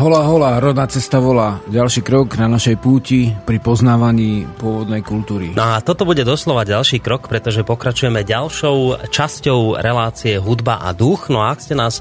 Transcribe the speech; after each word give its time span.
Hola, 0.00 0.24
hola, 0.24 0.56
rodná 0.64 0.88
cesta 0.88 1.20
volá. 1.20 1.60
Ďalší 1.68 2.00
krok 2.00 2.40
na 2.40 2.48
našej 2.48 2.80
púti 2.80 3.36
pri 3.44 3.60
poznávaní 3.60 4.48
pôvodnej 4.56 5.04
kultúry. 5.04 5.52
No 5.52 5.76
a 5.76 5.84
toto 5.84 6.08
bude 6.08 6.24
doslova 6.24 6.64
ďalší 6.64 7.04
krok, 7.04 7.28
pretože 7.28 7.60
pokračujeme 7.68 8.24
ďalšou 8.24 8.96
časťou 9.12 9.76
relácie 9.76 10.40
Hudba 10.40 10.80
a 10.80 10.96
duch. 10.96 11.28
No 11.28 11.44
a 11.44 11.52
ak 11.52 11.60
ste 11.60 11.76
nás 11.76 12.00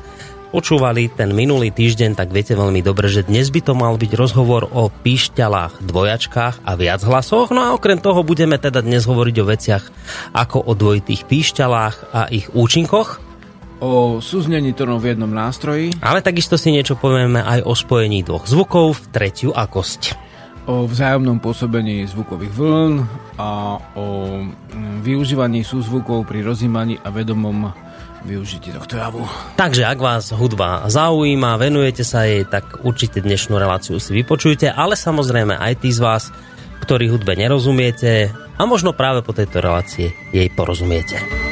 počúvali 0.55 1.11
ten 1.11 1.35
minulý 1.35 1.75
týždeň, 1.75 2.15
tak 2.15 2.31
viete 2.31 2.55
veľmi 2.55 2.79
dobre, 2.79 3.11
že 3.11 3.27
dnes 3.27 3.51
by 3.51 3.67
to 3.67 3.75
mal 3.75 3.99
byť 3.99 4.15
rozhovor 4.15 4.71
o 4.71 4.87
píšťalách, 4.87 5.83
dvojačkách 5.83 6.63
a 6.63 6.71
viac 6.79 7.03
hlasoch. 7.03 7.51
No 7.51 7.67
a 7.67 7.75
okrem 7.75 7.99
toho 7.99 8.23
budeme 8.23 8.55
teda 8.55 8.79
dnes 8.79 9.03
hovoriť 9.03 9.35
o 9.43 9.49
veciach 9.51 9.83
ako 10.39 10.71
o 10.71 10.71
dvojitých 10.71 11.27
píšťalách 11.27 12.15
a 12.15 12.31
ich 12.31 12.47
účinkoch 12.55 13.28
o 13.79 14.19
súznení 14.19 14.75
tónov 14.75 15.03
v 15.03 15.15
jednom 15.15 15.31
nástroji. 15.31 15.95
Ale 16.03 16.19
takisto 16.19 16.59
si 16.59 16.75
niečo 16.75 16.99
povieme 16.99 17.39
aj 17.39 17.63
o 17.63 17.73
spojení 17.73 18.23
dvoch 18.23 18.45
zvukov 18.45 18.99
v 18.99 19.03
tretiu 19.11 19.51
akosť. 19.55 20.15
O 20.69 20.85
vzájomnom 20.85 21.41
pôsobení 21.41 22.05
zvukových 22.05 22.53
vln 22.53 22.93
a 23.41 23.81
o 23.97 24.05
využívaní 25.01 25.65
súzvukov 25.65 26.29
pri 26.29 26.45
rozímaní 26.45 27.01
a 27.01 27.09
vedomom 27.09 27.73
využití 28.21 28.75
tohto 28.75 28.99
javu. 28.99 29.23
Takže 29.55 29.87
ak 29.87 29.97
vás 29.97 30.29
hudba 30.35 30.85
zaujíma, 30.85 31.57
venujete 31.57 32.03
sa 32.03 32.27
jej, 32.27 32.43
tak 32.45 32.83
určite 32.85 33.23
dnešnú 33.23 33.55
reláciu 33.55 33.97
si 33.97 34.11
vypočujte, 34.13 34.69
ale 34.69 34.99
samozrejme 34.99 35.55
aj 35.55 35.73
tí 35.81 35.89
z 35.89 36.03
vás, 36.03 36.29
ktorí 36.83 37.07
hudbe 37.09 37.33
nerozumiete 37.39 38.29
a 38.59 38.61
možno 38.67 38.91
práve 38.91 39.23
po 39.23 39.31
tejto 39.31 39.63
relácii 39.63 40.35
jej 40.35 40.47
porozumiete. 40.51 41.48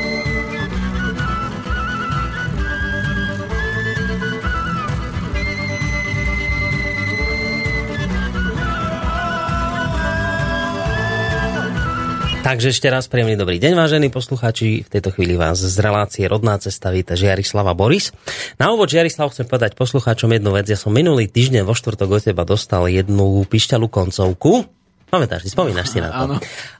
Takže 12.47 12.71
ešte 12.71 12.87
raz 12.87 13.11
príjemný 13.11 13.35
dobrý 13.35 13.59
deň, 13.59 13.75
vážení 13.75 14.07
posluchači. 14.07 14.79
V 14.79 14.87
tejto 14.87 15.11
chvíli 15.11 15.35
vás 15.35 15.59
z 15.59 15.75
relácie 15.83 16.23
Rodná 16.31 16.55
cesta 16.55 16.95
víta 16.95 17.11
Žiarislava 17.11 17.75
Boris. 17.75 18.15
Na 18.55 18.71
úvod 18.71 18.87
Žiarislav 18.87 19.35
chcem 19.35 19.43
povedať 19.43 19.75
poslucháčom 19.75 20.31
jednu 20.31 20.55
vec. 20.55 20.63
Ja 20.71 20.79
som 20.79 20.95
minulý 20.95 21.27
týždeň 21.27 21.67
vo 21.67 21.75
štvrtok 21.75 22.07
od 22.07 22.23
teba 22.23 22.47
dostal 22.47 22.87
jednu 22.87 23.43
pišťalú 23.51 23.91
koncovku. 23.91 24.63
Pamätáš 25.11 25.43
si, 25.43 25.51
spomínaš 25.51 25.91
si 25.91 25.99
na 25.99 26.07
to. 26.07 26.23
Áno. 26.23 26.35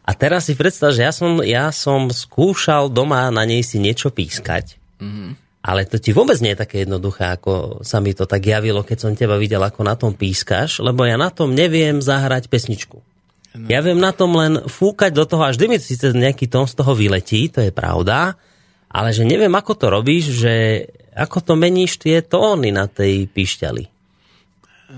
A 0.08 0.12
teraz 0.16 0.48
si 0.48 0.56
predstav, 0.56 0.95
že 0.95 1.04
ja 1.04 1.12
som, 1.12 1.44
ja 1.44 1.68
som 1.76 2.08
skúšal 2.16 2.88
doma 2.88 3.28
na 3.28 3.44
nej 3.44 3.60
si 3.60 3.76
niečo 3.76 4.08
pískať. 4.08 4.80
Mm-hmm. 5.04 5.36
Ale 5.68 5.84
to 5.84 6.00
ti 6.00 6.16
vôbec 6.16 6.40
nie 6.40 6.56
je 6.56 6.64
také 6.64 6.88
jednoduché, 6.88 7.28
ako 7.36 7.84
sa 7.84 8.00
mi 8.00 8.16
to 8.16 8.23
tak 8.23 8.40
javilo, 8.40 8.88
keď 8.88 9.04
som 9.04 9.20
teba 9.20 9.36
videl, 9.36 9.60
ako 9.60 9.84
na 9.84 10.00
tom 10.00 10.16
pískaš, 10.16 10.80
lebo 10.80 11.04
ja 11.04 11.20
na 11.20 11.28
tom 11.28 11.52
neviem 11.52 12.00
zahrať 12.00 12.48
pesničku. 12.48 13.04
No. 13.58 13.66
Ja 13.73 13.81
viem 13.81 13.97
na 13.97 14.13
tom 14.13 14.38
len 14.38 14.69
fúkať 14.69 15.09
do 15.09 15.25
toho, 15.25 15.50
až 15.50 15.58
mi 15.66 15.81
síce 15.81 16.13
nejaký 16.13 16.45
tón 16.45 16.69
z 16.69 16.77
toho 16.77 16.94
vyletí, 16.94 17.50
to 17.50 17.66
je 17.66 17.73
pravda, 17.73 18.38
ale 18.88 19.09
že 19.09 19.25
neviem, 19.25 19.52
ako 19.52 19.73
to 19.73 19.88
robíš, 19.89 20.38
že 20.38 20.86
ako 21.17 21.41
to 21.41 21.53
meníš 21.58 21.97
tie 21.97 22.22
tóny 22.22 22.69
na 22.69 22.86
tej 22.86 23.25
píšťali. 23.25 23.97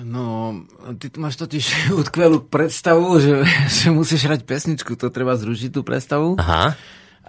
No, 0.05 0.53
ty 1.01 1.09
máš 1.17 1.41
totiž 1.41 1.89
utkvelú 2.01 2.45
predstavu, 2.45 3.17
že, 3.17 3.47
že 3.79 3.87
musíš 3.89 4.27
hrať 4.27 4.43
pesničku, 4.43 4.99
to 4.99 5.07
treba 5.09 5.39
zrušiť 5.39 5.69
tú 5.71 5.81
predstavu. 5.81 6.35
Aha. 6.37 6.75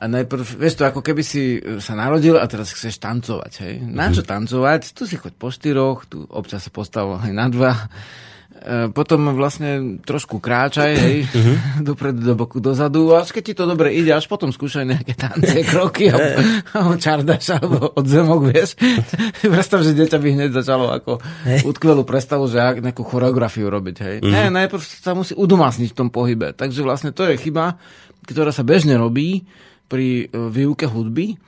A 0.00 0.09
najprv, 0.09 0.56
vieš 0.56 0.81
to, 0.81 0.88
ako 0.88 1.05
keby 1.05 1.21
si 1.21 1.60
sa 1.84 1.93
narodil 1.93 2.41
a 2.41 2.49
teraz 2.49 2.72
chceš 2.72 2.97
tancovať, 2.97 3.53
hej. 3.60 3.75
Na 3.84 4.09
čo 4.09 4.25
tancovať? 4.25 4.97
Tu 4.97 5.05
si 5.05 5.21
choď 5.21 5.37
po 5.37 5.53
štyroch, 5.53 6.09
tu 6.09 6.25
občas 6.32 6.65
sa 6.65 6.72
postav 6.72 7.21
aj 7.21 7.32
na 7.37 7.53
dva 7.53 7.76
potom 8.93 9.32
vlastne 9.32 10.00
trošku 10.04 10.37
kráčaj, 10.37 10.93
hej, 10.93 11.16
uh-huh. 11.25 11.56
dopredu, 11.88 12.21
do 12.21 12.34
boku, 12.37 12.60
dozadu 12.60 13.16
a 13.16 13.25
keď 13.25 13.43
ti 13.43 13.54
to 13.56 13.65
dobre 13.65 13.88
ide, 13.97 14.12
až 14.12 14.28
potom 14.28 14.53
skúšaj 14.53 14.84
nejaké 14.84 15.16
tance, 15.16 15.65
kroky 15.72 16.12
alebo 16.12 16.94
čardaš, 17.00 17.56
alebo 17.56 17.97
odzemok, 17.97 18.41
vieš. 18.53 18.76
Predstav, 19.41 19.81
že 19.81 19.97
dieťa 19.97 20.19
by 20.20 20.28
hneď 20.37 20.50
začalo 20.53 20.93
ako 20.93 21.25
hey. 21.49 21.65
utkvelú 21.65 22.04
predstavu, 22.04 22.44
že 22.53 22.84
nejakú 22.84 23.00
choreografiu 23.00 23.72
robiť, 23.72 23.97
hej. 24.04 24.16
Uh-huh. 24.20 24.28
Ne, 24.28 24.53
najprv 24.53 24.82
sa 24.84 25.16
musí 25.16 25.32
udomácniť 25.32 25.88
v 25.93 25.97
tom 25.97 26.09
pohybe. 26.12 26.53
Takže 26.53 26.84
vlastne 26.84 27.16
to 27.16 27.25
je 27.32 27.41
chyba, 27.41 27.81
ktorá 28.28 28.53
sa 28.53 28.60
bežne 28.60 29.00
robí 29.00 29.49
pri 29.88 30.28
e, 30.28 30.37
výuke 30.37 30.84
hudby, 30.84 31.41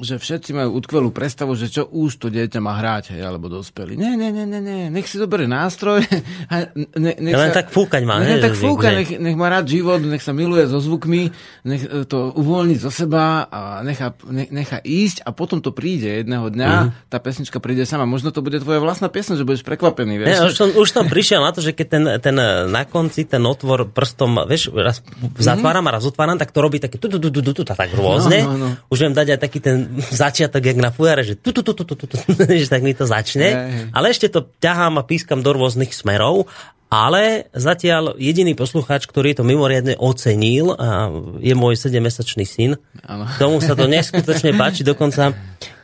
že 0.00 0.16
všetci 0.16 0.50
majú 0.56 0.80
utkvelú 0.80 1.08
predstavu, 1.12 1.52
že 1.56 1.68
čo 1.68 1.86
už 1.86 2.16
to 2.16 2.26
dieťa 2.32 2.60
má 2.60 2.76
hrať, 2.80 3.16
hej, 3.16 3.22
alebo 3.24 3.52
dospelí. 3.52 3.96
Nie, 3.96 4.16
nie, 4.16 4.32
nie, 4.32 4.48
nie, 4.48 4.60
nie. 4.60 4.80
nech 4.88 5.06
si 5.06 5.20
zoberie 5.20 5.44
nástroj. 5.44 6.04
A 6.52 6.72
ne, 6.74 7.12
nech 7.20 7.36
len 7.36 7.50
sa, 7.52 7.62
tak 7.62 7.68
fúkať 7.68 8.02
má. 8.08 8.18
Nech, 8.20 8.40
tak 8.40 8.56
fúka, 8.56 8.90
nech, 8.90 9.12
nech 9.20 9.36
má 9.36 9.52
rád 9.52 9.68
život, 9.68 10.00
nech 10.00 10.24
sa 10.24 10.32
miluje 10.32 10.64
so 10.66 10.80
zvukmi, 10.80 11.30
nech 11.68 11.82
e, 11.84 12.08
to 12.08 12.32
uvoľní 12.32 12.80
zo 12.80 12.88
seba 12.88 13.44
a 13.46 13.84
nechá, 13.84 14.16
nech, 14.28 14.48
nechá 14.48 14.80
ísť 14.80 15.22
a 15.24 15.36
potom 15.36 15.60
to 15.60 15.70
príde 15.70 16.24
jedného 16.24 16.48
dňa, 16.48 16.70
mm-hmm. 16.70 17.08
tá 17.12 17.20
pesnička 17.20 17.60
príde 17.60 17.84
sama. 17.84 18.08
Možno 18.08 18.32
to 18.32 18.40
bude 18.40 18.56
tvoja 18.64 18.80
vlastná 18.80 19.12
piesň, 19.12 19.36
že 19.36 19.44
budeš 19.44 19.62
prekvapený. 19.62 20.16
Vieš? 20.16 20.28
Ja, 20.32 20.48
už, 20.48 20.54
som, 20.56 20.68
už 20.72 20.88
som 20.88 21.04
prišiel 21.06 21.44
na 21.44 21.52
to, 21.52 21.60
že 21.60 21.76
keď 21.76 21.86
ten, 21.86 22.04
ten 22.18 22.36
na 22.70 22.82
konci 22.88 23.28
ten 23.28 23.42
otvor 23.44 23.90
prstom, 23.90 24.48
vieš, 24.48 24.72
raz 24.72 25.04
zatváram 25.36 25.84
a 25.86 26.00
raz 26.00 26.04
otváram, 26.08 26.40
tak 26.40 26.54
to 26.54 26.64
robí 26.64 26.80
také 26.80 26.96
tu, 26.96 27.10
tu, 27.10 27.18
tu, 27.20 27.28
tu, 27.28 27.40
tu, 27.42 27.52
tu, 27.52 27.62
tak 27.66 27.92
rôzne. 27.92 28.42
No, 28.46 28.56
no, 28.56 28.66
no. 28.66 28.68
Už 28.88 28.98
viem 29.04 29.14
dať 29.14 29.36
aj 29.36 29.40
taký 29.42 29.58
ten 29.60 29.89
začiatok, 29.98 30.62
jak 30.62 30.78
na 30.78 30.94
fujare, 30.94 31.26
že 31.26 31.34
tu, 31.34 31.50
tu, 31.50 31.60
tu, 31.60 31.74
tu, 31.74 31.84
tu, 31.84 31.94
tu, 31.94 32.16
že 32.62 32.70
tak 32.70 32.82
mi 32.86 32.94
to 32.94 33.04
začne. 33.04 33.48
Ale 33.90 34.14
ešte 34.14 34.30
to 34.30 34.46
ťahám 34.62 35.00
a 35.00 35.06
pískam 35.06 35.42
do 35.42 35.50
rôznych 35.50 35.90
smerov. 35.92 36.46
Ale 36.90 37.46
zatiaľ 37.54 38.18
jediný 38.18 38.58
poslucháč, 38.58 39.06
ktorý 39.06 39.38
to 39.38 39.46
mimoriadne 39.46 39.94
ocenil, 39.94 40.74
a 40.74 41.06
je 41.38 41.54
môj 41.54 41.78
7-mesačný 41.78 42.42
syn. 42.42 42.82
Ano. 43.06 43.30
Tomu 43.38 43.62
sa 43.62 43.78
to 43.78 43.86
neskutočne 43.86 44.58
páči, 44.58 44.82
dokonca 44.82 45.30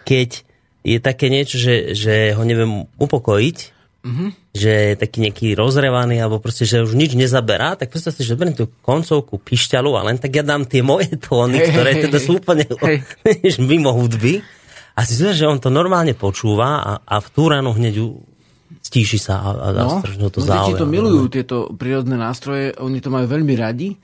keď 0.02 0.42
je 0.82 0.98
také 0.98 1.30
niečo, 1.30 1.62
že, 1.62 1.94
že 1.94 2.34
ho 2.34 2.42
neviem 2.42 2.90
upokojiť, 2.98 3.75
mm-hmm. 4.06 4.28
že 4.54 4.70
je 4.70 4.94
taký 4.94 5.18
nejaký 5.26 5.46
rozrevaný, 5.58 6.22
alebo 6.22 6.38
proste, 6.38 6.62
že 6.62 6.86
už 6.86 6.94
nič 6.94 7.18
nezaberá, 7.18 7.74
tak 7.74 7.90
predstav 7.90 8.14
si, 8.14 8.22
že 8.22 8.38
beriem 8.38 8.54
tú 8.54 8.70
koncovku 8.86 9.42
pišťalu 9.42 9.90
a 9.98 10.06
len 10.06 10.22
tak 10.22 10.30
ja 10.38 10.46
dám 10.46 10.62
tie 10.62 10.86
moje 10.86 11.10
tóny, 11.18 11.58
hey, 11.58 11.68
ktoré 11.74 11.90
hey, 11.98 12.02
teda 12.06 12.18
sú 12.22 12.38
úplne 12.38 12.64
hey. 12.78 13.02
mimo 13.58 13.90
hudby. 13.90 14.40
A 14.96 15.04
si 15.04 15.18
že 15.18 15.44
on 15.44 15.60
to 15.60 15.68
normálne 15.68 16.16
počúva 16.16 16.80
a, 16.80 16.92
a 17.04 17.20
v 17.20 17.28
tú 17.28 17.52
ránu 17.52 17.76
hneď 17.76 18.00
stíši 18.80 19.18
sa 19.18 19.42
a, 19.42 19.50
a 19.52 19.68
no, 20.16 20.30
to 20.30 20.40
no, 20.40 20.54
Deti 20.56 20.72
to 20.78 20.86
milujú, 20.86 21.26
tieto 21.26 21.56
prírodné 21.74 22.14
nástroje, 22.14 22.72
oni 22.78 23.02
to 23.02 23.10
majú 23.10 23.26
veľmi 23.26 23.54
radi 23.58 23.98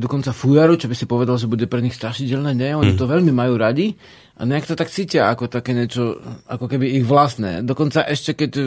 dokonca 0.00 0.32
fujaru, 0.32 0.80
čo 0.80 0.88
by 0.88 0.96
si 0.96 1.04
povedal, 1.04 1.36
že 1.36 1.50
bude 1.50 1.68
pre 1.68 1.84
nich 1.84 1.96
strašidelné, 1.96 2.56
nie, 2.56 2.72
oni 2.72 2.96
mm. 2.96 2.98
to 2.98 3.04
veľmi 3.04 3.32
majú 3.32 3.60
radi 3.60 3.94
a 4.34 4.42
nejak 4.42 4.66
to 4.66 4.74
tak 4.74 4.90
cítia 4.90 5.30
ako 5.30 5.46
také 5.46 5.76
niečo, 5.76 6.18
ako 6.50 6.66
keby 6.66 6.98
ich 6.98 7.06
vlastné. 7.06 7.62
Dokonca 7.62 8.02
ešte 8.02 8.34
keď 8.34 8.50
e, 8.58 8.64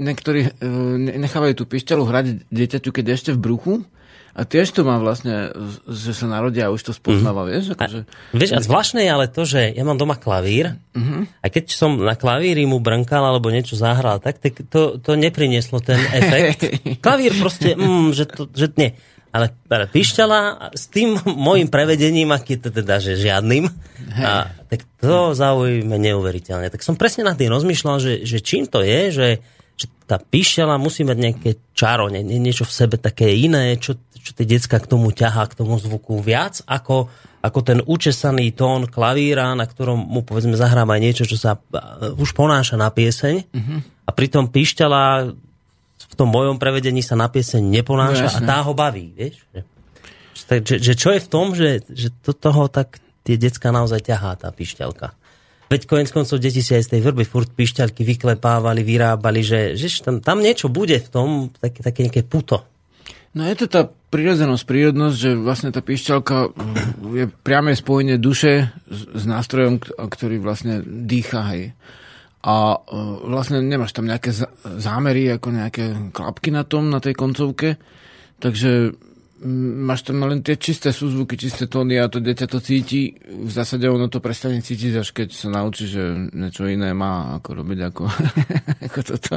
niektorí 0.00 0.40
e, 0.46 0.50
nechávajú 1.20 1.60
tú 1.60 1.64
pišťalu 1.68 2.02
hrať 2.08 2.26
dieťaťu, 2.48 2.88
keď 2.88 3.04
ešte 3.12 3.30
v 3.36 3.42
bruchu, 3.42 3.74
a 4.30 4.46
tiež 4.46 4.70
to 4.70 4.86
má 4.86 4.94
vlastne, 5.02 5.50
že 5.90 6.14
sa 6.14 6.30
narodia 6.30 6.70
a 6.70 6.72
už 6.72 6.86
to 6.86 6.92
spoznáva, 6.94 7.42
mm-hmm. 7.42 7.50
vieš? 7.50 7.64
Akože, 7.74 8.00
a, 8.06 8.34
vieš, 8.38 8.50
a 8.54 8.60
zvláštne 8.62 9.02
je 9.02 9.10
ale 9.10 9.26
to, 9.26 9.42
že 9.42 9.74
ja 9.74 9.82
mám 9.82 9.98
doma 9.98 10.14
klavír 10.14 10.78
mm-hmm. 10.94 11.42
a 11.42 11.46
keď 11.50 11.64
som 11.74 11.98
na 11.98 12.14
klavíri 12.14 12.62
mu 12.62 12.78
brnkal 12.78 13.26
alebo 13.26 13.50
niečo 13.50 13.74
zahral, 13.74 14.22
tak 14.22 14.38
to, 14.70 15.02
to 15.02 15.10
neprinieslo 15.18 15.82
ten 15.82 15.98
efekt. 16.22 16.62
Klavír 17.02 17.34
proste, 17.42 17.74
mm, 17.74 18.14
že, 18.14 18.24
to, 18.30 18.46
že 18.54 18.70
nie 18.78 18.94
ale, 19.30 19.54
ale 19.70 19.86
pišťala 19.86 20.70
s 20.74 20.90
tým 20.90 21.14
môjim 21.22 21.70
prevedením, 21.70 22.34
aký 22.34 22.58
to 22.58 22.74
teda, 22.74 22.98
že 22.98 23.14
žiadnym, 23.14 23.70
a, 24.18 24.50
tak 24.66 24.82
to 24.98 25.32
zaujíme 25.38 25.94
neuveriteľne. 25.94 26.66
Tak 26.66 26.82
som 26.82 26.98
presne 26.98 27.22
na 27.22 27.38
tým 27.38 27.50
rozmýšľal, 27.54 27.96
že, 28.02 28.12
že 28.26 28.42
čím 28.42 28.66
to 28.66 28.82
je, 28.82 29.00
že, 29.14 29.28
že 29.78 29.86
tá 30.10 30.18
pišťala 30.18 30.82
musí 30.82 31.06
mať 31.06 31.16
nejaké 31.18 31.50
čaro, 31.78 32.10
nie, 32.10 32.26
niečo 32.26 32.66
v 32.66 32.74
sebe 32.74 32.96
také 32.98 33.30
iné, 33.38 33.78
čo, 33.78 33.94
čo 34.18 34.34
tie 34.34 34.46
decka 34.46 34.82
k 34.82 34.90
tomu 34.90 35.14
ťahá, 35.14 35.46
k 35.46 35.56
tomu 35.62 35.78
zvuku 35.78 36.18
viac, 36.18 36.58
ako, 36.66 37.06
ako 37.40 37.58
ten 37.62 37.78
učesaný 37.86 38.50
tón 38.58 38.90
klavíra, 38.90 39.54
na 39.54 39.64
ktorom 39.64 39.96
mu 39.96 40.26
povedzme 40.26 40.58
zahráme 40.58 40.98
aj 40.98 41.02
niečo, 41.06 41.24
čo 41.24 41.38
sa 41.38 41.54
už 42.18 42.34
ponáša 42.34 42.74
na 42.74 42.90
pieseň. 42.90 43.34
Uh-huh. 43.46 43.78
A 44.04 44.10
pritom 44.10 44.50
pišťala 44.50 45.30
v 46.10 46.14
tom 46.18 46.28
mojom 46.28 46.58
prevedení 46.58 47.00
sa 47.00 47.14
na 47.14 47.30
pieseň 47.30 47.62
neponáša 47.62 48.26
no, 48.26 48.34
a 48.34 48.40
tá 48.42 48.58
ho 48.66 48.74
baví, 48.74 49.14
vieš? 49.14 49.46
Že, 50.34 50.82
že, 50.82 50.92
čo 50.98 51.14
je 51.14 51.20
v 51.22 51.28
tom, 51.30 51.54
že, 51.54 51.86
že 51.86 52.10
to 52.26 52.34
toho 52.34 52.66
tak 52.66 52.98
tie 53.22 53.38
decka 53.38 53.70
naozaj 53.70 54.10
ťahá, 54.10 54.34
tá 54.34 54.50
pišťalka. 54.50 55.14
Veď 55.70 55.86
konec 55.86 56.10
koncov 56.10 56.42
deti 56.42 56.66
si 56.66 56.74
aj 56.74 56.82
z 56.82 56.90
tej 56.98 57.00
vrby 57.06 57.22
furt 57.22 57.46
pišťalky 57.54 58.02
vyklepávali, 58.02 58.82
vyrábali, 58.82 59.46
že, 59.46 59.78
že 59.78 60.02
tam, 60.02 60.18
tam 60.18 60.42
niečo 60.42 60.66
bude 60.66 60.98
v 60.98 61.08
tom, 61.08 61.28
také, 61.54 61.78
také 61.78 62.10
nejaké 62.10 62.26
puto. 62.26 62.66
No 63.30 63.46
je 63.46 63.54
to 63.54 63.66
tá 63.70 63.86
prírodzenosť, 63.86 64.66
prírodnosť, 64.66 65.14
že 65.14 65.30
vlastne 65.38 65.70
tá 65.70 65.78
pišťalka 65.78 66.50
je 67.14 67.30
priame 67.30 67.78
spojenie 67.78 68.18
duše 68.18 68.74
s, 68.90 69.00
s 69.14 69.22
nástrojom, 69.22 69.78
ktorý 69.78 70.42
vlastne 70.42 70.82
dýcha, 70.82 71.54
hej. 71.54 71.70
A 72.40 72.80
uh, 72.80 73.20
vlastne 73.28 73.60
nemáš 73.60 73.92
tam 73.92 74.08
nejaké 74.08 74.32
zámery, 74.64 75.28
ako 75.28 75.48
nejaké 75.52 75.84
klapky 76.14 76.48
na 76.48 76.64
tom, 76.64 76.88
na 76.88 77.00
tej 77.00 77.12
koncovke, 77.12 77.76
takže 78.40 78.96
máš 79.40 80.04
tam 80.04 80.20
len 80.20 80.44
tie 80.44 80.60
čisté 80.60 80.92
súzvuky, 80.92 81.32
čisté 81.40 81.64
tóny 81.64 81.96
a 81.96 82.12
to 82.12 82.20
dieťa 82.20 82.44
to 82.44 82.60
cíti. 82.60 83.16
V 83.24 83.48
zásade 83.48 83.88
ono 83.88 84.12
to 84.12 84.20
prestane 84.20 84.60
cítiť, 84.60 84.92
až 85.00 85.08
keď 85.16 85.28
sa 85.32 85.48
naučí, 85.48 85.88
že 85.88 86.28
niečo 86.36 86.68
iné 86.68 86.92
má 86.92 87.40
ako 87.40 87.64
robiť 87.64 87.78
ako, 87.88 88.04
ako 88.86 89.00
toto. 89.00 89.34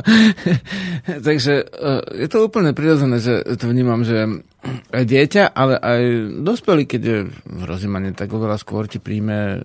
Takže 1.27 1.53
uh, 1.63 2.03
je 2.19 2.27
to 2.27 2.37
úplne 2.43 2.75
prirodzené, 2.75 3.23
že 3.23 3.47
to 3.55 3.71
vnímam, 3.71 4.03
že 4.03 4.43
aj 4.91 5.03
dieťa, 5.07 5.43
ale 5.55 5.79
aj 5.79 6.01
dospelý, 6.43 6.83
keď 6.83 7.01
je 7.01 7.19
v 7.31 7.61
rozímaní, 7.63 8.11
tak 8.11 8.31
oveľa 8.31 8.59
skôr 8.59 8.91
ti 8.91 8.99
príjme 8.99 9.63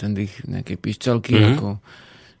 ten 0.00 0.16
dých 0.16 0.44
nejakej 0.48 0.76
pišťalky, 0.80 1.32
mm-hmm. 1.36 1.52
ako 1.56 1.68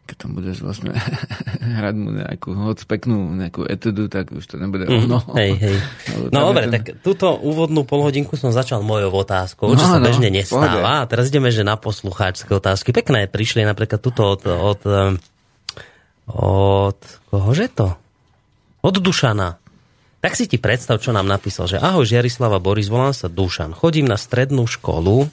keď 0.06 0.16
tam 0.22 0.30
budeš 0.38 0.62
vlastne 0.62 0.94
hrať 1.78 1.94
mu 1.98 2.14
nejakú 2.14 2.54
hoc 2.54 2.78
peknú 2.86 3.34
nejakú 3.34 3.66
etudu, 3.66 4.06
tak 4.06 4.30
už 4.30 4.46
to 4.46 4.54
nebude 4.56 4.86
mm, 4.86 5.10
ono. 5.10 5.18
Hej, 5.34 5.52
hej. 5.58 5.76
No 6.34 6.54
dobre, 6.54 6.70
ten... 6.70 6.72
tak 6.78 6.82
túto 7.02 7.34
úvodnú 7.34 7.82
polhodinku 7.82 8.38
som 8.38 8.54
začal 8.54 8.86
mojou 8.86 9.10
otázkou, 9.10 9.74
no, 9.74 9.78
čo 9.78 9.86
sa 9.90 9.98
no, 9.98 10.06
bežne 10.06 10.30
nestáva. 10.30 11.02
A 11.02 11.10
teraz 11.10 11.28
ideme, 11.28 11.50
že 11.50 11.66
na 11.66 11.74
poslucháčské 11.74 12.48
otázky. 12.54 12.94
Pekné 12.94 13.26
prišli 13.26 13.66
napríklad 13.66 13.98
tuto 13.98 14.22
od, 14.38 14.42
od, 14.46 14.80
od 16.30 16.98
kohože 17.28 17.66
to? 17.74 17.98
Od 18.86 18.96
Dušana. 19.02 19.58
Tak 20.22 20.32
si 20.34 20.50
ti 20.50 20.56
predstav, 20.58 21.02
čo 21.02 21.14
nám 21.14 21.28
napísal, 21.28 21.70
že 21.70 21.82
ahoj 21.82 22.06
Žiarislava 22.06 22.62
Boris, 22.62 22.90
volám 22.90 23.14
sa 23.14 23.26
Dušan. 23.26 23.76
Chodím 23.76 24.08
na 24.08 24.18
strednú 24.18 24.66
školu, 24.66 25.28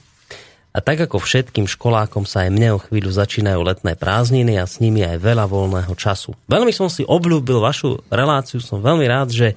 a 0.74 0.82
tak 0.82 1.06
ako 1.06 1.22
všetkým 1.22 1.70
školákom 1.70 2.26
sa 2.26 2.50
aj 2.50 2.50
mne 2.50 2.70
o 2.74 2.80
chvíľu 2.82 3.14
začínajú 3.14 3.62
letné 3.62 3.94
prázdniny 3.94 4.58
a 4.58 4.66
s 4.66 4.82
nimi 4.82 5.06
aj 5.06 5.22
veľa 5.22 5.46
voľného 5.46 5.94
času. 5.94 6.34
Veľmi 6.50 6.74
som 6.74 6.90
si 6.90 7.06
obľúbil 7.06 7.62
vašu 7.62 8.02
reláciu, 8.10 8.58
som 8.58 8.82
veľmi 8.82 9.06
rád, 9.06 9.30
že 9.30 9.48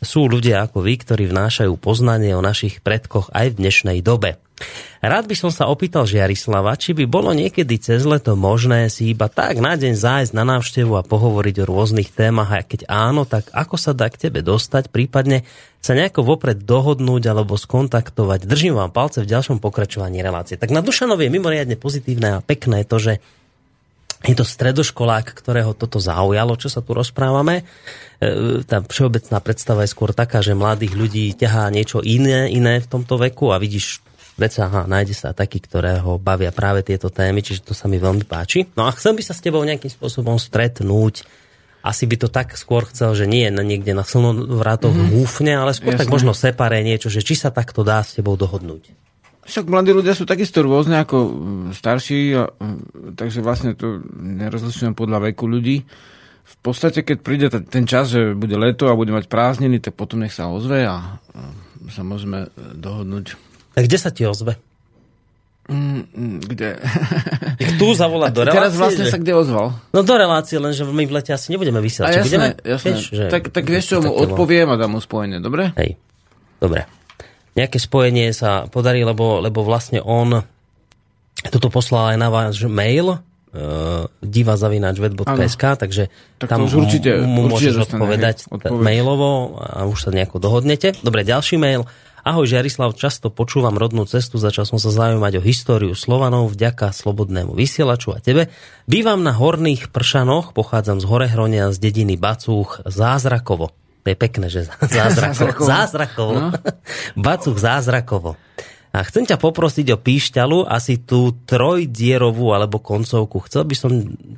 sú 0.00 0.26
ľudia 0.26 0.64
ako 0.64 0.80
vy, 0.80 0.94
ktorí 1.00 1.28
vnášajú 1.28 1.76
poznanie 1.76 2.32
o 2.32 2.44
našich 2.44 2.80
predkoch 2.80 3.28
aj 3.36 3.52
v 3.52 3.58
dnešnej 3.60 3.98
dobe. 4.00 4.40
Rád 5.00 5.32
by 5.32 5.36
som 5.36 5.48
sa 5.48 5.72
opýtal 5.72 6.04
Žiarislava, 6.04 6.76
či 6.76 6.92
by 6.92 7.08
bolo 7.08 7.32
niekedy 7.32 7.80
cez 7.80 8.04
leto 8.04 8.36
možné 8.36 8.92
si 8.92 9.08
iba 9.16 9.32
tak 9.32 9.56
na 9.56 9.72
deň 9.72 9.96
zájsť 9.96 10.32
na 10.36 10.44
návštevu 10.44 10.92
a 11.00 11.06
pohovoriť 11.06 11.64
o 11.64 11.68
rôznych 11.68 12.12
témach 12.12 12.52
a 12.52 12.60
keď 12.60 12.84
áno, 12.84 13.24
tak 13.24 13.48
ako 13.56 13.80
sa 13.80 13.96
dá 13.96 14.12
k 14.12 14.28
tebe 14.28 14.44
dostať, 14.44 14.92
prípadne 14.92 15.48
sa 15.80 15.96
nejako 15.96 16.28
vopred 16.28 16.60
dohodnúť 16.68 17.32
alebo 17.32 17.56
skontaktovať. 17.56 18.44
Držím 18.44 18.76
vám 18.76 18.92
palce 18.92 19.24
v 19.24 19.32
ďalšom 19.32 19.64
pokračovaní 19.64 20.20
relácie. 20.20 20.60
Tak 20.60 20.68
na 20.68 20.84
Dušanovi 20.84 21.24
je 21.28 21.32
mimoriadne 21.32 21.80
pozitívne 21.80 22.36
a 22.36 22.44
pekné 22.44 22.84
to, 22.84 23.00
že 23.00 23.24
je 24.20 24.36
to 24.36 24.44
stredoškolák, 24.44 25.32
ktorého 25.32 25.72
toto 25.72 25.96
zaujalo, 25.96 26.52
čo 26.60 26.68
sa 26.68 26.84
tu 26.84 26.92
rozprávame. 26.92 27.64
E, 28.20 28.60
tá 28.68 28.84
všeobecná 28.84 29.40
predstava 29.40 29.88
je 29.88 29.92
skôr 29.96 30.12
taká, 30.12 30.44
že 30.44 30.52
mladých 30.52 30.92
ľudí 30.92 31.32
ťahá 31.32 31.72
niečo 31.72 32.04
iné, 32.04 32.52
iné 32.52 32.84
v 32.84 32.90
tomto 32.90 33.16
veku 33.16 33.48
a 33.48 33.56
vidíš 33.56 34.04
vec, 34.36 34.56
aha, 34.60 34.88
nájde 34.88 35.12
sa 35.16 35.36
taký, 35.36 35.60
ktorého 35.60 36.16
bavia 36.20 36.52
práve 36.52 36.80
tieto 36.80 37.12
témy, 37.12 37.44
čiže 37.44 37.64
to 37.64 37.72
sa 37.76 37.88
mi 37.88 38.00
veľmi 38.00 38.24
páči. 38.24 38.68
No 38.76 38.88
a 38.88 38.92
chcem 38.92 39.12
by 39.12 39.22
sa 39.24 39.36
s 39.36 39.44
tebou 39.44 39.60
nejakým 39.64 39.92
spôsobom 39.92 40.40
stretnúť, 40.40 41.24
asi 41.80 42.04
by 42.04 42.16
to 42.20 42.28
tak 42.28 42.52
skôr 42.60 42.84
chcel, 42.92 43.16
že 43.16 43.24
nie 43.24 43.48
na 43.48 43.64
niekde 43.64 43.96
na 43.96 44.04
slnovrátoch 44.04 44.92
mm-hmm. 44.92 45.12
húfne, 45.16 45.52
ale 45.56 45.72
skôr 45.72 45.96
Jasne. 45.96 46.04
tak 46.04 46.12
možno 46.12 46.32
separé 46.36 46.84
niečo, 46.84 47.08
že 47.08 47.24
či 47.24 47.36
sa 47.36 47.48
takto 47.48 47.80
dá 47.80 48.04
s 48.04 48.20
tebou 48.20 48.36
dohodnúť. 48.36 48.92
Však 49.50 49.66
mladí 49.66 49.90
ľudia 49.90 50.14
sú 50.14 50.22
takisto 50.22 50.62
rôzne 50.62 51.02
ako 51.02 51.18
mm, 51.26 51.68
starší, 51.74 52.20
a, 52.38 52.46
mm, 52.46 53.18
takže 53.18 53.42
vlastne 53.42 53.74
to 53.74 53.98
nerozlišujem 54.14 54.94
podľa 54.94 55.30
veku 55.30 55.50
ľudí. 55.50 55.82
V 56.50 56.56
podstate, 56.62 57.02
keď 57.02 57.18
príde 57.18 57.46
ten 57.50 57.84
čas, 57.86 58.14
že 58.14 58.34
bude 58.38 58.54
leto 58.54 58.86
a 58.86 58.98
bude 58.98 59.10
mať 59.10 59.26
prázdniny, 59.26 59.82
tak 59.82 59.98
potom 59.98 60.22
nech 60.22 60.34
sa 60.34 60.50
ozve 60.50 60.86
a 60.86 61.18
sa 61.90 62.02
môžeme 62.06 62.50
dohodnúť. 62.56 63.34
Tak 63.74 63.86
kde 63.86 63.98
sa 63.98 64.10
ti 64.14 64.22
ozve? 64.26 64.58
Mm, 65.70 66.42
kde? 66.42 66.82
tu 67.80 67.94
zavolať 67.94 68.30
do 68.34 68.42
relácie? 68.42 68.58
Teraz 68.58 68.72
vlastne 68.74 69.04
že... 69.06 69.12
sa 69.14 69.18
kde 69.22 69.32
ozval? 69.38 69.78
No 69.94 70.02
do 70.02 70.14
relácie, 70.18 70.58
lenže 70.58 70.82
my 70.82 71.06
v 71.06 71.12
lete 71.14 71.30
asi 71.30 71.54
nebudeme 71.54 71.78
vysielať. 71.78 72.10
A 72.10 72.14
jasné, 72.18 72.26
budeme? 72.26 72.48
jasné. 72.66 72.90
Vieš, 72.90 73.02
že... 73.14 73.24
Tak, 73.30 73.42
tak 73.54 73.64
vieš 73.70 73.84
čo, 73.86 73.96
mu 74.02 74.10
odpoviem 74.10 74.66
a 74.66 74.74
dám 74.74 74.98
mu 74.98 75.00
spojenie, 75.02 75.38
dobre? 75.38 75.70
Hej, 75.78 75.94
dobre. 76.58 76.99
Nejaké 77.58 77.82
spojenie 77.82 78.30
sa 78.30 78.70
podarí, 78.70 79.02
lebo, 79.02 79.42
lebo 79.42 79.66
vlastne 79.66 79.98
on 79.98 80.44
toto 81.48 81.72
poslal 81.72 82.14
aj 82.14 82.18
na 82.20 82.28
váš 82.28 82.68
mail, 82.68 83.16
uh, 83.16 84.06
divazavináčvet.sk, 84.20 85.64
takže 85.80 86.12
tak 86.36 86.48
tam 86.48 86.68
určite, 86.68 87.24
mu, 87.24 87.48
môžeš 87.48 87.90
odpovedať 87.90 88.46
hej, 88.46 88.70
mailovo 88.70 89.56
a 89.56 89.88
už 89.88 90.08
sa 90.08 90.10
nejako 90.12 90.36
dohodnete. 90.36 90.94
Dobre, 91.00 91.24
ďalší 91.24 91.56
mail. 91.56 91.88
Ahoj 92.20 92.44
Žiarislav, 92.44 92.92
často 93.00 93.32
počúvam 93.32 93.80
rodnú 93.80 94.04
cestu, 94.04 94.36
začal 94.36 94.68
som 94.68 94.76
sa 94.76 94.92
zaujímať 94.92 95.40
o 95.40 95.42
históriu 95.42 95.96
Slovanov 95.96 96.52
vďaka 96.52 96.92
slobodnému 96.92 97.56
vysielaču 97.56 98.12
a 98.12 98.20
tebe. 98.20 98.52
Bývam 98.84 99.24
na 99.24 99.32
Horných 99.32 99.88
Pršanoch, 99.88 100.52
pochádzam 100.52 101.00
z 101.00 101.08
Horehronia 101.08 101.72
z 101.72 101.80
dediny 101.80 102.20
Bacúch 102.20 102.84
Zázrakovo. 102.84 103.72
To 104.00 104.06
je 104.08 104.16
pekné, 104.16 104.46
že 104.48 104.66
Zázrakovo. 104.98 105.66
Zázrakovo. 105.68 106.32
No. 106.32 106.48
Bacúch 107.26 107.58
Zázrakovo. 107.60 108.36
A 108.90 109.06
chcem 109.06 109.22
ťa 109.22 109.38
poprosiť 109.38 109.94
o 109.94 110.02
píšťalu, 110.02 110.66
asi 110.66 110.98
tú 110.98 111.30
trojdierovú 111.46 112.50
alebo 112.50 112.82
koncovku. 112.82 113.38
Chcel 113.46 113.62
by 113.62 113.74
som 113.78 113.90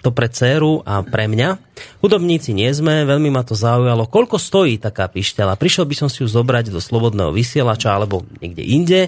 to 0.04 0.12
pre 0.12 0.28
dceru 0.28 0.84
a 0.84 1.00
pre 1.00 1.24
mňa. 1.24 1.56
Hudobníci 2.04 2.52
nie 2.52 2.68
sme, 2.68 3.08
veľmi 3.08 3.32
ma 3.32 3.48
to 3.48 3.56
zaujalo. 3.56 4.04
Koľko 4.12 4.36
stojí 4.36 4.76
taká 4.76 5.08
píšťala? 5.08 5.56
Prišiel 5.56 5.88
by 5.88 5.96
som 5.96 6.08
si 6.12 6.20
ju 6.20 6.28
zobrať 6.28 6.68
do 6.68 6.84
slobodného 6.84 7.32
vysielača 7.32 7.96
alebo 7.96 8.28
niekde 8.44 8.60
inde. 8.60 9.00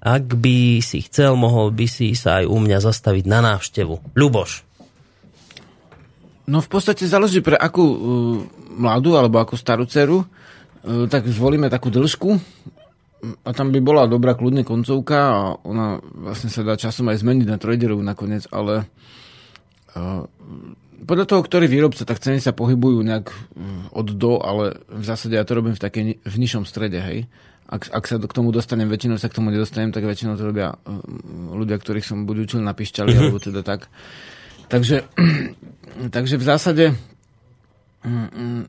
Ak 0.00 0.24
by 0.24 0.80
si 0.80 1.04
chcel, 1.04 1.36
mohol 1.36 1.68
by 1.68 1.84
si 1.84 2.16
sa 2.16 2.40
aj 2.40 2.48
u 2.48 2.56
mňa 2.56 2.80
zastaviť 2.80 3.24
na 3.28 3.44
návštevu. 3.44 4.16
Ľuboš. 4.16 4.67
No 6.48 6.64
v 6.64 6.68
podstate 6.72 7.04
záleží 7.04 7.44
pre 7.44 7.60
akú 7.60 7.84
uh, 7.84 7.96
mladú 8.72 9.20
alebo 9.20 9.36
akú 9.36 9.60
starú 9.60 9.84
dceru. 9.84 10.24
Uh, 10.80 11.04
tak 11.04 11.28
zvolíme 11.28 11.68
takú 11.68 11.92
dĺžku 11.92 12.40
a 13.44 13.50
tam 13.50 13.74
by 13.74 13.82
bola 13.82 14.06
dobrá 14.06 14.32
kľudne 14.32 14.62
koncovka 14.62 15.18
a 15.18 15.38
ona 15.66 15.98
vlastne 16.00 16.48
sa 16.48 16.62
dá 16.62 16.78
časom 16.78 17.10
aj 17.10 17.20
zmeniť 17.20 17.46
na 17.50 17.58
trojderovú 17.58 18.00
nakoniec, 18.00 18.46
ale 18.54 18.86
uh, 19.98 20.22
podľa 21.04 21.26
toho, 21.30 21.42
ktorý 21.42 21.66
výrobca, 21.70 22.02
tak 22.02 22.18
ceny 22.18 22.42
sa 22.42 22.50
pohybujú 22.50 23.06
nejak 23.06 23.30
od 23.94 24.08
do, 24.18 24.42
ale 24.42 24.82
v 24.90 25.04
zásade 25.06 25.38
ja 25.38 25.46
to 25.46 25.54
robím 25.54 25.78
v 25.78 25.82
takej 25.82 26.02
v 26.18 26.34
nižšom 26.34 26.66
strede, 26.66 26.98
hej. 26.98 27.30
Ak, 27.68 27.86
ak 27.92 28.04
sa 28.08 28.16
k 28.16 28.32
tomu 28.32 28.50
dostanem, 28.50 28.88
väčšinou 28.88 29.20
sa 29.20 29.28
k 29.28 29.36
tomu 29.38 29.52
nedostanem, 29.52 29.92
tak 29.92 30.02
väčšinou 30.02 30.34
to 30.34 30.48
robia 30.48 30.74
ľudia, 31.52 31.76
ktorých 31.78 32.02
som 32.02 32.24
buď 32.24 32.36
učil 32.48 32.60
na 32.64 32.72
pišťali, 32.74 33.12
mm-hmm. 33.12 33.24
alebo 33.28 33.38
teda 33.38 33.60
tak. 33.62 33.92
Takže, 34.68 35.02
takže 36.14 36.36
v 36.36 36.44
zásade 36.44 36.84
Mm, 37.98 38.28
mm, 38.30 38.62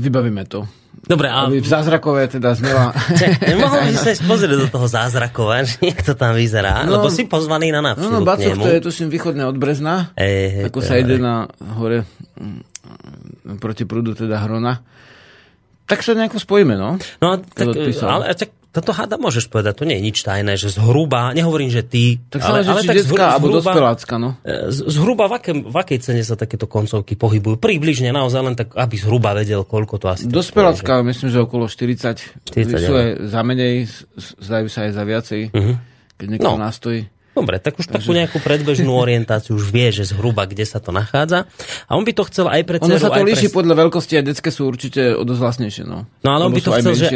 vybavíme 0.00 0.48
to. 0.48 0.64
Dobre, 1.04 1.28
a... 1.28 1.46
Aby 1.46 1.60
v 1.60 1.68
zázrakové 1.68 2.26
teda 2.32 2.56
znela... 2.56 2.96
Nemohol 3.52 3.92
by 3.92 3.94
sa 3.94 4.10
pozrieť 4.24 4.56
do 4.56 4.68
toho 4.72 4.88
zázrakova, 4.88 5.62
že 5.68 5.78
jak 5.84 6.00
to 6.00 6.16
tam 6.16 6.32
vyzerá? 6.32 6.88
No, 6.88 6.98
Lebo 6.98 7.12
si 7.12 7.28
pozvaný 7.28 7.70
na 7.70 7.84
návštevu 7.84 8.08
No, 8.08 8.24
no 8.24 8.26
Bacov, 8.26 8.56
to 8.56 8.70
je 8.72 8.80
tuším 8.80 9.08
východné 9.12 9.44
od 9.44 9.56
Brezna. 9.60 10.16
Ej, 10.16 10.72
ako 10.72 10.80
sa 10.80 10.96
ide 10.96 11.20
na 11.20 11.44
hore 11.76 12.08
mm, 12.40 13.60
proti 13.62 13.84
prúdu 13.84 14.16
teda 14.16 14.40
Hrona. 14.42 14.80
Tak 15.84 16.00
sa 16.00 16.16
nejako 16.16 16.40
spojíme, 16.40 16.74
no. 16.74 16.96
No, 17.20 17.28
tak, 17.40 17.68
ale 18.04 18.32
tak 18.32 18.57
toto 18.78 18.94
hada 18.94 19.18
môžeš 19.18 19.50
povedať, 19.50 19.82
to 19.82 19.84
nie 19.84 19.98
je 19.98 20.04
nič 20.08 20.18
tajné, 20.22 20.54
že 20.54 20.70
zhruba, 20.70 21.34
nehovorím, 21.34 21.68
že 21.68 21.82
ty, 21.82 22.22
tak 22.30 22.46
ale, 22.46 22.62
ale 22.62 22.86
tak 22.86 23.02
zhruba, 23.02 23.34
alebo 23.34 23.50
dospelácka, 23.58 24.14
no. 24.16 24.38
E, 24.46 24.70
zhruba 24.70 25.26
v, 25.26 25.34
aké, 25.36 25.50
v 25.58 25.76
akej 25.76 25.98
cene 25.98 26.22
sa 26.22 26.38
takéto 26.38 26.70
koncovky 26.70 27.18
pohybujú? 27.18 27.58
Približne 27.58 28.14
naozaj 28.14 28.40
len 28.40 28.54
tak, 28.54 28.78
aby 28.78 28.94
zhruba 28.94 29.34
vedel, 29.34 29.66
koľko 29.66 29.98
to 29.98 30.06
asi... 30.08 30.24
Dospelácka, 30.30 31.02
myslím, 31.02 31.28
že 31.34 31.38
okolo 31.42 31.66
40. 31.66 32.48
40 32.54 32.78
sú 32.78 32.92
aj 32.94 33.08
za 33.26 33.40
menej, 33.42 33.90
zdajú 34.16 34.66
sa 34.70 34.86
aj 34.86 34.90
za 34.94 35.02
viacej, 35.02 35.40
uh-huh. 35.50 35.74
keď 36.16 36.26
niekto 36.30 36.54
no. 36.54 36.62
nastojí. 36.62 37.10
Dobre, 37.36 37.62
tak 37.62 37.78
už 37.78 37.86
Takže... 37.86 37.96
takú 38.00 38.10
nejakú 38.16 38.38
predbežnú 38.42 38.90
orientáciu 38.90 39.54
už 39.54 39.70
vie, 39.70 39.88
že 39.94 40.08
zhruba 40.08 40.48
kde 40.48 40.66
sa 40.66 40.82
to 40.82 40.90
nachádza. 40.90 41.46
A 41.86 41.94
on 41.94 42.02
by 42.02 42.12
to 42.12 42.26
chcel 42.26 42.50
aj 42.50 42.62
pre 42.66 42.76
Ono 42.82 42.98
sa 42.98 43.14
to 43.14 43.22
líši 43.22 43.48
pre... 43.52 43.56
podľa 43.62 43.74
veľkosti 43.86 44.14
a 44.18 44.22
detské 44.26 44.50
sú 44.50 44.66
určite 44.66 45.14
o 45.14 45.22
dosť 45.22 45.40
vlastnejšie. 45.40 45.84
No, 45.86 46.08
no 46.08 46.28
ale 46.28 46.42
on 46.48 46.52
by 46.52 46.62
to 46.64 46.72
chcel, 46.74 46.92
že, 46.98 47.08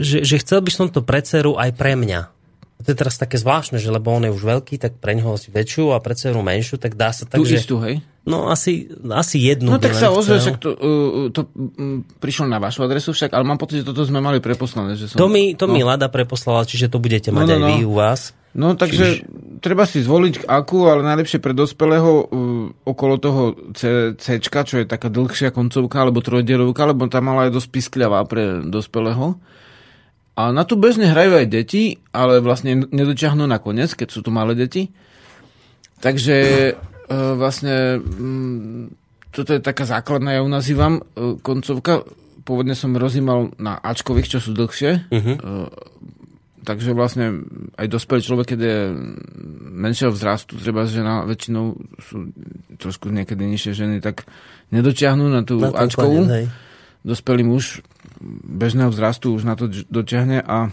že, 0.00 0.18
že, 0.24 0.36
chcel 0.40 0.64
by 0.64 0.72
som 0.72 0.86
to 0.88 1.04
pre 1.04 1.20
dceru 1.20 1.60
aj 1.60 1.76
pre 1.76 1.92
mňa. 1.94 2.39
To 2.80 2.88
je 2.88 2.96
teraz 2.96 3.20
také 3.20 3.36
zvláštne, 3.36 3.76
že 3.76 3.92
lebo 3.92 4.08
on 4.08 4.24
je 4.24 4.32
už 4.32 4.40
veľký, 4.40 4.80
tak 4.80 4.96
pre 4.96 5.12
neho 5.12 5.36
asi 5.36 5.52
väčšiu 5.52 5.92
a 5.92 6.00
pre 6.00 6.16
dceru 6.16 6.40
menšiu, 6.40 6.80
tak 6.80 6.96
dá 6.96 7.12
sa 7.12 7.28
tak, 7.28 7.36
Tu 7.36 7.52
že... 7.52 7.60
istú, 7.60 7.76
hej? 7.84 8.00
No 8.24 8.52
asi, 8.52 8.88
asi 9.12 9.40
jednu. 9.40 9.76
No 9.76 9.80
tak 9.80 9.96
sa 9.96 10.12
ozve, 10.12 10.40
však 10.40 10.60
to, 10.60 10.70
uh, 10.76 11.28
to 11.32 11.48
um, 11.56 12.04
prišlo 12.20 12.48
na 12.48 12.60
vašu 12.60 12.84
adresu 12.84 13.16
však, 13.16 13.32
ale 13.32 13.48
mám 13.48 13.56
pocit, 13.56 13.80
že 13.80 13.88
toto 13.88 14.04
sme 14.04 14.20
mali 14.20 14.44
preposlané. 14.44 14.96
Že 14.96 15.12
som... 15.12 15.16
To 15.16 15.28
mi, 15.28 15.56
to 15.56 15.64
no. 15.64 15.72
mi 15.72 15.80
Lada 15.80 16.12
preposlala, 16.12 16.68
čiže 16.68 16.92
to 16.92 17.00
budete 17.00 17.32
mať 17.32 17.48
no, 17.48 17.48
no, 17.48 17.56
aj 17.56 17.62
vy 17.64 17.76
no. 17.80 17.88
u 17.88 17.94
vás. 17.96 18.20
No 18.50 18.74
takže 18.74 19.22
Čiže... 19.22 19.62
treba 19.62 19.86
si 19.86 20.02
zvoliť 20.02 20.42
akú, 20.50 20.90
ale 20.90 21.06
najlepšie 21.06 21.38
pre 21.38 21.54
dospelého 21.54 22.10
uh, 22.10 22.26
okolo 22.82 23.14
toho 23.22 23.42
C, 23.78 24.12
C, 24.18 24.42
čo 24.42 24.82
je 24.82 24.90
taká 24.90 25.06
dlhšia 25.06 25.54
koncovka, 25.54 26.02
alebo 26.02 26.18
trojdierovka, 26.18 26.90
lebo 26.90 27.06
tá 27.06 27.22
mala 27.22 27.46
je 27.46 27.56
dosť 27.56 27.68
piskľavá 27.70 28.26
pre 28.26 28.66
dospelého. 28.66 29.38
A 30.38 30.54
na 30.54 30.62
tu 30.64 30.78
bežne 30.78 31.10
hrajú 31.10 31.42
aj 31.42 31.46
deti, 31.50 31.98
ale 32.14 32.40
vlastne 32.40 32.86
nedočiahnú 32.88 33.44
na 33.44 33.58
koniec, 33.58 33.92
keď 33.92 34.08
sú 34.08 34.20
tu 34.24 34.30
malé 34.30 34.54
deti. 34.54 34.94
Takže 36.00 36.36
e, 36.70 36.72
vlastne 37.36 38.00
mm, 38.00 38.82
toto 39.34 39.52
je 39.52 39.60
taká 39.60 39.84
základná, 39.84 40.34
ja 40.34 40.40
ju 40.40 40.48
nazývam, 40.48 41.02
e, 41.02 41.36
koncovka. 41.44 42.08
Pôvodne 42.40 42.72
som 42.72 42.96
rozímal 42.96 43.52
na 43.60 43.76
Ačkových, 43.76 44.32
čo 44.32 44.38
sú 44.40 44.56
dlhšie. 44.56 45.12
Uh-huh. 45.12 45.68
Takže 46.64 46.96
vlastne 46.96 47.44
aj 47.76 47.86
dospelý 47.88 48.20
človek, 48.24 48.56
keď 48.56 48.60
je 48.64 48.78
menšieho 49.76 50.12
vzrastu, 50.12 50.56
treba 50.56 50.88
žena, 50.88 51.28
väčšinou 51.28 51.76
sú 52.00 52.32
trošku 52.80 53.12
niekedy 53.12 53.44
nižšie 53.44 53.72
ženy, 53.76 53.96
tak 54.00 54.24
nedočiahnú 54.72 55.28
na 55.28 55.44
tú 55.44 55.60
na 55.60 55.72
Ačkovú. 55.72 56.26
Dospelý 57.00 57.44
muž 57.44 57.84
bežného 58.44 58.92
vzrastu 58.92 59.32
už 59.32 59.48
na 59.48 59.56
to 59.56 59.66
dotiahne 59.68 60.44
a, 60.44 60.70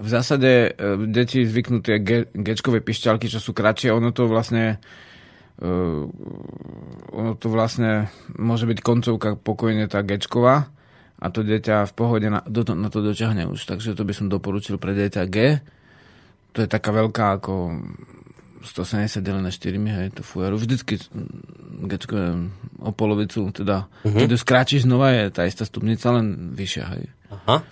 v 0.00 0.08
zásade 0.08 0.50
e, 0.68 0.70
deti 1.08 1.48
zvyknú 1.48 1.80
tie 1.80 1.96
ge, 1.98 2.28
gečkové 2.30 2.84
pišťalky, 2.84 3.26
čo 3.26 3.40
sú 3.40 3.56
kratšie, 3.56 3.88
ono 3.88 4.12
to 4.12 4.28
vlastne 4.28 4.76
uh, 5.64 6.04
ono 7.12 7.32
to 7.40 7.48
vlastne 7.48 8.12
môže 8.36 8.68
byť 8.68 8.78
koncovka 8.84 9.40
pokojne 9.40 9.88
tá 9.88 10.04
gečková 10.04 10.68
a 11.20 11.26
to 11.28 11.44
dieťa 11.44 11.88
v 11.88 11.92
pohode 11.92 12.28
na, 12.32 12.40
do, 12.48 12.64
na 12.72 12.88
to 12.88 13.04
doťahne 13.04 13.44
už. 13.48 13.68
Takže 13.68 13.92
to 13.92 14.08
by 14.08 14.12
som 14.16 14.32
doporučil 14.32 14.80
pre 14.80 14.96
dieťa 14.96 15.22
G. 15.28 15.60
To 16.56 16.64
je 16.64 16.68
taká 16.68 16.96
veľká 16.96 17.40
ako 17.40 17.76
170 18.60 19.24
delené 19.24 19.48
4, 19.48 19.72
hej, 19.80 20.08
to 20.12 20.22
fujaru. 20.22 20.60
Vždycky 20.60 21.00
Gčko 21.88 22.14
je 22.16 22.30
o 22.84 22.92
polovicu, 22.92 23.48
teda 23.48 23.88
uh-huh. 23.88 24.20
keď 24.20 24.28
ju 24.36 24.38
skráčiš 24.38 24.80
znova, 24.84 25.16
je 25.16 25.32
tá 25.32 25.48
istá 25.48 25.64
stupnica, 25.64 26.12
len 26.12 26.52
vyššia, 26.52 26.84
hej. 26.96 27.04
Aha. 27.32 27.64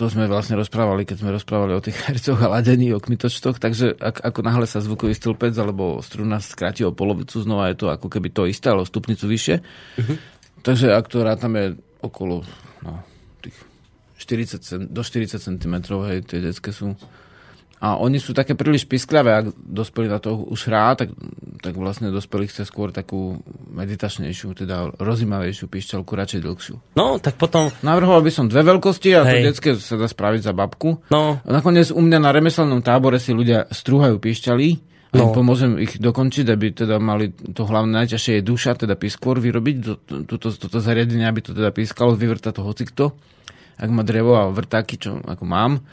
To 0.00 0.08
sme 0.08 0.24
vlastne 0.24 0.56
rozprávali, 0.56 1.04
keď 1.04 1.20
sme 1.20 1.36
rozprávali 1.36 1.76
o 1.76 1.84
tých 1.84 1.98
hercoch 2.06 2.40
a 2.40 2.48
ladení, 2.48 2.94
o 2.94 3.02
kmitočtoch, 3.02 3.60
takže 3.60 3.98
ak, 3.98 4.24
ako 4.24 4.40
náhle 4.40 4.64
sa 4.64 4.80
zvukový 4.80 5.12
stĺpec 5.12 5.52
alebo 5.58 6.00
struna 6.00 6.40
skráti 6.40 6.86
o 6.86 6.96
polovicu, 6.96 7.42
znova 7.42 7.68
je 7.74 7.76
to 7.82 7.86
ako 7.92 8.08
keby 8.08 8.32
to 8.32 8.48
isté, 8.48 8.72
ale 8.72 8.86
o 8.86 8.88
stupnicu 8.88 9.26
vyššie. 9.28 9.56
Uh-huh. 9.60 10.16
Takže 10.62 10.94
ak 10.94 11.10
to 11.10 11.26
rátame 11.26 11.76
okolo 11.98 12.46
no, 12.86 13.02
tých 13.42 13.58
40, 14.22 14.86
do 14.86 15.02
40 15.02 15.42
cm, 15.42 15.74
hej, 16.06 16.18
tie 16.22 16.38
detské 16.38 16.70
sú 16.70 16.94
a 17.82 17.98
oni 17.98 18.22
sú 18.22 18.30
také 18.30 18.54
príliš 18.54 18.86
pisklavé, 18.86 19.42
ak 19.42 19.58
dospelý 19.58 20.06
na 20.06 20.22
to 20.22 20.38
už 20.38 20.70
hrá, 20.70 20.94
tak, 20.94 21.10
tak 21.58 21.74
vlastne 21.74 22.14
dospelý 22.14 22.46
chce 22.46 22.62
skôr 22.62 22.94
takú 22.94 23.42
meditačnejšiu, 23.74 24.54
teda 24.54 24.94
rozimavejšiu 25.02 25.66
pišťalku, 25.66 26.14
radšej 26.14 26.40
dlhšiu. 26.46 26.74
No, 26.94 27.18
tak 27.18 27.42
potom... 27.42 27.74
Navrhoval 27.82 28.22
by 28.22 28.30
som 28.30 28.46
dve 28.46 28.62
veľkosti 28.62 29.18
a 29.18 29.26
Hej. 29.26 29.34
to 29.34 29.46
detské 29.50 29.70
sa 29.82 29.98
dá 29.98 30.06
spraviť 30.06 30.46
za 30.46 30.54
babku. 30.54 31.02
No. 31.10 31.42
A 31.42 31.50
nakoniec 31.50 31.90
u 31.90 31.98
mňa 31.98 32.22
na 32.22 32.30
remeselnom 32.30 32.86
tábore 32.86 33.18
si 33.18 33.34
ľudia 33.34 33.66
strúhajú 33.74 34.22
pišťaly, 34.22 34.94
No. 35.12 35.28
pomôžem 35.36 35.76
ich 35.76 36.00
dokončiť, 36.00 36.46
aby 36.48 36.72
teda 36.72 36.96
mali 36.96 37.36
to 37.52 37.68
hlavne 37.68 37.92
najťažšie 38.00 38.40
je 38.40 38.48
duša, 38.48 38.80
teda 38.80 38.96
piskôr 38.96 39.36
vyrobiť, 39.44 39.76
to, 39.84 40.24
toto, 40.24 40.48
toto 40.56 40.80
zariadenie, 40.80 41.28
aby 41.28 41.44
to 41.44 41.52
teda 41.52 41.68
pískalo, 41.68 42.16
vyvrta 42.16 42.48
to 42.48 42.64
hocikto, 42.64 43.12
ak 43.76 43.92
má 43.92 44.08
drevo 44.08 44.40
a 44.40 44.48
vrtáky, 44.48 44.96
čo 44.96 45.20
ako 45.20 45.44
mám 45.44 45.84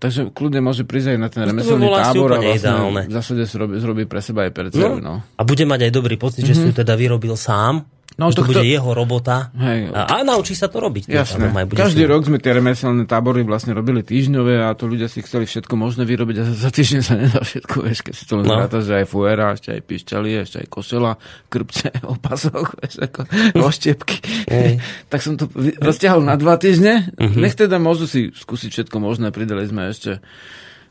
Takže 0.00 0.32
kľudne 0.32 0.64
môže 0.64 0.88
prísť 0.88 1.12
aj 1.12 1.18
na 1.20 1.28
ten 1.28 1.44
remeselný 1.44 1.84
tábor 1.92 2.32
a 2.32 2.40
vlastne 2.40 3.04
v 3.04 3.12
zásade 3.12 3.44
zrobí, 3.44 3.76
zrobí 3.76 4.02
pre 4.08 4.24
seba 4.24 4.48
aj 4.48 4.52
pre 4.56 4.72
no. 4.72 4.96
no. 4.96 5.14
A 5.36 5.42
bude 5.44 5.68
mať 5.68 5.86
aj 5.86 5.92
dobrý 5.92 6.16
pocit, 6.16 6.40
mm-hmm. 6.40 6.56
že 6.56 6.64
si 6.64 6.72
ju 6.72 6.74
teda 6.74 6.96
vyrobil 6.96 7.36
sám 7.36 7.84
No, 8.20 8.28
to 8.28 8.44
bude 8.44 8.60
jeho 8.60 8.92
robota 8.92 9.48
hej, 9.56 9.88
a, 9.96 10.20
a 10.20 10.28
naučí 10.28 10.52
sa 10.52 10.68
to 10.68 10.76
robiť. 10.76 11.08
Jasné. 11.08 11.48
Každý 11.72 12.04
rok 12.04 12.28
sme 12.28 12.36
tie 12.36 12.52
remeselné 12.52 13.08
tábory 13.08 13.40
vlastne 13.48 13.72
robili 13.72 14.04
týždňové 14.04 14.60
a 14.60 14.76
to 14.76 14.84
ľudia 14.84 15.08
si 15.08 15.24
chceli 15.24 15.48
všetko 15.48 15.72
možné 15.72 16.04
vyrobiť 16.04 16.36
a 16.36 16.44
za 16.52 16.68
týždeň 16.68 17.00
sa 17.00 17.16
nedá 17.16 17.40
všetko, 17.40 17.80
vieš, 17.80 18.04
keď 18.04 18.14
si 18.20 18.24
to 18.28 18.36
len 18.36 18.44
no. 18.44 18.60
zráta, 18.60 18.84
že 18.84 18.92
aj 19.00 19.06
fuera, 19.08 19.56
ešte 19.56 19.72
aj 19.72 19.82
pišťali, 19.88 20.30
ešte 20.36 20.56
aj 20.60 20.66
kosela, 20.68 21.16
krpce, 21.48 21.88
opasok, 22.20 22.76
vieš, 22.84 22.94
ako 23.00 23.20
oštiepky. 23.56 24.16
tak 25.12 25.24
som 25.24 25.40
to 25.40 25.48
rozťahol 25.80 26.20
na 26.20 26.36
dva 26.36 26.60
týždne. 26.60 27.08
Uh-huh. 27.16 27.40
Nech 27.40 27.56
teda 27.56 27.80
môžu 27.80 28.04
si 28.04 28.28
skúsiť 28.36 28.68
všetko 28.68 28.96
možné, 29.00 29.32
pridali 29.32 29.64
sme 29.64 29.88
ešte 29.88 30.20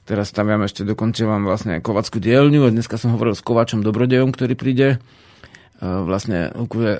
Teraz 0.09 0.33
staviam 0.33 0.65
ešte, 0.65 0.81
dokončujem 0.81 1.45
vlastne 1.45 1.77
kovackú 1.85 2.17
dielňu 2.17 2.65
a 2.65 2.73
dneska 2.73 2.97
som 2.97 3.13
hovoril 3.13 3.37
s 3.37 3.45
Kovačom 3.45 3.85
Dobrodejom, 3.85 4.33
ktorý 4.33 4.57
príde 4.57 4.97
vlastne 5.79 6.51
e, 6.51 6.93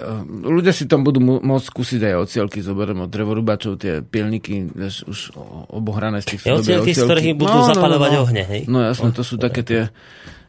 ľudia 0.48 0.72
si 0.72 0.88
tam 0.88 1.04
budú 1.04 1.20
môcť 1.20 1.66
skúsiť 1.68 2.02
aj 2.08 2.16
ocielky, 2.24 2.64
zoberiem 2.64 3.04
od 3.04 3.12
drevorúbačov 3.12 3.76
tie 3.76 4.00
pielniky, 4.00 4.72
vieš, 4.72 5.04
už 5.04 5.20
obohrané 5.68 6.24
z 6.24 6.36
tých 6.36 6.48
ja, 6.48 6.56
ocielky, 6.56 6.96
z 6.96 7.04
ktorých 7.04 7.36
budú 7.36 7.60
no, 7.60 7.68
zapalovať 7.76 8.12
no, 8.16 8.18
no, 8.18 8.24
ohne, 8.24 8.44
hej? 8.48 8.62
No 8.72 8.80
jasne, 8.80 9.12
to 9.12 9.24
sú 9.28 9.36
také 9.36 9.68
tie 9.68 9.82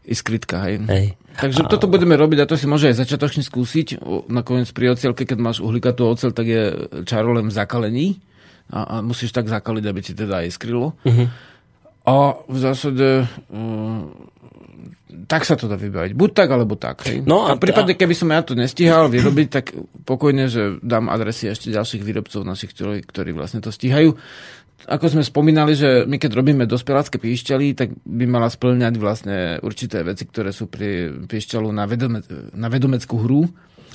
iskritka, 0.06 0.62
hej. 0.70 0.78
hej. 0.86 1.06
Takže 1.42 1.66
a... 1.66 1.70
toto 1.70 1.90
budeme 1.90 2.14
robiť 2.14 2.38
a 2.42 2.48
to 2.48 2.54
si 2.54 2.70
môže 2.70 2.90
aj 2.90 3.02
začiatočne 3.02 3.42
skúsiť. 3.42 3.98
Nakoniec 4.30 4.70
pri 4.70 4.94
ocielke, 4.94 5.26
keď 5.26 5.38
máš 5.42 5.58
uhlikatú 5.58 6.06
ocel, 6.06 6.30
tak 6.30 6.46
je 6.46 6.62
čaro 7.06 7.34
len 7.34 7.50
v 7.50 7.54
zakalení 7.54 8.06
a, 8.70 8.78
a 8.86 8.94
musíš 9.02 9.34
tak 9.34 9.50
zakaliť, 9.50 9.84
aby 9.90 10.00
ti 10.06 10.14
teda 10.14 10.46
aj 10.46 10.54
skrylo. 10.54 10.94
Uh-huh. 11.02 11.26
A 12.06 12.14
v 12.46 12.58
zásade 12.58 13.26
uh, 13.26 14.00
tak 15.26 15.42
sa 15.46 15.54
to 15.58 15.66
dá 15.66 15.76
vybaviť. 15.76 16.12
Buď 16.14 16.30
tak, 16.32 16.48
alebo 16.50 16.74
tak. 16.74 17.06
Hej. 17.06 17.26
No 17.26 17.46
a, 17.46 17.54
a 17.54 17.60
prípadne, 17.60 17.98
keby 17.98 18.14
som 18.14 18.30
ja 18.30 18.40
to 18.42 18.54
nestihal 18.54 19.10
vyrobiť, 19.10 19.48
tak 19.50 19.74
pokojne, 20.06 20.46
že 20.46 20.78
dám 20.80 21.10
adresy 21.10 21.50
ešte 21.50 21.74
ďalších 21.74 22.02
výrobcov 22.02 22.46
našich, 22.46 22.72
ktorí, 22.72 23.04
ktorí 23.04 23.30
vlastne 23.34 23.60
to 23.62 23.74
stíhajú. 23.74 24.14
Ako 24.88 25.12
sme 25.12 25.20
spomínali, 25.20 25.76
že 25.76 26.08
my 26.08 26.16
keď 26.16 26.40
robíme 26.40 26.64
dospelácké 26.64 27.20
píšťaly, 27.20 27.76
tak 27.76 27.92
by 28.00 28.24
mala 28.24 28.48
splňať 28.48 28.94
vlastne 28.96 29.36
určité 29.60 30.00
veci, 30.00 30.24
ktoré 30.24 30.56
sú 30.56 30.72
pri 30.72 31.12
píšťalu 31.28 31.68
na, 31.68 31.84
vedome, 31.84 32.24
na 32.56 32.72
vedomeckú 32.72 33.20
hru. 33.20 33.44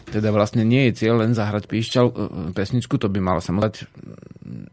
Teda 0.05 0.29
vlastne 0.29 0.61
nie 0.61 0.89
je 0.89 1.05
cieľ 1.05 1.25
len 1.25 1.33
zahrať 1.33 1.65
píšťal, 1.65 2.05
e, 2.09 2.13
pesničku, 2.53 2.95
to 3.01 3.09
by 3.09 3.19
mala 3.19 3.41
sa 3.41 3.51
mať 3.51 3.89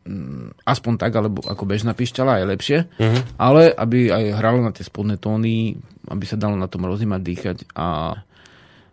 mm, 0.04 0.62
aspoň 0.64 0.92
tak, 1.00 1.12
alebo 1.16 1.40
ako 1.42 1.64
bežná 1.64 1.96
píšťala 1.96 2.42
je 2.42 2.44
lepšie, 2.52 2.78
uh-huh. 2.86 3.20
ale 3.40 3.72
aby 3.72 4.12
aj 4.12 4.24
hralo 4.38 4.60
na 4.60 4.70
tie 4.70 4.84
spodné 4.84 5.16
tóny, 5.16 5.80
aby 6.08 6.24
sa 6.28 6.36
dalo 6.36 6.54
na 6.54 6.68
tom 6.68 6.84
rozímať, 6.84 7.20
dýchať 7.24 7.58
a 7.72 8.20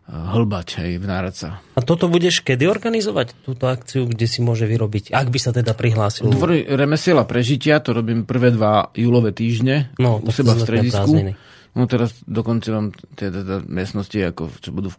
hlbať, 0.10 0.81
hej, 0.81 0.91
vnárať 0.98 1.36
sa. 1.38 1.50
A 1.77 1.86
toto 1.86 2.10
budeš 2.10 2.41
kedy 2.41 2.65
organizovať, 2.65 3.46
túto 3.46 3.69
akciu, 3.69 4.10
kde 4.10 4.25
si 4.25 4.41
môže 4.41 4.65
vyrobiť, 4.65 5.13
ak 5.13 5.27
by 5.29 5.39
sa 5.39 5.53
teda 5.53 5.77
prihlásil? 5.77 6.25
Dvor 6.25 6.58
remesiela 6.65 7.29
prežitia, 7.29 7.77
to 7.77 7.93
robím 7.93 8.25
prvé 8.25 8.50
dva 8.50 8.89
júlové 8.98 9.38
týždne 9.38 9.93
no, 10.01 10.17
u 10.17 10.34
seba 10.34 10.58
v 10.58 10.65
stredisku. 10.65 11.38
No 11.77 11.85
teraz 11.85 12.17
dokonca 12.25 12.73
mám 12.73 12.88
tie 13.13 13.29
teda 13.29 13.61
miestnosti, 13.69 14.17
ako, 14.17 14.49
čo 14.57 14.69
budú 14.73 14.89
v, 14.89 14.97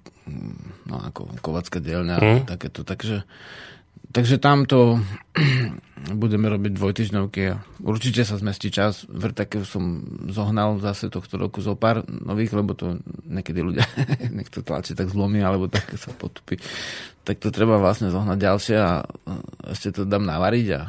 no, 0.87 1.03
ako 1.03 1.35
Kovacká 1.43 1.83
dielňa 1.83 2.17
mm. 2.19 2.41
takéto, 2.47 2.87
takže 2.87 3.27
Takže 4.11 4.43
tamto 4.43 4.99
budeme 6.23 6.51
robiť 6.51 6.73
dvojtyžňovky 6.75 7.43
a 7.47 7.63
určite 7.87 8.27
sa 8.27 8.43
zmestí 8.43 8.75
čas. 8.75 9.07
Vrtakev 9.07 9.63
som 9.63 10.03
zohnal 10.27 10.83
zase 10.83 11.07
tohto 11.07 11.39
roku 11.39 11.63
zo 11.63 11.79
pár 11.79 12.03
nových, 12.11 12.51
lebo 12.59 12.75
to 12.75 12.99
niekedy 13.31 13.63
ľudia 13.63 13.87
niekto 14.37 14.67
tlačí 14.67 14.99
tak 14.99 15.15
zlomí 15.15 15.39
alebo 15.39 15.71
tak 15.71 15.95
sa 15.95 16.11
potupí. 16.11 16.59
Tak 17.23 17.39
to 17.39 17.55
treba 17.55 17.79
vlastne 17.79 18.11
zohnať 18.11 18.39
ďalšie 18.43 18.77
a 18.83 19.07
ešte 19.71 19.95
to 19.95 20.03
dám 20.03 20.27
navariť 20.27 20.67
a 20.75 20.81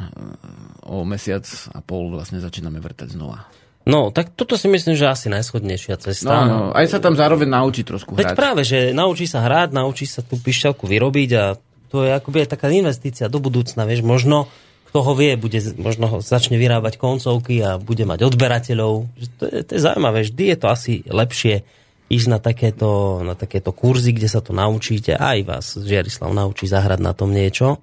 o 0.90 1.06
mesiac 1.06 1.46
a 1.78 1.80
pol 1.86 2.10
vlastne 2.10 2.42
začíname 2.42 2.82
vrtať 2.82 3.14
znova. 3.14 3.46
No, 3.82 4.14
tak 4.14 4.38
toto 4.38 4.54
si 4.62 4.70
myslím, 4.70 4.94
že 4.94 5.10
asi 5.10 5.26
najschodnejšia 5.34 5.98
cesta. 5.98 6.46
No, 6.46 6.46
no, 6.46 6.60
aj 6.78 6.86
sa 6.86 7.00
tam 7.02 7.18
zároveň 7.18 7.50
naučí 7.50 7.82
trošku 7.82 8.14
hrať. 8.14 8.22
Veď 8.22 8.38
práve, 8.38 8.62
že 8.62 8.94
naučí 8.94 9.26
sa 9.26 9.42
hrať, 9.42 9.74
naučí 9.74 10.06
sa 10.06 10.22
tú 10.22 10.38
pišťalku 10.38 10.86
vyrobiť 10.86 11.30
a 11.34 11.58
to 11.90 12.06
je 12.06 12.14
akoby 12.14 12.46
aj 12.46 12.50
taká 12.54 12.70
investícia 12.70 13.26
do 13.26 13.42
budúcna, 13.42 13.84
vieš, 13.90 14.06
možno 14.06 14.46
kto 14.92 15.08
ho 15.08 15.14
vie, 15.16 15.40
bude, 15.40 15.56
možno 15.80 16.06
ho 16.12 16.18
začne 16.20 16.60
vyrábať 16.60 17.00
koncovky 17.00 17.64
a 17.64 17.80
bude 17.80 18.04
mať 18.04 18.28
odberateľov. 18.28 19.08
To 19.40 19.44
je, 19.48 19.64
to 19.64 19.72
je 19.72 19.82
zaujímavé, 19.82 20.28
vždy 20.28 20.44
je 20.52 20.58
to 20.60 20.68
asi 20.68 20.94
lepšie 21.08 21.64
ísť 22.12 22.28
na 22.28 22.40
takéto, 22.44 23.24
na 23.24 23.40
takéto 23.40 23.72
kurzy, 23.72 24.12
kde 24.12 24.28
sa 24.28 24.44
to 24.44 24.52
naučíte. 24.52 25.16
Aj 25.16 25.40
vás 25.48 25.80
Žiarislav 25.80 26.36
naučí 26.36 26.68
zahrať 26.68 27.00
na 27.00 27.16
tom 27.16 27.32
niečo. 27.32 27.80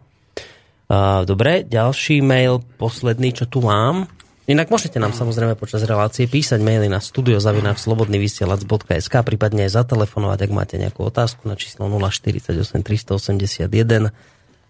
Uh, 0.89 1.25
dobre, 1.25 1.65
ďalší 1.65 2.21
mail, 2.21 2.61
posledný, 2.77 3.33
čo 3.33 3.49
tu 3.49 3.65
mám. 3.65 4.05
Inak 4.49 4.73
môžete 4.73 4.97
nám 4.97 5.13
samozrejme 5.13 5.61
počas 5.61 5.85
relácie 5.85 6.25
písať 6.25 6.65
maily 6.65 6.89
na 6.89 7.05
studiozavináčslobodnyvysielac.sk 7.05 9.15
prípadne 9.21 9.69
aj 9.69 9.77
zatelefonovať, 9.77 10.49
ak 10.49 10.57
máte 10.57 10.81
nejakú 10.81 11.05
otázku 11.05 11.45
na 11.45 11.53
číslo 11.53 11.85
048 11.93 12.57
381 12.57 14.09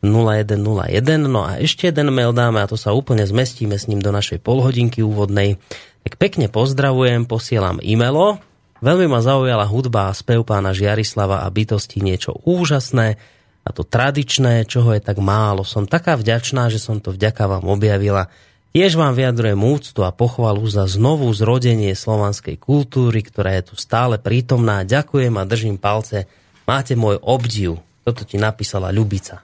0101. 0.03 1.23
No 1.23 1.47
a 1.47 1.63
ešte 1.63 1.87
jeden 1.87 2.11
mail 2.11 2.35
dáme 2.35 2.59
a 2.59 2.67
to 2.67 2.75
sa 2.75 2.91
úplne 2.91 3.23
zmestíme 3.23 3.79
s 3.79 3.87
ním 3.87 4.03
do 4.03 4.11
našej 4.11 4.43
polhodinky 4.43 5.07
úvodnej. 5.07 5.63
Tak 6.03 6.19
pekne 6.19 6.51
pozdravujem, 6.51 7.31
posielam 7.31 7.79
e-mailo 7.79 8.43
Veľmi 8.79 9.11
ma 9.11 9.19
zaujala 9.19 9.67
hudba 9.67 10.11
a 10.11 10.15
spev 10.15 10.47
pána 10.47 10.71
Žiarislava 10.71 11.43
a 11.43 11.47
bytosti 11.51 11.99
niečo 11.99 12.39
úžasné 12.47 13.19
a 13.67 13.69
to 13.75 13.83
tradičné, 13.83 14.71
čoho 14.71 14.95
je 14.95 15.03
tak 15.03 15.19
málo. 15.19 15.67
Som 15.67 15.91
taká 15.91 16.15
vďačná, 16.15 16.71
že 16.71 16.79
som 16.79 17.03
to 17.03 17.11
vďaka 17.11 17.51
vám 17.51 17.67
objavila. 17.67 18.31
Tiež 18.79 18.95
vám 18.95 19.11
vyjadrujem 19.11 19.59
úctu 19.59 20.07
a 20.07 20.15
pochvalu 20.15 20.63
za 20.71 20.87
znovu 20.87 21.27
zrodenie 21.35 21.99
slovanskej 21.99 22.63
kultúry, 22.63 23.27
ktorá 23.27 23.59
je 23.59 23.75
tu 23.75 23.75
stále 23.75 24.23
prítomná. 24.23 24.87
Ďakujem 24.87 25.35
a 25.35 25.43
držím 25.43 25.83
palce. 25.83 26.31
Máte 26.63 26.95
môj 26.95 27.19
obdiv. 27.19 27.83
Toto 28.07 28.23
ti 28.23 28.39
napísala 28.39 28.95
Ľubica. 28.95 29.43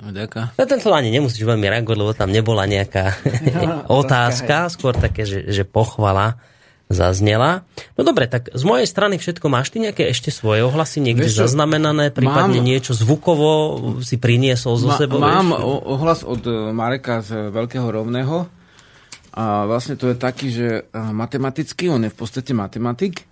No. 0.00 0.08
Na 0.56 0.64
tento 0.64 0.88
ani 0.88 1.12
nemusíš 1.12 1.44
veľmi 1.44 1.68
reagovať, 1.68 2.00
lebo 2.00 2.16
tam 2.16 2.32
nebola 2.32 2.64
nejaká 2.64 3.20
otázka, 3.92 4.72
skôr 4.72 4.96
také, 4.96 5.28
že, 5.28 5.52
že 5.52 5.68
pochvala 5.68 6.40
zaznela. 6.86 7.66
No 7.98 8.06
dobre, 8.06 8.30
tak 8.30 8.54
z 8.54 8.62
mojej 8.62 8.86
strany 8.86 9.18
všetko. 9.18 9.50
Máš 9.50 9.74
ty 9.74 9.82
nejaké 9.82 10.06
ešte 10.06 10.30
svoje 10.30 10.62
ohlasy 10.62 11.02
niekde 11.02 11.26
vieš, 11.26 11.42
zaznamenané, 11.42 12.14
prípadne 12.14 12.62
mám, 12.62 12.66
niečo 12.66 12.94
zvukovo 12.94 13.50
si 14.06 14.16
priniesol 14.22 14.78
zo 14.78 14.94
ma, 14.94 14.98
sebou? 14.98 15.18
Mám 15.18 15.50
vieš? 15.50 15.62
ohlas 15.82 16.20
od 16.22 16.42
e, 16.46 16.70
Mareka 16.70 17.26
z 17.26 17.50
Veľkého 17.50 17.86
rovného. 17.90 18.46
A 19.36 19.68
vlastne 19.68 20.00
to 20.00 20.08
je 20.08 20.16
taký, 20.16 20.48
že 20.48 20.68
e, 20.86 20.96
matematický, 20.96 21.90
on 21.90 22.06
je 22.06 22.14
v 22.14 22.18
podstate 22.18 22.54
matematik. 22.54 23.26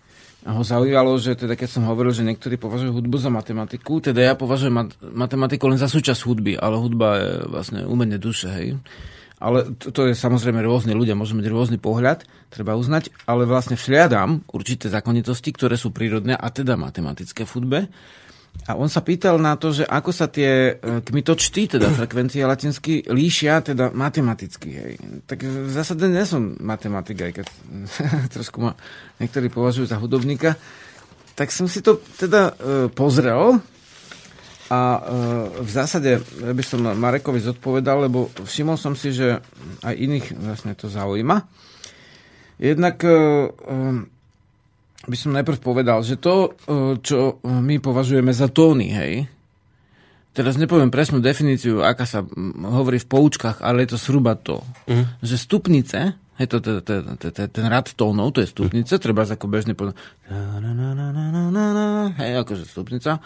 A 0.44 0.52
ho 0.52 0.60
zaujímalo, 0.60 1.16
že 1.16 1.32
teda 1.40 1.56
keď 1.56 1.68
som 1.72 1.88
hovoril, 1.88 2.12
že 2.12 2.20
niektorí 2.20 2.60
považujú 2.60 3.00
hudbu 3.00 3.16
za 3.16 3.32
matematiku, 3.32 4.04
teda 4.04 4.20
ja 4.20 4.34
považujem 4.36 4.76
mat- 4.76 4.98
matematiku 5.00 5.72
len 5.72 5.80
za 5.80 5.88
súčasť 5.88 6.20
hudby, 6.28 6.52
ale 6.60 6.76
hudba 6.76 7.08
je 7.16 7.30
vlastne 7.48 7.80
umenie 7.88 8.20
duše, 8.20 8.52
hej. 8.52 8.76
Ale 9.42 9.74
to, 9.76 9.90
to 9.90 10.00
je 10.08 10.14
samozrejme 10.14 10.62
rôzne 10.62 10.94
ľudia, 10.94 11.18
môžu 11.18 11.34
mať 11.34 11.50
rôzny 11.50 11.78
pohľad, 11.82 12.22
treba 12.54 12.78
uznať, 12.78 13.10
ale 13.26 13.44
vlastne 13.44 13.74
všliadam 13.74 14.46
určité 14.54 14.86
zákonitosti, 14.86 15.50
ktoré 15.50 15.74
sú 15.74 15.90
prírodné 15.90 16.38
a 16.38 16.48
teda 16.54 16.78
matematické 16.78 17.42
v 17.42 17.52
hudbe. 17.58 17.80
A 18.70 18.78
on 18.78 18.86
sa 18.86 19.02
pýtal 19.02 19.36
na 19.42 19.58
to, 19.58 19.74
že 19.74 19.84
ako 19.84 20.10
sa 20.14 20.30
tie 20.30 20.78
e, 20.78 21.02
kmitočty, 21.02 21.66
teda 21.66 21.90
frekvencie 21.98 22.46
latinsky, 22.46 23.02
líšia 23.10 23.60
teda 23.60 23.90
matematicky. 23.90 24.70
Hej. 24.70 24.92
Tak 25.26 25.42
v 25.42 25.70
zásade 25.70 26.06
nie 26.06 26.22
som 26.24 26.54
matematik, 26.62 27.18
aj 27.18 27.32
keď 27.42 27.46
trošku 28.38 28.62
ma 28.62 28.72
niektorí 29.18 29.50
považujú 29.50 29.90
za 29.90 29.98
hudobníka. 29.98 30.54
Tak 31.34 31.50
som 31.50 31.66
si 31.66 31.82
to 31.82 31.98
teda 32.16 32.54
e, 32.54 32.88
pozrel 32.94 33.58
a 34.74 34.98
e, 34.98 35.00
v 35.62 35.70
zásade 35.70 36.18
by 36.42 36.62
som 36.66 36.82
Marekovi 36.82 37.38
zodpovedal, 37.38 38.10
lebo 38.10 38.26
všimol 38.42 38.74
som 38.74 38.98
si, 38.98 39.14
že 39.14 39.38
aj 39.86 39.94
iných 39.94 40.26
vlastne 40.34 40.74
to 40.74 40.90
zaujíma. 40.90 41.46
Jednak 42.58 42.98
e, 43.06 43.10
e, 43.10 43.16
by 45.04 45.16
som 45.20 45.36
najprv 45.36 45.58
povedal, 45.60 46.00
že 46.00 46.16
to, 46.16 46.56
čo 47.04 47.44
my 47.44 47.76
považujeme 47.76 48.32
za 48.32 48.48
tóny, 48.48 48.88
hej, 48.88 49.28
teraz 50.34 50.56
nepoviem 50.56 50.88
presnú 50.88 51.20
definíciu, 51.20 51.84
aká 51.84 52.08
sa 52.08 52.24
hovorí 52.64 52.96
v 52.98 53.08
poučkách, 53.12 53.60
ale 53.60 53.84
je 53.84 53.94
to 53.94 53.98
zhruba 54.00 54.34
to, 54.34 54.64
mm. 54.90 55.20
že 55.20 55.36
stupnice, 55.36 56.16
hej, 56.40 56.46
to, 56.48 56.58
to, 56.58 56.80
to, 56.82 56.94
to, 57.20 57.28
to, 57.30 57.42
ten 57.52 57.66
rad 57.70 57.92
tónov, 57.94 58.34
to 58.34 58.42
je 58.42 58.48
stupnice, 58.48 58.96
mm. 58.96 59.02
treba 59.04 59.28
ako 59.28 59.46
bežne 59.46 59.76
povedať, 59.76 60.00
hej, 62.18 62.32
akože 62.42 62.64
stupnica, 62.64 63.22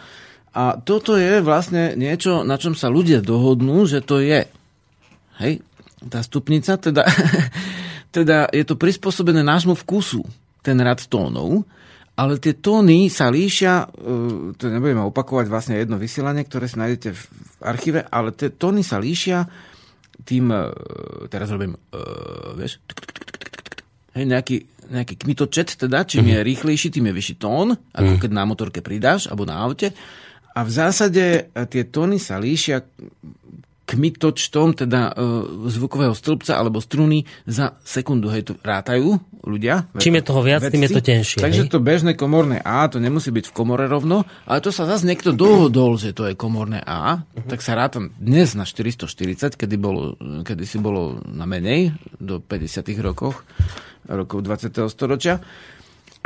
a 0.55 0.81
toto 0.81 1.15
je 1.15 1.45
vlastne 1.45 1.93
niečo, 1.95 2.43
na 2.43 2.57
čom 2.57 2.73
sa 2.73 2.89
ľudia 2.89 3.21
dohodnú, 3.21 3.85
že 3.85 4.01
to 4.01 4.21
je. 4.25 4.49
Hej, 5.39 5.63
tá 6.07 6.23
stupnica, 6.25 6.79
teda, 6.79 7.05
teda 8.17 8.49
je 8.51 8.65
to 8.65 8.75
prispôsobené 8.79 9.45
nášmu 9.45 9.77
vkusu, 9.77 10.25
ten 10.65 10.79
rad 10.83 11.05
tónov, 11.07 11.67
ale 12.19 12.43
tie 12.43 12.59
tóny 12.59 13.07
sa 13.07 13.31
líšia, 13.31 13.87
e, 13.87 14.57
to 14.59 14.65
nebudeme 14.67 15.07
opakovať 15.07 15.47
vlastne 15.47 15.79
jedno 15.79 15.95
vysielanie, 16.01 16.43
ktoré 16.43 16.67
si 16.67 16.77
nájdete 16.83 17.09
v 17.15 17.23
archíve, 17.63 18.01
ale 18.11 18.35
tie 18.35 18.51
tóny 18.51 18.83
sa 18.83 18.99
líšia 18.99 19.47
tým, 20.27 20.51
e, 20.51 20.61
teraz 21.31 21.49
robím, 21.49 21.79
uh, 21.79 22.53
vieš, 22.59 22.83
hej, 24.19 24.27
nejaký, 24.27 24.67
nejaký 24.91 25.15
kmitočet, 25.15 25.79
teda, 25.79 26.03
čím 26.05 26.35
je 26.35 26.43
rýchlejší, 26.43 26.91
tým 26.91 27.09
je 27.09 27.15
vyšší 27.15 27.35
tón, 27.39 27.79
ako 27.95 28.13
mm. 28.13 28.21
keď 28.21 28.31
na 28.35 28.45
motorke 28.45 28.81
pridáš, 28.83 29.31
alebo 29.31 29.47
na 29.47 29.63
aute. 29.63 29.95
A 30.59 30.67
v 30.67 30.71
zásade 30.75 31.55
e, 31.55 31.63
tie 31.71 31.87
tóny 31.87 32.19
sa 32.19 32.43
líšia 32.43 32.83
kmitočtom, 33.89 34.75
teda 34.75 35.15
e, 35.15 35.23
zvukového 35.71 36.13
stĺpca 36.13 36.59
alebo 36.59 36.83
struny 36.83 37.23
za 37.47 37.79
sekundu. 37.87 38.27
Hej, 38.29 38.51
to 38.51 38.53
rátajú 38.61 39.17
ľudia. 39.47 39.89
Čím 39.97 40.19
je 40.19 40.25
toho 40.27 40.43
viac, 40.43 40.61
vedci. 40.67 40.75
tým 40.75 40.85
je 40.85 40.93
to 40.93 41.01
tenšie. 41.01 41.39
Takže 41.41 41.63
hej? 41.65 41.71
to 41.71 41.79
bežné 41.79 42.13
komorné 42.19 42.59
A, 42.61 42.91
to 42.91 42.99
nemusí 42.99 43.31
byť 43.31 43.49
v 43.49 43.55
komore 43.55 43.87
rovno, 43.87 44.27
ale 44.45 44.59
to 44.59 44.75
sa 44.75 44.85
zase 44.85 45.07
niekto 45.07 45.33
dohodol, 45.33 45.97
že 45.97 46.13
to 46.13 46.27
je 46.29 46.35
komorné 46.35 46.83
A, 46.85 47.23
uh-huh. 47.23 47.49
tak 47.49 47.65
sa 47.65 47.79
ráta 47.79 48.03
dnes 48.21 48.53
na 48.53 48.69
440, 48.69 49.55
kedy, 49.57 49.77
bolo, 49.81 50.19
kedy 50.45 50.69
si 50.69 50.77
bolo 50.83 51.23
na 51.25 51.49
menej, 51.49 51.97
do 52.21 52.43
50 52.45 52.83
rokoch, 53.01 53.47
rokov 54.05 54.45
20. 54.45 54.75
storočia. 54.93 55.41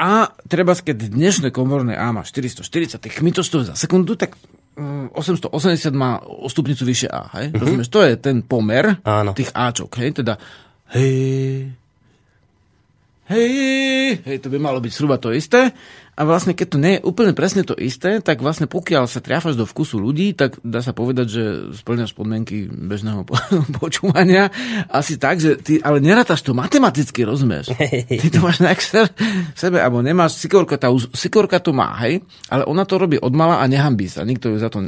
A 0.02 0.34
treba, 0.50 0.74
keď 0.74 1.14
dnešné 1.14 1.54
komorné 1.54 1.94
A 1.94 2.10
má 2.10 2.26
440 2.26 2.98
kmitočtov 2.98 3.70
za 3.70 3.78
sekundu, 3.78 4.18
tak 4.18 4.34
880 4.74 5.54
mm, 5.54 5.94
má 5.94 6.18
o 6.18 6.50
stupnicu 6.50 6.82
vyššie 6.82 7.06
A. 7.06 7.22
Hej? 7.38 7.46
Uh-huh. 7.54 7.62
Rozumieš? 7.62 7.88
To 7.94 8.02
je 8.02 8.18
ten 8.18 8.42
pomer 8.42 8.98
Áno. 9.06 9.30
tých 9.30 9.54
Ačok. 9.54 10.02
Hej? 10.02 10.10
Teda 10.18 10.42
hej, 10.98 11.70
hej, 13.30 14.26
hej, 14.26 14.36
to 14.42 14.50
by 14.50 14.58
malo 14.58 14.82
byť 14.82 14.90
zhruba 14.90 15.22
to 15.22 15.30
isté. 15.30 15.70
A 16.22 16.24
vlastne, 16.24 16.54
keď 16.54 16.68
to 16.70 16.78
nie 16.78 16.92
je 16.94 17.02
úplne 17.02 17.34
presne 17.34 17.66
to 17.66 17.74
isté, 17.74 18.22
tak 18.22 18.46
vlastne 18.46 18.70
pokiaľ 18.70 19.10
sa 19.10 19.18
triafaš 19.18 19.58
do 19.58 19.66
vkusu 19.66 19.98
ľudí, 19.98 20.38
tak 20.38 20.54
dá 20.62 20.78
sa 20.78 20.94
povedať, 20.94 21.26
že 21.26 21.42
splňaš 21.82 22.14
podmienky 22.14 22.70
bežného 22.70 23.26
počúvania. 23.82 24.54
Asi 24.86 25.18
tak, 25.18 25.42
že 25.42 25.58
ty 25.58 25.82
ale 25.82 25.98
nerátaš 25.98 26.46
to 26.46 26.54
matematicky, 26.54 27.26
rozumieš? 27.26 27.74
Ty 28.22 28.28
to 28.30 28.38
máš 28.38 28.62
nejak 28.62 28.78
v 28.78 29.58
sebe, 29.58 29.82
alebo 29.82 29.98
nemáš, 29.98 30.38
Sikorka, 30.38 30.78
tá, 30.78 30.94
Sikorka 31.10 31.58
to 31.58 31.74
má, 31.74 31.98
hej? 32.06 32.22
Ale 32.46 32.70
ona 32.70 32.86
to 32.86 33.02
robí 33.02 33.18
od 33.18 33.34
mala 33.34 33.58
a 33.58 33.66
nehambí 33.66 34.06
sa. 34.06 34.22
Nikto 34.22 34.54
ju 34.54 34.62
za 34.62 34.70
to, 34.70 34.86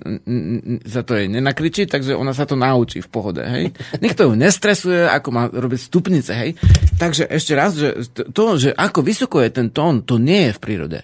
za 0.87 1.03
to 1.03 1.19
jej 1.19 1.27
nenakričí, 1.27 1.91
takže 1.91 2.15
ona 2.15 2.31
sa 2.31 2.47
to 2.47 2.55
naučí 2.55 3.03
v 3.03 3.11
pohode, 3.11 3.43
hej? 3.43 3.75
Nikto 3.99 4.31
ju 4.31 4.39
nestresuje, 4.39 5.11
ako 5.11 5.29
má 5.35 5.51
robiť 5.51 5.81
stupnice, 5.83 6.31
hej? 6.31 6.55
Takže 6.95 7.27
ešte 7.27 7.53
raz, 7.59 7.75
že 7.75 8.07
to, 8.31 8.55
že 8.55 8.71
ako 8.71 9.03
vysoko 9.03 9.43
je 9.43 9.51
ten 9.51 9.75
tón, 9.75 10.07
to 10.07 10.23
nie 10.23 10.47
je 10.47 10.55
v 10.55 10.63
prírode. 10.63 11.01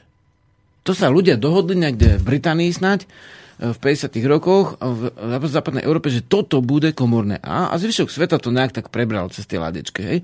To 0.85 0.93
sa 0.97 1.13
ľudia 1.13 1.37
dohodli 1.37 1.77
niekde 1.77 2.17
v 2.17 2.25
Británii 2.25 2.73
snať 2.73 3.01
e, 3.05 3.07
v 3.73 3.79
50 3.79 4.17
rokoch 4.31 4.81
v 4.81 5.45
západnej 5.49 5.85
Európe, 5.85 6.09
že 6.09 6.25
toto 6.25 6.65
bude 6.65 6.97
komorné 6.97 7.37
A 7.45 7.69
a 7.69 7.75
zvyšok 7.77 8.09
sveta 8.09 8.41
to 8.41 8.55
nejak 8.55 8.73
tak 8.73 8.89
prebral 8.89 9.29
cez 9.29 9.45
tie 9.45 9.61
ladečky. 9.61 10.01
Hej. 10.01 10.19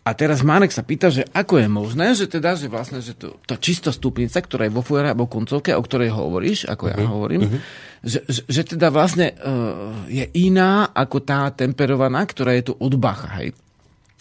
A 0.00 0.16
teraz 0.16 0.40
Marek 0.40 0.72
sa 0.72 0.80
pýta, 0.80 1.12
že 1.12 1.28
ako 1.28 1.60
je 1.60 1.68
možné, 1.68 2.06
že 2.16 2.24
teda, 2.24 2.56
že 2.56 2.72
vlastne, 2.72 3.04
že 3.04 3.12
to, 3.14 3.36
tá 3.44 3.60
čistá 3.60 3.92
stupnica, 3.92 4.40
ktorá 4.40 4.64
je 4.64 4.72
vo 4.72 4.80
fujare 4.80 5.12
alebo 5.12 5.28
koncovke, 5.28 5.76
o 5.76 5.82
ktorej 5.84 6.10
hovoríš, 6.10 6.66
ako 6.66 6.84
ja 6.88 6.96
uh-huh. 6.96 7.12
hovorím, 7.12 7.42
uh-huh. 7.46 7.62
Že, 8.00 8.24
že, 8.32 8.42
že 8.48 8.62
teda 8.64 8.88
vlastne 8.88 9.36
uh, 9.36 10.08
je 10.08 10.24
iná 10.40 10.88
ako 10.88 11.20
tá 11.20 11.52
temperovaná, 11.52 12.24
ktorá 12.24 12.56
je 12.56 12.72
tu 12.72 12.74
od 12.80 12.96
Bacha, 12.96 13.28
hej 13.44 13.52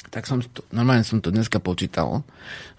tak 0.10 0.26
som 0.26 0.42
to, 0.42 0.66
normálne 0.74 1.06
som 1.06 1.22
to 1.22 1.30
dneska 1.30 1.62
počítal, 1.62 2.26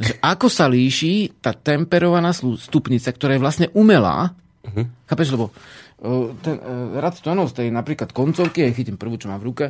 že 0.02 0.18
ako 0.18 0.50
sa 0.50 0.66
líši 0.66 1.38
tá 1.38 1.54
temperovaná 1.54 2.34
stupnica, 2.34 3.14
ktorá 3.14 3.38
je 3.38 3.42
vlastne 3.42 3.66
umelá, 3.72 4.34
uh-huh. 4.66 4.84
chápeš, 5.06 5.38
lebo 5.38 5.54
uh, 6.02 6.34
ten 6.42 6.58
uh, 6.58 6.98
rad 6.98 7.14
tónov 7.22 7.54
z 7.54 7.64
tej 7.64 7.68
napríklad 7.70 8.10
koncovky, 8.10 8.66
ja 8.66 8.74
chytím 8.74 8.98
prvú, 8.98 9.14
čo 9.14 9.30
mám 9.30 9.38
v 9.38 9.48
ruke, 9.48 9.64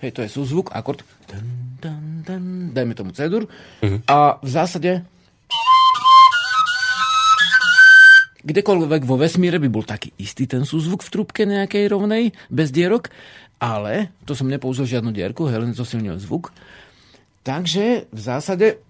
hej, 0.00 0.10
to 0.12 0.24
je 0.24 0.32
súzvuk, 0.32 0.72
akord, 0.72 1.04
dun, 1.28 1.78
dun, 1.80 2.04
dun, 2.24 2.44
dajme 2.72 2.96
tomu 2.96 3.12
cedur, 3.12 3.44
uh-huh. 3.84 4.00
a 4.08 4.40
v 4.40 4.48
zásade 4.48 5.04
kdekoľvek 8.44 9.02
vo 9.08 9.16
vesmíre 9.16 9.56
by 9.56 9.68
bol 9.72 9.82
taký 9.82 10.12
istý 10.20 10.44
ten 10.44 10.68
súzvuk 10.68 11.00
v 11.00 11.12
trúbke 11.12 11.42
nejakej 11.48 11.88
rovnej, 11.88 12.36
bez 12.52 12.68
dierok, 12.68 13.08
ale 13.58 14.12
to 14.28 14.36
som 14.36 14.46
nepoužil 14.46 14.84
žiadnu 14.84 15.10
dierku, 15.10 15.48
len 15.48 15.72
zosilňujem 15.72 16.20
zvuk. 16.20 16.52
Takže 17.44 18.08
v 18.08 18.20
zásade 18.20 18.80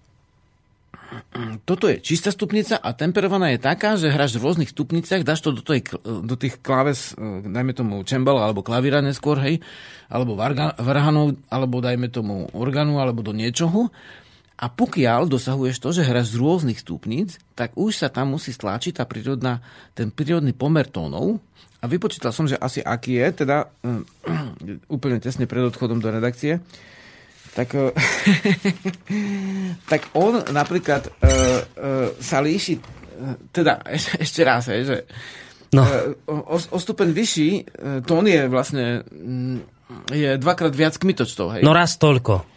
toto 1.63 1.85
je 1.85 2.01
čistá 2.01 2.33
stupnica 2.33 2.81
a 2.81 2.91
temperovaná 2.91 3.53
je 3.53 3.61
taká, 3.61 3.95
že 3.95 4.11
hráš 4.11 4.35
v 4.35 4.43
rôznych 4.49 4.73
stupniciach, 4.73 5.21
dáš 5.21 5.45
to 5.45 5.53
do, 5.53 5.61
tej, 5.61 5.85
do 6.01 6.35
tých 6.35 6.59
kláves, 6.59 7.13
e, 7.13 7.45
dajme 7.45 7.71
tomu 7.77 8.01
čembala 8.03 8.43
alebo 8.43 8.65
klavíra 8.65 9.05
neskôr, 9.05 9.37
hej, 9.39 9.61
alebo 10.09 10.33
varhanov, 10.35 11.37
alebo 11.47 11.75
dajme 11.79 12.09
tomu 12.09 12.49
organu, 12.57 12.97
alebo 12.99 13.21
do 13.21 13.31
niečoho. 13.31 13.93
A 14.55 14.71
pokiaľ 14.71 15.27
dosahuješ 15.27 15.83
to, 15.83 15.89
že 15.91 16.07
hráš 16.07 16.31
z 16.31 16.39
rôznych 16.39 16.79
stupníc, 16.79 17.43
tak 17.59 17.75
už 17.75 17.99
sa 17.99 18.07
tam 18.07 18.39
musí 18.39 18.55
stlačiť 18.55 18.99
tá 18.99 19.03
prírodná, 19.03 19.59
ten 19.91 20.07
prírodný 20.07 20.55
pomer 20.55 20.87
tónov, 20.87 21.43
a 21.83 21.85
vypočítal 21.85 22.33
som, 22.33 22.49
že 22.49 22.57
asi 22.57 22.81
aký 22.81 23.21
je, 23.21 23.45
teda 23.45 23.69
um, 23.85 24.01
úplne 24.95 25.21
tesne 25.21 25.45
pred 25.45 25.61
odchodom 25.61 26.01
do 26.01 26.09
redakcie. 26.09 26.57
Tak, 27.53 27.69
e, 27.77 27.93
tak 29.91 30.09
on 30.17 30.41
napríklad 30.49 31.07
uh, 31.07 31.13
uh, 31.21 31.55
sa 32.17 32.41
líši, 32.41 32.81
teda 33.53 33.85
ešte, 33.85 34.11
ešte 34.25 34.41
raz, 34.41 34.65
hej, 34.73 34.81
že 34.89 34.97
no. 35.77 35.85
uh, 35.85 36.57
o, 36.57 36.57
o 36.57 36.77
stupeň 36.81 37.13
vyšší, 37.13 37.49
uh, 37.53 37.63
tón 38.01 38.25
je 38.25 38.41
vlastne 38.49 39.05
mm, 39.05 39.57
je 40.09 40.29
dvakrát 40.41 40.73
viac 40.73 40.97
kmitočtov, 40.97 41.53
hej. 41.53 41.61
No 41.61 41.71
raz 41.71 42.01
toľko. 42.01 42.54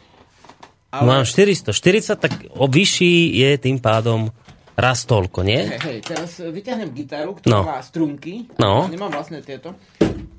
Ale... 0.89 1.05
Mám 1.05 1.25
440, 1.29 2.17
tak 2.17 2.33
o 2.57 2.65
vyšší 2.65 3.37
je 3.37 3.51
tým 3.61 3.77
pádom 3.77 4.33
raz 4.73 5.05
toľko, 5.05 5.45
nie? 5.45 5.69
Hej, 5.69 5.81
hej, 5.85 5.99
teraz 6.01 6.41
vyťahnem 6.41 6.95
gitaru, 6.97 7.37
ktorá 7.37 7.61
no. 7.61 7.61
má 7.67 7.79
strunky. 7.85 8.49
No. 8.57 8.89
Nemám 8.89 9.13
vlastne 9.13 9.45
tieto. 9.45 9.77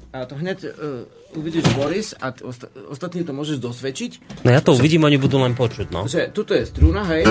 A 0.09 0.25
to 0.25 0.33
hneď 0.33 0.73
uh, 0.73 1.05
uvidíš 1.37 1.69
Boris 1.77 2.17
a 2.17 2.33
osta- 2.33 2.73
ostatní 2.89 3.21
to 3.21 3.29
môžeš 3.29 3.61
dosvedčiť. 3.61 4.41
No 4.41 4.49
ja 4.49 4.57
to 4.57 4.73
uvidím, 4.73 5.05
oni 5.05 5.21
budú 5.21 5.37
len 5.37 5.53
počuť, 5.53 5.93
no. 5.93 6.09
Že 6.09 6.33
tuto 6.33 6.57
je 6.57 6.65
struna, 6.65 7.05
hej. 7.13 7.29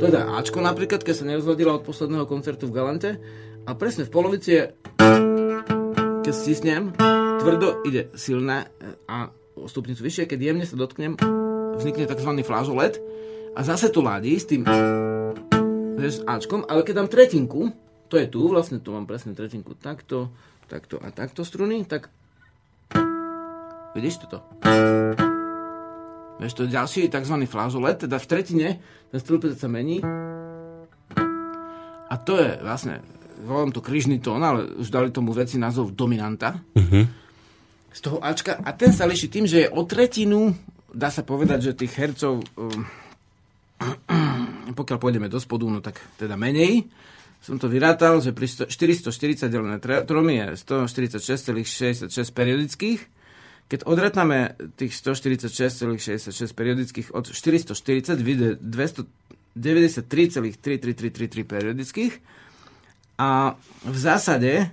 Teda 0.00 0.32
Ačko 0.40 0.64
napríklad, 0.64 1.04
keď 1.04 1.12
sa 1.12 1.28
neozladila 1.28 1.76
od 1.76 1.84
posledného 1.84 2.24
koncertu 2.24 2.72
v 2.72 2.76
Galante. 2.76 3.10
A 3.68 3.76
presne 3.76 4.08
v 4.08 4.14
polovici 4.16 4.48
je, 4.56 4.62
keď 6.24 6.32
stisnem, 6.32 6.96
tvrdo 7.42 7.84
ide 7.84 8.08
silné 8.16 8.70
a 9.04 9.28
o 9.58 9.68
stupnicu 9.68 10.06
vyššie, 10.06 10.24
keď 10.30 10.38
jemne 10.40 10.64
sa 10.64 10.78
dotknem, 10.78 11.18
vznikne 11.76 12.08
tzv. 12.08 12.30
flážolet 12.42 13.00
a 13.56 13.60
zase 13.64 13.88
to 13.92 14.04
ladí 14.04 14.36
s 14.36 14.48
tým 14.48 14.64
vieš, 15.96 16.22
Ačkom, 16.28 16.68
ale 16.68 16.84
keď 16.84 17.04
dám 17.04 17.08
tretinku, 17.08 17.72
to 18.06 18.20
je 18.20 18.28
tu, 18.28 18.46
vlastne 18.46 18.78
tu 18.78 18.92
mám 18.92 19.08
presne 19.08 19.32
tretinku, 19.32 19.74
takto, 19.74 20.30
takto 20.68 21.00
a 21.00 21.08
takto 21.10 21.42
struny, 21.42 21.82
tak 21.88 22.12
vidíš 23.96 24.28
toto? 24.28 24.44
Vieš, 26.36 26.52
to 26.52 26.68
je 26.68 26.74
ďalší 26.76 27.00
tzv. 27.08 27.36
flážolet, 27.48 28.04
teda 28.04 28.20
v 28.20 28.28
tretine 28.28 28.68
ten 29.08 29.18
stĺpec 29.18 29.56
sa 29.56 29.72
mení 29.72 30.04
a 32.06 32.14
to 32.22 32.38
je 32.38 32.50
vlastne, 32.62 33.02
volám 33.42 33.74
to 33.74 33.82
krížny 33.82 34.22
tón, 34.22 34.38
ale 34.44 34.78
už 34.78 34.88
dali 34.92 35.10
tomu 35.10 35.34
veci 35.34 35.58
názov 35.58 35.90
dominanta. 35.90 36.62
Uh-huh. 36.76 37.04
Z 37.90 38.00
toho 38.04 38.22
Ačka. 38.22 38.62
A 38.62 38.70
ten 38.76 38.94
sa 38.94 39.08
liší 39.08 39.26
tým, 39.26 39.48
že 39.48 39.66
je 39.66 39.72
o 39.72 39.82
tretinu, 39.82 40.54
dá 40.92 41.08
sa 41.10 41.26
povedať, 41.26 41.70
že 41.70 41.78
tých 41.78 41.94
hercov, 41.96 42.42
um, 42.58 42.86
pokiaľ 44.78 44.98
pôjdeme 45.00 45.28
do 45.30 45.38
spodu, 45.38 45.64
no 45.66 45.78
tak 45.82 45.98
teda 46.18 46.34
menej 46.34 46.86
som 47.46 47.62
to 47.62 47.70
vyrátal, 47.70 48.18
že 48.18 48.34
pri 48.34 48.50
440 48.66 49.46
delené 49.46 49.78
tromi 49.78 50.42
je 50.42 50.58
146,66 50.66 52.10
periodických. 52.34 53.00
Keď 53.70 53.86
odratnáme 53.86 54.58
tých 54.74 54.98
146,66 54.98 56.34
periodických 56.58 57.14
od 57.14 57.30
440, 57.30 58.18
vyjde 58.18 58.58
293,33333 59.58 61.46
periodických. 61.46 62.18
A 63.22 63.54
v 63.86 63.98
zásade 63.98 64.52
e, 64.58 64.66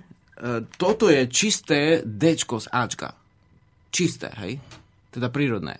toto 0.74 1.06
je 1.06 1.30
čisté 1.30 2.02
D 2.02 2.34
z 2.34 2.66
Ačka. 2.74 3.14
Čisté, 3.94 4.34
hej? 4.42 4.58
Teda 5.14 5.30
prírodné. 5.30 5.78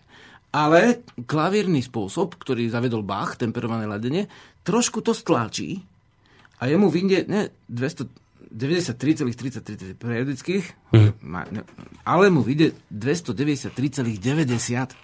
Ale 0.54 1.02
klavírny 1.26 1.82
spôsob, 1.82 2.38
ktorý 2.38 2.70
zavedol 2.70 3.02
Bach, 3.02 3.34
temperované 3.34 3.90
ladenie, 3.90 4.30
trošku 4.62 5.02
to 5.02 5.10
stláčí 5.10 5.82
a 6.62 6.70
jemu 6.70 6.94
vyjde 6.94 7.26
ne 7.26 7.50
293,33 7.66 9.98
periodických, 9.98 10.94
mm. 10.94 11.10
ale 12.06 12.30
mu 12.30 12.46
vyjde 12.46 12.78
293,90. 12.94 14.14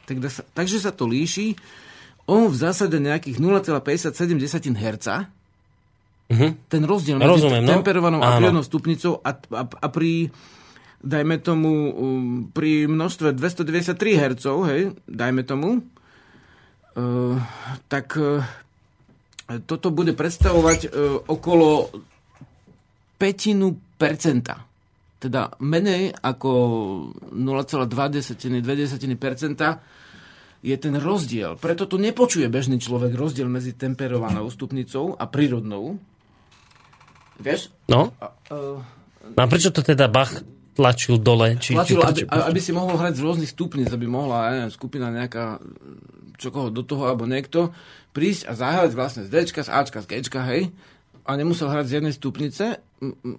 Tak 0.06 0.16
sa, 0.30 0.46
takže 0.54 0.78
sa 0.78 0.94
to 0.94 1.10
líši. 1.10 1.58
On 2.30 2.46
v 2.46 2.54
zásade 2.54 3.02
nejakých 3.02 3.42
0,57 3.42 4.14
Hz. 4.78 5.26
Mm-hmm. 6.30 6.50
Ten 6.70 6.82
rozdiel 6.86 7.18
medzi 7.18 7.26
Rozumiem, 7.26 7.66
no? 7.66 7.74
temperovanou 7.74 8.22
a 8.22 8.38
prírodnou 8.38 8.62
stupnicou 8.62 9.18
a, 9.18 9.34
a, 9.34 9.62
a 9.66 9.86
pri 9.90 10.30
dajme 11.00 11.40
tomu 11.40 11.72
um, 11.72 11.92
pri 12.52 12.84
množstve 12.86 13.32
293 13.32 13.96
Hz, 14.20 14.44
hej, 14.68 14.82
dajme 15.08 15.42
tomu, 15.42 15.80
uh, 15.80 17.36
tak 17.88 18.16
uh, 18.20 18.44
toto 19.66 19.90
bude 19.90 20.14
predstavovať 20.14 20.78
e, 20.86 20.88
okolo 21.26 21.90
petinu 23.18 23.74
percenta. 23.98 24.62
Teda 25.18 25.50
menej 25.58 26.14
ako 26.14 26.50
0,2 27.34 29.18
percenta 29.18 29.82
je 30.60 30.76
ten 30.76 30.94
rozdiel. 30.96 31.58
Preto 31.58 31.90
to 31.90 31.98
nepočuje 31.98 32.46
bežný 32.46 32.78
človek 32.78 33.16
rozdiel 33.16 33.50
medzi 33.50 33.74
temperovanou 33.74 34.46
stupnicou 34.48 35.18
a 35.18 35.26
prírodnou. 35.26 35.98
Vieš? 37.40 37.74
No. 37.90 38.14
A, 38.22 38.30
uh, 38.54 39.34
a 39.34 39.44
prečo 39.50 39.74
to 39.74 39.82
teda 39.82 40.06
Bach 40.06 40.30
tlačil 40.80 41.20
dole? 41.20 41.60
Či, 41.60 41.76
tlačil, 41.76 42.00
či, 42.00 42.24
či, 42.24 42.24
aby, 42.24 42.40
aby 42.56 42.60
si 42.64 42.72
mohol 42.72 42.96
hrať 42.96 43.20
z 43.20 43.24
rôznych 43.28 43.52
stupnic, 43.52 43.92
aby 43.92 44.08
mohla 44.08 44.48
neviem, 44.56 44.72
skupina 44.72 45.12
nejaká 45.12 45.60
čokoho 46.40 46.72
do 46.72 46.80
toho 46.80 47.04
alebo 47.04 47.28
niekto 47.28 47.76
prísť 48.16 48.48
a 48.48 48.52
zahrať 48.56 48.90
vlastne 48.96 49.22
z 49.28 49.30
Dčka, 49.30 49.60
z 49.60 49.70
Ačka, 49.70 50.00
z 50.00 50.08
Gčka, 50.08 50.40
hej, 50.48 50.72
a 51.28 51.30
nemusel 51.36 51.68
hrať 51.68 51.86
z 51.86 51.94
jednej 52.00 52.14
stupnice, 52.16 52.64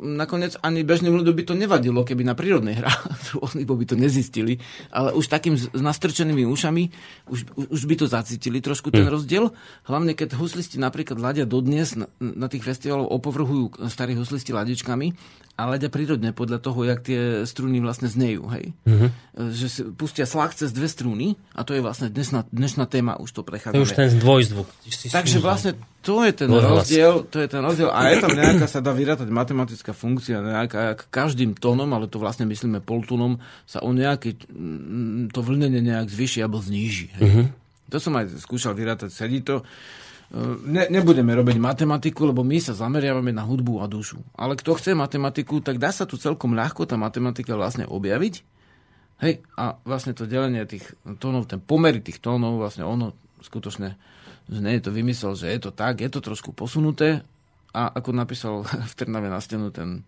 nakoniec 0.01 0.57
ani 0.65 0.81
bežným 0.81 1.13
ľuďom 1.13 1.37
by 1.37 1.43
to 1.45 1.53
nevadilo, 1.53 2.01
keby 2.01 2.25
na 2.25 2.33
prírodnej 2.33 2.81
hra 2.81 2.89
rôznych 3.37 3.69
by 3.69 3.85
to 3.85 3.93
nezistili, 3.93 4.57
ale 4.89 5.13
už 5.13 5.29
takým 5.29 5.53
s 5.53 5.69
nastrčenými 5.69 6.49
ušami 6.49 6.83
už, 7.29 7.69
už 7.69 7.81
by 7.85 7.95
to 8.01 8.05
zacítili 8.09 8.57
trošku 8.57 8.89
ten 8.89 9.05
mm. 9.05 9.13
rozdiel. 9.13 9.53
Hlavne 9.85 10.17
keď 10.17 10.33
huslisti 10.33 10.81
napríklad 10.81 11.21
ladia 11.21 11.45
dodnes 11.45 11.93
na, 11.93 12.09
na 12.17 12.49
tých 12.49 12.65
festivaloch 12.65 13.13
opovrhujú 13.13 13.85
starí 13.85 14.17
huslisti 14.17 14.49
ladičkami 14.49 15.13
a 15.61 15.69
ladia 15.69 15.93
prírodne 15.93 16.33
podľa 16.33 16.57
toho, 16.57 16.81
jak 16.81 17.05
tie 17.05 17.45
struny 17.45 17.77
vlastne 17.85 18.09
znejú. 18.09 18.49
Hej? 18.49 18.73
Mm-hmm. 18.87 19.09
Že 19.53 19.67
si 19.69 19.81
pustia 19.93 20.25
slach 20.25 20.57
cez 20.57 20.73
dve 20.73 20.89
struny 20.89 21.37
a 21.53 21.61
to 21.61 21.77
je 21.77 21.85
vlastne 21.85 22.09
dnešná, 22.09 22.49
dnešná 22.49 22.89
téma, 22.89 23.21
už 23.21 23.29
to 23.29 23.41
prechádza. 23.45 23.77
To 23.77 23.85
už 23.85 23.93
ten 23.93 24.09
dvojzvuk. 24.17 24.65
Takže 25.13 25.37
vlastne 25.37 25.77
to 26.01 26.25
je 26.25 26.33
ten 26.33 26.49
rozdiel, 26.49 27.29
to 27.29 27.37
je 27.37 27.47
ten 27.51 27.61
rozdiel 27.61 27.93
a 27.93 28.09
je 28.09 28.15
tam 28.17 28.33
nejaká, 28.33 28.65
sa 28.65 28.81
dá 28.81 28.89
vyrátať 28.89 29.29
matematická 29.53 29.91
funkcia 29.95 30.41
nejaká, 30.41 30.97
každým 31.11 31.55
tónom, 31.55 31.87
ale 31.91 32.07
to 32.07 32.17
vlastne 32.17 32.47
myslíme 32.49 32.81
poltónom, 32.81 33.39
sa 33.67 33.83
o 33.83 33.91
nejaký, 33.91 34.37
mm, 34.47 35.35
to 35.35 35.39
vlnenie 35.43 35.83
nejak 35.83 36.09
zvyši 36.09 36.43
alebo 36.43 36.59
zníži. 36.59 37.11
Hej. 37.19 37.23
Uh-huh. 37.23 37.45
To 37.91 37.97
som 37.99 38.15
aj 38.15 38.39
skúšal 38.39 38.73
vyrátať, 38.73 39.11
sedí 39.11 39.43
to. 39.43 39.61
E, 39.61 39.63
ne, 40.63 40.87
nebudeme 40.87 41.35
robiť 41.35 41.59
matematiku, 41.59 42.31
lebo 42.31 42.41
my 42.41 42.57
sa 42.63 42.71
zameriavame 42.71 43.35
na 43.35 43.43
hudbu 43.43 43.83
a 43.83 43.85
dušu. 43.91 44.23
Ale 44.39 44.55
kto 44.55 44.79
chce 44.79 44.95
matematiku, 44.95 45.59
tak 45.59 45.75
dá 45.75 45.91
sa 45.91 46.07
tu 46.07 46.15
celkom 46.15 46.55
ľahko 46.55 46.87
tá 46.87 46.95
matematika 46.95 47.53
vlastne 47.59 47.83
objaviť. 47.83 48.47
Hej, 49.21 49.45
a 49.53 49.77
vlastne 49.85 50.17
to 50.17 50.25
delenie 50.25 50.65
tých 50.65 50.97
tónov, 51.21 51.45
ten 51.45 51.61
pomery 51.61 52.01
tých 52.01 52.17
tónov, 52.17 52.57
vlastne 52.57 52.87
ono 52.87 53.13
skutočne, 53.45 53.93
nie 54.49 54.73
je 54.81 54.83
to 54.83 54.89
vymysel, 54.89 55.37
že 55.37 55.51
je 55.51 55.59
to 55.61 55.71
tak, 55.75 56.01
je 56.01 56.09
to 56.09 56.25
trošku 56.25 56.57
posunuté, 56.57 57.21
a 57.71 57.91
ako 57.95 58.09
napísal 58.11 58.67
v 58.91 58.93
Trnave 58.95 59.31
na 59.31 59.39
stenu 59.39 59.71
ten 59.71 60.03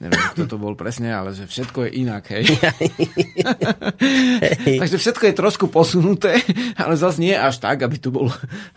neviem, 0.00 0.16
kto 0.32 0.44
to 0.48 0.56
bol 0.56 0.72
presne, 0.72 1.12
ale 1.12 1.36
že 1.36 1.44
všetko 1.44 1.84
je 1.86 1.90
inak, 2.00 2.24
hej. 2.32 2.48
Takže 4.80 4.96
všetko 4.96 5.24
je 5.28 5.34
trošku 5.36 5.68
posunuté, 5.68 6.40
ale 6.80 6.96
zase 6.96 7.20
nie 7.20 7.36
až 7.36 7.60
tak, 7.60 7.84
aby 7.84 8.00
to 8.00 8.08
bolo, 8.08 8.32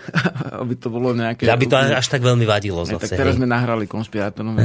aby 0.61 0.75
to 0.75 0.91
bolo 0.91 1.15
nejaké... 1.15 1.47
Aby 1.47 1.71
to 1.71 1.79
až, 1.79 2.03
až 2.03 2.07
tak 2.11 2.27
veľmi 2.27 2.43
vadilo 2.43 2.83
zase. 2.83 3.07
Tak 3.07 3.15
teraz 3.15 3.33
hej. 3.33 3.39
sme 3.39 3.47
nahrali 3.47 3.87
konšpirátorom, 3.87 4.59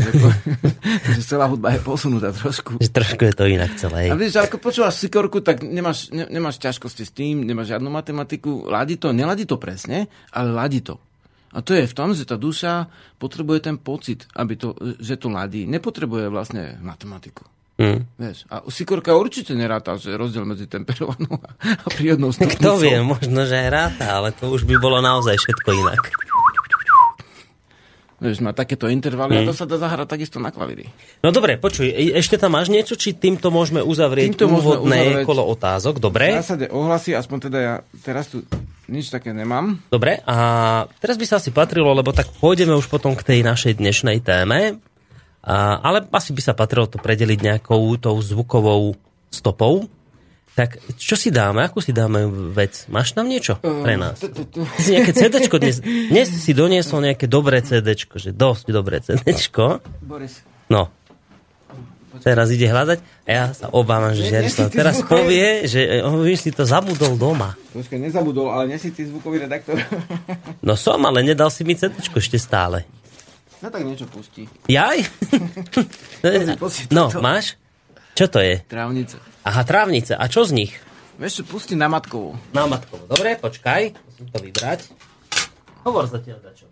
že 1.14 1.22
celá 1.22 1.46
hudba 1.46 1.78
je 1.78 1.80
posunutá 1.86 2.34
trošku. 2.34 2.82
Že 2.82 2.90
trošku 2.90 3.22
je 3.22 3.34
to 3.38 3.46
inak 3.46 3.78
celé. 3.78 4.10
A 4.10 4.18
vieš, 4.18 4.42
ako 4.42 4.58
počúvaš 4.58 4.98
Sikorku, 4.98 5.38
tak 5.38 5.62
nemáš, 5.62 6.10
ne, 6.10 6.26
nemáš 6.26 6.58
ťažkosti 6.58 7.06
s 7.06 7.14
tým, 7.14 7.46
nemáš 7.46 7.70
žiadnu 7.70 7.86
matematiku, 7.86 8.66
ladí 8.66 8.98
to, 8.98 9.14
neladí 9.14 9.46
to 9.46 9.62
presne, 9.62 10.10
ale 10.34 10.50
ladí 10.50 10.82
to. 10.82 10.98
A 11.52 11.64
to 11.64 11.72
je 11.72 11.88
v 11.88 11.96
tom, 11.96 12.12
že 12.12 12.28
tá 12.28 12.36
duša 12.36 12.92
potrebuje 13.16 13.72
ten 13.72 13.76
pocit, 13.80 14.28
aby 14.36 14.54
to, 14.60 14.76
že 15.00 15.16
to 15.16 15.32
ladí. 15.32 15.64
Nepotrebuje 15.64 16.28
vlastne 16.28 16.76
matematiku. 16.84 17.48
Mm. 17.78 18.10
Vieš, 18.18 18.42
a 18.50 18.66
Sikorka 18.66 19.14
určite 19.14 19.54
neráta, 19.54 19.94
že 19.94 20.10
rozdiel 20.18 20.42
medzi 20.42 20.66
temperovanou 20.66 21.38
a 21.62 21.86
prírodnou 21.94 22.34
stupnicou. 22.34 22.74
Kto 22.74 22.82
vie, 22.82 22.98
možno, 23.06 23.46
že 23.46 23.54
ráta, 23.70 24.18
ale 24.18 24.34
to 24.34 24.50
už 24.50 24.66
by 24.66 24.82
bolo 24.82 24.98
naozaj 24.98 25.38
všetko 25.38 25.68
inak. 25.78 26.02
Vieš, 28.18 28.42
má 28.42 28.50
takéto 28.50 28.90
intervaly 28.90 29.38
mm. 29.38 29.38
a 29.38 29.42
to 29.46 29.54
sa 29.54 29.62
dá 29.62 29.78
zahrať 29.78 30.10
takisto 30.10 30.42
na 30.42 30.50
klavíri. 30.50 30.90
No 31.22 31.30
dobre, 31.30 31.54
počuj, 31.54 31.86
e, 31.86 32.18
ešte 32.18 32.34
tam 32.34 32.58
máš 32.58 32.66
niečo, 32.66 32.98
či 32.98 33.14
týmto 33.14 33.54
môžeme 33.54 33.78
uzavrieť 33.78 34.34
týmto 34.34 34.50
úvodné 34.50 34.74
môžeme 34.74 35.22
uzavrieť 35.22 35.28
kolo 35.30 35.42
otázok, 35.46 36.02
dobre? 36.02 36.34
V 36.34 36.42
zásade 36.42 36.66
ohlasy, 36.66 37.14
aspoň 37.14 37.38
teda 37.46 37.58
ja 37.62 37.74
teraz 38.02 38.26
tu 38.26 38.42
nič 38.88 39.12
také 39.12 39.30
nemám. 39.30 39.78
Dobre, 39.92 40.18
a 40.24 40.36
teraz 40.98 41.20
by 41.20 41.26
sa 41.28 41.36
asi 41.36 41.52
patrilo, 41.52 41.92
lebo 41.92 42.10
tak 42.10 42.26
pôjdeme 42.40 42.72
už 42.72 42.88
potom 42.88 43.12
k 43.12 43.22
tej 43.22 43.40
našej 43.44 43.76
dnešnej 43.78 44.24
téme, 44.24 44.80
a, 45.38 45.78
ale 45.78 46.02
asi 46.10 46.34
by 46.34 46.42
sa 46.42 46.56
patrilo 46.56 46.88
to 46.88 46.98
predeliť 46.98 47.38
nejakou 47.38 47.78
tou 48.00 48.16
zvukovou 48.18 48.96
stopou. 49.30 49.86
Tak 50.52 50.74
čo 50.98 51.14
si 51.14 51.30
dáme? 51.30 51.62
Akú 51.62 51.78
si 51.78 51.94
dáme 51.94 52.26
vec? 52.50 52.90
Máš 52.90 53.14
tam 53.14 53.30
niečo 53.30 53.62
pre 53.62 53.94
Ehm, 53.94 54.02
nás? 54.02 54.18
Si 54.82 54.90
nejaké 54.90 55.14
CDčko 55.14 55.62
dnes, 55.62 55.78
dnes 55.78 56.26
si 56.26 56.50
doniesol 56.50 57.06
nejaké 57.06 57.30
dobré 57.30 57.62
CDčko, 57.62 58.18
že 58.18 58.34
dosť 58.34 58.66
dobré 58.74 58.98
CDčko. 58.98 59.78
Boris. 60.02 60.42
No. 60.66 60.90
Teraz 62.24 62.48
ide 62.48 62.64
hľadať 62.64 62.98
a 63.24 63.30
ja 63.30 63.44
sa 63.52 63.68
obávam, 63.68 64.16
že 64.16 64.26
Žiarislav 64.32 64.72
teraz 64.72 65.04
zvukový. 65.04 65.12
povie, 65.12 65.46
že 65.68 65.80
eh, 66.00 66.06
on 66.06 66.24
si 66.24 66.50
to 66.50 66.64
zabudol 66.64 67.20
doma. 67.20 67.52
Počkaj, 67.76 68.00
nezabudol, 68.00 68.48
ale 68.48 68.72
nie 68.72 68.78
si 68.80 68.90
ty 68.90 69.04
zvukový 69.04 69.44
redaktor. 69.44 69.76
No 70.58 70.74
som, 70.74 71.00
ale 71.06 71.24
nedal 71.24 71.48
si 71.48 71.62
mi 71.64 71.76
CDčko 71.76 72.18
ešte 72.18 72.36
stále. 72.36 72.84
No 73.60 73.68
tak 73.72 73.82
niečo 73.84 74.04
pustí. 74.10 74.44
Jaj? 74.68 75.06
no, 76.96 77.08
máš? 77.18 77.56
Čo 78.12 78.26
to 78.28 78.38
je? 78.42 78.60
Trávnice. 78.66 79.16
Aha, 79.46 79.62
trávnice. 79.64 80.12
A 80.18 80.26
čo 80.26 80.44
z 80.44 80.52
nich? 80.52 80.72
Vieš 81.18 81.42
čo, 81.42 81.44
pustí 81.46 81.74
na 81.78 81.86
matkovú. 81.90 82.36
Na 82.54 82.66
matkovo. 82.66 83.06
Dobre, 83.06 83.38
počkaj. 83.38 83.94
Musím 83.94 84.26
to 84.30 84.38
vybrať. 84.42 84.80
Hovor 85.86 86.06
zatiaľ 86.10 86.42
dačo. 86.42 86.68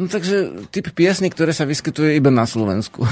No 0.00 0.08
takže 0.08 0.64
typ 0.72 0.88
piesny, 0.96 1.28
ktoré 1.28 1.52
sa 1.52 1.68
vyskytuje 1.68 2.16
iba 2.16 2.32
na 2.32 2.48
Slovensku. 2.48 3.04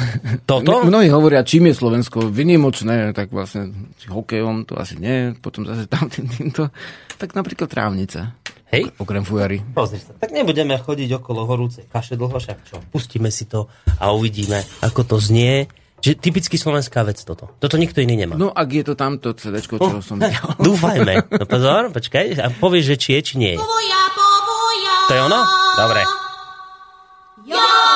Toto? 0.49 0.81
Mnohí 0.89 1.13
hovoria, 1.13 1.45
čím 1.45 1.69
je 1.69 1.77
Slovensko 1.77 2.33
vynimočné, 2.33 3.13
tak 3.13 3.29
vlastne 3.29 3.77
hokejom 4.09 4.65
to 4.65 4.73
asi 4.81 4.97
nie, 4.97 5.37
potom 5.37 5.69
zase 5.69 5.85
tam 5.85 6.09
tým, 6.09 6.25
týmto. 6.33 6.73
Tak 7.21 7.37
napríklad 7.37 7.69
trávnica, 7.69 8.41
Hej, 8.73 8.89
okrem 8.97 9.21
fujary. 9.21 9.61
pozri 9.77 10.01
sa. 10.01 10.17
Tak 10.17 10.33
nebudeme 10.33 10.81
chodiť 10.81 11.21
okolo 11.21 11.45
horúcej 11.45 11.85
kaše 11.93 12.17
dlho, 12.17 12.41
však 12.41 12.59
čo. 12.65 12.81
Pustíme 12.89 13.29
si 13.29 13.45
to 13.45 13.69
a 14.01 14.09
uvidíme, 14.17 14.65
ako 14.81 15.05
to 15.05 15.17
znie. 15.21 15.69
Že 15.99 16.15
typicky 16.15 16.55
slovenská 16.55 17.03
vec 17.03 17.19
toto. 17.27 17.51
Toto 17.59 17.75
nikto 17.75 17.99
iný 17.99 18.23
nemá. 18.23 18.39
No 18.39 18.55
ak 18.55 18.71
je 18.71 18.87
to 18.87 18.95
tamto 18.95 19.35
CD, 19.35 19.59
čo 19.59 19.99
som 19.99 20.23
videl. 20.23 20.47
Dúfajme. 20.71 21.27
No 21.27 21.45
pozor, 21.45 21.91
počkaj. 21.91 22.39
A 22.39 22.55
povieš, 22.55 22.95
že 22.95 22.97
či 22.97 23.09
je, 23.19 23.21
či 23.27 23.35
nie 23.35 23.59
povoja. 23.59 23.99
To 25.11 25.13
je 25.17 25.23
ono? 25.27 25.41
Dobre. 25.75 26.28
Yo! 27.49 27.88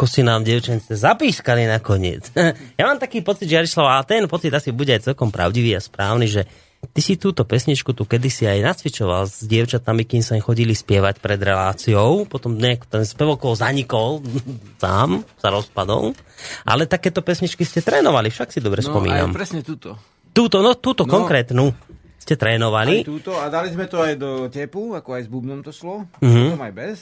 Ako 0.00 0.08
si 0.08 0.24
nám, 0.24 0.40
devčence, 0.40 0.88
zapískali 0.88 1.68
nakoniec. 1.68 2.32
ja 2.80 2.88
mám 2.88 2.96
taký 2.96 3.20
pocit, 3.20 3.44
že 3.44 3.60
Jarislav, 3.60 3.84
a 3.92 4.00
ten 4.00 4.24
pocit 4.24 4.48
asi 4.48 4.72
bude 4.72 4.88
aj 4.90 5.04
celkom 5.04 5.28
pravdivý 5.28 5.76
a 5.76 5.78
správny, 5.78 6.24
že 6.24 6.48
ty 6.88 7.04
si 7.04 7.20
túto 7.20 7.44
pesničku 7.44 7.92
tu 7.92 8.08
kedysi 8.08 8.48
aj 8.48 8.64
nacvičoval 8.64 9.28
s 9.28 9.44
dievčatami, 9.44 10.08
kým 10.08 10.24
sa 10.24 10.40
chodili 10.40 10.72
spievať 10.72 11.20
pred 11.20 11.36
reláciou, 11.36 12.24
potom 12.24 12.56
nejak 12.56 12.88
ten 12.88 13.04
spevokol 13.04 13.52
zanikol, 13.52 14.24
sám 14.80 15.20
sa 15.36 15.52
rozpadol, 15.52 16.16
ale 16.64 16.88
takéto 16.88 17.20
pesničky 17.20 17.60
ste 17.60 17.84
trénovali, 17.84 18.32
však 18.32 18.48
si 18.48 18.64
dobre 18.64 18.80
No 18.80 18.96
spomínam. 18.96 19.28
aj 19.28 19.36
presne 19.36 19.60
túto. 19.60 20.00
Túto, 20.32 20.64
no 20.64 20.72
túto 20.72 21.04
No. 21.04 21.12
konkrétnu 21.12 21.76
ste 22.16 22.36
Aj 22.36 22.40
trénovali. 22.40 23.04
túto 23.04 23.36
a 23.36 23.52
dali 23.52 23.68
sme 23.68 23.84
to 23.84 24.00
aj 24.00 24.16
do 24.16 24.48
tepu, 24.48 24.96
ako 24.96 25.12
aj 25.12 25.22
s 25.24 25.28
bubnom 25.28 25.60
to 25.60 25.68
šlo. 25.68 26.08
Mhm. 26.24 26.56
Potom 26.56 26.64
aj 26.64 26.72
bez. 26.72 26.98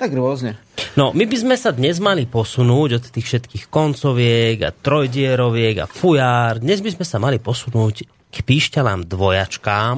Tak 0.00 0.16
rôzne. 0.16 0.56
No, 0.96 1.12
my 1.12 1.28
by 1.28 1.36
sme 1.36 1.56
sa 1.60 1.76
dnes 1.76 2.00
mali 2.00 2.24
posunúť 2.24 2.90
od 2.96 3.04
tých 3.12 3.26
všetkých 3.28 3.68
koncoviek 3.68 4.56
a 4.64 4.72
trojdieroviek 4.72 5.84
a 5.84 5.86
fujár. 5.86 6.56
Dnes 6.56 6.80
by 6.80 6.96
sme 6.96 7.04
sa 7.04 7.20
mali 7.20 7.36
posunúť 7.36 8.08
k 8.32 8.36
píšťalám 8.40 9.04
dvojačkám 9.04 9.96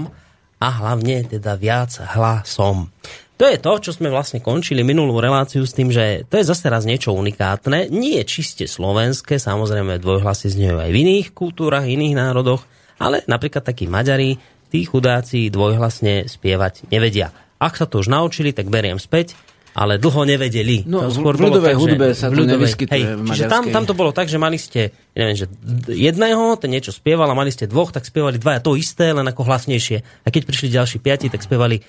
a 0.59 0.69
hlavne 0.83 1.23
teda 1.31 1.55
viac 1.55 2.03
hlasom. 2.19 2.91
To 3.38 3.47
je 3.47 3.62
to, 3.62 3.73
čo 3.79 3.91
sme 3.95 4.11
vlastne 4.11 4.43
končili 4.43 4.83
minulú 4.83 5.23
reláciu 5.23 5.62
s 5.62 5.71
tým, 5.71 5.95
že 5.95 6.27
to 6.27 6.35
je 6.35 6.51
zase 6.51 6.67
raz 6.67 6.83
niečo 6.83 7.15
unikátne. 7.15 7.87
Nie 7.95 8.27
je 8.27 8.43
čiste 8.43 8.67
slovenské, 8.67 9.38
samozrejme 9.38 10.03
dvojhlasy 10.03 10.51
znejú 10.51 10.83
aj 10.83 10.91
v 10.91 10.99
iných 10.99 11.31
kultúrach, 11.31 11.87
iných 11.87 12.19
národoch, 12.19 12.67
ale 12.99 13.23
napríklad 13.31 13.62
takí 13.62 13.87
Maďari, 13.87 14.35
tí 14.67 14.83
chudáci 14.83 15.47
dvojhlasne 15.47 16.27
spievať 16.27 16.91
nevedia. 16.91 17.31
Ak 17.62 17.79
sa 17.79 17.87
to 17.87 18.03
už 18.03 18.11
naučili, 18.11 18.51
tak 18.51 18.67
beriem 18.67 18.99
späť 18.99 19.38
ale 19.72 19.96
dlho 19.96 20.22
nevedeli. 20.22 20.85
No, 20.85 21.02
To 21.02 21.12
skôr 21.12 21.32
v 21.32 21.40
bolo 21.40 21.48
ľudovej 21.56 21.66
tak, 21.66 21.74
že- 21.74 21.82
hudbe 21.82 22.06
sa 22.11 22.26
v 22.26 22.30
to 22.30 22.37
ľudovej- 22.37 22.52
nevyskytuje 22.61 22.92
hej, 22.92 23.02
v 23.14 23.24
Čiže 23.26 23.44
tam, 23.46 23.62
tam 23.68 23.85
to 23.85 23.92
bolo 23.92 24.11
tak, 24.11 24.26
že 24.26 24.37
mali 24.37 24.56
ste, 24.56 24.80
neviem, 25.11 25.35
že 25.35 25.46
jedného, 25.88 26.56
ten 26.56 26.68
niečo 26.68 26.90
spieval 26.90 27.26
a 27.26 27.35
mali 27.35 27.48
ste 27.48 27.64
dvoch, 27.64 27.88
tak 27.88 28.02
spievali 28.02 28.37
dvaja 28.37 28.61
to 28.61 28.74
isté, 28.74 29.11
len 29.11 29.24
ako 29.24 29.42
hlasnejšie. 29.42 29.96
A 30.22 30.28
keď 30.28 30.42
prišli 30.44 30.68
ďalší 30.70 30.98
piati, 30.98 31.26
tak 31.26 31.40
spievali 31.40 31.80
e, 31.80 31.82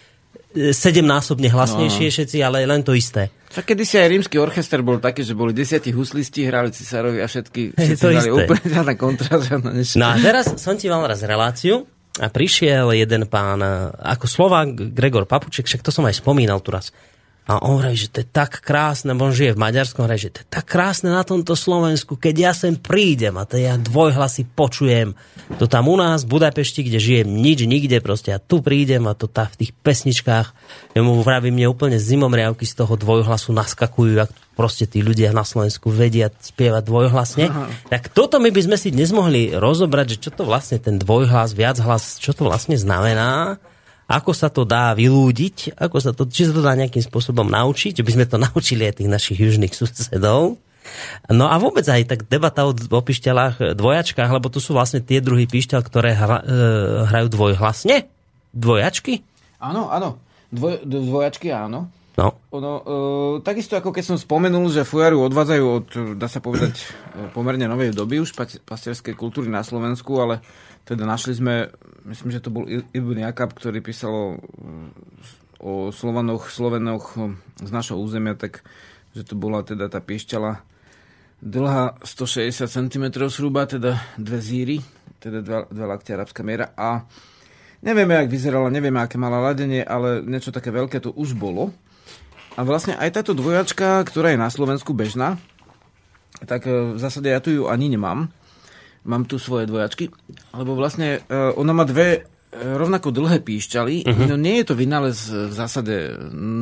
sedemnásobne 0.69 1.47
hlasnejšie 1.47 2.07
všetci, 2.09 2.37
ale 2.39 2.63
len 2.63 2.81
to 2.81 2.93
isté. 2.93 3.27
Však 3.49 3.65
kedysi 3.67 3.95
aj 3.95 4.07
rímsky 4.07 4.37
orchester 4.37 4.79
bol 4.79 4.97
taký, 4.97 5.21
že 5.21 5.33
boli 5.33 5.51
desiatí 5.51 5.89
huslisti, 5.89 6.41
hrali 6.43 6.69
cisárovi 6.69 7.19
a 7.19 7.27
všetky, 7.27 7.61
všetci 7.75 7.97
to 7.97 8.07
hrali 8.07 8.17
isté. 8.23 8.33
úplne 8.39 8.65
žiadna 8.65 8.93
kontra, 8.95 9.31
žiadna 9.37 9.69
nič. 9.71 9.93
No 9.93 10.07
a 10.07 10.15
teraz 10.17 10.55
som 10.55 10.73
ti 10.73 10.87
mal 10.87 11.03
raz 11.03 11.21
reláciu 11.21 11.85
a 12.15 12.29
prišiel 12.29 12.93
jeden 12.93 13.25
pán, 13.25 13.59
e, 13.59 13.69
ako 14.07 14.25
Slovák 14.25 14.93
Gregor 14.93 15.25
Papuček, 15.25 15.65
však 15.65 15.81
to 15.81 15.89
som 15.89 16.05
aj 16.05 16.15
spomínal 16.15 16.57
tu 16.59 16.69
raz. 16.69 16.93
A 17.43 17.60
on 17.60 17.84
hovorí, 17.84 17.99
že 17.99 18.08
to 18.08 18.23
je 18.23 18.27
tak 18.32 18.63
krásne, 18.63 19.12
on 19.12 19.36
žije 19.36 19.51
v 19.51 19.60
Maďarskom, 19.60 20.08
hovorí, 20.08 20.15
že 20.15 20.32
to 20.32 20.39
je 20.43 20.47
tak 20.47 20.63
krásne 20.63 21.12
na 21.12 21.27
tomto 21.27 21.60
Slovensku, 21.60 22.15
keď 22.15 22.36
ja 22.39 22.51
sem 22.56 22.79
prídem 22.79 23.36
a 23.36 23.43
to 23.43 23.60
ja 23.60 23.75
dvojhlasy 23.75 24.47
počujem. 24.47 25.12
To 25.60 25.67
tam 25.67 25.91
u 25.91 25.99
nás 25.99 26.23
v 26.23 26.39
Budapešti, 26.39 26.88
kde 26.88 27.03
žijem, 27.03 27.27
nič 27.27 27.67
nikde, 27.67 27.99
proste 27.99 28.32
ja 28.32 28.39
tu 28.39 28.63
prídem 28.63 29.03
a 29.12 29.13
to 29.13 29.27
tá 29.27 29.51
v 29.51 29.60
tých 29.60 29.71
pesničkách, 29.75 30.47
ja 30.95 31.01
mu 31.03 31.19
vravím, 31.19 31.60
mne 31.60 31.67
úplne 31.67 31.99
zimomriavky 31.99 32.63
z 32.63 32.79
toho 32.79 32.95
dvojhlasu 32.95 33.51
naskakujú, 33.51 34.23
ak 34.23 34.32
proste 34.56 34.88
tí 34.88 35.03
ľudia 35.03 35.36
na 35.36 35.43
Slovensku 35.43 35.91
vedia 35.91 36.32
spievať 36.32 36.84
dvojhlasne. 36.88 37.45
Aha. 37.51 37.65
Tak 37.91 38.13
toto 38.15 38.39
my 38.39 38.56
by 38.56 38.62
sme 38.71 38.77
si 38.79 38.95
dnes 38.95 39.12
mohli 39.12 39.51
rozobrať, 39.51 40.15
že 40.15 40.29
čo 40.29 40.32
to 40.32 40.47
vlastne 40.47 40.79
ten 40.79 40.95
dvojhlas, 40.95 41.58
viachlas, 41.58 42.23
čo 42.23 42.32
to 42.32 42.47
vlastne 42.47 42.79
znamená 42.79 43.60
ako 44.07 44.31
sa 44.35 44.51
to 44.51 44.67
dá 44.67 44.91
vylúdiť, 44.91 45.79
ako 45.79 45.97
sa 45.99 46.11
to, 46.11 46.27
či 46.27 46.49
sa 46.49 46.53
to 46.53 46.61
dá 46.61 46.75
nejakým 46.75 47.03
spôsobom 47.03 47.47
naučiť, 47.47 47.99
že 47.99 48.05
by 48.05 48.11
sme 48.11 48.25
to 48.27 48.37
naučili 48.45 48.87
aj 48.87 48.99
tých 48.99 49.11
našich 49.11 49.37
južných 49.39 49.73
susedov. 49.73 50.59
No 51.31 51.47
a 51.47 51.55
vôbec 51.63 51.87
aj 51.87 52.03
tak 52.11 52.19
debata 52.27 52.67
o, 52.67 52.75
o 52.75 53.01
pišťalách, 53.01 53.79
dvojačkách, 53.79 54.29
lebo 54.29 54.51
to 54.51 54.59
sú 54.59 54.75
vlastne 54.75 54.99
tie 54.99 55.23
druhy 55.23 55.47
pišťal, 55.47 55.79
ktoré 55.79 56.11
hra, 56.11 56.43
e, 56.43 56.47
hrajú 57.07 57.27
dvojhlasne? 57.31 58.03
Dvojačky? 58.51 59.23
Áno, 59.63 59.87
áno. 59.87 60.19
Dvoj, 60.51 60.83
dvojačky 60.83 61.49
áno. 61.55 61.87
No. 62.13 62.37
Ono, 62.53 62.71
e, 62.77 62.87
takisto 63.41 63.73
ako 63.73 63.89
keď 63.89 64.03
som 64.13 64.17
spomenul, 64.21 64.69
že 64.69 64.85
fujaru 64.85 65.23
odvádzajú 65.25 65.63
od, 65.65 65.87
dá 66.19 66.29
sa 66.29 66.43
povedať, 66.43 66.77
e, 66.77 66.85
pomerne 67.33 67.65
novej 67.65 67.89
doby 67.89 68.21
už 68.21 68.37
pastierskej 68.67 69.17
kultúry 69.17 69.49
na 69.49 69.65
Slovensku, 69.65 70.13
ale 70.21 70.43
teda 70.83 71.07
našli 71.07 71.33
sme, 71.35 71.71
myslím, 72.03 72.29
že 72.35 72.43
to 72.43 72.51
bol 72.51 72.67
Ibn 72.67 73.17
Jakab, 73.23 73.55
ktorý 73.55 73.79
písal 73.79 74.39
o 75.63 75.95
Slovanoch, 75.95 76.51
Slovenoch 76.51 77.15
z 77.63 77.71
našho 77.71 77.95
územia, 77.95 78.35
tak 78.35 78.67
že 79.15 79.23
to 79.23 79.39
bola 79.39 79.63
teda 79.63 79.87
tá 79.87 80.03
piešťala. 80.03 80.59
Dlhá 81.43 82.03
160 82.03 82.67
cm 82.67 83.05
zhruba, 83.31 83.63
teda 83.63 83.99
dve 84.19 84.39
zíry, 84.43 84.77
teda 85.23 85.39
dva, 85.39 85.59
dva 85.71 85.85
lakte 85.95 86.11
arabská 86.11 86.43
miera. 86.43 86.75
A 86.75 87.07
nevieme, 87.79 88.19
jak 88.19 88.31
vyzerala, 88.31 88.67
nevieme, 88.67 88.99
aké 88.99 89.15
mala 89.15 89.39
ladenie, 89.39 89.83
ale 89.83 90.19
niečo 90.23 90.51
také 90.51 90.71
veľké 90.71 90.99
to 90.99 91.15
už 91.15 91.35
bolo. 91.35 91.71
A 92.59 92.63
vlastne 92.67 92.99
aj 92.99 93.23
táto 93.23 93.31
dvojačka, 93.31 94.03
ktorá 94.03 94.35
je 94.35 94.39
na 94.39 94.51
Slovensku 94.51 94.91
bežná, 94.91 95.39
tak 96.43 96.67
e, 96.67 96.95
v 96.95 96.99
zásade 96.99 97.31
ja 97.31 97.39
tu 97.41 97.49
ju 97.49 97.63
ani 97.71 97.87
nemám 97.91 98.29
mám 99.03 99.27
tu 99.27 99.39
svoje 99.39 99.67
dvojačky, 99.67 100.11
lebo 100.55 100.75
vlastne 100.75 101.23
uh, 101.27 101.51
ona 101.59 101.71
má 101.75 101.83
dve 101.83 102.23
uh, 102.23 102.77
rovnako 102.79 103.11
dlhé 103.11 103.43
píšťaly. 103.43 104.07
Uh-huh. 104.07 104.25
No 104.31 104.35
nie 104.39 104.59
je 104.61 104.71
to 104.71 104.75
vynález 104.79 105.27
v 105.31 105.53
zásade 105.53 106.15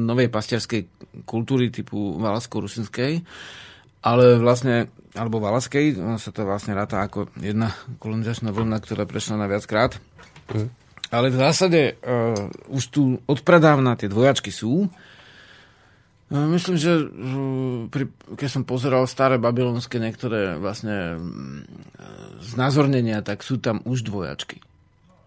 novej 0.05 0.29
pastierskej 0.33 0.89
kultúry 1.25 1.69
typu 1.69 2.17
valasko-rusinskej, 2.17 3.21
ale 4.01 4.23
vlastne, 4.41 4.89
alebo 5.13 5.37
valaskej, 5.37 6.01
ona 6.01 6.17
sa 6.17 6.33
to 6.33 6.41
vlastne 6.41 6.73
ráta 6.73 7.05
ako 7.05 7.29
jedna 7.37 7.69
kolonizačná 8.01 8.49
vlna, 8.49 8.81
ktorá 8.81 9.05
prešla 9.05 9.37
na 9.37 9.47
viackrát. 9.47 10.01
Uh-huh. 10.49 10.67
Ale 11.11 11.27
v 11.27 11.37
zásade 11.37 11.81
uh, 11.99 12.47
už 12.71 12.83
tu 12.87 13.01
odpradávna 13.27 13.99
tie 13.99 14.07
dvojačky 14.07 14.47
sú. 14.47 14.87
No, 16.31 16.47
myslím, 16.47 16.79
že 16.79 17.11
pri, 17.91 18.07
keď 18.39 18.47
som 18.47 18.63
pozeral 18.63 19.03
staré 19.03 19.35
babylonské 19.35 19.99
niektoré 19.99 20.55
vlastne 20.55 21.19
mm, 21.19 21.61
znázornenia, 22.55 23.19
tak 23.19 23.43
sú 23.43 23.59
tam 23.59 23.83
už 23.83 24.07
dvojačky. 24.07 24.63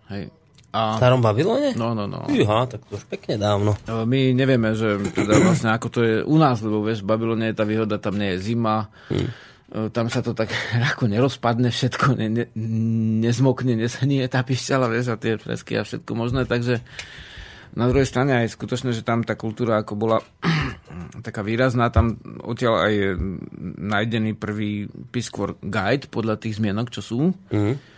Hej. 0.09 0.33
A... 0.75 0.97
V 0.97 1.05
starom 1.05 1.23
Babylone? 1.23 1.77
No, 1.79 1.95
no, 1.95 2.11
no. 2.11 2.27
Iha, 2.27 2.67
tak 2.67 2.83
to 2.91 2.99
už 2.99 3.07
pekne 3.07 3.39
dávno. 3.39 3.79
My 3.87 4.35
nevieme, 4.35 4.75
že 4.75 4.99
teda 5.15 5.39
vlastne 5.39 5.71
ako 5.71 5.87
to 5.87 6.01
je 6.03 6.15
u 6.27 6.35
nás, 6.35 6.59
lebo 6.65 6.83
vieš, 6.83 7.07
v 7.07 7.15
Babylone 7.15 7.53
je 7.53 7.59
tá 7.61 7.63
výhoda, 7.63 8.01
tam 8.01 8.19
nie 8.19 8.35
je 8.35 8.43
zima, 8.51 8.91
hmm. 9.07 9.95
tam 9.95 10.11
sa 10.11 10.19
to 10.25 10.35
tak 10.35 10.51
ako 10.97 11.07
nerozpadne 11.07 11.71
všetko, 11.71 12.19
ne, 12.19 12.27
ne, 12.27 12.45
nezmokne, 13.23 13.79
nesnie 13.79 14.27
tá 14.27 14.43
pišťala, 14.43 14.91
vieš, 14.91 15.15
a 15.15 15.21
tie 15.21 15.39
fresky 15.39 15.79
a 15.79 15.87
všetko 15.87 16.11
možné, 16.17 16.43
takže 16.49 16.83
na 17.75 17.91
druhej 17.91 18.07
strane 18.07 18.39
aj 18.39 18.55
skutočne, 18.55 18.95
že 18.95 19.03
tam 19.03 19.27
tá 19.27 19.35
kultúra 19.35 19.83
ako 19.83 19.93
bola 19.99 20.19
taká 21.27 21.43
výrazná, 21.43 21.91
tam 21.91 22.19
odtiaľ 22.47 22.87
aj 22.87 22.93
je 22.95 23.11
nájdený 23.83 24.33
prvý 24.39 24.87
Pisquor 25.11 25.59
Guide 25.59 26.07
podľa 26.07 26.39
tých 26.39 26.63
zmienok, 26.63 26.95
čo 26.95 27.03
sú. 27.03 27.21
Mm-hmm. 27.51 27.95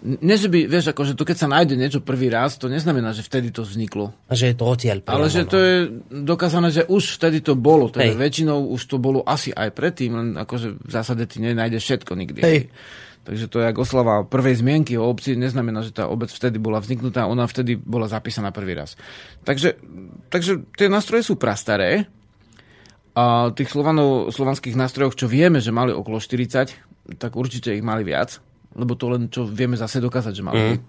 Nie, 0.00 0.40
že 0.40 0.48
by, 0.48 0.64
vieš, 0.64 0.96
akože 0.96 1.12
to 1.12 1.28
keď 1.28 1.36
sa 1.36 1.52
nájde 1.52 1.76
niečo 1.76 2.00
prvý 2.00 2.32
raz, 2.32 2.56
to 2.56 2.72
neznamená, 2.72 3.12
že 3.12 3.20
vtedy 3.20 3.52
to 3.52 3.68
vzniklo. 3.68 4.16
A 4.28 4.32
že 4.32 4.48
je 4.48 4.56
to 4.56 4.64
odtiaľ 4.64 5.04
priamo, 5.04 5.20
Ale 5.20 5.26
že 5.28 5.44
no. 5.44 5.50
to 5.52 5.58
je 5.60 5.76
dokázané, 6.24 6.68
že 6.72 6.88
už 6.88 7.20
vtedy 7.20 7.44
to 7.44 7.52
bolo. 7.52 7.92
Teda 7.92 8.16
väčšinou 8.16 8.72
už 8.72 8.80
to 8.88 8.96
bolo 8.96 9.20
asi 9.20 9.52
aj 9.52 9.76
predtým, 9.76 10.16
len 10.16 10.28
akože 10.40 10.80
v 10.80 10.90
zásade 10.90 11.28
ty 11.28 11.44
nenájdeš 11.44 11.84
všetko 11.84 12.12
nikdy. 12.16 12.40
Hej. 12.40 12.72
Takže 13.20 13.52
to 13.52 13.60
je 13.60 13.68
ako 13.68 13.84
oslava 13.84 14.14
prvej 14.24 14.64
zmienky 14.64 14.96
o 14.96 15.04
obci, 15.04 15.36
neznamená, 15.36 15.84
že 15.84 15.92
tá 15.92 16.08
obec 16.08 16.32
vtedy 16.32 16.56
bola 16.56 16.80
vzniknutá, 16.80 17.28
ona 17.28 17.44
vtedy 17.44 17.76
bola 17.76 18.08
zapísaná 18.08 18.48
prvý 18.48 18.72
raz. 18.72 18.96
Takže, 19.44 19.76
takže 20.32 20.64
tie 20.72 20.88
nástroje 20.88 21.28
sú 21.28 21.36
prastaré 21.36 22.08
a 23.12 23.52
tých 23.52 23.68
slovanov, 23.68 24.32
slovanských 24.32 24.78
nástrojoch, 24.78 25.18
čo 25.18 25.26
vieme, 25.28 25.60
že 25.60 25.68
mali 25.68 25.92
okolo 25.92 26.16
40, 26.16 27.20
tak 27.20 27.36
určite 27.36 27.76
ich 27.76 27.84
mali 27.84 28.08
viac, 28.08 28.40
lebo 28.72 28.96
to 28.96 29.12
len 29.12 29.28
čo 29.28 29.44
vieme 29.44 29.76
zase 29.76 30.00
dokázať, 30.00 30.32
že 30.32 30.46
mali. 30.46 30.62
Mm. 30.74 30.80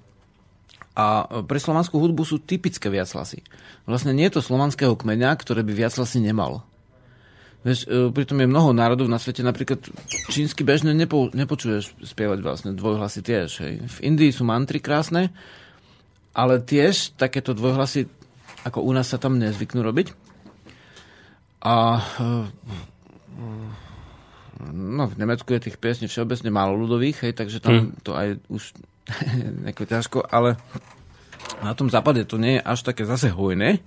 A 0.92 1.24
pre 1.48 1.60
slovanskú 1.60 2.00
hudbu 2.00 2.24
sú 2.28 2.40
typické 2.40 2.92
viaclasy. 2.92 3.44
Vlastne 3.88 4.12
nie 4.16 4.28
je 4.28 4.40
to 4.40 4.46
slovanského 4.46 4.96
kmeňa, 4.96 5.36
ktoré 5.40 5.64
by 5.64 5.72
viaclasy 5.72 6.20
nemal. 6.20 6.68
Vieš, 7.62 7.86
e, 7.86 8.10
pritom 8.10 8.42
je 8.42 8.50
mnoho 8.50 8.74
národov 8.74 9.06
na 9.06 9.22
svete, 9.22 9.46
napríklad 9.46 9.86
čínsky 10.34 10.66
bežne 10.66 10.98
nepo, 10.98 11.30
nepočuješ 11.30 11.94
spievať 12.02 12.40
vlastne 12.42 12.72
dvojhlasy 12.74 13.22
tiež. 13.22 13.50
Hej. 13.62 13.74
V 13.86 13.98
Indii 14.02 14.34
sú 14.34 14.42
mantry 14.42 14.82
krásne, 14.82 15.30
ale 16.34 16.58
tiež 16.58 17.14
takéto 17.22 17.54
dvojhlasy, 17.54 18.10
ako 18.66 18.82
u 18.82 18.92
nás 18.98 19.14
sa 19.14 19.22
tam 19.22 19.38
nezvyknú 19.38 19.86
robiť. 19.86 20.08
A 21.62 22.02
e, 22.02 22.26
no, 24.74 25.04
v 25.06 25.16
Nemecku 25.22 25.54
je 25.54 25.70
tých 25.70 25.78
piesní 25.78 26.10
všeobecne 26.10 26.50
málo 26.50 26.74
ľudových, 26.74 27.30
hej, 27.30 27.34
takže 27.38 27.62
tam 27.62 27.74
hmm. 27.78 28.02
to 28.02 28.18
aj 28.18 28.28
už 28.50 28.74
nejako 29.70 29.84
ťažko, 29.86 30.20
ale 30.26 30.58
na 31.62 31.78
tom 31.78 31.94
západe 31.94 32.26
to 32.26 32.42
nie 32.42 32.58
je 32.58 32.66
až 32.66 32.80
také 32.82 33.06
zase 33.06 33.30
hojné. 33.30 33.86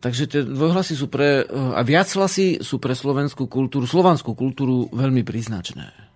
Takže 0.00 0.24
tie 0.24 0.40
dvojhlasy 0.48 0.96
sú 0.96 1.12
pre, 1.12 1.44
eh, 1.44 1.76
a 1.76 1.84
viachlasy 1.84 2.64
sú 2.64 2.80
pre 2.80 2.96
slovenskú 2.96 3.46
kultúru, 3.46 3.84
slovanskú 3.84 4.32
kultúru 4.32 4.88
veľmi 4.90 5.20
príznačné. 5.20 6.10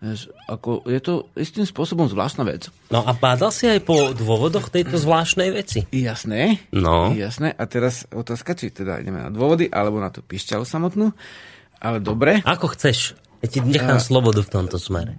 Vieš, 0.00 0.32
ako 0.48 0.88
je 0.88 1.00
to 1.04 1.28
istým 1.36 1.68
spôsobom 1.68 2.08
zvláštna 2.08 2.48
vec. 2.48 2.72
No 2.88 3.04
a 3.04 3.12
bádal 3.12 3.52
si 3.52 3.68
aj 3.68 3.84
po 3.84 4.16
dôvodoch 4.16 4.72
tejto 4.72 4.96
zvláštnej 4.96 5.52
veci? 5.52 5.84
Jasné. 5.92 6.56
No. 6.72 7.12
Jasné. 7.12 7.52
A 7.52 7.68
teraz 7.68 8.08
otázka, 8.08 8.56
či 8.56 8.72
teda 8.72 8.96
ideme 9.04 9.20
na 9.20 9.28
dôvody, 9.28 9.68
alebo 9.68 10.00
na 10.00 10.08
tú 10.08 10.24
pišťalu 10.24 10.64
samotnú. 10.64 11.12
Ale 11.84 12.00
dobre. 12.00 12.40
Ako 12.48 12.72
chceš. 12.72 13.12
Ja 13.40 13.48
ti 13.48 13.58
nechám 13.64 13.96
a... 13.96 14.02
slobodu 14.02 14.44
v 14.44 14.50
tomto 14.52 14.76
smere. 14.76 15.16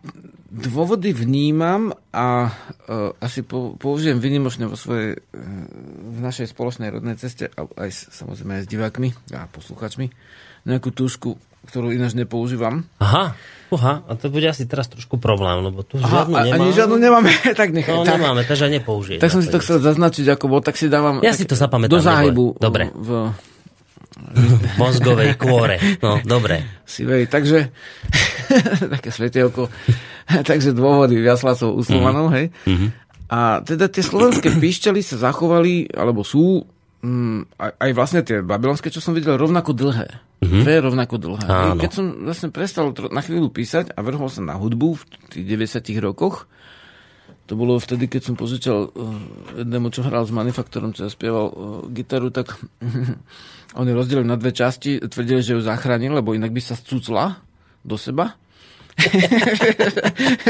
Dôvody 0.52 1.16
vnímam 1.16 1.96
a 2.12 2.52
uh, 2.52 3.16
asi 3.24 3.40
po, 3.40 3.80
použijem 3.80 4.20
vynimočne 4.20 4.68
vo 4.68 4.76
svojej, 4.76 5.16
uh, 5.16 5.40
v 6.12 6.20
našej 6.20 6.52
spoločnej 6.52 6.92
rodnej 6.92 7.16
ceste, 7.16 7.48
a 7.56 7.66
aj 7.80 8.12
samozrejme 8.12 8.60
aj 8.60 8.64
s 8.68 8.70
divákmi 8.70 9.10
a 9.32 9.48
posluchačmi, 9.48 10.12
nejakú 10.68 10.92
túšku, 10.92 11.40
ktorú 11.72 11.96
ináč 11.96 12.20
nepoužívam. 12.20 12.84
Aha, 13.00 13.32
uha, 13.72 13.94
a 14.04 14.12
to 14.20 14.28
bude 14.28 14.44
asi 14.44 14.68
teraz 14.68 14.92
trošku 14.92 15.22
problém, 15.24 15.64
lebo 15.64 15.88
tu 15.88 15.98
Aha, 16.04 16.28
žiadnu 16.28 16.36
nemáme. 16.36 16.56
Ani 16.60 16.70
žiadnu 16.76 16.98
nemáme, 17.00 17.32
tak 17.64 17.70
nechaj. 17.72 17.96
No 17.96 18.04
tak, 18.04 18.20
nemáme, 18.20 18.42
takže 18.44 18.68
nepoužijem. 18.68 19.24
Tak 19.24 19.32
som 19.32 19.40
si 19.40 19.50
to 19.50 19.64
chcel 19.64 19.80
zaznačiť, 19.80 20.36
ako 20.36 20.46
bol, 20.52 20.60
tak 20.60 20.76
si 20.76 20.92
dávam 20.92 21.24
ja 21.24 21.32
si 21.32 21.48
to 21.48 21.56
zapamätám, 21.56 21.96
do 21.96 22.00
záhybu. 22.04 22.46
Dobre. 22.60 22.92
V, 22.92 23.32
mozgovej 24.80 25.36
kôre. 25.36 25.78
No, 26.00 26.20
dobre. 26.24 26.64
Sivej, 26.86 27.28
takže 27.28 27.72
také 29.00 29.10
svetielko. 29.10 29.68
takže 30.50 30.76
dôvody 30.76 31.20
Viaslasov 31.20 31.76
u 31.76 31.82
Slovanov, 31.84 32.32
mm-hmm. 32.32 32.38
hej. 32.38 32.46
Mm-hmm. 32.68 32.90
A 33.32 33.64
teda 33.64 33.88
tie 33.88 34.04
slovenské 34.04 34.52
píšťaly 34.52 35.00
sa 35.00 35.32
zachovali, 35.32 35.88
alebo 35.96 36.24
sú 36.28 36.68
mm, 37.00 37.56
aj, 37.56 37.72
aj 37.80 37.92
vlastne 37.96 38.22
tie 38.28 38.44
babylonské, 38.44 38.92
čo 38.92 39.00
som 39.00 39.16
videl, 39.16 39.40
rovnako 39.40 39.72
dlhé. 39.72 40.08
Mm-hmm. 40.42 40.62
Dve 40.66 40.76
rovnako 40.82 41.16
dlhé. 41.22 41.46
Áno. 41.48 41.80
Keď 41.80 41.92
som 41.94 42.06
vlastne 42.26 42.50
prestal 42.50 42.92
na 43.14 43.22
chvíľu 43.22 43.54
písať 43.54 43.94
a 43.94 44.00
vrhol 44.02 44.28
som 44.28 44.44
na 44.44 44.58
hudbu 44.58 44.98
v 44.98 45.04
tých 45.32 45.46
90 45.48 46.02
rokoch, 46.02 46.50
to 47.46 47.60
bolo 47.60 47.76
vtedy, 47.84 48.08
keď 48.08 48.32
som 48.32 48.36
požičal 48.40 48.80
uh, 48.88 48.92
jednému, 49.60 49.92
čo 49.92 50.08
hral 50.08 50.24
s 50.24 50.32
manufaktorom, 50.32 50.96
čo 50.96 51.12
spieval 51.12 51.52
uh, 51.52 51.56
gitaru, 51.92 52.32
tak 52.32 52.56
oni 53.74 53.92
rozdelili 53.92 54.28
na 54.28 54.36
dve 54.36 54.52
časti, 54.52 55.00
tvrdili, 55.00 55.40
že 55.40 55.56
ju 55.56 55.62
zachránil, 55.62 56.12
lebo 56.14 56.32
inak 56.32 56.52
by 56.52 56.62
sa 56.62 56.76
scucla 56.76 57.40
do 57.82 57.96
seba. 57.96 58.36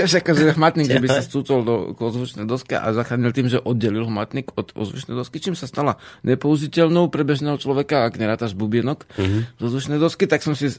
Však, 0.02 0.24
že 0.38 0.58
hmatník, 0.58 0.90
by 0.98 1.08
sa 1.08 1.22
stúcol 1.22 1.62
do 1.62 1.76
ozvučnej 1.94 2.44
dosky 2.44 2.74
a 2.74 2.90
zachránil 2.90 3.32
tým, 3.32 3.48
že 3.48 3.62
oddelil 3.62 4.10
hmatník 4.10 4.58
od 4.58 4.74
ozvučnej 4.74 5.14
dosky, 5.14 5.38
čím 5.38 5.54
sa 5.54 5.70
stala 5.70 6.02
nepoužiteľnou 6.26 7.08
pre 7.08 7.22
bežného 7.22 7.56
človeka, 7.58 8.10
ak 8.10 8.18
nerátaš 8.18 8.58
bubienok 8.58 9.06
Mhm. 9.18 9.40
z 9.56 9.62
ozvučnej 9.62 10.00
dosky, 10.02 10.26
tak 10.26 10.42
som 10.42 10.58
si 10.58 10.74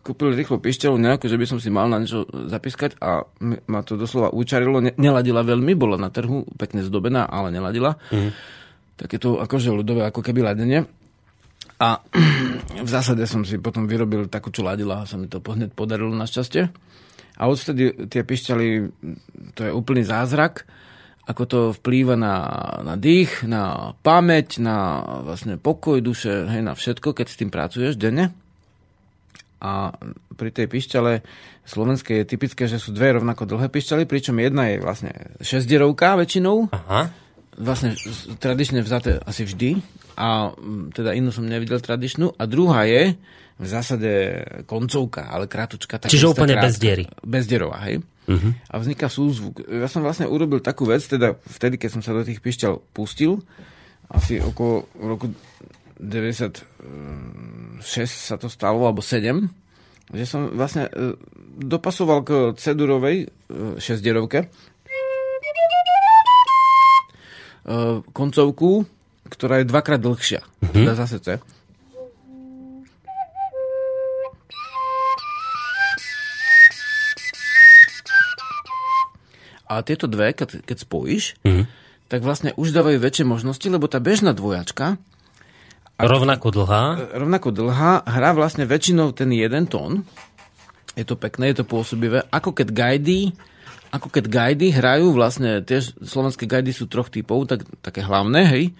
kúpil 0.00 0.32
rýchlo 0.32 0.62
pišťalu 0.62 0.96
nejakú, 0.96 1.26
že 1.26 1.36
by 1.36 1.46
som 1.46 1.58
si 1.58 1.68
mal 1.68 1.90
na 1.90 1.98
niečo 1.98 2.22
zapískať 2.48 2.96
a 3.02 3.26
ma 3.66 3.80
to 3.82 3.98
doslova 3.98 4.30
učarilo. 4.30 4.78
Ne- 4.78 4.94
neladila 4.96 5.42
veľmi, 5.42 5.74
bola 5.74 5.98
na 5.98 6.08
trhu, 6.08 6.46
pekne 6.54 6.86
zdobená, 6.86 7.26
ale 7.26 7.50
neladila. 7.50 7.98
Mhm. 8.14 8.30
Také 8.98 9.22
to 9.22 9.38
akože 9.38 9.70
ľudové, 9.70 10.02
ako 10.06 10.26
keby 10.26 10.42
ladenie. 10.42 10.82
A 11.78 12.02
v 12.86 12.90
zásade 12.90 13.22
som 13.30 13.46
si 13.46 13.58
potom 13.62 13.86
vyrobil 13.86 14.26
takú, 14.26 14.50
čo 14.50 14.66
ladila 14.66 15.02
a 15.02 15.08
sa 15.08 15.14
mi 15.14 15.30
to 15.30 15.38
hneď 15.38 15.74
podarilo 15.74 16.10
našťastie. 16.14 16.70
A 17.38 17.42
odvtedy 17.46 18.10
tie 18.10 18.26
pišťaly, 18.26 18.68
to 19.54 19.60
je 19.62 19.70
úplný 19.70 20.02
zázrak, 20.02 20.66
ako 21.28 21.42
to 21.46 21.58
vplýva 21.78 22.18
na, 22.18 22.34
na 22.82 22.94
dých, 22.98 23.46
na 23.46 23.94
pamäť, 24.02 24.58
na 24.58 25.04
vlastne 25.22 25.60
pokoj 25.60 26.02
duše, 26.02 26.50
hej, 26.50 26.64
na 26.66 26.74
všetko, 26.74 27.14
keď 27.14 27.26
s 27.30 27.38
tým 27.38 27.50
pracuješ 27.52 27.94
denne. 27.94 28.34
A 29.62 29.94
pri 30.34 30.50
tej 30.50 30.66
pišťale 30.66 31.22
slovenskej 31.68 32.22
je 32.22 32.30
typické, 32.30 32.64
že 32.66 32.80
sú 32.80 32.90
dve 32.90 33.14
rovnako 33.14 33.44
dlhé 33.44 33.70
pišťaly, 33.70 34.08
pričom 34.08 34.40
jedna 34.40 34.72
je 34.72 34.82
vlastne 34.82 35.12
šesťderovka 35.42 36.16
väčšinou, 36.16 36.74
Aha. 36.74 37.27
Vlastne 37.58 37.98
tradične 38.38 38.80
vzaté 38.86 39.18
asi 39.26 39.42
vždy 39.44 39.82
a 40.14 40.54
teda 40.94 41.14
inú 41.14 41.34
som 41.34 41.46
nevidel 41.46 41.82
tradičnú 41.82 42.38
a 42.38 42.42
druhá 42.46 42.86
je 42.86 43.18
v 43.58 43.66
zásade 43.66 44.10
koncovka, 44.70 45.26
ale 45.26 45.50
krátučka. 45.50 45.98
Čiže 46.06 46.30
úplne 46.30 46.54
krátka. 46.54 46.66
bez 46.70 46.74
diery. 46.78 47.04
Bez 47.26 47.44
dierová, 47.50 47.82
hej. 47.90 47.98
Uh-huh. 48.30 48.54
A 48.70 48.74
vzniká 48.78 49.10
súzvuk. 49.10 49.66
Ja 49.66 49.90
som 49.90 50.06
vlastne 50.06 50.30
urobil 50.30 50.62
takú 50.62 50.86
vec, 50.86 51.02
teda 51.02 51.34
vtedy, 51.58 51.74
keď 51.74 51.98
som 51.98 52.02
sa 52.06 52.14
do 52.14 52.22
tých 52.22 52.38
pišťal 52.38 52.78
pustil, 52.94 53.42
asi 54.08 54.38
okolo 54.38 54.86
roku 54.94 55.34
96 55.98 57.82
sa 58.06 58.38
to 58.38 58.46
stalo, 58.46 58.86
alebo 58.86 59.02
7, 59.02 59.42
že 60.14 60.24
som 60.24 60.54
vlastne 60.54 60.88
e, 60.88 61.18
dopasoval 61.58 62.24
k 62.24 62.30
cedurovej 62.56 63.26
e, 63.26 63.26
šesťdierovke 63.76 64.38
e, 64.40 64.46
koncovku, 68.10 68.88
ktorá 69.28 69.60
je 69.60 69.68
dvakrát 69.68 70.00
dlhšia. 70.00 70.40
Teda 70.72 70.96
zase 70.96 71.20
C. 71.20 71.36
A 79.68 79.84
tieto 79.84 80.08
dve, 80.08 80.32
keď, 80.32 80.64
keď 80.64 80.76
spojíš, 80.80 81.36
tak 82.08 82.24
vlastne 82.24 82.56
už 82.56 82.72
dávajú 82.72 82.96
väčšie 83.04 83.24
možnosti, 83.28 83.68
lebo 83.68 83.84
tá 83.84 84.00
bežná 84.00 84.32
dvojačka, 84.32 84.96
Rovnako 85.98 86.54
dlhá. 86.54 87.10
rovnako 87.10 87.50
dlhá, 87.50 88.06
hrá 88.06 88.30
vlastne 88.30 88.62
väčšinou 88.70 89.10
ten 89.10 89.34
jeden 89.34 89.66
tón. 89.66 90.06
Je 90.94 91.02
to 91.02 91.18
pekné, 91.18 91.50
je 91.50 91.58
to 91.58 91.66
pôsobivé. 91.66 92.22
Ako 92.30 92.54
keď 92.54 92.70
gajdy, 92.70 93.34
ako 93.88 94.12
keď 94.12 94.28
gajdy 94.28 94.68
hrajú 94.74 95.12
vlastne, 95.16 95.64
tiež 95.64 95.96
slovenské 96.04 96.44
gajdy 96.44 96.76
sú 96.76 96.84
troch 96.86 97.08
typov, 97.08 97.48
tak, 97.48 97.64
také 97.80 98.04
hlavné, 98.04 98.44
hej. 98.44 98.76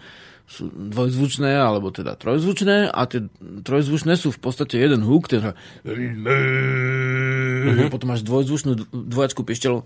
Sú 0.48 0.72
dvojzvučné, 0.72 1.61
alebo 1.61 1.92
teda 1.92 2.16
trojzvučné 2.16 2.88
a 2.88 3.04
tie 3.04 3.28
trojzvučné 3.40 4.16
sú 4.16 4.32
v 4.32 4.40
podstate 4.40 4.80
jeden 4.80 5.04
húk, 5.04 5.28
ten 5.28 5.44
hra... 5.44 5.52
Uh-huh. 5.84 7.92
Potom 7.92 8.09
máš 8.09 8.24
dvojzvučnú 8.24 8.88
dvojačku 8.88 9.44
pišťalu. 9.44 9.84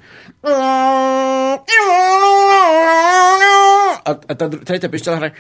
A, 4.03 4.11
a 4.19 4.33
tá 4.35 4.51
tretia 4.51 4.91
pišťala 4.91 5.17
hra, 5.19 5.31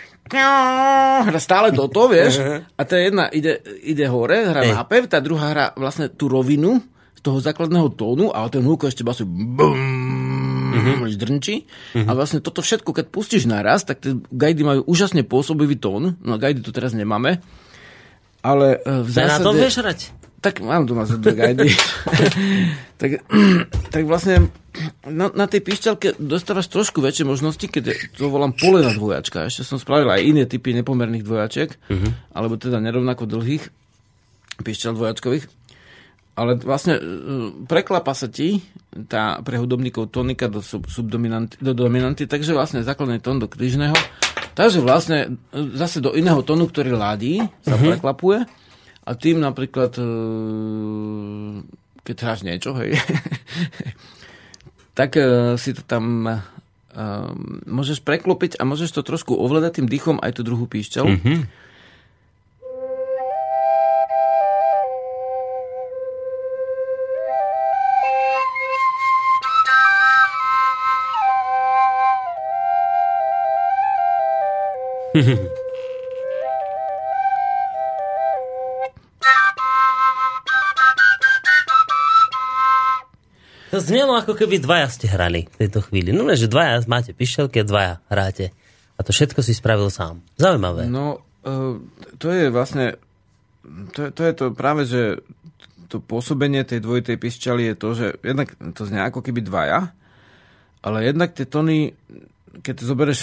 hra 1.26 1.40
stále 1.42 1.74
toto, 1.74 2.06
vieš? 2.10 2.38
A 2.78 2.82
tá 2.82 2.98
jedna 2.98 3.30
ide, 3.30 3.62
ide 3.82 4.06
hore, 4.06 4.46
hra 4.46 4.62
Hej. 4.62 4.74
nápev, 4.74 5.02
tá 5.10 5.18
druhá 5.18 5.50
hra 5.54 5.66
vlastne 5.78 6.10
tú 6.10 6.30
rovinu 6.30 6.82
toho 7.22 7.38
základného 7.38 7.88
tónu 7.94 8.34
a 8.34 8.50
ten 8.50 8.66
húko 8.66 8.90
ešte 8.90 9.06
basuje 9.06 9.30
bum, 9.30 9.78
mm-hmm. 10.74 11.14
drnčí. 11.14 11.64
A 11.94 12.10
vlastne 12.18 12.42
toto 12.42 12.60
všetko, 12.60 12.90
keď 12.90 13.06
pustíš 13.08 13.46
naraz, 13.46 13.86
tak 13.86 14.02
tie 14.02 14.18
gajdy 14.18 14.62
majú 14.66 14.80
úžasne 14.90 15.22
pôsobivý 15.22 15.78
tón. 15.78 16.18
No 16.18 16.34
gajdy 16.36 16.60
tu 16.60 16.74
teraz 16.74 16.92
nemáme. 16.92 17.38
Ale 18.42 18.82
e, 18.82 19.06
v 19.06 19.08
Sa 19.14 19.22
na 19.22 19.38
zásade... 19.38 19.46
tom 19.46 19.54
vieš 19.54 19.76
hrať? 19.78 20.00
Tak 20.42 20.58
mám 20.58 20.90
doma 20.90 21.06
za 21.06 21.22
dve 21.22 21.38
gajdy. 21.38 21.70
tak, 23.00 23.22
tak 23.94 24.02
vlastne 24.10 24.50
na, 25.06 25.30
na 25.30 25.46
tej 25.46 25.62
píšťalke 25.62 26.18
dostávaš 26.18 26.66
trošku 26.66 26.98
väčšie 26.98 27.22
možnosti, 27.22 27.62
keď 27.62 27.94
to 28.18 28.26
volám 28.26 28.50
polená 28.50 28.90
dvojačka. 28.90 29.46
Ešte 29.46 29.62
som 29.62 29.78
spravil 29.78 30.10
aj 30.10 30.26
iné 30.26 30.42
typy 30.50 30.74
nepomerných 30.74 31.22
dvojačiek, 31.22 31.70
uh-huh. 31.70 32.10
alebo 32.34 32.58
teda 32.58 32.82
nerovnako 32.82 33.30
dlhých 33.30 33.70
píšťal 34.66 34.98
dvojačkových. 34.98 35.46
Ale 36.42 36.58
vlastne 36.58 36.98
e, 36.98 37.02
preklapa 37.70 38.10
sa 38.18 38.26
ti 38.26 38.58
tá 39.06 39.38
pre 39.46 39.62
hudobníkov 39.62 40.10
tonika 40.10 40.50
do, 40.50 40.58
sub, 40.58 40.90
subdominanty, 40.90 41.54
do 41.62 41.70
dominanty, 41.70 42.26
takže 42.26 42.50
vlastne 42.50 42.82
základný 42.82 43.22
tón 43.22 43.38
do 43.38 43.46
krížneho. 43.46 43.94
Takže 44.58 44.82
vlastne 44.82 45.38
e, 45.54 45.78
zase 45.78 46.02
do 46.02 46.10
iného 46.18 46.42
tónu, 46.42 46.66
ktorý 46.66 46.98
ladí, 46.98 47.38
sa 47.62 47.78
uh-huh. 47.78 47.94
preklapuje. 47.94 48.42
A 49.06 49.10
tým 49.14 49.38
napríklad, 49.38 49.94
e, 50.02 50.04
keď 52.02 52.16
hráš 52.26 52.42
niečo, 52.42 52.74
hej, 52.82 52.98
tak 54.98 55.14
si 55.56 55.72
to 55.72 55.80
tam 55.88 56.28
môžeš 57.64 58.04
preklopiť 58.04 58.60
a 58.60 58.68
môžeš 58.68 58.92
to 58.92 59.00
trošku 59.00 59.32
ovládať 59.32 59.80
tým 59.80 59.88
dýchom 59.88 60.20
aj 60.20 60.36
tú 60.36 60.44
druhú 60.44 60.68
píšťalu. 60.68 61.08
Mm-hmm. 61.08 61.40
To 75.12 75.20
znelo 83.80 84.16
ako 84.16 84.32
keby 84.32 84.56
dvaja 84.60 84.88
ste 84.88 85.12
hrali 85.12 85.48
v 85.52 85.56
tejto 85.60 85.84
chvíli. 85.84 86.16
No, 86.16 86.24
že 86.32 86.48
dvaja 86.48 86.80
máte 86.88 87.12
pišťalky 87.12 87.60
a 87.60 87.68
dvaja 87.68 87.94
hráte. 88.08 88.56
A 88.96 89.04
to 89.04 89.12
všetko 89.12 89.44
si 89.44 89.52
spravil 89.52 89.92
sám. 89.92 90.24
Zaujímavé. 90.40 90.88
No, 90.88 91.20
e, 91.44 91.76
to 92.16 92.26
je 92.32 92.48
vlastne, 92.48 92.96
to, 93.92 94.12
to 94.16 94.22
je 94.24 94.32
to 94.32 94.46
práve, 94.56 94.88
že 94.88 95.20
to 95.92 96.00
pôsobenie 96.00 96.64
tej 96.64 96.80
dvojitej 96.80 97.20
pišťaly 97.20 97.62
je 97.68 97.74
to, 97.76 97.88
že 97.92 98.06
jednak 98.24 98.56
to 98.72 98.88
znie 98.88 99.04
ako 99.04 99.20
keby 99.20 99.44
dvaja, 99.44 99.92
ale 100.80 101.04
jednak 101.04 101.36
tie 101.36 101.44
tóny, 101.44 101.92
keď 102.62 102.76
zoberieš 102.78 103.20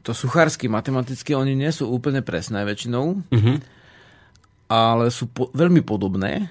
to 0.00 0.12
suchársky, 0.16 0.66
matematicky, 0.66 1.36
oni 1.36 1.52
nie 1.52 1.68
sú 1.68 1.86
úplne 1.92 2.24
presné 2.24 2.64
väčšinou, 2.64 3.20
mm-hmm. 3.28 3.56
ale 4.72 5.12
sú 5.12 5.28
po, 5.28 5.52
veľmi 5.52 5.84
podobné. 5.84 6.48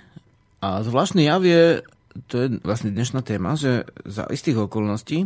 A 0.62 0.86
zvláštny 0.86 1.26
jav 1.26 1.42
je, 1.42 1.82
to 2.30 2.36
je 2.46 2.48
vlastne 2.62 2.94
dnešná 2.94 3.26
téma, 3.26 3.58
že 3.58 3.90
za 4.06 4.30
istých 4.30 4.70
okolností, 4.70 5.26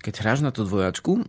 keď 0.00 0.14
hráš 0.24 0.40
na 0.40 0.50
tú 0.52 0.64
dvojačku, 0.64 1.24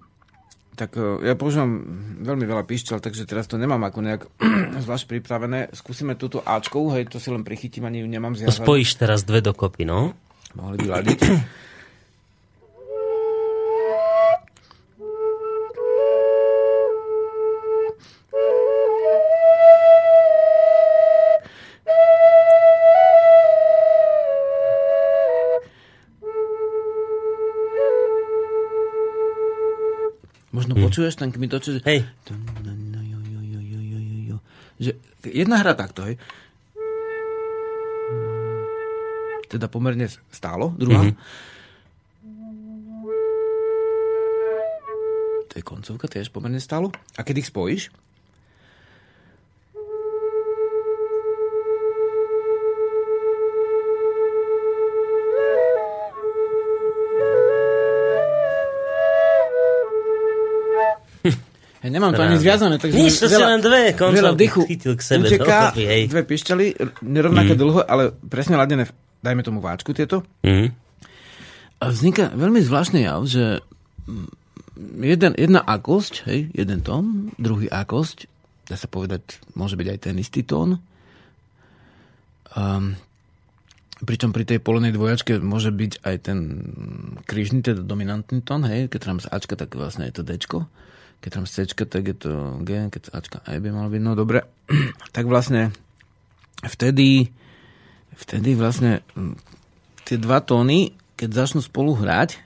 tak 0.77 0.93
e, 0.93 1.25
ja 1.25 1.33
používam 1.33 1.81
veľmi 2.21 2.45
veľa 2.45 2.63
píšťal, 2.63 3.01
takže 3.01 3.25
teraz 3.25 3.49
to 3.49 3.57
nemám 3.57 3.81
ako 3.89 3.99
nejak 4.05 4.21
zvlášť 4.85 5.05
pripravené. 5.09 5.73
Skúsime 5.73 6.13
túto 6.13 6.45
Ačkou, 6.45 6.93
hej, 6.93 7.09
to 7.09 7.17
si 7.17 7.33
len 7.33 7.41
prichytím, 7.41 7.89
ani 7.89 8.05
nemám 8.05 8.37
To 8.37 8.45
zjazvanú. 8.45 8.63
spojíš 8.63 8.91
teraz 9.01 9.25
dve 9.25 9.41
dokopy, 9.41 9.83
no? 9.83 10.13
Mohli 10.53 10.77
by 10.85 10.87
ladiť. 11.01 11.19
Možno 30.57 30.73
počuješ 30.73 31.21
ten 31.21 31.29
kmitoč, 31.29 31.63
že... 31.69 31.79
Hej. 31.85 32.09
že 34.81 34.97
jedna 35.21 35.61
hra 35.61 35.77
takto, 35.77 36.09
hej. 36.09 36.17
Teda 39.45 39.69
pomerne 39.69 40.09
stálo, 40.33 40.73
druhá. 40.73 41.05
Mm-hmm. 41.05 41.17
To 45.45 45.53
je 45.53 45.63
koncovka, 45.63 46.09
tiež 46.09 46.33
pomerne 46.33 46.57
stálo. 46.57 46.89
A 47.15 47.21
keď 47.21 47.45
ich 47.45 47.49
spojíš, 47.53 47.93
Hej, 61.87 61.95
nemám 61.95 62.11
to 62.11 62.19
ani 62.19 62.35
zviazané, 62.35 62.75
takže 62.83 62.99
Nič, 62.99 63.15
to 63.15 63.31
sú 63.31 63.39
len 63.39 63.63
dve 63.63 63.95
veľa 63.95 64.35
dychu 64.35 64.67
chytil 64.67 64.99
k 64.99 65.01
sebe. 65.07 65.23
uteká, 65.23 65.71
hej. 65.71 66.11
dve 66.11 66.27
pišťaly, 66.27 66.65
nerovnaké 67.07 67.55
dlho, 67.55 67.87
ale 67.87 68.11
presne 68.27 68.59
ladené, 68.59 68.91
dajme 69.23 69.39
tomu 69.39 69.63
váčku 69.63 69.95
tieto. 69.95 70.27
Mhm. 70.43 70.67
A 71.79 71.83
vzniká 71.87 72.35
veľmi 72.35 72.59
zvláštny 72.59 73.07
jav, 73.07 73.23
že 73.23 73.63
mm, 74.03 74.27
jeden, 74.99 75.31
jedna 75.39 75.63
akosť, 75.63 76.27
hej, 76.27 76.51
jeden 76.51 76.83
tón, 76.83 77.31
druhý 77.39 77.71
akosť, 77.71 78.27
dá 78.67 78.75
sa 78.75 78.91
povedať, 78.91 79.39
môže 79.55 79.79
byť 79.79 79.87
aj 79.87 79.99
ten 80.03 80.15
istý 80.19 80.43
tón. 80.43 80.83
Um, 82.51 82.99
pričom 84.03 84.35
pri 84.35 84.43
tej 84.43 84.59
polonej 84.59 84.91
dvojačke 84.91 85.39
môže 85.39 85.71
byť 85.71 86.03
aj 86.03 86.15
ten 86.19 86.39
krížny, 87.23 87.63
teda 87.63 87.79
dominantný 87.79 88.43
tón, 88.43 88.67
hej, 88.67 88.91
keď 88.91 88.99
tam 89.07 89.23
z 89.23 89.31
Ačka, 89.31 89.55
tak 89.55 89.71
vlastne 89.71 90.11
je 90.11 90.19
to 90.19 90.27
Dčko. 90.27 90.67
Keď 91.17 91.29
tam 91.33 91.45
Cčka, 91.49 91.83
tak 91.89 92.03
je 92.07 92.15
to 92.15 92.31
G, 92.61 92.87
keď 92.93 93.03
Ačka 93.11 93.39
aj 93.43 93.57
by 93.57 93.69
malo 93.73 93.89
byť, 93.89 94.01
no 94.01 94.13
dobre. 94.13 94.45
tak 95.15 95.25
vlastne 95.25 95.73
vtedy, 96.61 97.33
vtedy 98.15 98.53
vlastne 98.53 99.01
mm, 99.17 99.35
tie 100.05 100.17
dva 100.21 100.39
tóny, 100.41 100.93
keď 101.17 101.29
začnú 101.45 101.61
spolu 101.65 101.97
hrať, 101.97 102.37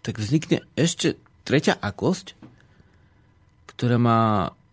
tak 0.00 0.20
vznikne 0.20 0.64
ešte 0.76 1.20
tretia 1.44 1.76
akosť, 1.76 2.36
ktorá 3.68 4.00
má 4.00 4.20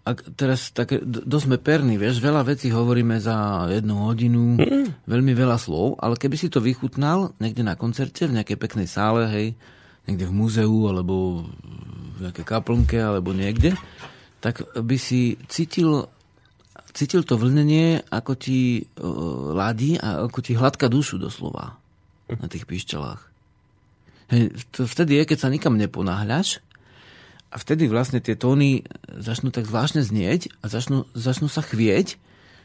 ak 0.01 0.33
teraz 0.33 0.73
také, 0.73 0.97
dosť 1.05 1.45
sme 1.45 1.57
perní, 1.61 1.93
vieš, 1.93 2.17
veľa 2.25 2.41
vecí 2.41 2.73
hovoríme 2.73 3.21
za 3.21 3.69
jednu 3.69 4.09
hodinu, 4.09 4.57
mm. 4.57 5.05
veľmi 5.05 5.33
veľa 5.37 5.61
slov, 5.61 6.01
ale 6.01 6.17
keby 6.17 6.35
si 6.41 6.49
to 6.49 6.57
vychutnal 6.57 7.37
niekde 7.37 7.61
na 7.61 7.77
koncerte, 7.77 8.25
v 8.25 8.33
nejakej 8.33 8.57
peknej 8.57 8.89
sále, 8.89 9.29
hej, 9.29 9.47
niekde 10.12 10.28
v 10.28 10.36
múzeu, 10.36 10.78
alebo 10.91 11.47
v 12.20 12.28
nejakej 12.28 12.45
kaplnke, 12.45 12.99
alebo 12.99 13.32
niekde, 13.32 13.74
tak 14.43 14.62
by 14.76 14.97
si 14.99 15.39
cítil, 15.47 16.12
cítil 16.91 17.24
to 17.24 17.39
vlnenie, 17.39 18.03
ako 18.12 18.36
ti 18.36 18.84
uh, 18.84 19.55
ladí 19.55 19.95
a 19.97 20.28
ako 20.28 20.39
ti 20.43 20.53
hladká 20.53 20.91
dušu 20.91 21.18
doslova 21.18 21.80
na 22.28 22.47
tých 22.51 22.68
pišťalách. 22.68 23.22
Vtedy 24.80 25.20
je, 25.20 25.24
keď 25.28 25.38
sa 25.43 25.51
nikam 25.51 25.76
neponáhľaš 25.76 26.64
a 27.51 27.59
vtedy 27.59 27.91
vlastne 27.91 28.24
tie 28.24 28.39
tóny 28.39 28.88
začnú 29.12 29.51
tak 29.51 29.68
zvláštne 29.68 30.07
znieť 30.07 30.55
a 30.64 30.72
začnú, 30.72 31.03
začnú 31.12 31.51
sa 31.51 31.59
chvieť. 31.59 32.16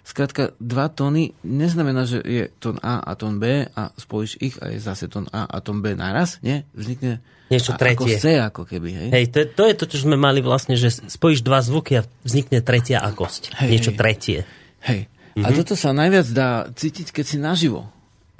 Skrátka, 0.07 0.55
dva 0.63 0.87
tóny 0.87 1.35
neznamená, 1.43 2.07
že 2.07 2.23
je 2.23 2.47
tón 2.63 2.79
A 2.87 3.03
a 3.03 3.19
tón 3.19 3.43
B 3.43 3.67
a 3.67 3.91
spojíš 3.99 4.39
ich 4.39 4.55
a 4.63 4.71
je 4.71 4.79
zase 4.79 5.11
tón 5.11 5.27
A 5.35 5.43
a 5.43 5.59
tón 5.59 5.83
B 5.83 5.99
naraz. 5.99 6.39
Nie, 6.47 6.63
vznikne 6.79 7.19
Niečo 7.47 7.79
tretie. 7.79 8.19
Ako 8.19 8.23
C, 8.23 8.27
ako 8.43 8.63
keby. 8.67 8.89
Hej? 8.91 9.09
Hej, 9.15 9.25
to 9.31 9.37
je, 9.39 9.47
to 9.47 9.63
je 9.71 9.75
to, 9.79 9.85
čo 9.87 9.99
sme 10.03 10.19
mali 10.19 10.43
vlastne, 10.43 10.75
že 10.75 10.91
spojíš 10.91 11.47
dva 11.47 11.63
zvuky 11.63 12.03
a 12.03 12.03
vznikne 12.27 12.59
tretia 12.59 12.99
akosť. 13.07 13.55
Hej, 13.63 13.71
Niečo 13.71 13.93
hej. 13.95 13.99
tretie. 13.99 14.39
Hej. 14.83 15.01
A 15.37 15.53
toto 15.53 15.77
sa 15.79 15.93
najviac 15.93 16.27
dá 16.33 16.67
cítiť, 16.73 17.13
keď 17.13 17.25
si 17.25 17.37
naživo. 17.39 17.87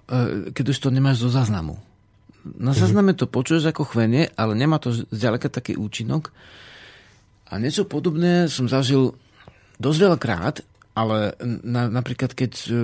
E, 0.09 0.51
Keď 0.51 0.65
už 0.75 0.79
to 0.81 0.89
nemáš 0.91 1.23
zo 1.23 1.31
záznamu. 1.31 1.77
Na 2.47 2.73
zázname 2.75 3.11
to 3.15 3.27
počuješ 3.27 3.75
ako 3.75 3.91
chvenie, 3.91 4.31
ale 4.39 4.55
nemá 4.55 4.79
to 4.79 4.95
zďaleka 4.95 5.51
taký 5.51 5.75
účinok. 5.75 6.31
A 7.51 7.59
niečo 7.59 7.87
podobné 7.87 8.47
som 8.47 8.67
zažil 8.67 9.19
dosť 9.79 9.99
veľakrát, 9.99 10.57
ale 10.97 11.37
na, 11.45 11.91
napríklad 11.93 12.33
keď, 12.33 12.53
e, 12.71 12.83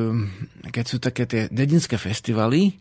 keď 0.71 0.85
sú 0.87 0.97
také 1.01 1.25
tie 1.27 1.43
dedinské 1.49 1.97
festivaly, 1.97 2.77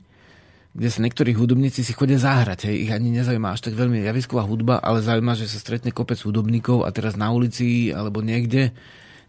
kde 0.71 0.87
sa 0.87 1.03
niektorí 1.03 1.35
hudobníci 1.35 1.83
si 1.83 1.91
chodia 1.91 2.15
zahrať, 2.15 2.71
hej, 2.71 2.87
ich 2.87 2.91
ani 2.95 3.11
nezaujíma 3.11 3.51
až 3.51 3.67
tak 3.67 3.75
veľmi 3.75 4.07
javisková 4.07 4.47
hudba, 4.47 4.79
ale 4.79 5.03
zaujíma, 5.03 5.35
že 5.35 5.51
sa 5.51 5.59
stretne 5.59 5.91
kopec 5.91 6.15
hudobníkov 6.23 6.87
a 6.87 6.89
teraz 6.95 7.19
na 7.19 7.27
ulici 7.27 7.91
alebo 7.91 8.23
niekde, 8.23 8.71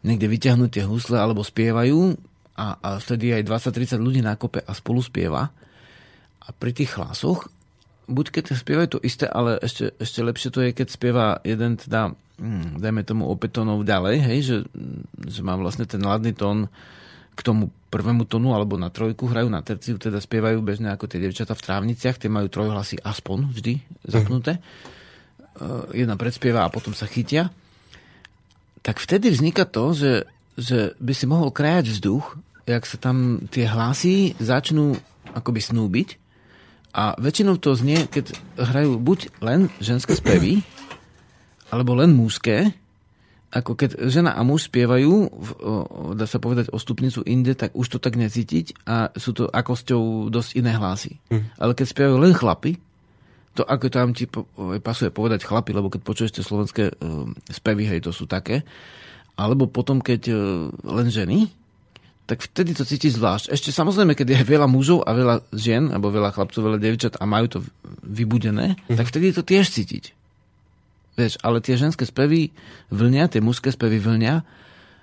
niekde 0.07 0.26
vyťahnú 0.30 0.70
tie 0.70 0.86
husle 0.86 1.18
alebo 1.18 1.43
spievajú 1.43 2.14
a, 2.55 2.78
a 2.78 2.88
vtedy 3.03 3.34
aj 3.34 3.43
20-30 3.74 3.99
ľudí 3.99 4.20
na 4.22 4.38
kope 4.38 4.62
a 4.62 4.70
spolu 4.70 5.03
spieva. 5.03 5.51
A 6.43 6.49
pri 6.55 6.70
tých 6.70 6.95
hlasoch, 6.95 7.51
buď 8.07 8.26
keď 8.38 8.45
spievajú 8.55 8.88
to 8.99 8.99
isté, 9.03 9.26
ale 9.26 9.59
ešte, 9.59 9.99
ešte 9.99 10.20
lepšie 10.22 10.51
to 10.55 10.62
je, 10.62 10.70
keď 10.70 10.88
spieva 10.95 11.43
jeden 11.43 11.74
teda, 11.74 12.14
hm, 12.38 12.78
dajme 12.78 13.03
tomu 13.03 13.26
o 13.26 13.34
5 13.34 13.51
tónov 13.51 13.82
ďalej, 13.82 14.16
hej, 14.30 14.38
že, 14.47 14.57
že 15.26 15.40
má 15.43 15.59
vlastne 15.59 15.90
ten 15.90 16.03
ladný 16.03 16.38
tón 16.38 16.70
tomu 17.45 17.74
prvému 17.93 18.24
tónu 18.24 18.57
alebo 18.57 18.80
na 18.80 18.88
trojku 18.88 19.28
hrajú 19.28 19.53
na 19.53 19.61
terciu, 19.61 20.01
teda 20.01 20.22
spievajú 20.22 20.62
bežne 20.64 20.90
ako 20.95 21.11
tie 21.11 21.20
devčata 21.20 21.53
v 21.53 21.64
trávniciach, 21.64 22.16
tie 22.16 22.30
majú 22.32 22.49
trojhlasy 22.49 23.03
aspoň 23.03 23.53
vždy 23.53 23.74
zapnuté. 24.07 24.62
Uh, 25.53 25.84
jedna 25.93 26.16
predspieva 26.16 26.64
a 26.64 26.72
potom 26.72 26.97
sa 26.97 27.05
chytia. 27.05 27.53
Tak 28.80 28.99
vtedy 28.99 29.28
vzniká 29.30 29.68
to, 29.68 29.93
že, 29.93 30.12
že 30.57 30.97
by 30.97 31.12
si 31.12 31.26
mohol 31.28 31.53
krajať 31.53 31.93
vzduch, 31.93 32.40
jak 32.64 32.82
sa 32.88 32.97
tam 32.97 33.45
tie 33.51 33.68
hlasy 33.68 34.38
začnú 34.40 34.97
akoby 35.36 35.61
snúbiť 35.61 36.09
a 36.93 37.16
väčšinou 37.16 37.57
to 37.57 37.72
znie, 37.72 38.05
keď 38.09 38.36
hrajú 38.61 39.01
buď 39.01 39.32
len 39.40 39.72
ženské 39.80 40.12
spevy, 40.12 40.61
alebo 41.72 41.97
len 41.97 42.12
mužské, 42.12 42.76
ako 43.53 43.76
keď 43.76 43.90
žena 44.09 44.32
a 44.32 44.40
muž 44.40 44.72
spievajú, 44.72 45.28
v, 45.28 45.50
o, 45.61 45.72
dá 46.16 46.24
sa 46.24 46.40
povedať 46.40 46.72
o 46.72 46.80
stupnicu 46.80 47.20
inde, 47.28 47.53
tak 47.53 47.76
už 47.76 47.86
to 47.92 47.98
tak 48.00 48.16
necítiť 48.16 48.88
a 48.88 49.12
sú 49.12 49.36
to 49.36 49.53
akosťou 49.53 50.32
dosť 50.32 50.57
iné 50.57 50.72
hlasy. 50.72 51.20
Mm. 51.28 51.53
Ale 51.61 51.72
keď 51.76 51.86
spievajú 51.92 52.16
len 52.16 52.32
chlapy, 52.32 52.80
to 53.53 53.61
ako 53.68 53.92
tam 53.92 54.16
ti 54.16 54.24
o, 54.24 54.80
pasuje 54.80 55.12
povedať 55.12 55.44
chlapi, 55.44 55.76
lebo 55.76 55.92
keď 55.92 56.00
počuješ 56.00 56.40
tie 56.40 56.44
slovenské 56.44 56.96
um, 57.05 57.36
spevy, 57.53 57.84
hej, 57.84 58.00
to 58.00 58.11
sú 58.16 58.24
také, 58.24 58.64
alebo 59.36 59.68
potom 59.68 60.00
keď 60.00 60.32
uh, 60.32 60.72
len 60.88 61.12
ženy, 61.12 61.53
tak 62.24 62.40
vtedy 62.40 62.72
to 62.72 62.88
cítiš 62.88 63.20
zvlášť. 63.20 63.53
Ešte 63.53 63.68
samozrejme, 63.74 64.16
keď 64.16 64.32
je 64.32 64.48
veľa 64.48 64.64
mužov 64.64 65.05
a 65.05 65.12
veľa 65.12 65.36
žien, 65.53 65.92
alebo 65.92 66.09
veľa 66.09 66.32
chlapcov, 66.32 66.64
veľa 66.64 66.80
devčat 66.80 67.20
a 67.20 67.28
majú 67.28 67.46
to 67.53 67.59
vybudené, 68.00 68.80
mm. 68.88 68.96
tak 68.96 69.12
vtedy 69.12 69.36
to 69.36 69.44
tiež 69.44 69.68
cítiť. 69.68 70.22
Vieš, 71.13 71.37
ale 71.45 71.61
tie 71.61 71.77
ženské 71.77 72.09
spevy 72.09 72.57
vlnia, 72.89 73.29
tie 73.29 73.45
mužské 73.45 73.69
spevy 73.69 74.01
vlnia 74.01 74.49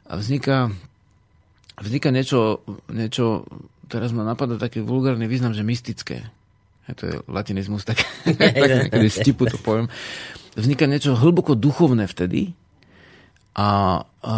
a 0.09 0.13
vzniká, 0.17 0.73
vzniká 1.77 2.09
niečo, 2.09 2.65
niečo, 2.89 3.45
teraz 3.85 4.09
ma 4.09 4.25
napadá 4.25 4.57
taký 4.57 4.81
vulgárny 4.81 5.29
význam, 5.29 5.53
že 5.53 5.61
mystické. 5.61 6.25
Je 6.89 6.93
to 6.97 7.03
je 7.05 7.15
latinizmus, 7.29 7.85
tak, 7.85 8.01
tak 8.25 8.57
niekedy 8.89 9.09
stipu 9.09 9.45
to 9.45 9.61
poviem. 9.61 9.85
Vzniká 10.57 10.89
niečo 10.89 11.13
hlboko 11.13 11.53
duchovné 11.53 12.09
vtedy 12.09 12.57
a, 13.53 14.01
a 14.25 14.33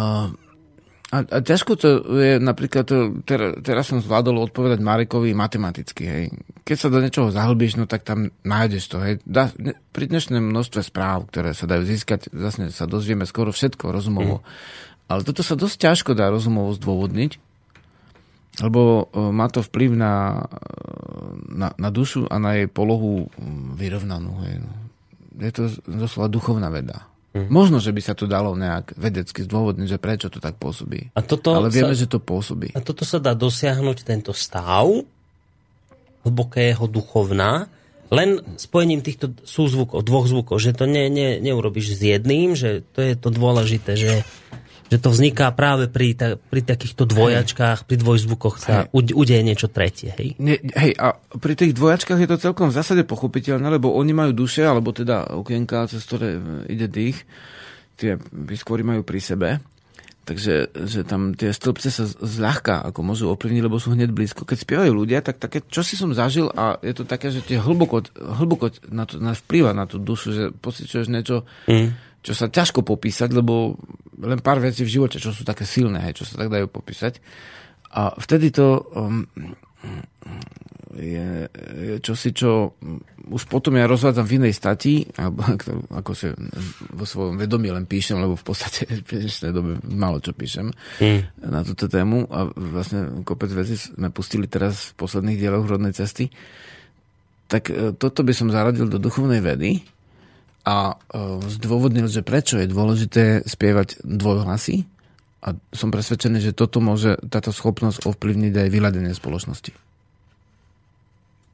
a, 1.12 1.18
a 1.28 1.38
ťažko 1.44 1.76
to 1.76 1.88
je 2.16 2.40
napríklad, 2.40 2.88
to, 2.88 3.20
ter, 3.28 3.60
teraz 3.60 3.92
som 3.92 4.00
zvládol 4.00 4.48
odpovedať 4.48 4.80
Marekovi 4.80 5.36
matematicky. 5.36 6.02
Hej. 6.08 6.24
Keď 6.64 6.76
sa 6.80 6.88
do 6.88 7.04
niečoho 7.04 7.28
zahlbíš, 7.28 7.76
no 7.76 7.84
tak 7.84 8.00
tam 8.00 8.32
nájdeš 8.48 8.88
to. 8.88 8.96
Hej. 8.96 9.20
Da, 9.28 9.52
ne, 9.60 9.76
pri 9.92 10.08
dnešnom 10.08 10.40
množstve 10.40 10.80
správ, 10.80 11.28
ktoré 11.28 11.52
sa 11.52 11.68
dajú 11.68 11.84
získať, 11.84 12.32
vlastne 12.32 12.72
sa 12.72 12.88
dozvieme 12.88 13.28
skoro 13.28 13.52
všetko 13.52 13.92
rozumovo. 13.92 14.40
Mm. 14.40 14.48
Ale 15.12 15.20
toto 15.28 15.44
sa 15.44 15.52
dosť 15.52 15.76
ťažko 15.84 16.16
dá 16.16 16.32
rozumovo 16.32 16.72
zdôvodniť, 16.72 17.36
lebo 18.64 19.12
e, 19.12 19.20
má 19.36 19.52
to 19.52 19.60
vplyv 19.60 19.92
na, 19.92 20.48
e, 20.48 20.64
na, 21.52 21.68
na 21.76 21.88
dušu 21.92 22.24
a 22.24 22.40
na 22.40 22.56
jej 22.56 22.72
polohu 22.72 23.28
mm, 23.28 23.76
vyrovnanú. 23.76 24.32
Hej. 24.48 24.64
Je 25.44 25.52
to 25.52 25.62
doslova 25.84 26.32
duchovná 26.32 26.72
veda. 26.72 27.11
Mm. 27.32 27.48
Možno, 27.48 27.80
že 27.80 27.96
by 27.96 28.00
sa 28.04 28.12
to 28.12 28.28
dalo 28.28 28.52
nejak 28.52 28.92
vedecky 28.92 29.40
zdôvodniť, 29.48 29.88
že 29.88 29.96
prečo 29.96 30.28
to 30.28 30.36
tak 30.36 30.60
pôsobí. 30.60 31.16
A 31.16 31.24
toto 31.24 31.56
Ale 31.56 31.72
vieme, 31.72 31.96
sa, 31.96 32.04
že 32.04 32.12
to 32.12 32.20
pôsobí. 32.20 32.76
A 32.76 32.80
toto 32.84 33.08
sa 33.08 33.16
dá 33.16 33.32
dosiahnuť, 33.32 34.04
tento 34.04 34.36
stav 34.36 34.84
hlbokého 36.22 36.84
duchovná, 36.86 37.66
len 38.12 38.44
spojením 38.60 39.00
týchto 39.00 39.32
súzvukov, 39.42 40.04
dvoch 40.04 40.28
zvukov, 40.28 40.60
že 40.60 40.76
to 40.76 40.84
ne, 40.84 41.08
ne, 41.08 41.40
neurobiš 41.40 41.96
s 41.96 42.00
jedným, 42.04 42.52
že 42.52 42.84
to 42.92 43.00
je 43.00 43.16
to 43.16 43.32
dôležité, 43.32 43.96
že, 43.96 44.20
že 44.92 45.00
to 45.00 45.08
vzniká 45.08 45.48
práve 45.56 45.88
pri, 45.88 46.12
ta, 46.12 46.36
pri 46.36 46.60
takýchto 46.60 47.08
dvojačkách, 47.08 47.88
pri 47.88 47.96
dvojzvukoch 47.96 48.60
sa 48.60 48.84
ude, 48.92 49.16
udeje 49.16 49.40
niečo 49.40 49.72
tretie. 49.72 50.12
Hej? 50.12 50.36
Nie, 50.36 50.60
hej, 50.60 50.92
a 51.00 51.16
pri 51.16 51.56
tých 51.56 51.72
dvojačkách 51.72 52.20
je 52.20 52.28
to 52.28 52.36
celkom 52.36 52.68
v 52.68 52.76
zásade 52.76 53.08
pochopiteľné, 53.08 53.72
lebo 53.72 53.88
oni 53.96 54.12
majú 54.12 54.36
duše, 54.36 54.68
alebo 54.68 54.92
teda 54.92 55.32
okienka, 55.32 55.88
cez 55.88 56.04
ktoré 56.04 56.36
ide 56.68 56.92
dých, 56.92 57.24
tie 57.96 58.20
skôr 58.60 58.84
majú 58.84 59.00
pri 59.00 59.20
sebe. 59.24 59.48
Takže 60.22 60.70
že 60.86 61.02
tam 61.02 61.34
tie 61.34 61.50
stĺpce 61.50 61.88
sa 61.90 62.06
zľahka 62.06 62.78
ako 62.86 63.00
môžu 63.02 63.24
ovplyvniť, 63.34 63.62
lebo 63.64 63.82
sú 63.82 63.90
hneď 63.90 64.14
blízko. 64.14 64.46
Keď 64.46 64.58
spievajú 64.60 64.92
ľudia, 64.94 65.18
tak 65.18 65.42
také, 65.42 65.66
čo 65.66 65.82
si 65.82 65.98
som 65.98 66.14
zažil 66.14 66.46
a 66.52 66.78
je 66.78 66.94
to 66.94 67.02
také, 67.02 67.34
že 67.34 67.42
tie 67.42 67.58
hlboko, 67.58 68.06
hlboko 68.14 68.70
na 68.86 69.02
to 69.02 69.18
na 69.18 69.34
vplyva 69.34 69.74
na 69.74 69.88
tú 69.90 69.98
dušu, 69.98 70.28
že 70.30 70.44
pociťuješ 70.54 71.06
niečo, 71.10 71.42
mm. 71.66 72.11
Čo 72.22 72.32
sa 72.32 72.46
ťažko 72.46 72.86
popísať, 72.86 73.34
lebo 73.34 73.74
len 74.22 74.38
pár 74.38 74.62
vecí 74.62 74.86
v 74.86 74.94
živote, 74.94 75.18
čo 75.18 75.34
sú 75.34 75.42
také 75.42 75.66
silné, 75.66 75.98
hej, 76.06 76.22
čo 76.22 76.24
sa 76.24 76.38
tak 76.38 76.54
dajú 76.54 76.70
popísať. 76.70 77.18
A 77.92 78.14
vtedy 78.16 78.54
to 78.54 78.80
um, 78.94 79.26
je, 80.96 81.48
je 81.50 81.94
čosi, 82.04 82.30
čo 82.36 82.76
už 83.32 83.48
potom 83.48 83.74
ja 83.80 83.88
rozvádzam 83.88 84.28
v 84.28 84.36
inej 84.44 84.54
stati, 84.54 85.08
alebo 85.16 85.42
ako 86.00 86.10
sa 86.12 86.36
vo 86.92 87.04
svojom 87.08 87.40
vedomí 87.40 87.72
len 87.72 87.88
píšem, 87.88 88.20
lebo 88.20 88.36
v 88.36 88.44
podstate 88.44 88.86
v 89.08 89.26
dnešnej 89.26 89.52
dobe 89.52 89.80
málo 89.88 90.20
čo 90.20 90.36
píšem 90.36 90.70
mm. 91.00 91.42
na 91.48 91.64
túto 91.64 91.88
tému 91.88 92.28
a 92.28 92.46
vlastne 92.52 93.24
kopec 93.26 93.50
veci 93.52 93.74
sme 93.74 94.12
pustili 94.12 94.46
teraz 94.46 94.92
v 94.92 95.02
posledných 95.02 95.40
dieloch 95.40 95.64
rodnej 95.64 95.96
cesty. 95.96 96.28
Tak 97.48 97.68
e, 97.68 97.92
toto 97.96 98.24
by 98.24 98.32
som 98.32 98.48
zaradil 98.52 98.88
do 98.88 98.96
duchovnej 98.96 99.40
vedy 99.44 99.84
a 100.62 100.94
e, 100.94 100.96
zdôvodnil, 101.50 102.06
že 102.06 102.22
prečo 102.22 102.58
je 102.58 102.70
dôležité 102.70 103.42
spievať 103.42 104.02
dvojhlasy 104.06 104.86
a 105.42 105.58
som 105.74 105.90
presvedčený, 105.90 106.38
že 106.38 106.52
toto 106.54 106.78
môže, 106.78 107.18
táto 107.26 107.50
schopnosť 107.50 108.06
ovplyvniť 108.06 108.54
aj 108.54 108.68
vyladenie 108.70 109.10
spoločnosti. 109.10 109.74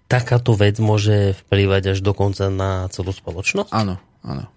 Takáto 0.09 0.57
vec 0.57 0.77
môže 0.81 1.37
vplývať 1.45 1.97
až 1.97 1.99
dokonca 2.05 2.49
na 2.53 2.89
celú 2.93 3.13
spoločnosť? 3.13 3.73
Áno, 3.73 4.01
áno. 4.25 4.49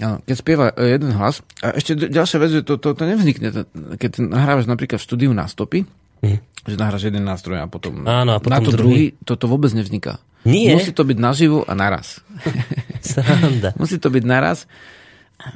Áno, 0.00 0.24
keď 0.24 0.36
spieva 0.36 0.72
e, 0.72 0.96
jeden 0.96 1.12
hlas. 1.12 1.44
A 1.60 1.76
ešte 1.76 1.94
ďalšia 1.94 2.38
vec, 2.40 2.50
že 2.50 2.60
to, 2.64 2.80
to, 2.80 2.96
to 2.96 3.04
nevznikne. 3.04 3.68
Keď 4.00 4.32
nahrávaš 4.32 4.64
napríklad 4.64 4.98
v 4.98 5.06
štúdiu 5.06 5.30
na 5.36 5.44
stopy, 5.44 5.84
hm. 6.24 6.38
že 6.64 6.76
nahráš 6.80 7.12
jeden 7.12 7.22
nástroj 7.22 7.60
a 7.60 7.68
potom, 7.68 8.02
Áno, 8.08 8.32
a 8.32 8.38
potom 8.40 8.52
na 8.56 8.64
to 8.64 8.72
druhý. 8.72 8.80
druhý, 8.80 9.04
toto 9.28 9.44
vôbec 9.46 9.70
nevzniká. 9.76 10.18
Nie. 10.42 10.74
Musí 10.74 10.90
to 10.90 11.06
byť 11.06 11.18
naživo 11.18 11.62
a 11.62 11.72
naraz. 11.74 12.18
Sranda. 13.02 13.74
Musí 13.78 13.98
to 13.98 14.10
byť 14.10 14.24
naraz, 14.26 14.66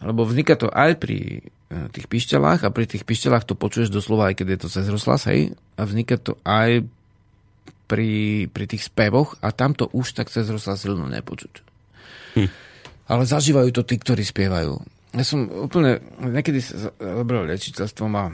lebo 0.03 0.22
vzniká 0.26 0.55
to 0.55 0.70
aj 0.70 0.99
pri 0.99 1.43
e, 1.43 1.91
tých 1.91 2.07
pišťalách 2.07 2.66
a 2.66 2.70
pri 2.70 2.87
tých 2.87 3.03
pišťalách 3.03 3.47
to 3.47 3.59
počuješ 3.59 3.91
doslova, 3.91 4.30
aj 4.30 4.43
keď 4.43 4.47
je 4.55 4.59
to 4.62 4.68
cez 4.70 4.87
rozhlas, 4.87 5.26
hej, 5.26 5.55
a 5.78 5.82
vzniká 5.82 6.18
to 6.18 6.39
aj 6.47 6.87
pri, 7.87 8.47
pri 8.51 8.64
tých 8.66 8.87
spevoch 8.87 9.39
a 9.43 9.55
tam 9.55 9.74
to 9.74 9.87
už 9.95 10.18
tak 10.18 10.30
cez 10.30 10.47
rozhlas 10.51 10.82
silno 10.82 11.07
nepočuť. 11.07 11.62
Hm. 12.39 12.51
Ale 13.07 13.22
zažívajú 13.22 13.70
to 13.70 13.87
tí, 13.87 14.03
ktorí 14.03 14.26
spievajú. 14.26 14.74
Ja 15.14 15.24
som 15.24 15.47
úplne, 15.49 16.03
niekedy 16.18 16.59
sa 16.59 16.91
zabral 16.99 17.47
liečiteľstvom 17.49 18.12
a 18.18 18.24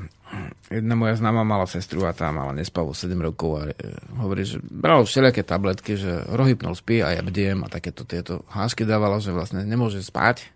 jedna 0.72 0.94
moja 0.96 1.14
známa 1.16 1.44
mala 1.44 1.68
sestru 1.68 2.08
a 2.08 2.16
tá 2.16 2.32
mala 2.32 2.56
nespavo 2.56 2.96
7 2.96 3.12
rokov 3.20 3.60
a 3.60 3.62
e, 3.68 3.74
hovorí, 4.16 4.48
že 4.48 4.58
bral 4.64 5.04
všelijaké 5.04 5.44
tabletky, 5.44 6.00
že 6.00 6.24
rohypnol 6.32 6.72
spí 6.72 7.04
a 7.04 7.12
ja 7.12 7.22
bdiem 7.22 7.60
a 7.64 7.68
takéto 7.68 8.08
tieto 8.08 8.44
hásky 8.48 8.88
dávala, 8.88 9.20
že 9.20 9.34
vlastne 9.34 9.64
nemôže 9.68 10.00
spať. 10.00 10.48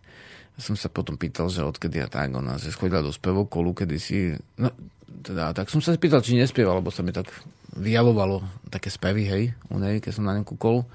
Ja 0.57 0.61
som 0.65 0.73
sa 0.73 0.89
potom 0.89 1.21
pýtal, 1.21 1.53
že 1.53 1.61
odkedy 1.61 2.01
a 2.01 2.09
tak, 2.09 2.33
ona, 2.33 2.57
že 2.57 2.73
schodila 2.73 3.05
do 3.05 3.13
spevokolu, 3.13 3.77
kedy 3.77 3.97
si, 4.01 4.33
no, 4.57 4.73
teda, 5.05 5.53
tak 5.53 5.69
som 5.69 5.85
sa 5.85 5.93
spýtal, 5.93 6.25
či 6.25 6.41
nespieval, 6.41 6.81
lebo 6.81 6.89
sa 6.89 7.05
mi 7.05 7.13
tak 7.13 7.29
vyjavovalo 7.77 8.41
také 8.73 8.89
spevy, 8.89 9.25
hej, 9.29 9.45
u 9.69 9.77
nej, 9.77 10.01
keď 10.01 10.13
som 10.17 10.25
na 10.25 10.33
ňu 10.33 10.49
kúkol. 10.49 10.89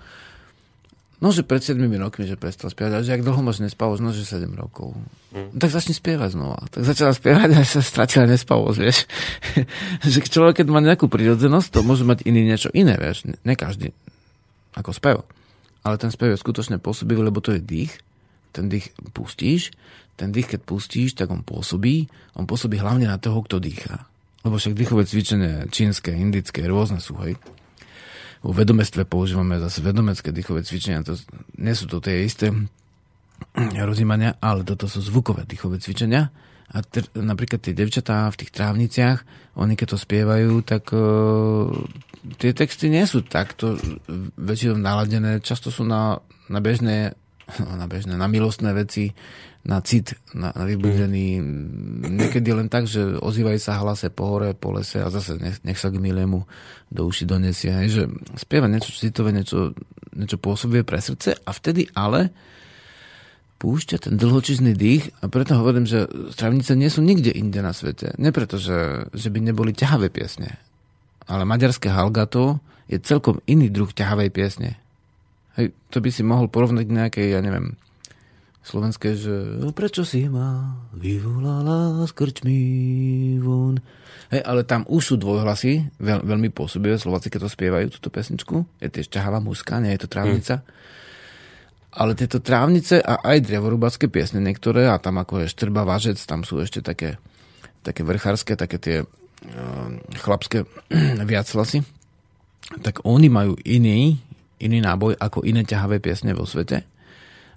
No, 1.22 1.30
že 1.30 1.46
pred 1.46 1.62
7 1.62 1.78
rokmi, 2.02 2.26
že 2.26 2.34
prestal 2.34 2.74
spievať, 2.74 2.92
a 2.98 3.06
že 3.06 3.14
ak 3.14 3.22
dlho 3.22 3.46
máš 3.46 3.62
nespavosť, 3.62 4.02
no, 4.02 4.10
že 4.10 4.26
7 4.26 4.50
rokov. 4.58 4.98
Mm. 5.32 5.54
tak 5.54 5.70
začni 5.70 5.94
spievať 5.94 6.34
znova. 6.34 6.66
Tak 6.74 6.82
začala 6.82 7.14
spievať 7.14 7.50
a 7.54 7.62
sa 7.62 7.86
stratila 7.86 8.26
nespavosť, 8.26 8.78
vieš. 8.82 9.06
že 10.18 10.20
človek, 10.26 10.66
keď 10.66 10.68
má 10.74 10.82
nejakú 10.82 11.06
prírodzenosť, 11.06 11.78
to 11.78 11.80
môže 11.86 12.10
mať 12.10 12.26
iný 12.26 12.42
niečo 12.42 12.74
iné, 12.74 12.98
vieš. 12.98 13.30
Ne, 13.30 13.38
ne 13.46 13.54
každý, 13.54 13.94
ako 14.74 14.98
spev. 14.98 15.22
Ale 15.86 16.02
ten 16.02 16.10
spev 16.10 16.34
je 16.34 16.42
skutočne 16.42 16.82
pôsobivý, 16.82 17.22
lebo 17.22 17.38
to 17.38 17.54
je 17.54 17.62
dých. 17.62 18.02
Ten 18.50 18.66
dých 18.66 18.90
pustíš, 19.14 19.70
ten 20.18 20.34
dých, 20.34 20.58
keď 20.58 20.66
pustíš, 20.66 21.14
tak 21.14 21.30
on 21.30 21.46
pôsobí. 21.46 22.10
On 22.34 22.50
pôsobí 22.50 22.82
hlavne 22.82 23.06
na 23.06 23.22
toho, 23.22 23.46
kto 23.46 23.62
dýchá. 23.62 24.10
Lebo 24.42 24.58
však 24.58 24.74
dýchové 24.74 25.06
cvičenie 25.06 25.70
čínske, 25.70 26.10
indické, 26.10 26.66
rôzne 26.66 26.98
sú, 26.98 27.14
hej 27.22 27.38
vo 28.42 28.52
vedomestve 28.52 29.06
používame 29.06 29.62
zase 29.62 29.86
vedomecké 29.86 30.34
dýchové 30.34 30.66
cvičenia, 30.66 31.06
to 31.06 31.18
nie 31.62 31.74
sú 31.78 31.86
to 31.86 32.02
tie 32.02 32.26
isté 32.26 32.50
rozímania, 33.58 34.38
ale 34.42 34.66
toto 34.66 34.86
sú 34.86 35.02
zvukové 35.02 35.46
dýchové 35.46 35.82
cvičenia. 35.82 36.30
A 36.72 36.80
t- 36.88 37.04
napríklad 37.20 37.60
tie 37.60 37.76
devčatá 37.76 38.32
v 38.32 38.40
tých 38.40 38.52
trávniciach, 38.56 39.20
oni 39.60 39.76
keď 39.76 39.88
to 39.92 39.98
spievajú, 40.00 40.64
tak 40.64 40.88
uh, 40.96 41.68
tie 42.40 42.56
texty 42.56 42.88
nie 42.88 43.04
sú 43.04 43.28
takto 43.28 43.76
väčšinou 44.40 44.80
naladené, 44.80 45.44
často 45.44 45.68
sú 45.68 45.84
na, 45.84 46.24
na 46.48 46.64
bežné, 46.64 47.12
na 47.82 47.86
bežné, 47.92 48.16
na 48.16 48.32
milostné 48.32 48.72
veci, 48.72 49.12
na 49.62 49.78
cit, 49.86 50.18
na, 50.34 50.50
na 50.58 50.66
vybudený. 50.66 51.38
Niekedy 52.10 52.50
len 52.50 52.66
tak, 52.66 52.90
že 52.90 53.22
ozývajú 53.22 53.60
sa 53.62 53.78
hlase 53.78 54.10
po 54.10 54.26
hore, 54.26 54.58
po 54.58 54.74
lese 54.74 54.98
a 54.98 55.14
zase 55.14 55.38
nech, 55.38 55.62
nech 55.62 55.78
sa 55.78 55.94
k 55.94 56.02
milému 56.02 56.50
do 56.90 57.06
uši 57.06 57.30
donesie. 57.30 57.70
Hej, 57.70 57.90
že 57.94 58.04
spieva 58.42 58.66
niečo 58.66 58.90
citové, 58.90 59.30
niečo, 59.30 59.78
niečo 60.18 60.42
pôsobie 60.42 60.82
pre 60.82 60.98
srdce 60.98 61.38
a 61.38 61.50
vtedy 61.54 61.86
ale 61.94 62.34
púšťa 63.62 64.10
ten 64.10 64.18
dlhočizný 64.18 64.74
dých 64.74 65.14
a 65.22 65.30
preto 65.30 65.54
hovorím, 65.54 65.86
že 65.86 66.10
stravnice 66.34 66.74
nie 66.74 66.90
sú 66.90 67.06
nikde 67.06 67.30
inde 67.30 67.62
na 67.62 67.78
svete. 67.78 68.18
Nie 68.18 68.34
preto, 68.34 68.58
že, 68.58 69.06
že 69.14 69.30
by 69.30 69.38
neboli 69.46 69.78
ťahavé 69.78 70.10
piesne, 70.10 70.58
ale 71.30 71.46
maďarské 71.46 71.94
halgato 71.94 72.58
je 72.90 72.98
celkom 72.98 73.38
iný 73.46 73.70
druh 73.70 73.94
ťahavej 73.94 74.30
piesne. 74.34 74.82
Hej, 75.54 75.78
to 75.94 76.02
by 76.02 76.10
si 76.10 76.26
mohol 76.26 76.50
porovnať 76.50 76.90
nejakej, 76.90 77.38
ja 77.38 77.40
neviem, 77.46 77.78
slovenské, 78.62 79.18
že 79.18 79.34
no, 79.58 79.74
prečo 79.74 80.06
si 80.06 80.30
ma 80.30 80.78
vyvolala 80.94 82.06
s 82.06 82.14
krčmi 82.14 82.58
von. 83.42 83.82
Hej, 84.30 84.42
ale 84.48 84.62
tam 84.64 84.88
už 84.88 85.02
sú 85.04 85.16
dvojhlasy, 85.18 85.98
veľ, 86.00 86.24
veľmi 86.24 86.50
pôsobivé, 86.54 86.96
Slováci, 86.96 87.28
keď 87.28 87.50
to 87.50 87.52
spievajú, 87.52 87.92
túto 87.92 88.14
pesničku. 88.14 88.64
Je 88.80 88.88
tiež 88.88 89.12
ťahavá 89.12 89.44
muska, 89.44 89.82
nie 89.84 89.92
je 89.98 90.02
to 90.06 90.10
trávnica. 90.10 90.62
Mm. 90.62 90.66
Ale 91.92 92.12
tieto 92.16 92.40
trávnice 92.40 93.04
a 93.04 93.20
aj 93.20 93.44
drevorúbacké 93.44 94.08
piesne 94.08 94.40
niektoré, 94.40 94.88
a 94.88 94.96
tam 95.02 95.20
ako 95.20 95.44
je 95.44 95.52
Štrba, 95.52 95.84
Važec, 95.84 96.22
tam 96.24 96.48
sú 96.48 96.64
ešte 96.64 96.80
také, 96.80 97.20
také 97.84 98.08
vrchárske, 98.08 98.56
také 98.56 98.78
tie 98.80 98.98
uh, 99.04 99.90
chlapské 100.16 100.64
viaclasy, 101.32 101.84
tak 102.80 103.04
oni 103.04 103.28
majú 103.28 103.60
iný, 103.68 104.16
iný 104.64 104.80
náboj 104.80 105.20
ako 105.20 105.44
iné 105.44 105.68
ťahavé 105.68 106.00
piesne 106.00 106.32
vo 106.32 106.48
svete 106.48 106.91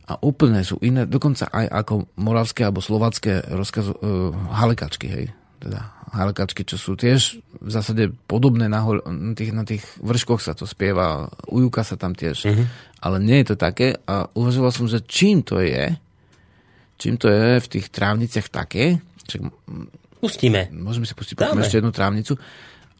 a 0.05 0.21
úplne 0.21 0.61
sú 0.61 0.77
iné, 0.85 1.09
dokonca 1.09 1.49
aj 1.49 1.67
ako 1.85 1.95
moravské 2.21 2.69
alebo 2.69 2.85
slovacké 2.85 3.41
rozkaz, 3.41 3.89
uh, 3.89 4.33
halekačky, 4.53 5.09
hej. 5.09 5.27
Teda 5.57 5.97
halekačky, 6.13 6.63
čo 6.69 6.77
sú 6.77 6.93
tiež 6.95 7.41
v 7.59 7.71
zásade 7.73 8.13
podobné 8.29 8.69
na, 8.69 8.85
hol, 8.85 9.01
na, 9.09 9.33
tých, 9.33 9.51
na 9.57 9.65
tých 9.65 9.83
vrškoch 10.05 10.45
sa 10.45 10.53
to 10.53 10.69
spieva, 10.69 11.33
ujúka 11.49 11.83
sa 11.83 11.97
tam 11.97 12.13
tiež. 12.13 12.37
Uh-huh. 12.45 12.69
Ale 13.01 13.17
nie 13.19 13.41
je 13.43 13.53
to 13.53 13.57
také 13.57 13.97
a 14.05 14.29
uvažoval 14.37 14.71
som, 14.71 14.87
že 14.87 15.03
čím 15.09 15.41
to 15.41 15.65
je, 15.65 15.97
čím 17.01 17.17
to 17.17 17.33
je 17.33 17.65
v 17.65 17.67
tých 17.67 17.87
trávniciach 17.89 18.53
také, 18.53 19.01
čak, 19.25 19.41
Pustíme. 20.25 20.73
Môžeme 20.73 21.05
si 21.05 21.13
pustiť 21.13 21.37
ešte 21.37 21.85
jednu 21.85 21.93
trávnicu, 21.93 22.41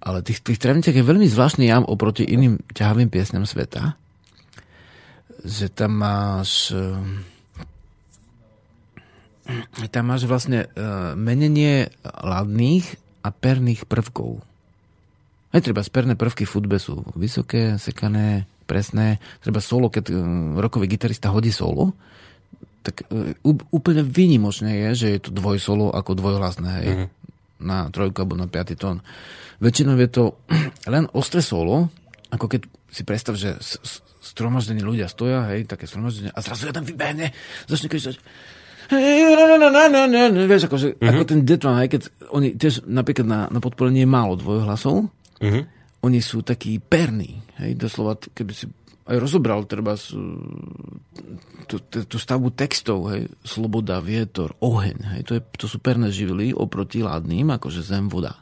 ale 0.05 0.21
tých, 0.21 0.45
tých 0.45 0.61
trávniciach 0.61 0.93
je 0.93 1.09
veľmi 1.09 1.25
zvláštny 1.25 1.73
jav 1.73 1.89
oproti 1.89 2.21
iným 2.29 2.61
ťahavým 2.77 3.09
piesňam 3.09 3.49
sveta 3.49 3.97
že 5.45 5.69
tam 5.69 6.01
máš 6.01 6.73
eh, 6.73 6.97
tam 9.93 10.09
máš 10.09 10.25
vlastne 10.25 10.73
uh, 10.73 11.13
menenie 11.13 11.93
ladných 12.03 12.97
a 13.21 13.29
perných 13.29 13.85
prvkov. 13.85 14.41
Aj 15.53 15.61
treba 15.61 15.85
perné 15.85 16.17
prvky 16.17 16.49
v 16.49 16.55
futbe 16.57 16.81
sú 16.81 17.05
vysoké, 17.13 17.77
sekané, 17.77 18.49
presné. 18.65 19.21
Treba 19.45 19.61
solo, 19.61 19.93
keď 19.93 20.05
uh, 20.09 20.17
rokový 20.57 20.89
gitarista 20.89 21.29
hodí 21.29 21.53
solo, 21.53 21.93
tak 22.85 23.09
úplne 23.73 24.05
výnimočné 24.05 24.89
je, 24.89 24.89
že 24.93 25.07
je 25.17 25.21
to 25.25 25.31
dvojsolo 25.33 25.97
ako 25.97 26.21
dvojhlasné. 26.21 26.71
Hej? 26.85 26.89
Mm-hmm. 26.93 27.09
Na 27.65 27.89
trojku 27.89 28.21
alebo 28.21 28.37
na 28.37 28.45
piatý 28.45 28.77
tón. 28.77 29.01
Väčšinou 29.57 29.97
je 29.97 30.09
to 30.13 30.25
len 30.93 31.09
ostré 31.17 31.41
solo, 31.41 31.89
ako 32.29 32.45
keď 32.49 32.61
si 32.95 33.03
predstav, 33.03 33.35
že 33.35 33.59
stromaždení 34.23 34.81
ľudia 34.87 35.11
stoja, 35.11 35.43
hej, 35.51 35.67
také 35.67 35.91
stromaždenie 35.91 36.31
a 36.31 36.39
zrazu 36.39 36.71
jeden 36.71 36.87
vybehne, 36.87 37.35
začne 37.67 37.91
kričať 37.91 38.23
vieš, 40.45 40.69
akože, 40.69 40.89
mm-hmm. 40.97 41.09
ako 41.09 41.23
ten 41.25 41.41
Detron, 41.45 41.77
aj 41.79 41.89
keď 41.89 42.03
oni 42.33 42.49
tiež 42.57 42.85
napríklad 42.85 43.27
na, 43.27 43.41
na 43.49 43.61
podporenie 43.61 44.05
je 44.05 44.11
málo 44.11 44.37
dvojhlasov, 44.37 45.09
mm-hmm. 45.41 45.63
oni 46.05 46.21
sú 46.21 46.45
takí 46.45 46.77
perní, 46.81 47.41
hej, 47.61 47.77
doslova, 47.81 48.21
keby 48.21 48.53
si 48.53 48.69
aj 49.05 49.21
rozobral 49.21 49.69
treba 49.69 49.97
tú 51.69 52.17
stavbu 52.17 52.53
textov, 52.57 53.13
hej, 53.13 53.29
sloboda, 53.45 54.01
vietor, 54.05 54.57
oheň, 54.61 55.17
hej, 55.17 55.21
to, 55.25 55.33
je, 55.37 55.41
to 55.57 55.67
sú 55.69 55.81
perné 55.81 56.13
živly 56.13 56.53
oproti 56.53 57.01
ládnym, 57.05 57.53
akože 57.57 57.81
zem, 57.81 58.09
voda. 58.09 58.37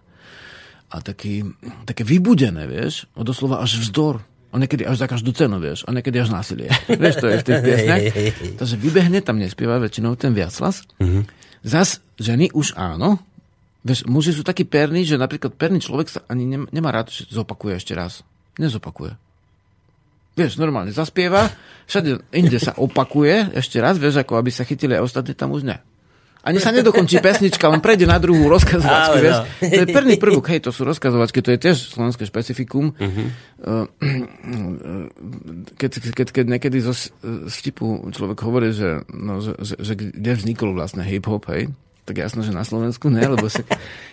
A 0.92 1.00
taký, 1.00 1.40
také 1.88 2.04
vybudené, 2.04 2.68
vieš, 2.68 3.08
doslova 3.16 3.64
až 3.64 3.80
vzdor, 3.80 4.20
a 4.52 4.60
niekedy 4.60 4.84
až 4.84 5.00
za 5.00 5.08
každú 5.08 5.32
cenu, 5.32 5.56
vieš, 5.56 5.88
a 5.88 5.96
niekedy 5.96 6.20
až 6.20 6.28
násilie. 6.28 6.68
vieš, 6.86 7.24
to 7.24 7.26
je 7.32 7.36
v 7.40 7.44
tých 7.48 7.60
piesnech. 7.64 8.04
Takže 8.60 8.76
vybehne, 8.76 9.24
tam 9.24 9.40
nespieva 9.40 9.80
väčšinou 9.80 10.12
ten 10.20 10.36
viaclas. 10.36 10.84
Mm-hmm. 11.00 11.22
Zas 11.64 12.04
ženy 12.20 12.52
už 12.52 12.76
áno. 12.76 13.16
Vieš, 13.82 14.06
muži 14.06 14.36
sú 14.36 14.44
takí 14.44 14.68
perní, 14.68 15.08
že 15.08 15.18
napríklad 15.18 15.56
perný 15.56 15.82
človek 15.82 16.06
sa 16.06 16.20
ani 16.28 16.46
nemá 16.70 16.92
rád, 16.92 17.10
že 17.10 17.26
zopakuje 17.32 17.80
ešte 17.80 17.96
raz. 17.96 18.22
Nezopakuje. 18.60 19.16
Vieš, 20.32 20.56
normálne 20.56 20.94
zaspieva, 20.94 21.48
všade 21.88 22.24
inde 22.32 22.56
sa 22.56 22.72
opakuje, 22.76 23.52
ešte 23.52 23.80
raz, 23.82 24.00
vieš, 24.00 24.24
ako 24.24 24.40
aby 24.40 24.48
sa 24.48 24.64
chytili 24.64 24.96
aj 24.96 25.04
ostatní, 25.04 25.36
tam 25.36 25.52
už 25.52 25.68
ne. 25.68 25.76
Ani 26.42 26.58
sa 26.58 26.74
nedokončí 26.74 27.22
pesnička, 27.22 27.70
len 27.70 27.78
prejde 27.78 28.02
na 28.02 28.18
druhú 28.18 28.50
rozkazovačku, 28.50 29.14
Ale 29.14 29.30
no. 29.30 29.46
To 29.62 29.80
je 29.86 29.88
prvný 29.94 30.18
prvok, 30.18 30.50
hej, 30.50 30.66
to 30.66 30.74
sú 30.74 30.82
rozkazovačky, 30.82 31.38
to 31.38 31.54
je 31.54 31.58
tiež 31.70 31.76
slovenské 31.94 32.26
špecifikum. 32.26 32.90
Mhm. 32.98 33.22
Uh, 33.62 33.86
keď, 35.78 35.90
keď, 36.10 36.28
keď 36.34 36.44
niekedy 36.50 36.82
zo 36.82 36.90
vtipu 37.46 38.10
človek 38.10 38.38
hovorí, 38.42 38.74
že, 38.74 39.06
no, 39.14 39.38
že, 39.38 39.54
že, 39.62 39.74
že 39.78 39.92
kde 39.94 40.32
vznikol 40.34 40.74
vlastne 40.74 41.06
hip-hop, 41.06 41.46
hej, 41.54 41.70
tak 42.02 42.18
jasno, 42.18 42.42
že 42.42 42.50
na 42.50 42.66
Slovensku 42.66 43.06
ne, 43.06 43.22
lebo 43.22 43.46
sa, 43.46 43.62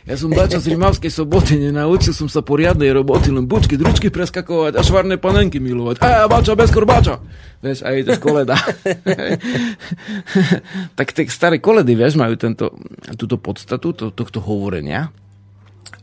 ja 0.05 0.13
som 0.13 0.29
bača 0.29 0.61
z 0.61 0.77
Rimavskej 0.77 1.09
soboty, 1.09 1.57
nenaučil 1.57 2.13
som 2.13 2.29
sa 2.29 2.45
poriadnej 2.45 2.93
roboty, 2.93 3.33
len 3.33 3.49
bučky, 3.49 3.81
dručky 3.81 4.13
preskakovať 4.13 4.77
a 4.77 4.85
švarné 4.85 5.17
panenky 5.17 5.57
milovať. 5.57 5.97
A 6.05 6.29
bača, 6.29 6.53
bez 6.53 6.69
korbača. 6.69 7.17
Vieš, 7.65 7.81
a 7.81 7.89
ide 7.97 8.13
z 8.13 8.21
koleda. 8.21 8.53
tak 10.97 11.17
tie 11.17 11.25
staré 11.33 11.57
koledy, 11.57 11.97
vieš, 11.97 12.13
majú 12.13 12.37
tento, 12.37 12.77
túto 13.17 13.41
podstatu 13.41 13.97
to, 13.97 14.13
tohto 14.13 14.37
hovorenia, 14.37 15.09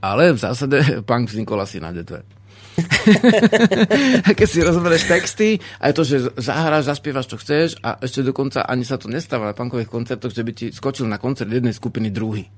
ale 0.02 0.34
v 0.34 0.42
zásade 0.42 1.06
punk 1.06 1.30
vznikol 1.30 1.62
asi 1.62 1.78
na 1.78 1.94
detve. 1.94 2.35
a 4.26 4.30
keď 4.36 4.48
si 4.48 4.60
rozberieš 4.60 5.04
texty, 5.08 5.48
aj 5.80 5.92
to, 5.96 6.02
že 6.04 6.16
zahráš, 6.36 6.88
zaspievaš, 6.88 7.26
čo 7.32 7.36
chceš 7.40 7.80
a 7.80 7.96
ešte 8.00 8.20
dokonca 8.20 8.64
ani 8.64 8.84
sa 8.84 9.00
to 9.00 9.08
nestáva 9.08 9.48
na 9.48 9.56
punkových 9.56 9.88
koncertoch, 9.88 10.32
že 10.32 10.44
by 10.44 10.52
ti 10.52 10.66
skočil 10.72 11.08
na 11.08 11.16
koncert 11.16 11.48
jednej 11.48 11.72
skupiny 11.72 12.12
druhý. 12.12 12.48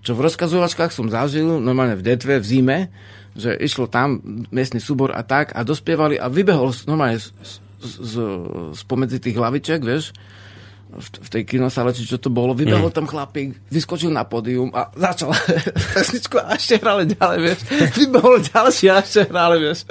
Čo 0.00 0.16
v 0.16 0.24
rozkazovačkách 0.28 0.92
som 0.92 1.12
zažil, 1.12 1.60
normálne 1.60 1.96
v 1.96 2.04
detve, 2.04 2.40
v 2.40 2.46
zime, 2.46 2.78
že 3.36 3.52
išlo 3.52 3.86
tam 3.86 4.20
miestny 4.48 4.80
súbor 4.80 5.12
a 5.12 5.20
tak 5.20 5.52
a 5.52 5.60
dospievali 5.60 6.16
a 6.16 6.32
vybehol 6.32 6.72
normálne 6.88 7.20
z, 7.20 7.32
z, 7.80 7.92
z, 8.00 8.14
spomedzi 8.80 9.20
tých 9.20 9.36
hlaviček, 9.36 9.80
vieš, 9.84 10.16
v, 10.90 11.28
tej 11.30 11.42
kinosále, 11.44 11.90
či 11.90 12.02
čo 12.02 12.18
to 12.18 12.28
bolo, 12.28 12.50
vybehol 12.50 12.90
tam 12.90 13.06
chlapík, 13.06 13.54
vyskočil 13.68 14.08
na 14.08 14.22
pódium 14.22 14.70
a 14.70 14.90
začal 14.90 15.30
pesničku 15.94 16.36
a 16.36 16.54
ešte 16.54 16.78
hrali 16.78 17.06
ďalej, 17.06 17.38
vieš. 17.40 17.58
Vybehol 17.94 18.42
ďalší 18.42 18.86
a 18.88 18.98
ešte 18.98 19.20
hrali, 19.26 19.56
vieš. 19.60 19.86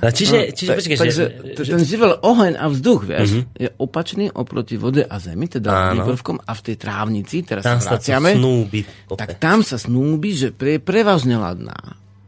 A 0.00 0.08
čiže, 0.08 0.52
čiže 0.52 0.70
Tak- 0.70 0.78
počkaj, 0.80 0.98
takže 0.98 1.24
že, 1.56 1.64
ten 1.66 1.82
živel 1.82 2.12
oheň 2.16 2.56
a 2.56 2.64
vzduch, 2.68 3.00
vieš, 3.04 3.28
je 3.52 3.68
opačný 3.76 4.28
oproti 4.28 4.76
vode 4.76 5.02
a 5.02 5.16
zemi, 5.16 5.44
teda 5.44 5.92
Áno. 5.92 6.04
prvkom 6.04 6.40
a 6.40 6.52
v 6.52 6.60
tej 6.62 6.76
trávnici, 6.76 7.44
teraz 7.44 7.64
tam 7.64 7.80
sa 7.80 7.96
vraciame, 7.96 8.36
snúbi. 8.36 8.80
tak 9.12 9.36
tam 9.36 9.60
sa 9.60 9.76
snúbi, 9.76 10.32
že 10.32 10.52
pre, 10.52 10.80
prevažne 10.80 11.36
ladná, 11.36 11.76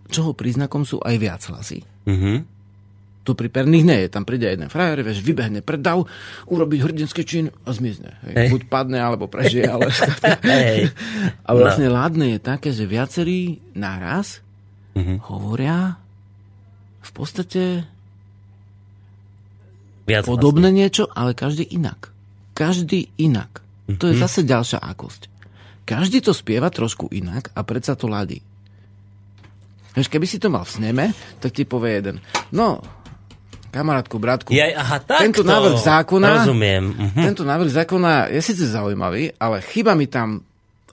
čoho 0.09 0.32
príznakom 0.32 0.84
sú 0.84 1.01
aj 1.01 1.14
viac 1.16 1.40
hlasy. 1.49 1.80
Mhm. 2.05 2.51
To 3.22 3.32
pri 3.32 3.46
perných 3.46 3.86
nie 3.86 3.98
je. 4.02 4.08
Tam 4.08 4.22
príde 4.22 4.44
jeden 4.44 4.66
frajer, 4.66 4.98
vieš, 5.00 5.22
vybehne 5.22 5.60
predav, 5.60 6.10
urobí 6.44 6.76
hrdinský 6.76 7.22
čin 7.22 7.54
a 7.62 7.70
zmizne. 7.70 8.18
Hej. 8.22 8.34
Hej. 8.34 8.48
Buď 8.50 8.62
padne, 8.66 8.98
alebo 8.98 9.26
prežije, 9.26 9.62
ale... 9.64 9.94
Hej. 10.44 10.90
a 11.40 11.50
vlastne 11.52 11.86
no. 11.86 11.94
ládne 11.94 12.34
je 12.34 12.40
také, 12.40 12.70
že 12.70 12.82
viacerí 12.84 13.40
naraz 13.72 14.42
Mhm. 14.92 15.24
hovoria 15.24 15.96
v 17.00 17.10
podstate 17.12 17.88
Viac 20.02 20.26
podobné 20.26 20.68
niečo, 20.68 21.08
ale 21.08 21.32
každý 21.32 21.64
inak. 21.64 22.10
Každý 22.52 23.08
inak. 23.16 23.62
To 23.88 24.04
Mhm. 24.04 24.10
je 24.10 24.14
zase 24.18 24.40
ďalšia 24.42 24.78
akosť. 24.78 25.32
Každý 25.84 26.20
to 26.20 26.30
spieva 26.30 26.68
trošku 26.68 27.08
inak 27.08 27.50
a 27.52 27.62
predsa 27.62 27.94
to 27.94 28.04
ladí. 28.04 28.42
Vieš, 29.92 30.08
keby 30.08 30.24
si 30.24 30.36
to 30.36 30.48
mal 30.48 30.62
v 30.62 30.72
sneme, 30.72 31.04
tak 31.38 31.52
ti 31.52 31.64
povie 31.64 31.92
jeden. 31.94 32.16
No, 32.48 32.80
kamarátku, 33.72 34.16
bratku, 34.16 34.52
Jaj, 34.52 34.70
aha, 34.70 34.96
takto. 35.00 35.22
tento 35.24 35.42
návrh 35.42 35.74
zákona, 35.74 36.28
Rozumiem. 36.38 36.84
Mhm. 36.84 37.20
tento 37.24 37.42
návrh 37.42 37.70
zákona 37.72 38.28
je 38.28 38.38
síce 38.38 38.68
zaujímavý, 38.68 39.32
ale 39.34 39.64
chyba 39.64 39.92
mi 39.92 40.06
tam 40.06 40.44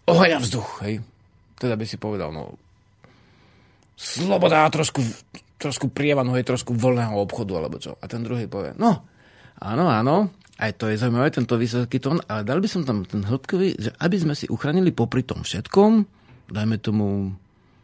oheň 0.05 0.31
a 0.31 0.39
vzduch, 0.39 0.69
hej. 0.81 1.03
Teda 1.53 1.75
by 1.75 1.83
si 1.83 1.95
povedal, 1.95 2.31
no, 2.31 2.55
sloboda 3.93 4.63
a 4.63 4.71
trošku, 4.71 5.03
trošku 5.57 5.91
prievanu, 5.91 6.33
hej, 6.33 6.47
trošku 6.47 6.71
voľného 6.71 7.19
obchodu, 7.19 7.53
alebo 7.53 7.77
čo. 7.77 7.93
A 7.93 8.07
ten 8.07 8.23
druhý 8.23 8.47
povie, 8.47 8.71
no, 8.73 9.03
áno, 9.57 9.85
áno, 9.85 10.31
aj 10.55 10.71
to 10.75 10.87
je 10.87 10.95
zaujímavé, 10.95 11.29
tento 11.29 11.55
vysoký 11.55 11.99
tón, 11.99 12.23
ale 12.25 12.43
dal 12.43 12.59
by 12.59 12.67
som 12.67 12.81
tam 12.81 13.03
ten 13.03 13.21
hĺbkový, 13.21 13.75
že 13.77 13.91
aby 13.97 14.15
sme 14.15 14.33
si 14.33 14.47
uchránili 14.47 14.89
popri 14.89 15.21
tom 15.21 15.43
všetkom, 15.43 15.91
dajme 16.47 16.79
tomu 16.79 17.35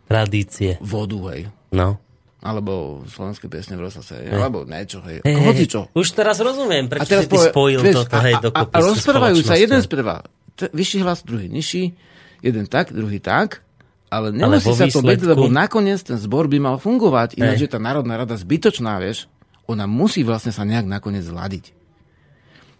Tradície. 0.06 0.80
vodu, 0.80 1.20
hej, 1.30 1.52
No. 1.70 2.00
Alebo 2.46 3.02
slovenské 3.10 3.50
piesne 3.50 3.74
v 3.74 3.90
rozhlase, 3.90 4.22
hej, 4.22 4.38
alebo 4.38 4.70
niečo, 4.70 5.02
hej, 5.02 5.26
Hej, 5.26 5.36
hoci 5.42 5.66
čo. 5.66 5.90
Už 5.98 6.14
teraz 6.14 6.38
rozumiem, 6.38 6.86
A 6.86 6.90
prečo 6.94 7.10
teraz 7.10 7.26
si 7.26 7.34
povie, 7.34 7.50
spojil 7.50 7.80
vieš, 7.82 8.06
toto, 8.06 8.14
a, 8.14 8.22
hej, 8.22 8.36
a, 8.38 8.38
a, 8.38 8.46
dokopy 8.46 8.74
a 8.78 8.78
s 8.78 8.86
rozprávajú 8.94 9.38
sa 9.42 9.56
jeden 9.58 9.82
spieva 9.82 10.16
t- 10.54 10.70
vyšší 10.70 10.98
hlas, 11.02 11.26
druhý 11.26 11.50
nižší, 11.50 11.98
jeden 12.46 12.70
tak, 12.70 12.94
druhý 12.94 13.18
tak, 13.18 13.66
ale 14.14 14.30
nemusí 14.30 14.70
vo 14.70 14.78
sa 14.78 14.86
to 14.86 15.02
byť, 15.02 15.20
lebo 15.26 15.50
nakoniec 15.50 16.06
ten 16.06 16.22
zbor 16.22 16.46
by 16.46 16.62
mal 16.62 16.78
fungovať, 16.78 17.42
ináč 17.42 17.66
Hej. 17.66 17.66
je 17.66 17.72
tá 17.74 17.80
Národná 17.82 18.22
rada 18.22 18.38
zbytočná, 18.38 19.02
vieš. 19.02 19.26
Ona 19.66 19.90
musí 19.90 20.22
vlastne 20.22 20.54
sa 20.54 20.62
nejak 20.62 20.86
nakoniec 20.86 21.26
zladiť. 21.26 21.74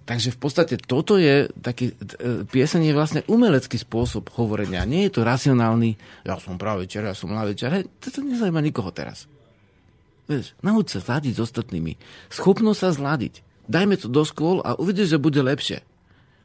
Takže 0.06 0.30
v 0.30 0.38
podstate 0.38 0.78
toto 0.78 1.18
je 1.18 1.50
taký, 1.66 1.98
e, 1.98 2.46
pieseň 2.46 2.82
je 2.86 2.94
vlastne 2.94 3.22
umelecký 3.26 3.82
spôsob 3.82 4.30
hovorenia. 4.38 4.86
Nie 4.86 5.10
je 5.10 5.18
to 5.18 5.26
racionálny, 5.26 5.98
ja 6.22 6.38
som 6.38 6.62
pravičer, 6.62 7.10
ja 7.10 7.18
som 7.18 7.34
lavičer, 7.34 7.74
hej, 7.74 7.90
to 7.98 8.22
nezaujíma 8.22 8.62
nikoho 8.62 8.94
teraz. 8.94 9.26
Vieš, 10.26 10.58
nauč 10.66 10.98
sa 10.98 11.00
zladiť 11.02 11.38
s 11.38 11.44
ostatnými. 11.46 12.02
Schopnosť 12.34 12.80
sa 12.82 12.90
zladiť. 12.92 13.46
Dajme 13.70 13.98
to 13.98 14.10
do 14.10 14.26
škôl 14.26 14.62
a 14.62 14.74
uvidíš, 14.78 15.18
že 15.18 15.22
bude 15.22 15.42
lepšie. 15.42 15.82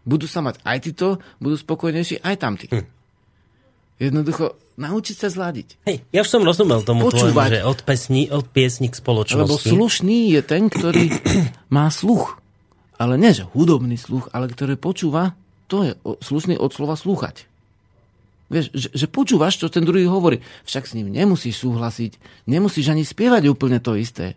Budú 0.04 0.24
sa 0.24 0.40
mať 0.40 0.60
aj 0.64 0.78
títo, 0.84 1.06
budú 1.40 1.56
spokojnejší 1.60 2.24
aj 2.24 2.36
tamtí. 2.40 2.68
Hm. 2.72 2.84
Jednoducho, 4.00 4.56
naučiť 4.80 5.16
sa 5.16 5.28
zladiť. 5.28 5.84
Hej, 5.84 5.96
ja 6.08 6.24
už 6.24 6.30
som 6.32 6.40
rozumel 6.40 6.80
tomu 6.80 7.12
tvojmu, 7.12 7.36
Počúvať. 7.36 7.48
že 7.52 7.60
od, 7.68 7.80
pesni, 7.84 8.22
od 8.32 8.48
piesni 8.48 8.88
k 8.88 8.96
Lebo 8.96 9.04
spoločnosti. 9.04 9.68
slušný 9.68 10.32
je 10.32 10.40
ten, 10.40 10.72
ktorý 10.72 11.04
má 11.76 11.92
sluch. 11.92 12.40
Ale 12.96 13.20
nie, 13.20 13.32
že 13.36 13.44
hudobný 13.52 14.00
sluch, 14.00 14.32
ale 14.32 14.48
ktorý 14.48 14.80
počúva, 14.80 15.36
to 15.68 15.84
je 15.84 15.92
slušný 16.24 16.56
od 16.56 16.72
slova 16.72 16.96
slúchať. 16.96 17.49
Vieš, 18.51 18.66
že, 18.70 18.88
že 18.90 19.07
počúvaš, 19.07 19.57
čo 19.57 19.70
ten 19.70 19.80
druhý 19.80 20.05
hovorí. 20.05 20.42
Však 20.64 20.84
s 20.84 20.92
ním 20.92 21.09
nemusíš 21.09 21.62
súhlasiť, 21.62 22.18
nemusíš 22.44 22.90
ani 22.90 23.03
spievať 23.03 23.46
úplne 23.46 23.78
to 23.78 23.94
isté. 23.94 24.34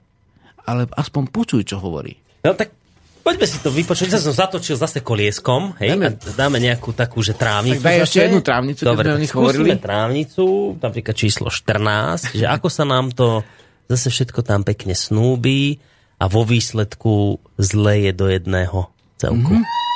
Ale 0.64 0.86
aspoň 0.88 1.24
počuj, 1.28 1.66
čo 1.66 1.82
hovorí. 1.82 2.16
No 2.46 2.54
tak 2.54 2.72
poďme 3.20 3.44
si 3.44 3.58
to 3.58 3.68
vypočuť. 3.68 4.08
Ja 4.08 4.22
som 4.22 4.32
zatočil 4.32 4.78
zase 4.78 5.02
kolieskom. 5.02 5.74
Hej, 5.82 5.98
Dáme- 5.98 6.14
a 6.14 6.32
dáme 6.38 6.58
nejakú 6.58 6.94
takú, 6.94 7.20
že 7.20 7.34
trávnicu. 7.34 7.82
Tak 7.82 7.84
daj 7.84 7.98
ešte 8.06 8.20
jednu 8.22 8.40
trávnicu, 8.40 8.82
Dobre, 8.86 9.06
sme 9.06 9.16
o 9.16 9.20
nich 9.20 9.34
hovorili. 9.34 9.70
trávnicu, 9.76 10.46
napríklad 10.78 11.16
číslo 11.18 11.50
14, 11.50 12.38
že 12.38 12.46
ako 12.46 12.68
sa 12.70 12.86
nám 12.86 13.12
to 13.12 13.42
zase 13.90 14.08
všetko 14.08 14.40
tam 14.42 14.62
pekne 14.62 14.94
snúbi 14.94 15.82
a 16.16 16.30
vo 16.30 16.46
výsledku 16.46 17.42
zleje 17.58 18.14
do 18.14 18.30
jedného 18.30 18.88
celku. 19.18 19.58
Mhm. 19.58 19.60
Mm-hmm. 19.60 19.92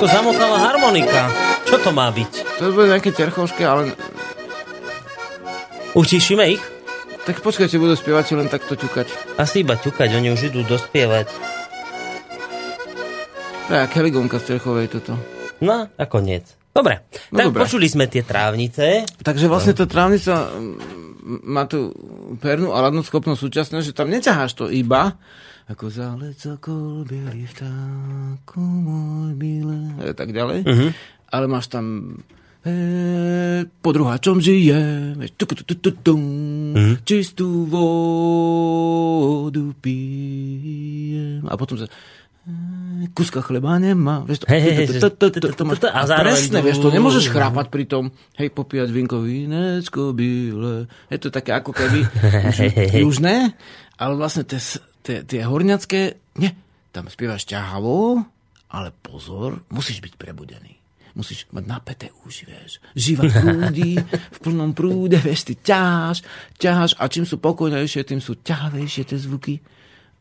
Nejako 0.00 0.16
zamotala 0.16 0.56
harmonika. 0.64 1.28
Čo 1.68 1.76
to 1.76 1.92
má 1.92 2.08
byť? 2.08 2.32
To 2.56 2.72
bude 2.72 2.88
nejaké 2.88 3.12
terchovské, 3.12 3.68
ale 3.68 3.92
Utišíme 5.92 6.40
ich? 6.48 6.62
tak 7.28 7.44
počkajte, 7.44 7.76
budú 7.76 7.92
spievať 7.92 8.32
len 8.32 8.48
takto 8.48 8.80
ťukať. 8.80 9.36
Asi 9.36 9.60
iba 9.60 9.76
ťukať, 9.76 10.16
oni 10.16 10.32
už 10.32 10.48
idú 10.48 10.64
dospievať. 10.64 11.28
Jak 13.68 13.92
heligonka 13.92 14.40
z 14.40 14.56
Terchovej 14.56 14.88
toto. 14.88 15.20
No, 15.60 15.84
a 15.92 16.04
koniec. 16.08 16.48
Dobre, 16.72 17.04
No 17.28 17.36
tak 17.36 17.52
dobre. 17.52 17.60
počuli 17.60 17.84
sme 17.84 18.08
tie 18.08 18.24
trávnice. 18.24 19.04
Takže 19.20 19.52
vlastne 19.52 19.76
tá 19.76 19.84
trávnica 19.84 20.48
mm, 20.48 21.44
má 21.44 21.68
tú 21.68 21.92
pernú 22.40 22.72
a 22.72 22.80
ladnú 22.80 23.04
schopnosť 23.04 23.36
súčasne, 23.36 23.84
že 23.84 23.92
tam 23.92 24.08
neťaháš 24.08 24.56
to 24.56 24.72
iba 24.72 25.12
ako 25.70 25.86
zálec 25.86 26.34
okolo 26.50 27.04
bielý 27.04 27.46
vtáku 27.46 28.58
môj 28.58 29.32
milé 29.32 29.80
a 30.02 30.10
tak 30.10 30.30
ďalej. 30.30 30.66
Mhm. 30.66 30.88
Ale 31.30 31.46
máš 31.46 31.66
tam 31.66 32.18
e, 32.60 32.72
po 33.78 33.88
druháčom 33.88 34.36
žije, 34.36 34.76
vieš, 35.16 35.32
tuk, 35.34 35.54
tuk, 35.54 35.64
tuk, 35.64 35.78
tuk, 35.80 35.96
tum, 36.02 36.20
Mhm. 36.70 36.94
čistú 37.02 37.70
vodu 38.70 39.64
pijem. 39.80 41.46
A 41.46 41.54
potom 41.54 41.76
sa 41.76 41.86
e, 41.86 42.52
kuska 43.08 43.38
chleba 43.40 43.78
nemá. 43.78 44.26
To, 44.26 44.34
to- 45.08 45.30
to- 45.30 45.30
to- 45.30 45.54
to- 45.54 45.76
to 45.76 45.88
a 45.88 46.02
presne, 46.18 46.58
vieš, 46.60 46.80
to 46.80 46.90
nemôžeš 46.90 47.30
chrápať 47.30 47.66
pri 47.68 47.84
tom, 47.86 48.04
hej, 48.34 48.50
popíjať 48.50 48.88
vinko, 48.88 49.20
vínečko, 49.20 50.10
bíle. 50.10 50.84
Je 51.06 51.16
to 51.16 51.28
také 51.28 51.54
ako 51.54 51.70
keby 51.70 52.00
južné, 52.98 53.54
ale 53.94 54.12
vlastne 54.16 54.42
tie, 54.42 54.58
s- 54.58 54.82
tie, 55.02 55.22
tie 55.24 55.40
horňacké, 55.44 56.00
nie, 56.40 56.52
tam 56.90 57.06
spievaš 57.06 57.46
ťahavo, 57.46 58.22
ale 58.70 58.88
pozor, 59.02 59.62
musíš 59.70 60.02
byť 60.02 60.14
prebudený. 60.14 60.78
Musíš 61.18 61.50
mať 61.50 61.64
napäté 61.66 62.06
uši, 62.22 62.44
vieš. 62.46 62.78
Živa 62.94 63.24
prúdi, 63.42 63.98
v 64.08 64.38
plnom 64.38 64.70
prúde, 64.70 65.18
vieš, 65.18 65.50
ty 65.50 65.54
ťaháš, 65.58 66.22
ťaháš 66.54 66.94
a 66.98 67.10
čím 67.10 67.26
sú 67.26 67.42
pokojnejšie, 67.42 68.06
tým 68.06 68.22
sú 68.22 68.38
ťahavejšie 68.38 69.02
tie 69.10 69.18
zvuky. 69.18 69.58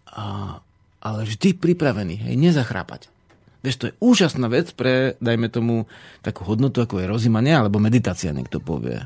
A, 0.09 0.57
ale 1.05 1.21
vždy 1.29 1.53
pripravený, 1.61 2.25
hej, 2.25 2.35
nezachrápať. 2.35 3.13
Vieš, 3.59 3.75
to 3.75 3.87
je 3.91 3.97
úžasná 4.01 4.47
vec 4.47 4.71
pre, 4.73 5.19
dajme 5.19 5.51
tomu, 5.51 5.85
takú 6.23 6.47
hodnotu, 6.47 6.79
ako 6.81 7.03
je 7.03 7.11
rozímanie 7.11 7.53
alebo 7.53 7.77
meditácia, 7.77 8.33
niekto 8.33 8.63
povie. 8.63 8.97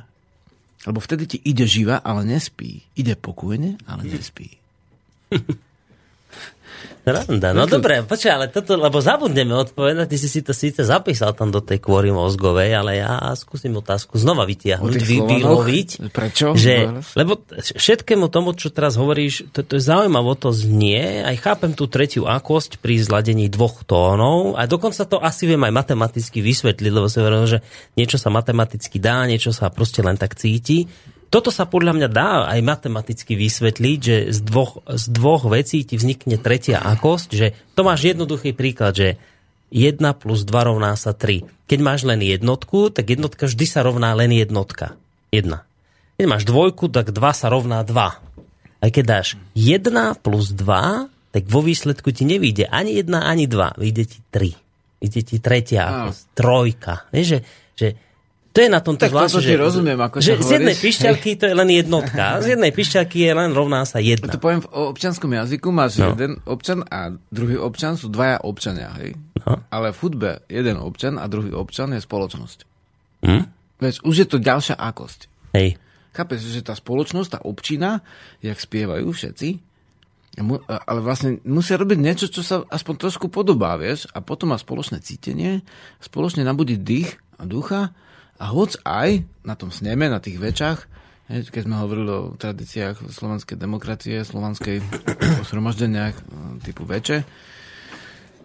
Lebo 0.84 1.00
vtedy 1.00 1.24
ti 1.26 1.38
ide 1.44 1.66
živa, 1.68 2.00
ale 2.00 2.28
nespí. 2.28 2.86
Ide 2.96 3.18
pokojne, 3.20 3.82
ale 3.90 4.02
nespí. 4.14 4.56
Randa. 7.04 7.52
No 7.52 7.68
dobre, 7.68 8.00
počkaj, 8.08 8.32
ale 8.32 8.48
toto, 8.48 8.80
lebo 8.80 9.04
zabudneme 9.04 9.52
odpovedať, 9.60 10.08
ty 10.08 10.16
si 10.16 10.32
si 10.32 10.40
to 10.40 10.56
síce 10.56 10.88
zapísal 10.88 11.36
tam 11.36 11.52
do 11.52 11.60
tej 11.60 11.84
kôry 11.84 12.16
mozgovej, 12.16 12.72
ale 12.80 13.04
ja 13.04 13.20
skúsim 13.36 13.76
otázku 13.76 14.16
znova 14.16 14.48
vytiahnuť, 14.48 15.04
vy, 15.04 15.18
vyloviť. 15.20 15.90
Prečo? 16.16 16.56
Že, 16.56 17.04
lebo 17.20 17.44
všetkému 17.60 18.32
tomu, 18.32 18.56
čo 18.56 18.72
teraz 18.72 18.96
hovoríš, 18.96 19.52
to, 19.52 19.68
to 19.68 19.76
je 19.76 19.84
zaujímavo, 19.84 20.32
to 20.40 20.56
znie, 20.56 21.28
aj 21.28 21.44
chápem 21.44 21.76
tú 21.76 21.92
tretiu 21.92 22.24
akosť 22.24 22.80
pri 22.80 23.04
zladení 23.04 23.52
dvoch 23.52 23.84
tónov, 23.84 24.56
a 24.56 24.64
dokonca 24.64 25.04
to 25.04 25.20
asi 25.20 25.44
viem 25.44 25.60
aj 25.60 25.76
matematicky 25.76 26.40
vysvetliť, 26.40 26.92
lebo 26.92 27.12
si 27.12 27.20
hovoril, 27.20 27.44
že 27.52 27.60
niečo 28.00 28.16
sa 28.16 28.32
matematicky 28.32 29.04
dá, 29.04 29.28
niečo 29.28 29.52
sa 29.52 29.68
proste 29.68 30.00
len 30.00 30.16
tak 30.16 30.40
cíti. 30.40 30.88
Toto 31.34 31.50
sa 31.50 31.66
podľa 31.66 31.98
mňa 31.98 32.10
dá 32.14 32.46
aj 32.46 32.62
matematicky 32.62 33.34
vysvetliť, 33.34 34.00
že 34.06 34.18
z 34.30 34.40
dvoch, 34.46 34.86
z 34.86 35.06
dvoch 35.10 35.50
vecí 35.50 35.82
ti 35.82 35.98
vznikne 35.98 36.38
tretia 36.38 36.78
akosť, 36.78 37.30
že 37.34 37.58
to 37.74 37.82
máš 37.82 38.06
jednoduchý 38.06 38.54
príklad, 38.54 38.94
že 38.94 39.10
1 39.74 39.98
plus 40.22 40.46
2 40.46 40.54
rovná 40.54 40.94
sa 40.94 41.18
3. 41.18 41.66
Keď 41.66 41.80
máš 41.82 42.06
len 42.06 42.22
jednotku, 42.22 42.94
tak 42.94 43.10
jednotka 43.10 43.50
vždy 43.50 43.66
sa 43.66 43.82
rovná 43.82 44.14
len 44.14 44.30
jednotka. 44.30 44.94
1. 45.34 45.50
Keď 46.22 46.26
máš 46.30 46.46
dvojku, 46.46 46.94
tak 46.94 47.10
2 47.10 47.18
sa 47.34 47.50
rovná 47.50 47.82
2. 47.82 47.98
Aj 48.86 48.90
keď 48.94 49.04
dáš 49.10 49.34
1 49.58 49.90
plus 50.22 50.54
2, 50.54 51.10
tak 51.34 51.44
vo 51.50 51.66
výsledku 51.66 52.14
ti 52.14 52.30
nevíde 52.30 52.70
ani 52.70 53.02
1, 53.02 53.10
ani 53.10 53.50
2. 53.50 53.82
Vyjde 53.82 54.04
ti 54.06 54.20
3. 54.30 55.02
Vyjde 55.02 55.22
ti 55.26 55.36
tretia 55.42 55.82
akosť. 55.90 56.22
Trojka. 56.38 57.10
Vieš, 57.10 57.26
že, 57.26 57.40
že 57.74 57.88
to 58.54 58.62
je 58.62 58.70
na 58.70 58.80
tomto 58.86 59.10
Tak 59.10 59.12
zvláštne, 59.12 59.42
ti 59.42 59.58
rozumiem, 59.58 59.98
ako 59.98 60.22
že 60.22 60.38
to 60.38 60.46
z 60.46 60.52
jednej 60.62 60.78
hovoríš. 60.78 60.86
pišťalky 60.86 61.30
to 61.42 61.46
je 61.50 61.56
len 61.58 61.70
jednotka, 61.74 62.26
z 62.38 62.48
jednej 62.54 62.72
pišťalky 62.72 63.18
je 63.26 63.34
len 63.34 63.50
rovná 63.50 63.82
sa 63.82 63.98
jedna. 63.98 64.30
To 64.30 64.38
poviem 64.38 64.62
v 64.62 64.70
občianskom 64.70 65.34
jazyku, 65.34 65.74
máš 65.74 65.98
No. 65.98 66.14
jeden 66.14 66.38
občan 66.46 66.86
a 66.86 67.18
druhý 67.34 67.58
občan 67.58 67.98
sú 67.98 68.14
dvaja 68.14 68.46
občania, 68.46 68.94
hej? 69.02 69.18
No. 69.42 69.58
Ale 69.74 69.90
v 69.90 69.98
hudbe 70.06 70.32
jeden 70.46 70.78
občan 70.78 71.18
a 71.18 71.26
druhý 71.26 71.50
občan 71.50 71.98
je 71.98 72.02
spoločnosť. 72.06 72.58
Hm? 73.26 73.44
Veď 73.82 73.94
už 74.06 74.16
je 74.22 74.28
to 74.30 74.38
ďalšia 74.38 74.78
akosť. 74.78 75.20
Hej. 75.58 75.82
Chápeš, 76.14 76.46
že 76.46 76.62
tá 76.62 76.78
spoločnosť, 76.78 77.30
tá 77.34 77.40
občina, 77.42 78.06
jak 78.46 78.62
spievajú 78.62 79.10
všetci, 79.10 79.50
ale 80.70 81.00
vlastne 81.02 81.42
musia 81.46 81.78
robiť 81.78 81.98
niečo, 81.98 82.26
čo 82.30 82.46
sa 82.46 82.62
aspoň 82.70 82.94
trošku 83.02 83.34
podobá, 83.34 83.78
vieš, 83.82 84.06
a 84.14 84.22
potom 84.22 84.54
má 84.54 84.58
spoločné 84.58 85.02
cítenie, 85.02 85.66
spoločne 86.02 86.46
nabudiť 86.46 86.80
dých 86.82 87.10
a 87.42 87.50
ducha 87.50 87.94
a 88.44 88.52
hoc 88.52 88.76
aj 88.84 89.24
na 89.48 89.56
tom 89.56 89.72
sneme, 89.72 90.12
na 90.12 90.20
tých 90.20 90.36
večách, 90.36 90.84
hej, 91.32 91.48
keď 91.48 91.64
sme 91.64 91.80
hovorili 91.80 92.12
o 92.12 92.36
tradíciách 92.36 93.08
slovenskej 93.08 93.56
demokracie, 93.56 94.28
slovanskej 94.28 94.84
zhromaždeniach 95.48 96.16
e, 96.20 96.22
typu 96.60 96.84
veče, 96.84 97.24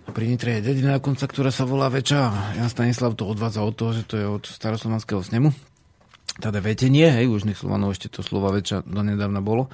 a 0.09 0.14
pri 0.14 0.24
Nitre 0.24 0.57
je 0.57 0.72
dedina 0.72 0.96
dokonca, 0.96 1.28
ktorá 1.28 1.53
sa 1.53 1.68
volá 1.68 1.92
Veča. 1.92 2.32
Jan 2.57 2.72
Stanislav 2.72 3.12
to 3.12 3.28
odvádza 3.28 3.61
od 3.61 3.76
toho, 3.76 3.92
že 3.92 4.09
to 4.09 4.16
je 4.16 4.24
od 4.24 4.40
staroslovanského 4.40 5.20
snemu 5.20 5.53
teda 6.38 6.62
vetenie, 6.62 7.11
hej, 7.11 7.26
už 7.26 7.51
nech 7.51 7.59
Slovanov 7.59 7.99
ešte 7.99 8.09
to 8.09 8.22
slova 8.22 8.55
väčšia 8.55 8.86
donedávna 8.86 9.42
bolo. 9.42 9.66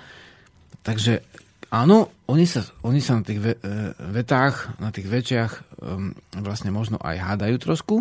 Takže 0.81 1.21
áno, 1.69 2.09
oni 2.25 2.49
sa, 2.49 2.65
oni 2.81 3.05
sa 3.05 3.21
na 3.21 3.23
tých 3.25 3.41
ve, 3.41 3.53
e, 3.61 3.93
vetách, 4.17 4.81
na 4.81 4.89
tých 4.89 5.09
večiach 5.09 5.53
um, 5.81 6.17
vlastne 6.41 6.73
možno 6.73 6.97
aj 7.01 7.21
hádajú 7.21 7.57
trošku, 7.61 7.95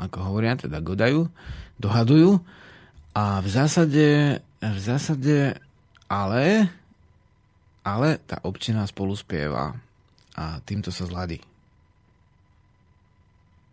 ako 0.00 0.32
hovoria, 0.32 0.56
teda 0.56 0.80
godajú, 0.80 1.28
dohadujú 1.76 2.40
a 3.12 3.44
v 3.44 3.48
zásade, 3.48 4.08
v 4.64 4.78
zásade 4.80 5.60
ale, 6.08 6.66
ale 7.84 8.08
tá 8.24 8.40
občina 8.42 8.88
spolu 8.88 9.12
spieva 9.12 9.76
a 10.34 10.44
týmto 10.64 10.88
sa 10.88 11.04
zladí. 11.04 11.38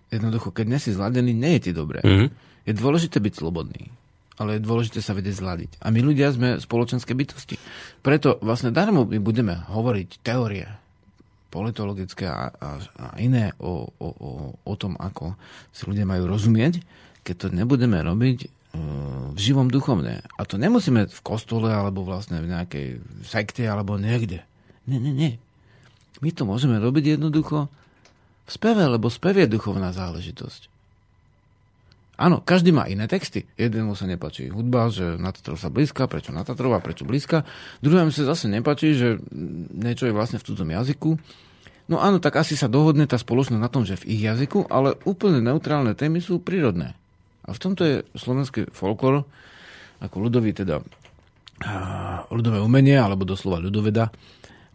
Jednoducho, 0.08 0.56
keď 0.56 0.66
nie 0.68 0.80
si 0.80 0.96
zladený, 0.96 1.32
nie 1.36 1.60
je 1.60 1.70
ti 1.70 1.72
dobre. 1.72 2.04
Mhm. 2.04 2.28
Je 2.68 2.74
dôležité 2.76 3.24
byť 3.24 3.34
slobodný, 3.40 3.88
ale 4.36 4.60
je 4.60 4.68
dôležité 4.68 5.00
sa 5.00 5.16
vedieť 5.16 5.40
zladiť. 5.40 5.72
A 5.80 5.88
my 5.88 6.04
ľudia 6.04 6.36
sme 6.36 6.60
spoločenské 6.60 7.16
bytosti. 7.16 7.56
Preto 8.04 8.36
vlastne 8.44 8.76
darmo 8.76 9.08
my 9.08 9.24
budeme 9.24 9.64
hovoriť 9.72 10.20
teórie 10.20 10.68
politologické 11.48 12.28
a, 12.28 12.52
a, 12.52 12.70
a 12.80 13.06
iné 13.20 13.56
o, 13.58 13.88
o, 13.88 14.08
o, 14.12 14.32
o 14.62 14.74
tom, 14.76 15.00
ako 15.00 15.34
si 15.72 15.88
ľudia 15.88 16.04
majú 16.04 16.28
rozumieť, 16.28 16.84
keď 17.24 17.36
to 17.36 17.48
nebudeme 17.56 18.00
robiť 18.00 18.38
e, 18.43 18.48
v 19.34 19.39
živom 19.39 19.72
duchovne. 19.72 20.24
A 20.24 20.41
to 20.43 20.60
nemusíme 20.60 21.08
v 21.08 21.20
kostole 21.24 21.72
alebo 21.72 22.04
vlastne 22.04 22.39
v 22.43 22.52
nejakej 22.52 22.88
sekte 23.24 23.64
alebo 23.68 23.95
niekde. 23.95 24.43
Nie, 24.88 25.00
nie, 25.00 25.12
nie. 25.12 25.34
My 26.24 26.32
to 26.32 26.48
môžeme 26.48 26.80
robiť 26.80 27.20
jednoducho 27.20 27.68
v 28.48 28.52
speve, 28.52 28.84
lebo 28.88 29.12
spev 29.12 29.43
je 29.43 29.52
duchovná 29.52 29.91
záležitosť. 29.91 30.77
Áno, 32.18 32.41
každý 32.41 32.74
má 32.74 32.89
iné 32.89 33.05
texty. 33.05 33.45
Jednému 33.61 33.93
sa 33.93 34.09
nepáči 34.09 34.49
hudba, 34.49 34.89
že 34.89 35.22
na 35.22 35.30
Tatrov 35.30 35.61
sa 35.61 35.70
blízka, 35.70 36.09
prečo 36.09 36.34
na 36.34 36.41
Tatrov 36.41 36.74
a 36.74 36.82
prečo 36.82 37.05
blízka. 37.05 37.45
Druhému 37.86 38.09
sa 38.09 38.26
zase 38.26 38.49
nepáči, 38.49 38.97
že 38.97 39.22
niečo 39.78 40.09
je 40.09 40.18
vlastne 40.18 40.41
v 40.41 40.45
cudzom 40.49 40.74
jazyku. 40.74 41.13
No 41.88 42.01
áno, 42.01 42.18
tak 42.18 42.41
asi 42.41 42.57
sa 42.57 42.65
dohodne 42.65 43.05
tá 43.05 43.22
spoločnosť 43.22 43.61
na 43.61 43.70
tom, 43.70 43.86
že 43.86 44.01
v 44.01 44.18
ich 44.18 44.22
jazyku, 44.26 44.65
ale 44.68 44.97
úplne 45.05 45.45
neutrálne 45.45 45.93
témy 45.93 46.18
sú 46.18 46.41
prírodné. 46.41 46.97
A 47.45 47.53
v 47.53 47.61
tomto 47.61 47.86
je 47.86 47.95
slovenský 48.18 48.74
folklor, 48.74 49.24
ako 50.01 50.15
ľudový 50.18 50.57
teda 50.57 50.82
ľudové 52.34 52.61
umenie, 52.61 52.97
alebo 52.97 53.26
doslova 53.26 53.57
ľudoveda, 53.61 54.13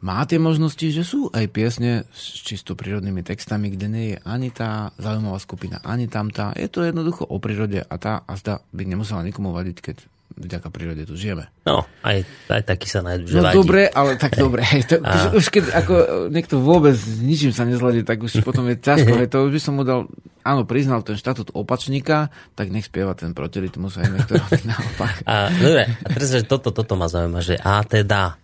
má 0.03 0.27
tie 0.27 0.37
možnosti, 0.37 0.83
že 0.83 1.07
sú 1.07 1.31
aj 1.31 1.47
piesne 1.49 2.05
s 2.11 2.43
čisto 2.43 2.75
prírodnými 2.75 3.23
textami, 3.23 3.71
kde 3.71 3.87
nie 3.87 4.07
je 4.13 4.17
ani 4.27 4.51
tá 4.51 4.91
zaujímavá 4.99 5.39
skupina, 5.39 5.79
ani 5.81 6.11
tamtá. 6.11 6.51
Je 6.59 6.67
to 6.67 6.83
jednoducho 6.83 7.23
o 7.23 7.39
prírode 7.39 7.81
a 7.81 7.95
tá 7.97 8.27
a 8.27 8.33
zda 8.35 8.61
by 8.75 8.83
nemusela 8.83 9.23
nikomu 9.23 9.55
vadiť, 9.55 9.79
keď 9.79 9.97
vďaka 10.33 10.73
prírode 10.73 11.05
tu 11.05 11.13
žijeme. 11.13 11.45
No, 11.63 11.85
aj, 12.01 12.25
aj 12.49 12.63
taký 12.65 12.89
sa 12.89 13.05
nájdu, 13.05 13.29
že 13.29 13.37
No 13.37 13.45
vadí. 13.45 13.57
dobre, 13.61 13.85
ale 13.87 14.17
tak 14.17 14.33
dobre. 14.35 14.65
To, 14.89 14.97
už, 14.99 15.23
už 15.39 15.45
keď 15.53 15.65
ako 15.77 15.95
niekto 16.33 16.57
vôbec 16.59 16.97
s 16.97 17.21
ničím 17.21 17.53
sa 17.53 17.69
nezladí, 17.69 18.01
tak 18.01 18.25
už 18.25 18.41
potom 18.41 18.65
je 18.73 18.81
ťažko. 18.81 19.13
Hej, 19.13 19.29
to 19.29 19.45
už 19.45 19.53
by 19.53 19.61
som 19.61 19.77
mu 19.77 19.85
dal, 19.85 20.09
áno, 20.41 20.65
priznal 20.65 21.05
ten 21.05 21.15
štatút 21.15 21.53
opačníka, 21.53 22.33
tak 22.57 22.73
nech 22.73 22.89
spieva 22.89 23.13
ten 23.13 23.37
protirytmus 23.37 24.01
aj 24.01 24.09
niekto 24.09 24.35
naopak. 24.73 25.21
A, 25.29 25.53
dobre, 25.53 25.85
a 26.01 26.07
teraz, 26.11 26.29
že 26.33 26.49
toto, 26.49 26.73
toto 26.73 26.97
ma 26.97 27.07
zaujíma, 27.07 27.39
že 27.45 27.61
a 27.61 27.85
teda, 27.85 28.41
a 28.41 28.42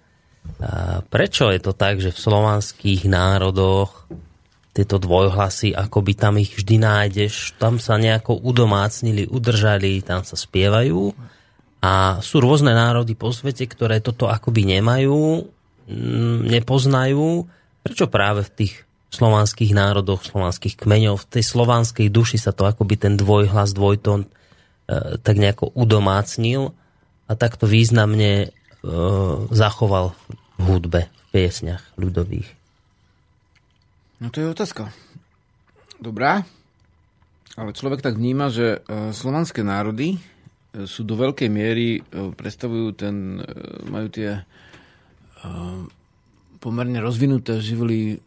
prečo 1.12 1.50
je 1.54 1.60
to 1.62 1.72
tak, 1.76 2.02
že 2.02 2.10
v 2.10 2.18
slovanských 2.18 3.06
národoch 3.06 4.10
tieto 4.74 5.02
dvojhlasy, 5.02 5.74
ako 5.74 5.98
by 6.06 6.12
tam 6.14 6.38
ich 6.38 6.54
vždy 6.54 6.78
nájdeš, 6.78 7.58
tam 7.58 7.82
sa 7.82 7.98
nejako 7.98 8.38
udomácnili, 8.38 9.26
udržali, 9.26 9.98
tam 10.06 10.22
sa 10.22 10.38
spievajú. 10.38 11.10
A 11.82 12.22
sú 12.22 12.38
rôzne 12.38 12.74
národy 12.74 13.18
po 13.18 13.34
svete, 13.34 13.66
ktoré 13.66 13.98
toto 13.98 14.30
akoby 14.30 14.78
nemajú, 14.78 15.46
mm, 15.90 16.46
nepoznajú. 16.46 17.46
Prečo 17.82 18.06
práve 18.06 18.46
v 18.46 18.54
tých 18.54 18.74
slovanských 19.10 19.72
národoch, 19.74 20.26
slovanských 20.26 20.78
kmeňov, 20.78 21.22
v 21.22 21.28
tej 21.38 21.44
slovanskej 21.46 22.06
duši 22.10 22.38
sa 22.38 22.54
to 22.54 22.66
akoby 22.66 22.98
ten 22.98 23.14
dvojhlas, 23.18 23.74
dvojtón 23.74 24.26
e, 24.26 24.28
tak 25.18 25.42
nejako 25.42 25.74
udomácnil 25.74 26.70
a 27.26 27.32
takto 27.34 27.66
významne 27.66 28.52
zachoval 29.50 30.14
v 30.58 30.62
hudbe, 30.62 31.00
v 31.10 31.24
piesňach 31.34 31.82
ľudových. 31.98 32.46
No 34.18 34.30
to 34.34 34.42
je 34.42 34.50
otázka. 34.50 34.90
Dobrá. 35.98 36.46
Ale 37.58 37.74
človek 37.74 38.02
tak 38.02 38.14
vníma, 38.14 38.54
že 38.54 38.78
e, 38.86 39.10
slovanské 39.10 39.66
národy 39.66 40.14
e, 40.14 40.18
sú 40.86 41.02
do 41.02 41.18
veľkej 41.18 41.50
miery, 41.50 42.06
predstavujú 42.38 42.86
ten, 42.94 43.42
majú 43.90 44.06
tie 44.10 44.46
pomerne 46.58 46.98
rozvinuté 46.98 47.62
živly, 47.62 48.18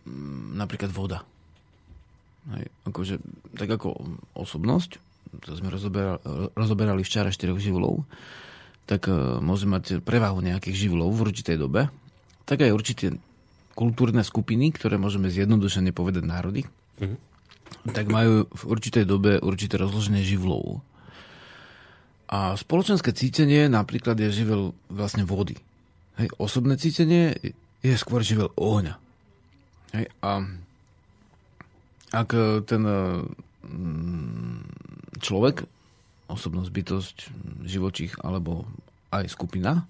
napríklad 0.56 0.92
voda. 0.92 1.28
Hej, 2.56 2.66
akože, 2.88 3.16
tak 3.60 3.70
ako 3.70 4.00
osobnosť, 4.34 4.98
to 5.44 5.60
sme 5.60 5.70
rozoberali, 5.70 6.20
rozoberali 6.56 7.02
včera 7.04 7.30
štyroch 7.30 7.60
živlov, 7.60 8.08
tak 8.90 9.08
môže 9.40 9.70
mať 9.70 10.04
prevahu 10.04 10.44
nejakých 10.44 10.88
živlov 10.88 11.16
v 11.16 11.24
určitej 11.30 11.58
dobe, 11.58 11.88
tak 12.44 12.66
aj 12.66 12.76
určite 12.76 13.06
kultúrne 13.72 14.22
skupiny, 14.22 14.76
ktoré 14.76 15.00
môžeme 15.00 15.32
zjednodušene 15.32 15.96
povedať 15.96 16.24
národy, 16.28 16.68
mm-hmm. 17.00 17.18
tak 17.96 18.12
majú 18.12 18.46
v 18.52 18.64
určitej 18.68 19.08
dobe 19.08 19.40
určité 19.40 19.80
rozloženie 19.80 20.22
živlov. 20.22 20.84
A 22.32 22.56
spoločenské 22.56 23.12
cítenie 23.12 23.68
napríklad 23.68 24.16
je 24.20 24.32
živel 24.32 24.72
vlastne 24.88 25.28
vody. 25.28 25.60
Hej, 26.20 26.32
osobné 26.40 26.80
cítenie 26.80 27.36
je 27.84 27.96
skôr 28.00 28.24
živel 28.24 28.52
ohňa. 28.56 28.96
Hej, 29.92 30.06
a 30.24 30.32
ak 32.12 32.30
ten 32.68 32.84
mm, 33.64 34.60
človek, 35.20 35.68
osobnosť, 36.32 36.72
bytosť, 36.72 37.16
živočích 37.68 38.24
alebo 38.24 38.66
aj 39.12 39.28
skupina 39.32 39.84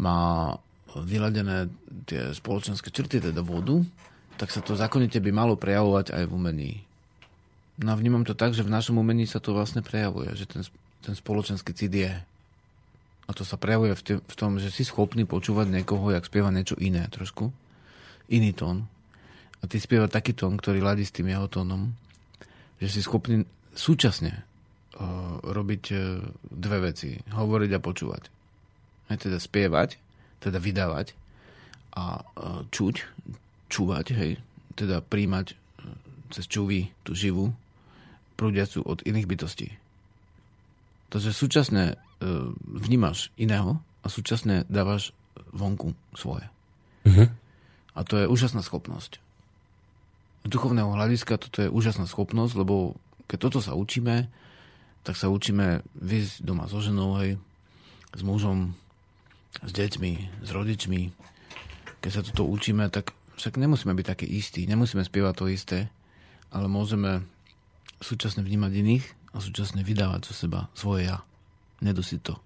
má 0.00 0.54
vyladené 0.96 1.70
tie 2.08 2.34
spoločenské 2.34 2.90
črty, 2.90 3.22
teda 3.22 3.40
vodu, 3.44 3.80
tak 4.40 4.50
sa 4.50 4.64
to 4.64 4.74
zákonite 4.74 5.20
by 5.20 5.30
malo 5.30 5.54
prejavovať 5.54 6.16
aj 6.16 6.24
v 6.26 6.34
umení. 6.34 6.72
No 7.80 7.94
a 7.94 7.98
vnímam 8.00 8.26
to 8.26 8.36
tak, 8.36 8.52
že 8.52 8.66
v 8.66 8.72
našom 8.72 8.98
umení 9.00 9.24
sa 9.24 9.40
to 9.40 9.56
vlastne 9.56 9.80
prejavuje, 9.80 10.32
že 10.36 10.44
ten, 10.48 10.60
ten 11.04 11.14
spoločenský 11.16 11.72
cit 11.72 11.92
je. 11.92 12.12
A 13.28 13.30
to 13.30 13.46
sa 13.46 13.54
prejavuje 13.54 13.94
v, 13.94 14.02
v 14.20 14.34
tom, 14.34 14.58
že 14.58 14.74
si 14.74 14.82
schopný 14.82 15.22
počúvať 15.22 15.70
niekoho, 15.70 16.10
jak 16.10 16.26
spieva 16.26 16.50
niečo 16.50 16.74
iné 16.82 17.06
trošku. 17.08 17.54
Iný 18.26 18.52
tón. 18.52 18.90
A 19.62 19.68
ty 19.70 19.78
spieva 19.78 20.10
taký 20.10 20.34
tón, 20.34 20.58
ktorý 20.58 20.82
ladí 20.82 21.06
s 21.06 21.14
tým 21.14 21.30
jeho 21.30 21.46
tónom. 21.46 21.94
Že 22.82 22.88
si 22.90 23.00
schopný 23.06 23.36
súčasne 23.72 24.49
robiť 25.40 25.84
uh, 25.96 26.20
dve 26.52 26.78
veci. 26.92 27.16
Hovoriť 27.32 27.70
a 27.72 27.80
počúvať. 27.80 28.22
Aj 29.08 29.16
teda 29.16 29.40
spievať 29.40 29.96
teda 30.40 30.56
vydávať 30.56 31.12
a 31.94 32.18
e, 32.18 32.22
čuť, 32.72 32.94
čúvať, 33.68 34.06
hej, 34.16 34.32
teda 34.74 35.04
príjmať 35.04 35.54
cez 36.32 36.48
čuvy 36.48 36.88
tú 37.04 37.12
živú, 37.12 37.52
prúdiacu 38.40 38.80
od 38.86 39.04
iných 39.04 39.28
bytostí. 39.28 39.68
Takže 41.12 41.34
súčasne 41.34 42.00
vnímaš 42.64 43.34
iného 43.34 43.82
a 44.04 44.06
súčasne 44.06 44.62
dávaš 44.70 45.10
vonku 45.50 45.98
svoje. 46.14 46.46
Uh-huh. 47.02 47.26
A 47.96 48.00
to 48.06 48.22
je 48.22 48.30
úžasná 48.30 48.62
schopnosť. 48.62 49.18
Z 50.46 50.48
duchovného 50.48 50.94
hľadiska 50.94 51.40
toto 51.40 51.66
je 51.66 51.72
úžasná 51.72 52.06
schopnosť, 52.06 52.54
lebo 52.62 52.94
keď 53.26 53.38
toto 53.50 53.58
sa 53.58 53.74
učíme, 53.74 54.30
tak 55.04 55.16
sa 55.16 55.32
učíme 55.32 55.80
vyjsť 55.96 56.44
doma 56.44 56.68
so 56.68 56.80
ženou, 56.80 57.16
hej, 57.20 57.40
s 58.12 58.22
mužom, 58.24 58.76
s 59.64 59.70
deťmi, 59.72 60.44
s 60.44 60.48
rodičmi. 60.50 61.10
Keď 62.00 62.10
sa 62.10 62.22
toto 62.24 62.48
učíme, 62.48 62.88
tak 62.92 63.12
však 63.40 63.56
nemusíme 63.56 63.92
byť 63.96 64.06
takí 64.06 64.26
istí, 64.28 64.68
nemusíme 64.68 65.04
spievať 65.04 65.34
to 65.36 65.46
isté, 65.48 65.78
ale 66.52 66.66
môžeme 66.68 67.24
súčasne 68.00 68.44
vnímať 68.44 68.72
iných 68.72 69.06
a 69.32 69.38
súčasne 69.38 69.84
vydávať 69.84 70.32
zo 70.32 70.34
seba 70.34 70.68
svoje 70.76 71.08
ja. 71.08 71.24
Nedusiť 71.80 72.20
to. 72.20 72.36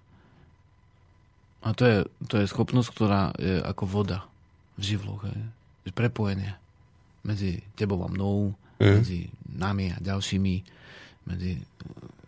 A 1.65 1.73
to 1.73 1.83
je, 1.89 1.99
to 2.29 2.35
je 2.39 2.51
schopnosť, 2.51 2.89
ktorá 2.93 3.33
je 3.41 3.59
ako 3.65 3.85
voda 3.89 4.29
v 4.77 4.95
živloch. 4.95 5.25
Je. 5.25 5.91
Prepojenie 5.97 6.55
medzi 7.25 7.65
tebou 7.73 8.05
a 8.05 8.09
mnou, 8.13 8.53
mm. 8.79 9.01
medzi 9.01 9.33
nami 9.49 9.97
a 9.97 9.99
ďalšími, 9.99 10.55
medzi 11.25 11.57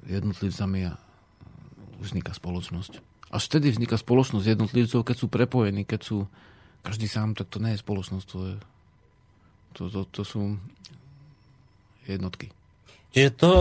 jednotlivcami 0.07 0.80
a 0.90 0.94
vzniká 2.00 2.32
spoločnosť. 2.32 3.02
Až 3.34 3.42
vtedy 3.50 3.74
vzniká 3.74 3.98
spoločnosť 3.98 4.46
jednotlivcov, 4.46 5.00
keď 5.02 5.16
sú 5.18 5.26
prepojení, 5.26 5.82
keď 5.82 6.00
sú 6.02 6.18
každý 6.86 7.11
sám, 7.11 7.34
tak 7.34 7.50
to 7.50 7.59
nie 7.59 7.74
je 7.74 7.82
spoločnosť, 7.82 8.26
to, 8.30 8.38
je, 8.46 8.54
to, 9.74 9.82
to, 9.90 10.00
to 10.14 10.22
sú 10.22 10.42
jednotky. 12.07 12.54
Čiže 13.11 13.30
to, 13.34 13.52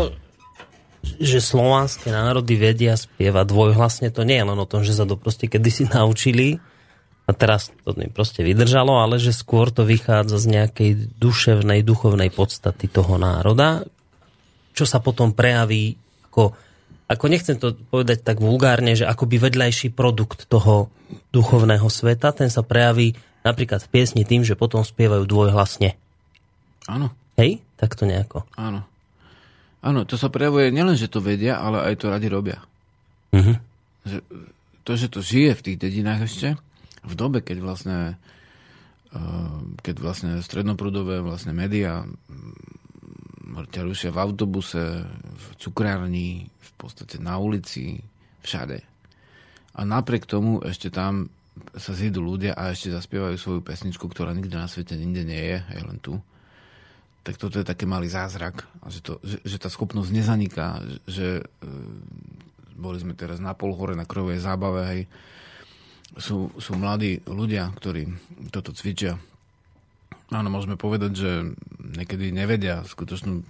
že 1.18 1.42
slovanské 1.42 2.14
národy 2.14 2.54
vedia 2.54 2.94
spievať 2.94 3.46
dvojhlasne, 3.50 4.14
to 4.14 4.22
nie 4.22 4.38
je 4.38 4.46
len 4.46 4.60
o 4.62 4.70
tom, 4.70 4.86
že 4.86 4.94
sa 4.94 5.10
to 5.10 5.18
proste 5.18 5.50
kedysi 5.50 5.90
naučili 5.96 6.62
a 7.26 7.34
teraz 7.34 7.74
to 7.82 7.98
proste 8.14 8.46
vydržalo, 8.46 9.02
ale 9.02 9.18
že 9.18 9.34
skôr 9.34 9.74
to 9.74 9.82
vychádza 9.82 10.38
z 10.38 10.48
nejakej 10.62 10.92
duševnej, 11.18 11.82
duchovnej 11.82 12.30
podstaty 12.30 12.86
toho 12.86 13.18
národa, 13.18 13.90
čo 14.78 14.86
sa 14.86 15.02
potom 15.02 15.34
prejaví 15.34 15.98
ako 16.36 16.52
ako 17.06 17.26
nechcem 17.30 17.56
to 17.62 17.78
povedať 17.94 18.26
tak 18.26 18.42
vulgárne, 18.42 18.98
že 18.98 19.06
akoby 19.06 19.38
vedľajší 19.38 19.94
produkt 19.94 20.50
toho 20.50 20.90
duchovného 21.30 21.86
sveta, 21.86 22.34
ten 22.34 22.50
sa 22.50 22.66
prejaví 22.66 23.14
napríklad 23.46 23.86
v 23.86 23.92
piesni 23.94 24.26
tým, 24.26 24.42
že 24.42 24.58
potom 24.58 24.82
spievajú 24.82 25.22
dvojhlasne. 25.30 25.94
Áno. 26.90 27.14
Hej? 27.38 27.62
Tak 27.78 27.94
to 27.94 28.10
nejako. 28.10 28.50
Áno. 28.58 28.82
Áno, 29.86 30.02
to 30.02 30.18
sa 30.18 30.34
prejavuje 30.34 30.74
nielen, 30.74 30.98
že 30.98 31.06
to 31.06 31.22
vedia, 31.22 31.62
ale 31.62 31.86
aj 31.86 32.02
to 32.02 32.10
radi 32.10 32.26
robia. 32.26 32.58
Uh-huh. 33.30 33.54
Že, 34.02 34.18
to, 34.82 34.92
že 34.98 35.08
to 35.14 35.22
žije 35.22 35.52
v 35.54 35.62
tých 35.62 35.78
dedinách 35.78 36.26
ešte, 36.26 36.58
v 37.06 37.14
dobe, 37.14 37.46
keď 37.46 37.62
vlastne 37.62 38.18
eh, 39.14 39.56
keď 39.86 39.96
vlastne 40.02 40.32
strednoprúdové 40.42 41.22
vlastne 41.22 41.54
médiá 41.54 42.10
ťa 43.64 43.82
rušia 43.88 44.12
v 44.12 44.20
autobuse, 44.20 45.08
v 45.08 45.46
cukrárni, 45.56 46.52
v 46.52 46.72
podstate 46.76 47.24
na 47.24 47.40
ulici, 47.40 48.04
všade. 48.44 48.84
A 49.76 49.82
napriek 49.88 50.28
tomu 50.28 50.60
ešte 50.60 50.92
tam 50.92 51.32
sa 51.76 51.96
zídu 51.96 52.20
ľudia 52.20 52.52
a 52.52 52.76
ešte 52.76 52.92
zaspievajú 52.92 53.40
svoju 53.40 53.62
pesničku, 53.64 54.04
ktorá 54.12 54.36
nikde 54.36 54.60
na 54.60 54.68
svete 54.68 55.00
ninde 55.00 55.24
nie 55.24 55.40
je, 55.40 55.58
aj 55.64 55.82
len 55.88 55.98
tu. 56.04 56.20
Tak 57.24 57.40
toto 57.40 57.58
je 57.58 57.66
také 57.66 57.88
malý 57.88 58.12
zázrak, 58.12 58.68
že, 58.92 59.00
to, 59.02 59.18
že, 59.24 59.40
že 59.42 59.58
tá 59.58 59.72
schopnosť 59.72 60.12
nezaniká, 60.12 60.84
že, 60.84 60.98
že 61.08 61.28
boli 62.76 63.00
sme 63.00 63.16
teraz 63.16 63.40
na 63.40 63.56
pol 63.56 63.72
hore 63.72 63.96
na 63.96 64.06
krojovej 64.06 64.44
zábave, 64.44 64.82
hej, 64.92 65.02
sú, 66.20 66.52
sú 66.60 66.76
mladí 66.76 67.24
ľudia, 67.26 67.72
ktorí 67.72 68.08
toto 68.52 68.76
cvičia 68.76 69.18
Áno, 70.36 70.52
môžeme 70.52 70.76
povedať, 70.76 71.12
že 71.16 71.32
niekedy 71.96 72.36
nevedia 72.36 72.84
skutočnú 72.84 73.48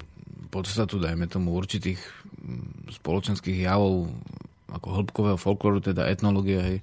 podstatu, 0.54 1.02
dajme 1.02 1.26
tomu, 1.26 1.58
určitých 1.58 1.98
mm, 1.98 2.94
spoločenských 3.02 3.66
javov, 3.66 4.14
ako 4.70 4.88
hĺbkového 5.02 5.38
folklóru, 5.42 5.82
teda 5.82 6.06
etnológie, 6.06 6.60
hej. 6.62 6.78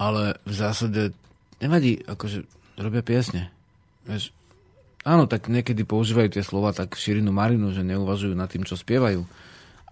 Ale 0.00 0.40
v 0.48 0.54
zásade 0.56 1.12
nevadí, 1.60 2.00
akože 2.00 2.48
robia 2.80 3.04
piesne. 3.04 3.52
Vieš, 4.08 4.32
áno, 5.04 5.28
tak 5.28 5.52
niekedy 5.52 5.84
používajú 5.84 6.34
tie 6.34 6.42
slova 6.42 6.72
tak 6.72 6.96
širinu 6.96 7.28
marinu, 7.28 7.70
že 7.76 7.84
neuvažujú 7.84 8.32
nad 8.32 8.48
tým, 8.48 8.64
čo 8.64 8.80
spievajú. 8.80 9.20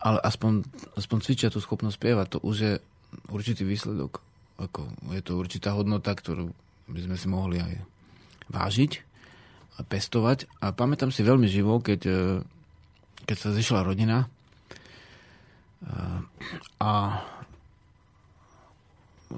Ale 0.02 0.18
aspoň, 0.24 0.66
aspoň 0.98 1.18
cvičia 1.22 1.52
tú 1.52 1.62
schopnosť 1.62 1.94
spievať. 1.94 2.26
To 2.34 2.38
už 2.42 2.56
je 2.58 2.72
určitý 3.30 3.62
výsledok. 3.62 4.18
Ako, 4.58 4.88
je 5.14 5.22
to 5.22 5.38
určitá 5.38 5.70
hodnota, 5.76 6.10
ktorú 6.16 6.50
by 6.90 7.00
sme 7.06 7.16
si 7.20 7.26
mohli 7.30 7.62
aj 7.62 7.91
vážiť 8.52 8.92
a 9.76 9.80
pestovať. 9.82 10.46
A 10.60 10.76
pamätám 10.76 11.08
si 11.08 11.24
veľmi 11.24 11.48
živo, 11.48 11.80
keď, 11.80 12.00
e, 12.06 12.14
keď 13.24 13.36
sa 13.40 13.50
zišla 13.56 13.80
rodina 13.82 14.24
e, 14.24 14.26
a 16.78 16.92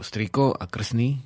striko 0.02 0.50
a 0.50 0.66
krsný 0.66 1.22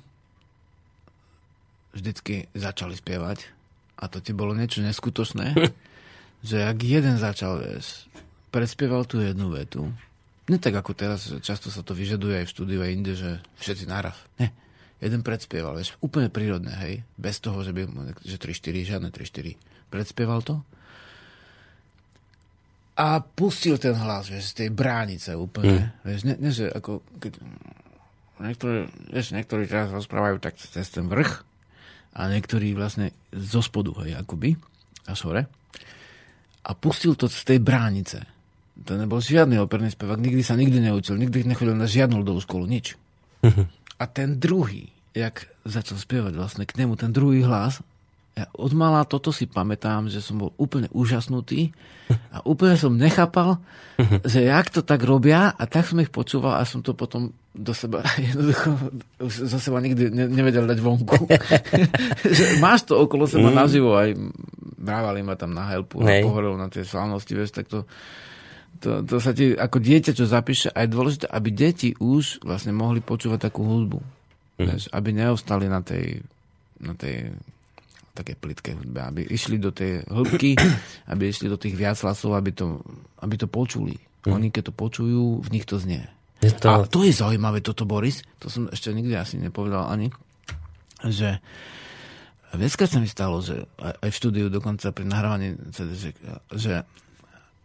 vždycky 1.97 2.45
začali 2.53 2.93
spievať 2.93 3.49
a 3.97 4.05
to 4.05 4.21
ti 4.21 4.31
bolo 4.31 4.53
niečo 4.53 4.85
neskutočné, 4.85 5.57
že 6.49 6.57
ak 6.61 6.77
jeden 6.85 7.17
začal, 7.17 7.59
vieš, 7.59 8.05
predspieval 8.53 9.09
tú 9.09 9.19
jednu 9.19 9.49
vetu, 9.49 9.89
nie 10.49 10.57
tak 10.57 10.81
ako 10.81 10.97
teraz, 10.97 11.29
často 11.45 11.69
sa 11.69 11.85
to 11.85 11.93
vyžaduje 11.93 12.41
aj 12.41 12.45
v 12.49 12.53
štúdiu 12.53 12.79
aj 12.81 12.93
inde, 12.93 13.13
že 13.13 13.37
všetci 13.61 13.85
naraz. 13.85 14.17
Nie. 14.41 14.49
Jeden 14.99 15.23
predspieval, 15.23 15.79
vieš, 15.79 15.95
úplne 16.03 16.27
prírodné, 16.27 16.75
hej, 16.83 16.93
bez 17.15 17.39
toho, 17.39 17.63
že 17.63 17.71
by, 17.71 17.87
že 18.19 18.35
3-4, 18.35 18.95
žiadne 18.95 19.09
3-4. 19.15 19.55
Predspieval 19.87 20.43
to 20.43 20.59
a 22.99 23.23
pustil 23.23 23.79
ten 23.79 23.95
hlas, 23.95 24.27
vieš, 24.27 24.51
z 24.51 24.67
tej 24.67 24.69
bránice 24.75 25.31
úplne. 25.31 25.95
Mm. 26.03 26.03
Vieš, 26.03 26.21
ne, 26.27 26.35
ne, 26.35 26.51
že 26.51 26.67
ako, 26.67 26.99
keď, 27.23 27.33
niektorí, 28.43 28.79
vieš, 29.15 29.31
niektorí 29.31 29.63
teraz 29.71 29.87
rozprávajú 29.95 30.43
tak 30.43 30.59
cez 30.59 30.91
ten 30.91 31.07
vrch 31.07 31.47
a 32.19 32.27
niektorí 32.27 32.75
vlastne 32.75 33.15
zo 33.31 33.63
spodu, 33.63 33.95
hej, 34.03 34.19
akoby, 34.19 34.59
až 35.07 35.19
hore. 35.23 35.47
A 36.67 36.75
pustil 36.75 37.15
to 37.15 37.31
z 37.31 37.55
tej 37.55 37.59
bránice. 37.63 38.27
To 38.83 38.99
nebol 38.99 39.23
žiadny 39.23 39.55
operný 39.63 39.95
spevák, 39.95 40.19
nikdy 40.19 40.43
sa 40.43 40.59
nikdy 40.59 40.83
neučil, 40.83 41.15
nikdy 41.15 41.47
nechodil 41.47 41.79
na 41.79 41.87
žiadnu 41.87 42.19
ľudovú 42.19 42.43
školu, 42.43 42.67
nič. 42.67 42.99
A 43.99 44.03
ten 44.07 44.39
druhý, 44.39 44.89
jak 45.11 45.45
začal 45.67 45.99
spievať 45.99 46.33
vlastne 46.39 46.63
k 46.63 46.79
nemu, 46.79 46.95
ten 46.95 47.11
druhý 47.11 47.43
hlas, 47.43 47.83
ja 48.39 48.47
od 48.55 48.71
mala 48.71 49.03
toto 49.03 49.35
si 49.35 49.43
pamätám, 49.51 50.07
že 50.07 50.23
som 50.23 50.39
bol 50.39 50.55
úplne 50.55 50.87
úžasnutý 50.95 51.75
a 52.31 52.39
úplne 52.47 52.79
som 52.79 52.95
nechápal, 52.95 53.59
že 54.23 54.47
jak 54.47 54.71
to 54.71 54.79
tak 54.79 55.03
robia 55.03 55.51
a 55.51 55.63
tak 55.67 55.83
som 55.91 55.99
ich 55.99 56.07
počúval 56.07 56.55
a 56.55 56.63
som 56.63 56.79
to 56.79 56.95
potom 56.95 57.35
do 57.51 57.75
seba 57.75 57.99
jednoducho 58.31 58.95
zo 59.27 59.59
seba 59.59 59.83
nikdy 59.83 60.07
ne, 60.13 60.25
nevedel 60.31 60.63
dať 60.63 60.79
vonku. 60.79 61.27
máš 62.63 62.87
to 62.87 62.95
okolo 63.03 63.27
seba 63.27 63.51
mm. 63.51 63.57
naživo, 63.59 63.99
aj 63.99 64.15
brávali 64.79 65.19
ma 65.19 65.35
tam 65.35 65.51
na 65.51 65.67
helpu 65.67 65.99
a 65.99 66.23
pohoril 66.23 66.55
na 66.55 66.71
tie 66.71 66.87
slávnosti, 66.87 67.35
vieš, 67.35 67.51
tak 67.51 67.67
to, 67.67 67.83
to, 68.79 69.03
to 69.03 69.17
sa 69.19 69.35
ti 69.35 69.51
ako 69.51 69.77
dieťa, 69.81 70.11
čo 70.15 70.29
zapíše, 70.29 70.71
a 70.71 70.85
je 70.85 70.93
dôležité, 70.93 71.25
aby 71.27 71.49
deti 71.51 71.89
už 71.99 72.45
vlastne 72.45 72.71
mohli 72.71 73.03
počúvať 73.03 73.51
takú 73.51 73.67
hudbu. 73.67 73.99
Mm. 74.59 74.65
Vieš, 74.71 74.83
aby 74.95 75.09
neostali 75.11 75.65
na 75.67 75.83
tej, 75.83 76.23
na 76.79 76.95
tej 76.95 77.33
také 78.15 78.35
plitkej 78.35 78.75
hudbe, 78.79 78.99
aby 78.99 79.21
išli 79.27 79.59
do 79.59 79.71
tej 79.71 80.03
hĺbky, 80.07 80.55
aby 81.11 81.23
išli 81.27 81.51
do 81.51 81.59
tých 81.59 81.75
viac 81.75 81.99
hlasov, 82.03 82.35
aby 82.35 82.55
to, 82.55 82.79
aby 83.23 83.35
to 83.35 83.47
počuli. 83.47 83.95
Mm. 84.27 84.35
Oni 84.35 84.47
keď 84.51 84.71
to 84.71 84.73
počujú, 84.75 85.43
v 85.43 85.49
nich 85.51 85.67
to 85.67 85.79
znie. 85.79 86.07
Je 86.39 86.55
to... 86.55 86.71
A 86.71 86.87
to 86.87 87.03
je 87.03 87.11
zaujímavé, 87.11 87.59
toto 87.59 87.83
Boris, 87.83 88.23
to 88.39 88.47
som 88.47 88.71
ešte 88.71 88.95
nikdy 88.95 89.11
asi 89.15 89.35
nepovedal 89.35 89.91
ani, 89.91 90.07
že 91.03 91.43
viackrát 92.55 92.91
sa 92.91 93.03
mi 93.03 93.11
stalo, 93.11 93.43
že 93.43 93.67
aj 93.79 94.07
v 94.07 94.19
štúdiu 94.19 94.47
dokonca 94.47 94.91
pri 94.95 95.05
nahrávaní 95.07 95.59
CD, 95.75 95.91
že, 95.95 96.11
že 96.55 96.87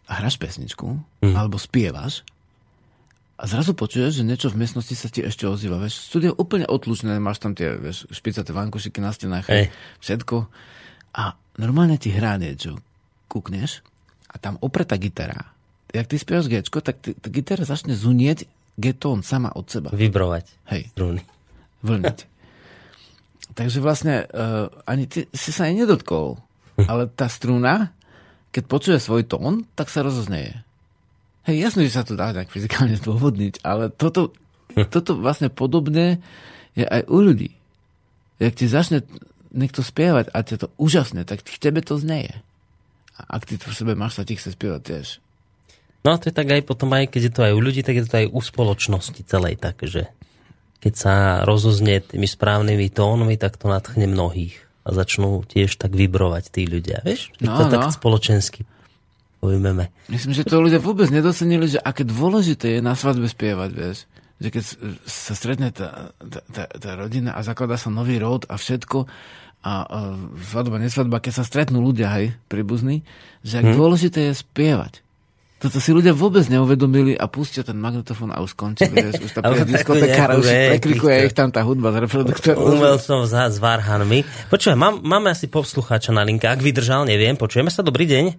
hráš 0.09 0.37
pesničku, 0.37 1.01
mm. 1.25 1.35
alebo 1.35 1.57
spievaš 1.57 2.25
a 3.35 3.51
zrazu 3.51 3.75
počuješ, 3.75 4.23
že 4.23 4.25
niečo 4.25 4.47
v 4.47 4.63
miestnosti 4.63 4.95
sa 4.95 5.11
ti 5.11 5.27
ešte 5.27 5.51
ozýva. 5.51 5.83
Vieš, 5.83 6.07
studio 6.07 6.31
je 6.31 6.39
úplne 6.39 6.71
otlučné, 6.71 7.19
máš 7.19 7.43
tam 7.43 7.59
tie 7.59 7.75
vieš, 7.75 8.07
špicaté 8.15 8.55
vankušiky 8.55 9.03
na 9.03 9.11
stenách, 9.11 9.51
Ej. 9.51 9.75
všetko. 9.99 10.47
A 11.19 11.35
normálne 11.59 11.99
ti 11.99 12.15
hrá 12.15 12.39
niečo. 12.39 12.79
Kúkneš 13.27 13.83
a 14.31 14.39
tam 14.39 14.55
opretá 14.63 14.95
gitara. 14.95 15.51
Jak 15.91 16.07
ty 16.07 16.14
spievaš 16.18 16.47
g 16.47 16.63
tak 16.63 17.03
tá 17.03 17.29
gitara 17.31 17.67
začne 17.67 17.99
zunieť 17.99 18.47
G-tón 18.75 19.22
sama 19.22 19.55
od 19.55 19.67
seba. 19.71 19.91
Vibrovať. 19.95 20.51
Hej. 20.71 20.91
Struny. 20.95 21.22
Vlniť. 21.87 22.18
Takže 23.59 23.79
vlastne 23.79 24.26
uh, 24.31 24.67
ani 24.83 25.07
ty 25.07 25.31
si 25.31 25.55
sa 25.55 25.71
aj 25.71 25.75
nedotkol. 25.75 26.39
Ale 26.91 27.07
tá 27.11 27.31
struna, 27.31 27.95
keď 28.55 28.64
počuje 28.71 28.99
svoj 29.03 29.26
tón, 29.26 29.67
tak 29.75 29.91
sa 29.91 30.07
rozoznieje. 30.07 30.63
Hej, 31.51 31.57
jasné, 31.59 31.91
že 31.91 31.99
sa 31.99 32.07
to 32.07 32.14
dá 32.14 32.31
tak 32.31 32.55
fyzikálne 32.55 32.95
zdôvodniť, 33.03 33.67
ale 33.67 33.91
toto, 33.91 34.31
toto 34.95 35.18
vlastne 35.18 35.51
podobné 35.51 36.22
je 36.79 36.87
aj 36.87 37.11
u 37.11 37.18
ľudí. 37.18 37.51
Jak 38.39 38.55
ti 38.55 38.71
začne 38.71 39.03
niekto 39.51 39.83
spievať 39.83 40.31
a 40.31 40.41
je 40.47 40.59
to 40.59 40.71
úžasné, 40.79 41.26
tak 41.26 41.43
v 41.43 41.59
tebe 41.59 41.83
to 41.83 41.99
zneje. 41.99 42.41
A 43.18 43.39
ak 43.39 43.47
ty 43.47 43.59
to 43.59 43.71
v 43.71 43.79
sebe 43.79 43.93
máš, 43.99 44.18
sa 44.18 44.26
ti 44.26 44.39
chce 44.39 44.55
spievať 44.55 44.83
tiež. 44.83 45.07
No 46.07 46.14
a 46.14 46.18
to 46.18 46.31
je 46.31 46.35
tak 46.35 46.51
aj 46.51 46.63
potom, 46.67 46.91
aj 46.95 47.11
keď 47.11 47.21
je 47.26 47.33
to 47.33 47.43
aj 47.47 47.53
u 47.55 47.61
ľudí, 47.63 47.83
tak 47.83 47.99
je 47.99 48.07
to 48.07 48.18
aj 48.22 48.29
u 48.31 48.41
spoločnosti 48.43 49.22
celej 49.26 49.59
tak, 49.59 49.83
že 49.83 50.11
keď 50.83 50.95
sa 50.95 51.14
rozoznie 51.49 52.05
tými 52.05 52.29
správnymi 52.29 52.93
tónmi, 52.93 53.41
tak 53.41 53.57
to 53.57 53.72
natchne 53.72 54.05
mnohých 54.11 54.61
a 54.85 54.89
začnú 54.93 55.43
tiež 55.49 55.81
tak 55.81 55.97
vybrovať 55.97 56.53
tí 56.53 56.69
ľudia. 56.69 57.01
Vieš? 57.01 57.33
No, 57.41 57.57
to 57.57 57.65
no. 57.67 57.73
tak 57.73 57.97
spoločensky 57.97 58.69
pojmeme. 59.45 59.93
Myslím, 60.09 60.33
že 60.33 60.49
to 60.49 60.65
ľudia 60.65 60.81
vôbec 60.81 61.13
nedocenili, 61.13 61.69
že 61.69 61.81
aké 61.81 62.09
dôležité 62.09 62.79
je 62.79 62.81
na 62.81 62.97
svadbe 62.97 63.29
spievať, 63.29 63.71
vieš. 63.77 64.09
Že 64.41 64.49
keď 64.49 64.65
sa 65.05 65.33
stretne 65.37 65.69
tá, 65.69 66.17
tá, 66.17 66.41
tá, 66.49 66.65
tá 66.65 66.91
rodina 66.97 67.37
a 67.37 67.45
zakladá 67.45 67.77
sa 67.77 67.93
nový 67.93 68.17
rod 68.17 68.49
a 68.49 68.57
všetko, 68.57 69.05
a, 69.65 69.73
a 69.85 69.99
svadba, 70.49 70.81
nesvadba, 70.81 71.21
keď 71.21 71.33
sa 71.41 71.45
stretnú 71.45 71.85
ľudia, 71.85 72.09
hej, 72.21 72.37
príbuzní, 72.49 73.05
že 73.45 73.61
ak 73.61 73.73
hmm. 73.73 73.77
dôležité 73.77 74.33
je 74.33 74.41
spievať. 74.41 75.04
Toto 75.64 75.80
si 75.80 75.96
ľudia 75.96 76.12
vôbec 76.12 76.45
neuvedomili 76.53 77.16
a 77.16 77.24
pustia 77.24 77.64
ten 77.64 77.80
magnetofón 77.80 78.28
a 78.36 78.45
už 78.45 78.53
skončí. 78.53 78.84
Vieš, 78.92 79.24
už 79.24 79.32
tá 79.32 79.41
diskotekára 79.64 80.36
už 80.36 80.45
preklikuje 80.45 81.24
ich 81.24 81.32
tam 81.32 81.49
tá 81.49 81.64
hudba 81.64 81.88
z 81.88 82.04
reproduktora. 82.04 82.61
Umel 82.61 83.00
som 83.00 83.24
za, 83.24 83.49
s 83.49 83.57
varhanmi. 83.57 84.28
Počúvaj, 84.53 84.76
mám, 84.76 85.00
máme 85.00 85.32
asi 85.32 85.49
poslucháča 85.49 86.12
na 86.12 86.20
linke. 86.20 86.45
Ak 86.45 86.61
vydržal, 86.61 87.08
neviem. 87.08 87.32
Počujeme 87.41 87.72
sa, 87.72 87.80
dobrý 87.80 88.04
deň. 88.04 88.36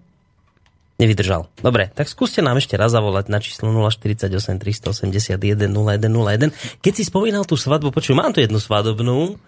Nevydržal. 1.01 1.49
Dobre, 1.65 1.89
tak 1.97 2.05
skúste 2.05 2.45
nám 2.45 2.61
ešte 2.61 2.77
raz 2.77 2.93
zavolať 2.93 3.25
na 3.33 3.41
číslo 3.41 3.73
048 3.73 4.29
381 4.29 5.65
0101. 5.65 6.53
Keď 6.85 6.93
si 6.93 7.03
spomínal 7.09 7.41
tú 7.49 7.57
svadbu, 7.57 7.89
počuj, 7.89 8.13
mám 8.13 8.37
tu 8.37 8.45
jednu 8.45 8.61
svadobnú, 8.61 9.41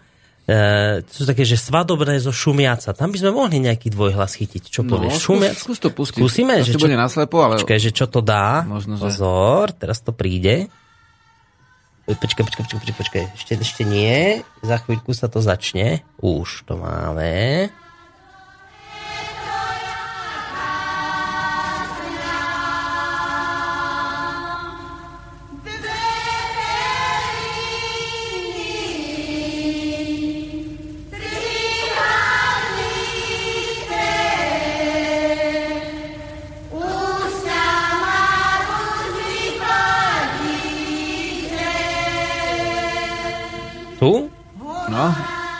Uh, 0.47 1.03
to 1.03 1.11
sú 1.11 1.23
také, 1.27 1.43
že 1.43 1.59
svadobné 1.59 2.23
zo 2.23 2.31
šumiaca. 2.31 2.95
Tam 2.95 3.11
by 3.11 3.19
sme 3.19 3.35
mohli 3.35 3.59
nejaký 3.59 3.91
dvojhlas 3.91 4.39
chytiť. 4.39 4.71
Čo 4.71 4.87
no, 4.87 4.95
povieš? 4.95 5.19
Šumiac? 5.19 5.59
Skús, 5.59 5.75
to 5.83 5.91
pustiť. 5.91 6.23
Skúsime? 6.23 6.63
že 6.63 6.71
čo... 6.71 6.79
bude 6.79 6.95
naslepo, 6.95 7.43
ale... 7.43 7.59
Počkaj, 7.59 7.79
že 7.83 7.91
čo 7.91 8.07
to 8.07 8.23
dá? 8.23 8.63
Možno, 8.63 8.95
že... 8.95 9.11
Pozor, 9.11 9.75
teraz 9.75 9.99
to 9.99 10.15
príde. 10.15 10.71
Počkaj, 12.07 12.47
počkaj, 12.47 12.63
počkaj, 12.71 12.95
počkaj. 12.95 13.23
Ešte, 13.35 13.53
ešte 13.59 13.83
nie. 13.83 14.39
Za 14.63 14.79
chvíľku 14.79 15.11
sa 15.11 15.27
to 15.27 15.43
začne. 15.43 16.07
Už 16.23 16.63
to 16.63 16.79
máme. 16.79 17.67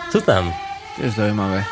Co 0.07 0.21
tam? 0.21 0.53
Je 1.03 1.11
zaujímavé. 1.11 1.67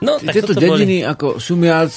No, 0.00 0.16
tak 0.16 0.32
Tieto 0.32 0.56
dediny 0.56 1.04
boli... 1.04 1.12
ako 1.12 1.36
Šumiac, 1.36 1.92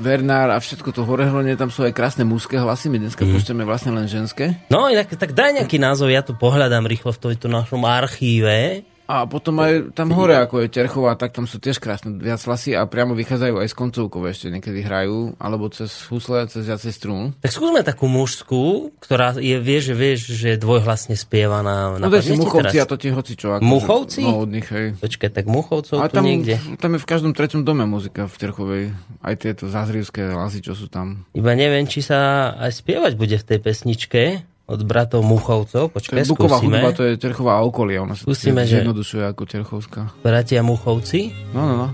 Vernár 0.00 0.56
a 0.56 0.58
všetko 0.58 0.88
to 0.96 1.04
horehronie, 1.04 1.52
tam 1.52 1.68
sú 1.68 1.84
aj 1.84 1.92
krásne 1.92 2.24
mužské 2.24 2.56
hlasy, 2.56 2.88
my 2.88 2.96
dneska 2.96 3.28
mm. 3.28 3.30
púšťame 3.36 3.62
vlastne 3.68 3.92
len 3.92 4.08
ženské. 4.08 4.56
No, 4.72 4.88
tak, 4.88 5.20
tak 5.20 5.36
daj 5.36 5.60
nejaký 5.60 5.76
názov, 5.76 6.08
ja 6.08 6.24
tu 6.24 6.32
pohľadám 6.32 6.88
rýchlo 6.88 7.12
v 7.12 7.20
tomto 7.20 7.52
našom 7.52 7.84
archíve. 7.84 8.88
A 9.10 9.26
potom 9.26 9.58
aj 9.58 9.90
tam 9.90 10.14
hore, 10.14 10.38
ako 10.38 10.62
je 10.62 10.70
Terchová, 10.70 11.18
tak 11.18 11.34
tam 11.34 11.50
sú 11.50 11.58
tiež 11.58 11.82
krásne 11.82 12.14
viac 12.14 12.38
hlasy 12.46 12.78
a 12.78 12.86
priamo 12.86 13.18
vychádzajú 13.18 13.58
aj 13.58 13.66
z 13.66 13.74
koncovkov 13.74 14.22
ešte 14.30 14.54
niekedy 14.54 14.86
hrajú, 14.86 15.34
alebo 15.42 15.66
cez 15.66 15.90
husle, 16.06 16.46
cez 16.46 16.62
viacej 16.62 16.92
strún. 16.94 17.34
Tak 17.42 17.50
skúsme 17.50 17.82
takú 17.82 18.06
mužskú, 18.06 18.94
ktorá 19.02 19.34
je, 19.34 19.58
vie, 19.58 19.78
že 19.82 19.98
vieš, 19.98 20.30
že 20.38 20.54
dvojhlasne 20.54 21.18
spieva 21.18 21.58
na, 21.66 21.98
No 21.98 22.06
to 22.06 22.22
Muchovci 22.22 22.78
teraz? 22.78 22.86
a 22.86 22.86
to 22.86 22.96
ti 23.02 23.10
hocičo. 23.10 23.58
Ako, 23.58 23.66
Muchovci? 23.66 24.22
No 24.22 24.46
od 24.46 24.50
nich, 24.54 24.70
hej. 24.70 24.94
Počkaj, 25.02 25.30
tak 25.34 25.50
Muchovcov 25.50 25.98
a 25.98 26.06
tam, 26.06 26.22
tu 26.22 26.30
niekde. 26.30 26.62
Tam 26.78 26.94
je 26.94 27.02
v 27.02 27.08
každom 27.10 27.34
treťom 27.34 27.66
dome 27.66 27.82
muzika 27.90 28.30
v 28.30 28.36
Terchovej. 28.38 28.82
Aj 29.26 29.34
tieto 29.34 29.66
zázrivské 29.66 30.30
hlasy, 30.30 30.62
čo 30.62 30.78
sú 30.78 30.86
tam. 30.86 31.26
Iba 31.34 31.58
neviem, 31.58 31.90
či 31.90 32.06
sa 32.06 32.54
aj 32.62 32.78
spievať 32.78 33.18
bude 33.18 33.34
v 33.34 33.42
tej 33.42 33.58
pesničke 33.58 34.22
od 34.70 34.80
bratov 34.86 35.26
Muchovcov. 35.26 35.90
Počkaj, 35.90 36.14
to 36.14 36.22
je 36.22 36.30
Buková 36.30 36.62
skúsime. 36.62 36.78
hudba, 36.78 36.88
to 36.94 37.02
je 37.02 37.12
Terchová 37.18 37.58
okolie. 37.66 37.98
Ona 37.98 38.14
sa 38.14 38.22
skúsime, 38.22 38.62
že 38.62 38.86
jednodušuje 38.86 39.24
ako 39.26 39.42
Terchovská. 39.50 40.00
Bratia 40.22 40.62
Muchovci. 40.62 41.34
No, 41.50 41.66
no, 41.66 41.74
no. 41.74 41.88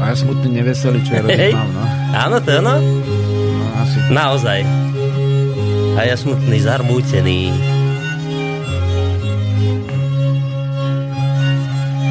Aj 0.00 0.16
ja 0.16 0.16
smutný 0.16 0.48
neveselý, 0.64 1.00
čo 1.06 1.12
ja 1.16 1.20
robiť 1.22 1.54
mám, 1.54 1.70
no. 1.70 1.84
Áno, 2.16 2.36
to 2.42 2.48
je 2.50 2.56
ono? 2.60 2.76
no 2.82 3.64
asi. 3.78 3.98
Naozaj. 4.10 4.60
A 5.96 6.00
ja 6.08 6.16
smutný, 6.16 6.56
zarmútený. 6.64 7.52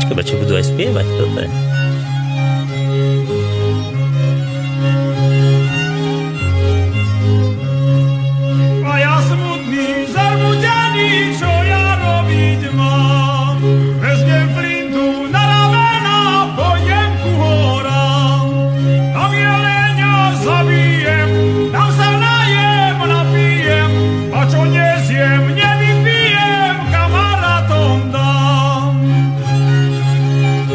Škoda, 0.05 0.21
či 0.21 0.33
budú 0.37 0.53
aj 0.55 0.65
spievať 0.69 1.05
toto 1.17 1.37
je. 1.43 1.78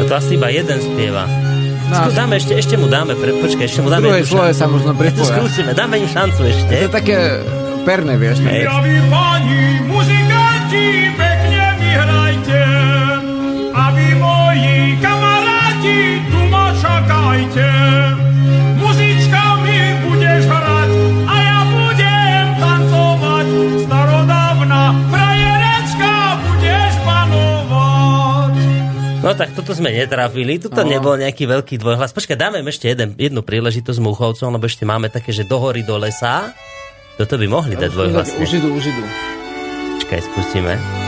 To 0.05 0.13
asi 0.13 0.35
iba 0.35 0.47
jeden 0.47 0.77
spieva. 0.77 1.25
No, 1.85 2.09
dáme 2.09 2.41
ešte, 2.41 2.57
ešte 2.57 2.75
mu 2.75 2.89
dáme, 2.89 3.13
pre, 3.13 3.29
počkaj, 3.37 3.65
ešte 3.65 3.81
mu 3.85 3.93
dáme 3.93 4.09
jednu 4.09 4.25
sloje 4.25 4.53
sa 4.57 4.65
možno 4.65 4.97
pripoja. 5.01 5.37
Skúsime, 5.37 5.71
dáme 5.73 6.01
im 6.01 6.09
šancu 6.09 6.41
To 6.41 6.49
ešte. 6.49 6.73
je 6.73 6.87
také 6.89 7.17
perné, 7.85 8.17
vieš. 8.17 8.41
Hej. 8.41 8.49
Hej. 8.49 8.63
Javí 8.65 8.95
Toto 29.65 29.81
sme 29.81 29.89
netrafili, 29.89 30.61
tuto 30.61 30.85
No. 30.85 30.93
nebol 30.93 31.17
nejaký 31.17 31.49
veľký 31.49 31.81
dvojhlas. 31.81 32.13
Počkaj, 32.13 32.37
dáme 32.37 32.61
im 32.61 32.69
ešte 32.69 32.85
jeden, 32.85 33.17
jednu 33.17 33.41
príležitosť 33.41 33.97
s 33.97 34.05
Múchovcom, 34.05 34.53
lebo 34.53 34.69
ešte 34.69 34.85
máme 34.85 35.09
také, 35.09 35.33
že 35.33 35.41
do 35.41 35.57
hory, 35.57 35.81
do 35.81 35.97
lesa. 35.97 36.53
Toto 37.17 37.33
by 37.33 37.49
mohli 37.49 37.73
dať 37.73 37.89
dvojhlasne. 37.89 38.45
Už 38.45 38.61
idú, 38.61 38.69
už 38.77 38.93
idú. 38.93 39.01
Počkaj, 39.97 40.21
spustíme. 40.21 41.04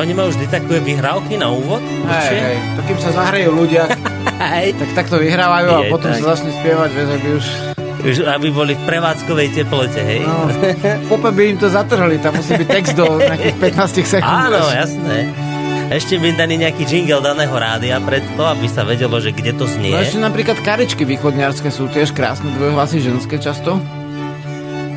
To 0.00 0.08
oni 0.08 0.16
majú 0.16 0.32
vždy 0.32 0.48
také 0.48 0.80
vyhrávky 0.80 1.36
na 1.36 1.52
úvod? 1.52 1.84
Hej, 1.84 2.32
hej. 2.32 2.56
To 2.72 2.80
kým 2.88 2.98
sa 3.04 3.12
zahrejú 3.12 3.52
ľudia, 3.52 3.84
tak 4.80 4.90
takto 4.96 5.20
vyhrávajú 5.20 5.68
a 5.76 5.78
Je, 5.84 5.92
potom 5.92 6.08
tak. 6.08 6.24
sa 6.24 6.26
začne 6.32 6.56
spievať, 6.56 6.88
vieš, 6.96 7.08
aby 7.20 7.28
už... 7.36 7.46
Už 8.00 8.16
aby 8.24 8.48
boli 8.48 8.72
v 8.80 8.82
prevádzkovej 8.88 9.60
teplote, 9.60 10.00
hej? 10.00 10.24
No, 10.24 10.48
pope 11.12 11.36
by 11.36 11.52
im 11.52 11.60
to 11.60 11.68
zatrhli, 11.68 12.16
tam 12.16 12.32
musí 12.32 12.56
byť 12.56 12.68
text 12.72 12.96
do 12.96 13.20
nejakých 13.20 13.56
15 13.60 14.16
sekúnd. 14.16 14.40
Áno, 14.48 14.64
vieš. 14.72 14.88
jasné. 14.88 15.18
Ešte 15.92 16.16
by 16.16 16.32
daný 16.32 16.64
nejaký 16.64 16.88
jingle 16.88 17.20
daného 17.20 17.52
rádia 17.52 18.00
pred 18.00 18.24
to, 18.40 18.44
aby 18.48 18.72
sa 18.72 18.88
vedelo, 18.88 19.20
že 19.20 19.36
kde 19.36 19.52
to 19.52 19.68
znie. 19.68 19.92
No 19.92 20.00
ešte 20.00 20.16
napríklad 20.16 20.64
karičky 20.64 21.04
východňarské 21.04 21.68
sú 21.68 21.92
tiež 21.92 22.16
krásne 22.16 22.48
dvojhlasy 22.56 23.04
ženské 23.04 23.36
často. 23.36 23.76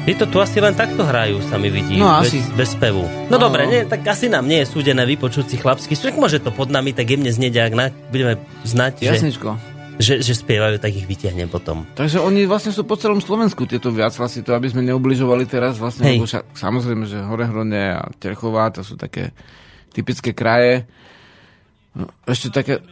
Títo 0.04 0.28
tu 0.28 0.44
asi 0.44 0.60
len 0.60 0.76
takto 0.76 1.00
hrajú, 1.02 1.40
sa 1.48 1.56
mi 1.56 1.72
vidí. 1.72 1.96
No, 1.96 2.20
bez, 2.20 2.28
asi. 2.28 2.44
Bez 2.52 2.76
spevu. 2.76 3.08
No, 3.32 3.40
No. 3.40 3.48
dobre, 3.48 3.64
nie, 3.66 3.88
tak 3.88 4.04
asi 4.04 4.28
nám 4.28 4.44
nie 4.44 4.60
je 4.60 4.68
súdené 4.68 5.08
vypočuť 5.08 5.48
si 5.48 5.56
chlapský 5.56 5.96
svek. 5.96 6.20
Môže 6.20 6.44
to 6.44 6.52
pod 6.52 6.68
nami 6.68 6.92
tak 6.92 7.08
jemne 7.08 7.32
znieť, 7.32 7.54
ak 7.62 7.74
na, 7.74 7.88
budeme 8.12 8.36
znať, 8.68 9.00
že, 9.00 9.16
Jasničko. 9.16 9.56
že, 9.96 10.20
že 10.20 10.34
spievajú, 10.36 10.76
tak 10.78 10.92
ich 10.92 11.08
vytiahnem 11.08 11.48
potom. 11.48 11.88
Takže 11.96 12.20
oni 12.20 12.44
vlastne 12.44 12.70
sú 12.70 12.84
po 12.84 13.00
celom 13.00 13.24
Slovensku 13.24 13.64
tieto 13.64 13.90
viachlasy, 13.90 14.44
to 14.44 14.52
aby 14.52 14.68
sme 14.68 14.84
neubližovali 14.84 15.48
teraz 15.48 15.80
vlastne, 15.80 16.04
Hej. 16.04 16.20
lebo 16.20 16.28
však, 16.28 16.44
samozrejme, 16.52 17.04
že 17.08 17.24
Horehronie 17.24 17.96
a 17.96 18.04
Terchová, 18.14 18.76
to 18.76 18.84
sú 18.84 19.00
také 19.00 19.32
typické 19.90 20.36
kraje. 20.36 20.84
No, 21.96 22.12
Ešte 22.28 22.52
také, 22.52 22.84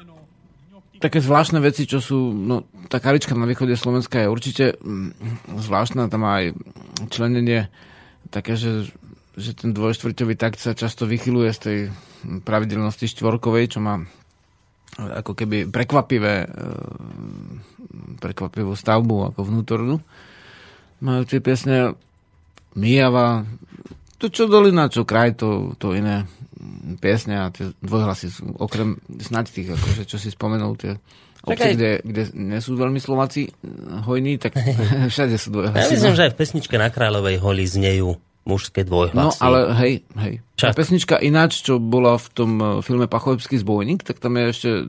také 1.02 1.18
zvláštne 1.18 1.58
veci, 1.58 1.90
čo 1.90 1.98
sú, 1.98 2.30
no, 2.30 2.70
tá 2.86 3.02
karička 3.02 3.34
na 3.34 3.50
východe 3.50 3.74
Slovenska 3.74 4.22
je 4.22 4.30
určite 4.30 4.66
mm, 4.78 5.10
zvláštna, 5.58 6.14
tam 6.14 6.24
aj 6.30 6.54
členenie 7.10 7.74
také, 8.30 8.54
že, 8.54 8.94
že 9.34 9.58
ten 9.58 9.74
dvojštvrťový 9.74 10.38
takt 10.38 10.62
sa 10.62 10.78
často 10.78 11.10
vychyluje 11.10 11.50
z 11.52 11.60
tej 11.60 11.78
pravidelnosti 12.46 13.10
štvorkovej, 13.10 13.76
čo 13.76 13.80
má 13.82 14.06
ako 15.02 15.34
keby 15.34 15.72
prekvapivé, 15.74 16.46
e, 16.46 16.48
prekvapivú 18.22 18.78
stavbu 18.78 19.34
ako 19.34 19.42
vnútornú. 19.42 19.96
Majú 21.02 21.22
tie 21.26 21.42
piesne 21.42 21.98
Mijava, 22.78 23.44
to 24.22 24.30
čo 24.30 24.46
dolina, 24.46 24.86
čo 24.88 25.02
kraj, 25.02 25.34
to, 25.34 25.74
to 25.82 25.98
iné 25.98 26.30
piesne 26.98 27.36
a 27.40 27.50
tie 27.50 27.74
dvojhlasy 27.78 28.28
sú 28.28 28.44
okrem 28.56 28.96
snáď 29.14 29.46
tých, 29.52 29.70
akože, 29.72 30.04
čo 30.04 30.16
si 30.16 30.30
spomenul, 30.30 30.76
tie 30.76 30.96
obce, 31.42 31.74
kde, 31.74 31.92
kde 32.02 32.24
nie 32.34 32.58
sú 32.58 32.74
veľmi 32.74 32.98
Slováci 32.98 33.46
eh, 33.46 33.54
hojní, 34.00 34.38
tak 34.38 34.54
všade 35.14 35.36
sú 35.36 35.50
Ja 35.50 35.54
dvojhlasy. 35.70 35.92
myslím, 35.92 36.12
no. 36.12 36.16
že 36.16 36.26
aj 36.26 36.32
v 36.32 36.40
pesničke 36.40 36.76
na 36.76 36.88
Kráľovej 36.88 37.38
holi 37.38 37.64
znejú 37.64 38.14
mužské 38.42 38.82
No, 38.82 38.90
dvojhlasy. 39.06 39.38
ale 39.38 39.60
hej, 39.76 39.94
hej. 40.16 40.34
Tá 40.56 40.70
Však. 40.70 40.74
pesnička 40.76 41.16
ináč, 41.20 41.62
čo 41.62 41.78
bola 41.78 42.16
v 42.16 42.28
tom 42.32 42.52
eh, 42.56 42.68
filme 42.80 43.06
Pachovský 43.06 43.56
zbojník, 43.56 44.02
tak 44.02 44.18
tam 44.18 44.34
je 44.34 44.44
ešte 44.48 44.70
uh, 44.72 44.86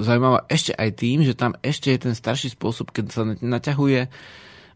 zaujímavá 0.00 0.44
ešte 0.46 0.72
aj 0.72 0.90
tým, 0.94 1.20
že 1.20 1.32
tam 1.32 1.52
ešte 1.58 1.88
je 1.90 1.98
ten 2.02 2.14
starší 2.14 2.48
spôsob, 2.50 2.88
keď 2.88 3.04
sa 3.08 3.22
na- 3.22 3.36
naťahuje 3.38 4.08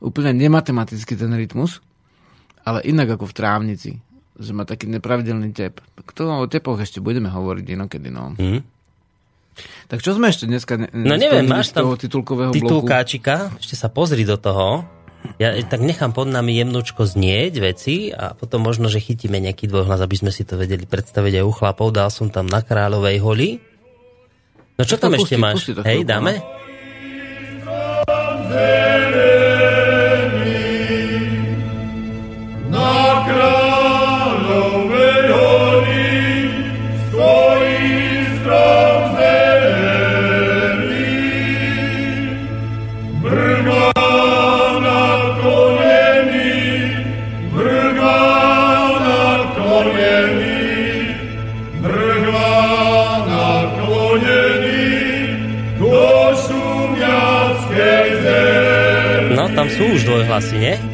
úplne 0.01 0.33
nematematicky 0.35 1.15
ten 1.15 1.33
rytmus, 1.33 1.81
ale 2.61 2.81
inak 2.83 3.09
ako 3.11 3.25
v 3.25 3.35
trávnici, 3.35 3.91
že 4.35 4.51
má 4.51 4.62
taký 4.62 4.86
nepravidelný 4.86 5.51
tep. 5.51 5.78
Tak 5.94 6.11
to 6.11 6.27
o 6.27 6.44
tepoch 6.44 6.77
ešte 6.77 6.98
budeme 6.98 7.28
hovoriť 7.28 7.66
inokedy, 7.70 8.09
no. 8.09 8.35
Hm? 8.35 8.61
Tak 9.86 10.02
čo 10.02 10.11
sme 10.12 10.28
ešte 10.28 10.44
dneska 10.44 10.74
ne- 10.77 10.90
No 10.90 11.15
neviem, 11.15 11.47
máš 11.47 11.70
tam 11.70 11.94
titulkového 11.94 12.51
bloku? 12.51 12.59
titulkáčika, 12.59 13.55
ešte 13.55 13.74
sa 13.74 13.86
pozri 13.86 14.23
do 14.23 14.35
toho. 14.35 14.82
Ja 15.39 15.56
tak 15.62 15.81
nechám 15.81 16.12
pod 16.12 16.28
nami 16.28 16.52
jemnúčko 16.55 17.06
znieť 17.06 17.55
veci 17.56 18.12
a 18.12 18.35
potom 18.35 18.61
možno, 18.61 18.93
že 18.93 19.01
chytíme 19.01 19.39
nejaký 19.39 19.65
dvojhlas, 19.66 20.02
aby 20.02 20.16
sme 20.16 20.28
si 20.28 20.44
to 20.44 20.59
vedeli 20.59 20.85
predstaviť 20.85 21.40
aj 21.40 21.44
u 21.44 21.52
chlapov. 21.55 21.89
Dal 21.90 22.11
som 22.11 22.28
tam 22.28 22.44
na 22.44 22.61
Kráľovej 22.61 23.16
holi. 23.20 23.51
No 24.74 24.82
čo 24.82 24.98
Tak 24.98 25.01
tam 25.01 25.11
pusti, 25.15 25.32
ešte 25.32 25.36
máš? 25.39 25.55
pusti 25.62 25.73
Hej, 25.81 26.05
dáme? 26.05 26.32
Na 28.44 28.94
sú 60.35 60.40
už 60.40 60.51
dvojhlasy, 60.51 60.59
nie? 60.59 60.94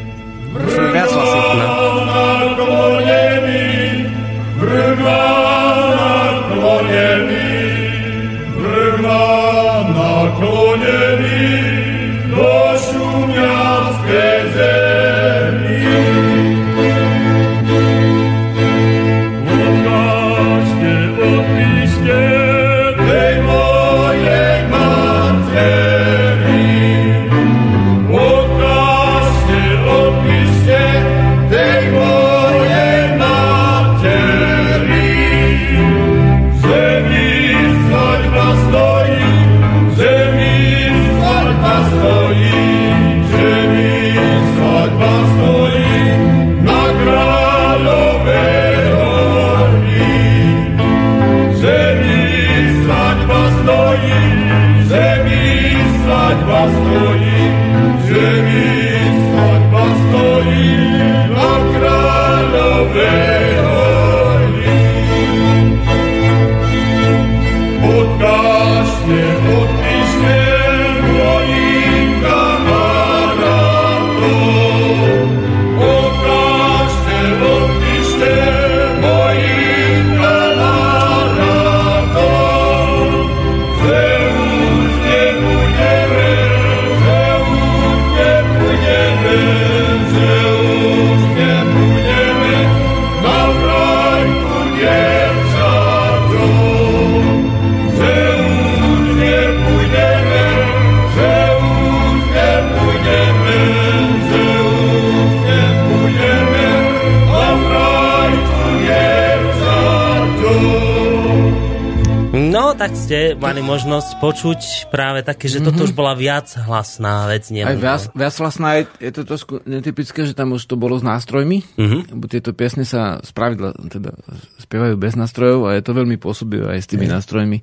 Ste 113.11 113.35
mali 113.35 113.59
možnosť 113.59 114.23
počuť 114.23 114.59
práve 114.87 115.19
také, 115.19 115.51
že 115.51 115.59
toto 115.59 115.83
už 115.83 115.91
bola 115.91 116.15
viac 116.15 116.47
hlasná 116.63 117.27
vec. 117.27 117.51
Mhm. 117.51 117.67
Aj 117.67 117.75
viac, 117.75 118.01
viac 118.15 118.31
hlasná 118.39 118.79
je, 118.79 118.83
je 119.03 119.11
to 119.11 119.21
trošku 119.27 119.53
netypické, 119.67 120.23
že 120.23 120.31
tam 120.31 120.55
už 120.55 120.63
to 120.63 120.79
bolo 120.79 120.95
s 120.95 121.03
nástrojmi, 121.03 121.59
Mhm. 121.75 122.15
lebo 122.15 122.31
tieto 122.31 122.55
piesne 122.55 122.87
sa 122.87 123.19
spravidla 123.19 123.75
teda 123.91 124.15
spievajú 124.63 124.95
bez 124.95 125.19
nástrojov 125.19 125.67
a 125.67 125.75
je 125.75 125.83
to 125.83 125.91
veľmi 125.91 126.15
pôsobivé 126.15 126.71
aj 126.71 126.79
s 126.79 126.87
tými 126.87 127.11
nástrojmi. 127.11 127.59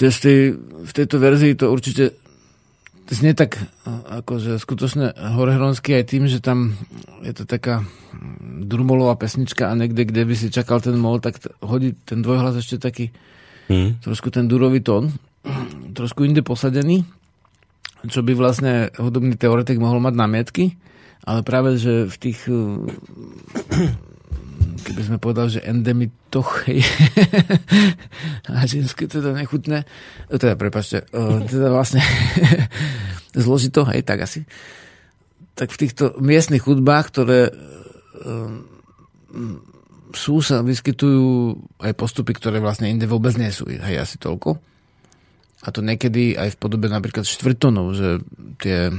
Je 0.00 0.08
z 0.08 0.18
tej, 0.24 0.38
v 0.56 0.92
tejto 0.96 1.16
verzii 1.20 1.52
to 1.60 1.68
určite 1.68 2.16
znie 3.04 3.36
tak 3.36 3.60
akože 4.24 4.56
skutočne 4.56 5.12
horehronský 5.36 6.00
aj 6.00 6.04
tým, 6.08 6.32
že 6.32 6.40
tam 6.40 6.80
je 7.20 7.36
to 7.36 7.44
taká 7.44 7.84
drumolová 8.64 9.20
pesnička 9.20 9.68
a 9.68 9.76
niekde, 9.76 10.08
kde 10.08 10.24
by 10.24 10.32
si 10.32 10.48
čakal 10.48 10.80
ten 10.80 10.96
mol, 10.96 11.20
tak 11.20 11.44
t- 11.44 11.52
hodí 11.60 11.92
ten 12.08 12.24
dvojhlas 12.24 12.56
ešte 12.56 12.80
taký 12.80 13.12
Hm. 13.64 14.04
trošku 14.04 14.28
ten 14.28 14.44
durový 14.44 14.84
tón, 14.84 15.08
trošku 15.96 16.24
inde 16.28 16.44
posadený, 16.44 17.04
čo 18.04 18.20
by 18.20 18.32
vlastne 18.36 18.92
hudobný 18.96 19.36
teoretik 19.36 19.80
mohol 19.80 20.00
mať 20.00 20.14
námietky, 20.16 20.76
ale 21.24 21.40
práve, 21.40 21.80
že 21.80 22.04
v 22.04 22.16
tých 22.20 22.38
eh, 22.48 22.56
keby 24.84 25.00
sme 25.00 25.16
povedali, 25.16 25.56
že 25.56 25.64
endemitoch 25.64 26.68
a 28.52 28.60
ženské 28.70 29.08
teda 29.08 29.32
nechutné, 29.32 29.88
eh, 30.28 30.36
teda 30.36 30.60
prepačte, 30.60 31.08
eh, 31.08 31.38
teda 31.48 31.72
vlastne 31.72 32.04
zložito, 33.44 33.88
hej, 33.88 34.04
tak 34.04 34.28
asi, 34.28 34.44
tak 35.56 35.72
v 35.72 35.80
týchto 35.88 36.20
miestnych 36.20 36.68
hudbách, 36.68 37.08
ktoré 37.08 37.40
sú, 40.14 40.40
sa 40.40 40.64
vyskytujú 40.64 41.54
aj 41.82 41.92
postupy, 41.94 42.32
ktoré 42.34 42.58
vlastne 42.58 42.90
inde 42.90 43.06
vôbec 43.06 43.34
nie 43.38 43.50
sú. 43.50 43.66
Hej, 43.68 44.00
asi 44.00 44.16
toľko. 44.18 44.58
A 45.64 45.68
to 45.72 45.80
niekedy 45.80 46.36
aj 46.36 46.54
v 46.54 46.60
podobe 46.60 46.86
napríklad 46.92 47.24
štvrtonov, 47.24 47.96
že 47.96 48.08
tie 48.60 48.92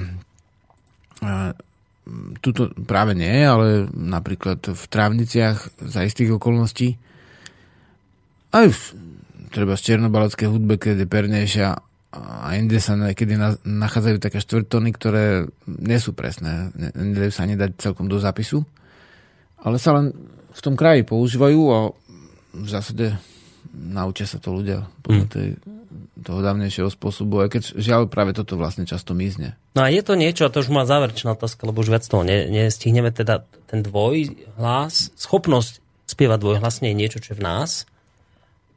tuto 2.42 2.70
práve 2.86 3.18
nie, 3.18 3.42
ale 3.42 3.90
napríklad 3.90 4.62
v 4.62 4.84
trávniciach 4.90 5.82
za 5.82 6.02
istých 6.06 6.38
okolností 6.38 7.02
aj 8.56 8.72
v, 8.72 8.80
treba 9.52 9.76
z 9.76 9.92
černobaleckej 9.92 10.48
hudbe, 10.48 10.80
keď 10.80 11.04
je 11.04 11.08
pernejšia 11.12 11.68
a 12.16 12.56
inde 12.56 12.80
sa 12.80 12.96
niekedy 12.96 13.36
na, 13.36 13.60
nachádzajú 13.60 14.18
také 14.24 14.40
štvrtony, 14.40 14.96
ktoré 14.96 15.52
nie 15.68 16.00
sú 16.00 16.16
presné. 16.16 16.72
Ne- 16.72 16.96
Nedajú 16.96 17.32
sa 17.36 17.44
ani 17.44 17.60
dať 17.60 17.76
celkom 17.76 18.08
do 18.08 18.16
zápisu. 18.16 18.64
Ale 19.60 19.76
sa 19.76 20.00
len 20.00 20.16
v 20.56 20.62
tom 20.64 20.80
kraji 20.80 21.04
používajú 21.04 21.62
a 21.70 21.80
v 22.56 22.68
zásade 22.72 23.20
naučia 23.76 24.24
sa 24.24 24.40
to 24.40 24.56
ľudia 24.56 24.88
podľa 25.04 25.26
tej, 25.28 25.48
toho 26.24 26.40
dávnejšieho 26.40 26.88
spôsobu, 26.88 27.44
aj 27.44 27.50
keď 27.52 27.64
žiaľ 27.76 28.08
práve 28.08 28.32
toto 28.32 28.56
vlastne 28.56 28.88
často 28.88 29.12
mizne. 29.12 29.60
No 29.76 29.84
a 29.84 29.92
je 29.92 30.00
to 30.00 30.16
niečo, 30.16 30.48
a 30.48 30.54
to 30.54 30.64
už 30.64 30.72
má 30.72 30.88
záverečná 30.88 31.36
otázka, 31.36 31.68
lebo 31.68 31.84
už 31.84 31.92
viac 31.92 32.08
toho 32.08 32.24
ne, 32.24 32.48
nestihneme, 32.48 33.12
teda 33.12 33.44
ten 33.68 33.84
dvojhlas, 33.84 35.12
schopnosť 35.20 35.84
spievať 36.08 36.40
dvojhlasne 36.40 36.88
je 36.94 36.96
niečo, 36.96 37.20
čo 37.20 37.36
je 37.36 37.40
v 37.42 37.46
nás 37.46 37.84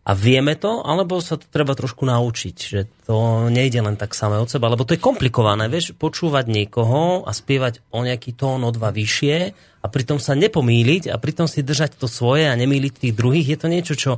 a 0.09 0.17
vieme 0.17 0.57
to, 0.57 0.81
alebo 0.81 1.21
sa 1.21 1.37
to 1.37 1.45
treba 1.53 1.77
trošku 1.77 2.09
naučiť, 2.09 2.57
že 2.57 2.89
to 3.05 3.53
nejde 3.53 3.85
len 3.85 4.01
tak 4.01 4.17
samé 4.17 4.41
od 4.41 4.49
seba, 4.49 4.73
lebo 4.73 4.89
to 4.89 4.97
je 4.97 5.05
komplikované, 5.05 5.69
vieš, 5.69 5.93
počúvať 5.93 6.49
niekoho 6.49 7.29
a 7.29 7.31
spievať 7.37 7.85
o 7.93 8.01
nejaký 8.01 8.33
tón 8.33 8.65
o 8.65 8.73
dva 8.73 8.89
vyššie 8.89 9.37
a 9.85 9.87
pritom 9.93 10.17
sa 10.17 10.33
nepomýliť 10.33 11.13
a 11.13 11.21
pritom 11.21 11.45
si 11.45 11.61
držať 11.61 12.01
to 12.01 12.09
svoje 12.09 12.49
a 12.49 12.57
nemýliť 12.57 13.05
tých 13.05 13.15
druhých, 13.21 13.53
je 13.53 13.59
to 13.61 13.69
niečo, 13.69 13.95
čo, 14.01 14.13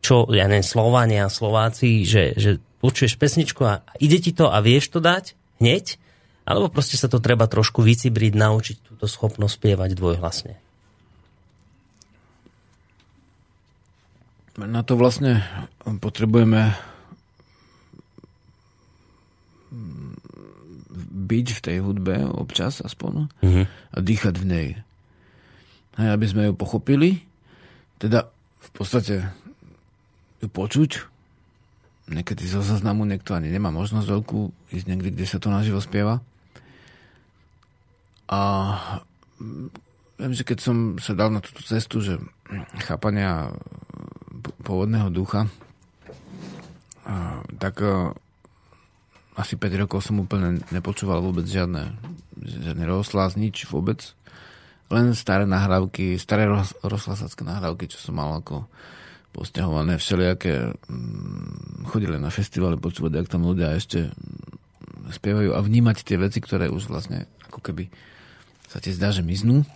čo 0.00 0.24
ja 0.32 0.48
neviem, 0.48 0.64
Slovania, 0.64 1.28
Slováci, 1.28 2.08
že, 2.08 2.32
že 2.40 2.56
počuješ 2.80 3.20
pesničku 3.20 3.60
a 3.68 3.84
ide 4.00 4.24
ti 4.24 4.32
to 4.32 4.48
a 4.48 4.64
vieš 4.64 4.96
to 4.96 5.04
dať 5.04 5.36
hneď, 5.60 6.00
alebo 6.48 6.72
proste 6.72 6.96
sa 6.96 7.12
to 7.12 7.20
treba 7.20 7.44
trošku 7.44 7.84
vycibriť, 7.84 8.32
naučiť 8.32 8.76
túto 8.80 9.04
schopnosť 9.04 9.60
spievať 9.60 9.92
dvojhlasne. 9.92 10.63
Na 14.54 14.86
to 14.86 14.94
vlastne 14.94 15.42
potrebujeme 15.98 16.74
byť 21.24 21.46
v 21.50 21.60
tej 21.60 21.76
hudbe 21.82 22.14
občas 22.30 22.78
aspoň 22.78 23.26
Mhm. 23.42 23.62
a 23.66 23.96
dýchať 23.98 24.34
v 24.38 24.46
nej. 24.46 24.68
Hej, 25.94 26.08
aby 26.10 26.26
sme 26.26 26.42
ju 26.46 26.54
pochopili, 26.54 27.22
teda 27.98 28.26
v 28.60 28.70
podstate 28.70 29.14
ju 30.38 30.48
počuť. 30.50 30.90
Niekedy 32.04 32.44
zo 32.44 32.60
zaznamu 32.60 33.08
niekto 33.08 33.32
ani 33.32 33.48
nemá 33.48 33.72
možnosť 33.72 34.06
veľkú 34.06 34.40
ísť 34.70 34.86
niekde, 34.86 35.10
kde 35.14 35.26
sa 35.26 35.40
to 35.40 35.48
naživo 35.48 35.80
spieva. 35.80 36.20
A 38.28 38.40
viem, 40.20 40.32
že 40.34 40.44
keď 40.44 40.58
som 40.60 40.76
sa 41.00 41.16
dal 41.16 41.32
na 41.32 41.40
túto 41.40 41.64
cestu, 41.64 42.04
že 42.04 42.20
chápania 42.84 43.54
pôvodného 44.64 45.12
ducha, 45.12 45.46
tak 47.60 47.76
a, 47.84 48.16
asi 49.36 49.60
5 49.60 49.82
rokov 49.84 50.00
som 50.00 50.22
úplne 50.22 50.62
nepočúval 50.72 51.20
vôbec 51.20 51.44
žiadne, 51.44 51.94
žiadne 52.38 52.84
rozhlas, 52.88 53.36
nič 53.36 53.68
vôbec. 53.68 54.16
Len 54.92 55.16
staré 55.16 55.44
nahrávky, 55.48 56.20
staré 56.20 56.48
roz, 56.48 56.76
rozhlasacké 56.84 57.42
nahrávky, 57.42 57.88
čo 57.90 57.98
som 57.98 58.20
mal 58.20 58.40
ako 58.40 58.68
posťahované 59.34 59.98
všelijaké 59.98 60.70
mm, 60.70 61.90
chodili 61.90 62.14
na 62.22 62.30
festivaly 62.30 62.78
počúvať, 62.78 63.18
jak 63.18 63.32
tam 63.32 63.42
ľudia 63.42 63.74
ešte 63.74 64.14
spievajú 65.10 65.52
a 65.52 65.60
vnímať 65.60 66.06
tie 66.06 66.16
veci, 66.16 66.38
ktoré 66.38 66.70
už 66.70 66.86
vlastne 66.86 67.26
ako 67.50 67.58
keby 67.58 67.90
sa 68.70 68.78
ti 68.78 68.94
zdá, 68.94 69.10
že 69.10 69.26
miznú. 69.26 69.66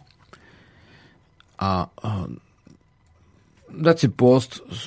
A, 1.59 1.91
a 1.91 2.11
dať 3.73 3.97
si 3.97 4.09
post 4.11 4.65
z, 4.69 4.83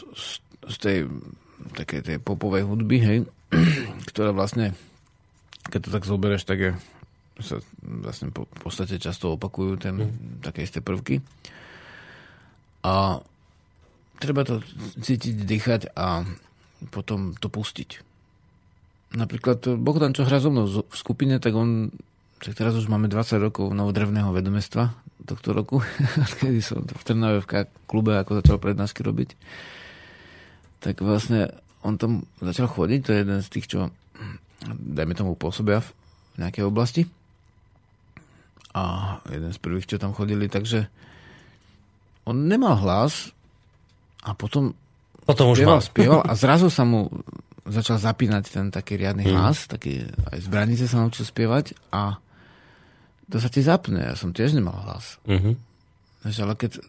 z, 0.68 0.76
tej 0.78 0.98
takej 1.74 2.02
tej 2.02 2.18
popovej 2.20 2.66
hudby, 2.68 2.98
hej, 3.00 3.18
ktorá 4.10 4.34
vlastne, 4.34 4.74
keď 5.70 5.80
to 5.88 5.90
tak 5.94 6.04
zoberieš, 6.04 6.44
tak 6.44 6.60
je, 6.60 6.72
sa 7.42 7.58
vlastne 7.82 8.30
po, 8.30 8.46
v 8.46 8.60
podstate 8.62 9.02
často 9.02 9.34
opakujú 9.38 9.82
ten, 9.82 9.96
také 10.42 10.66
isté 10.66 10.84
prvky. 10.84 11.22
A 12.82 13.22
treba 14.18 14.42
to 14.46 14.62
cítiť, 15.02 15.36
dýchať 15.46 15.82
a 15.98 16.26
potom 16.90 17.38
to 17.38 17.50
pustiť. 17.50 18.02
Napríklad 19.12 19.78
Bohdan, 19.82 20.16
čo 20.16 20.24
hrá 20.24 20.40
so 20.40 20.50
mnou 20.50 20.66
v 20.70 20.96
skupine, 20.96 21.38
tak 21.38 21.52
on, 21.54 21.92
tak 22.40 22.56
teraz 22.56 22.74
už 22.74 22.88
máme 22.88 23.12
20 23.12 23.38
rokov 23.44 23.70
novodrevného 23.76 24.32
vedomestva 24.32 24.96
tohto 25.26 25.54
roku, 25.54 25.78
kedy 26.42 26.60
som 26.62 26.84
v 26.86 27.04
Trnave 27.04 27.40
v 27.44 27.68
klube 27.86 28.18
ako 28.18 28.42
začal 28.42 28.58
prednášky 28.58 29.02
robiť. 29.06 29.30
Tak 30.82 31.02
vlastne 31.06 31.54
on 31.82 31.98
tam 31.98 32.26
začal 32.42 32.70
chodiť, 32.70 33.00
to 33.02 33.12
je 33.14 33.22
jeden 33.22 33.40
z 33.42 33.50
tých, 33.50 33.68
čo 33.70 33.80
dajme 34.70 35.18
tomu 35.18 35.34
pôsobia 35.34 35.82
v 35.82 35.90
nejakej 36.42 36.64
oblasti. 36.66 37.04
A 38.72 39.18
jeden 39.28 39.52
z 39.52 39.60
prvých, 39.60 39.90
čo 39.90 40.00
tam 40.00 40.16
chodili, 40.16 40.48
takže 40.48 40.88
on 42.24 42.48
nemal 42.48 42.80
hlas 42.80 43.34
a 44.24 44.32
potom 44.38 44.78
Potom 45.22 45.54
už 45.54 45.62
spieval, 45.62 45.82
spieval 45.82 46.22
a 46.30 46.34
zrazu 46.34 46.74
sa 46.74 46.82
mu 46.82 47.10
začal 47.66 48.02
zapínať 48.02 48.44
ten 48.50 48.66
taký 48.74 48.98
riadny 48.98 49.30
hlas, 49.30 49.70
taký, 49.70 50.02
aj 50.34 50.40
z 50.42 50.48
branice 50.50 50.84
sa 50.90 51.02
naučil 51.02 51.30
spievať 51.30 51.78
a 51.94 52.18
to 53.32 53.40
sa 53.40 53.48
ti 53.48 53.64
zapne. 53.64 54.04
Ja 54.04 54.16
som 54.20 54.36
tiež 54.36 54.54
nemal 54.54 54.76
hlas. 54.84 55.16
Vieš, 56.22 56.38
ale 56.44 56.54
keď, 56.60 56.84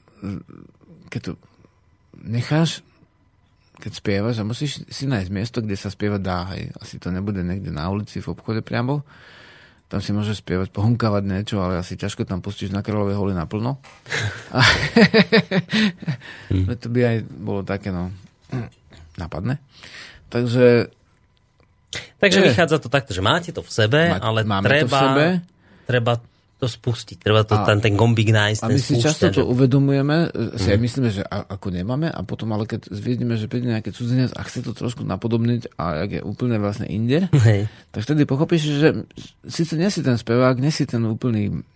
keď 1.09 1.21
to 1.23 1.33
necháš, 2.21 2.83
keď 3.79 3.93
spievaš 3.95 4.37
a 4.43 4.45
musíš 4.47 4.85
si 4.91 5.07
nájsť 5.07 5.31
miesto, 5.33 5.59
kde 5.63 5.79
sa 5.79 5.89
spievať 5.89 6.21
dá, 6.21 6.51
hej. 6.55 6.75
Asi 6.79 6.99
to 6.99 7.15
nebude 7.15 7.41
niekde 7.41 7.71
na 7.71 7.89
ulici, 7.89 8.21
v 8.21 8.35
obchode 8.35 8.61
priamo. 8.61 9.07
Tam 9.87 10.01
si 10.01 10.11
môžeš 10.11 10.41
spievať, 10.41 10.73
pohunkávať 10.73 11.25
niečo, 11.25 11.61
ale 11.61 11.77
asi 11.81 12.01
ťažko 12.01 12.25
tam 12.25 12.41
pustíš 12.41 12.73
na 12.73 12.81
kráľovej 12.81 13.17
holi 13.17 13.35
naplno. 13.37 13.77
A 14.57 14.61
to 16.83 16.89
by 16.89 17.01
aj 17.05 17.17
bolo 17.29 17.61
také, 17.61 17.93
no, 17.93 18.09
napadne. 19.21 19.61
Takže 20.33 20.89
Takže 21.93 22.39
Je. 22.41 22.45
vychádza 22.55 22.79
to 22.79 22.89
takto, 22.89 23.13
že 23.13 23.21
máte 23.21 23.51
to 23.53 23.61
v 23.61 23.69
sebe, 23.69 24.01
ale 24.09 24.47
máme 24.47 24.65
treba, 24.65 24.87
to 24.89 24.97
v 24.97 25.03
sebe. 25.05 25.27
treba 25.85 26.13
to 26.63 26.71
spustiť. 26.71 27.27
Treba 27.27 27.43
to, 27.43 27.59
A- 27.59 27.67
ten, 27.67 27.83
ten 27.83 27.99
gombík 27.99 28.31
nájsť, 28.31 28.63
A 28.63 28.71
my 28.71 28.79
si 28.79 28.95
často 29.03 29.35
to 29.35 29.43
uvedomujeme, 29.51 30.31
e, 30.31 30.63
si 30.63 30.71
aj 30.71 30.79
myslíme, 30.79 31.11
že 31.11 31.27
a, 31.27 31.43
ako 31.59 31.75
nemáme 31.75 32.07
a 32.07 32.23
potom 32.23 32.55
ale 32.55 32.71
keď 32.71 32.87
zvidíme, 32.87 33.35
že 33.35 33.51
príde 33.51 33.67
nejaký 33.67 33.91
cudzinec 33.91 34.31
a 34.39 34.47
chce 34.47 34.63
to 34.63 34.71
trošku 34.71 35.03
napodobniť 35.03 35.75
a 35.75 36.07
jak 36.07 36.11
je 36.17 36.23
úplne 36.23 36.63
vlastne 36.63 36.87
inde, 36.87 37.27
Hej. 37.35 37.67
tak 37.91 38.07
vtedy 38.07 38.23
pochopíš, 38.31 38.63
že 38.79 38.89
síce 39.43 39.75
nie 39.75 39.91
si 39.91 40.07
ten 40.07 40.15
spevák, 40.15 40.63
nie 40.63 40.71
si 40.71 40.87
ten 40.87 41.03
úplný 41.03 41.67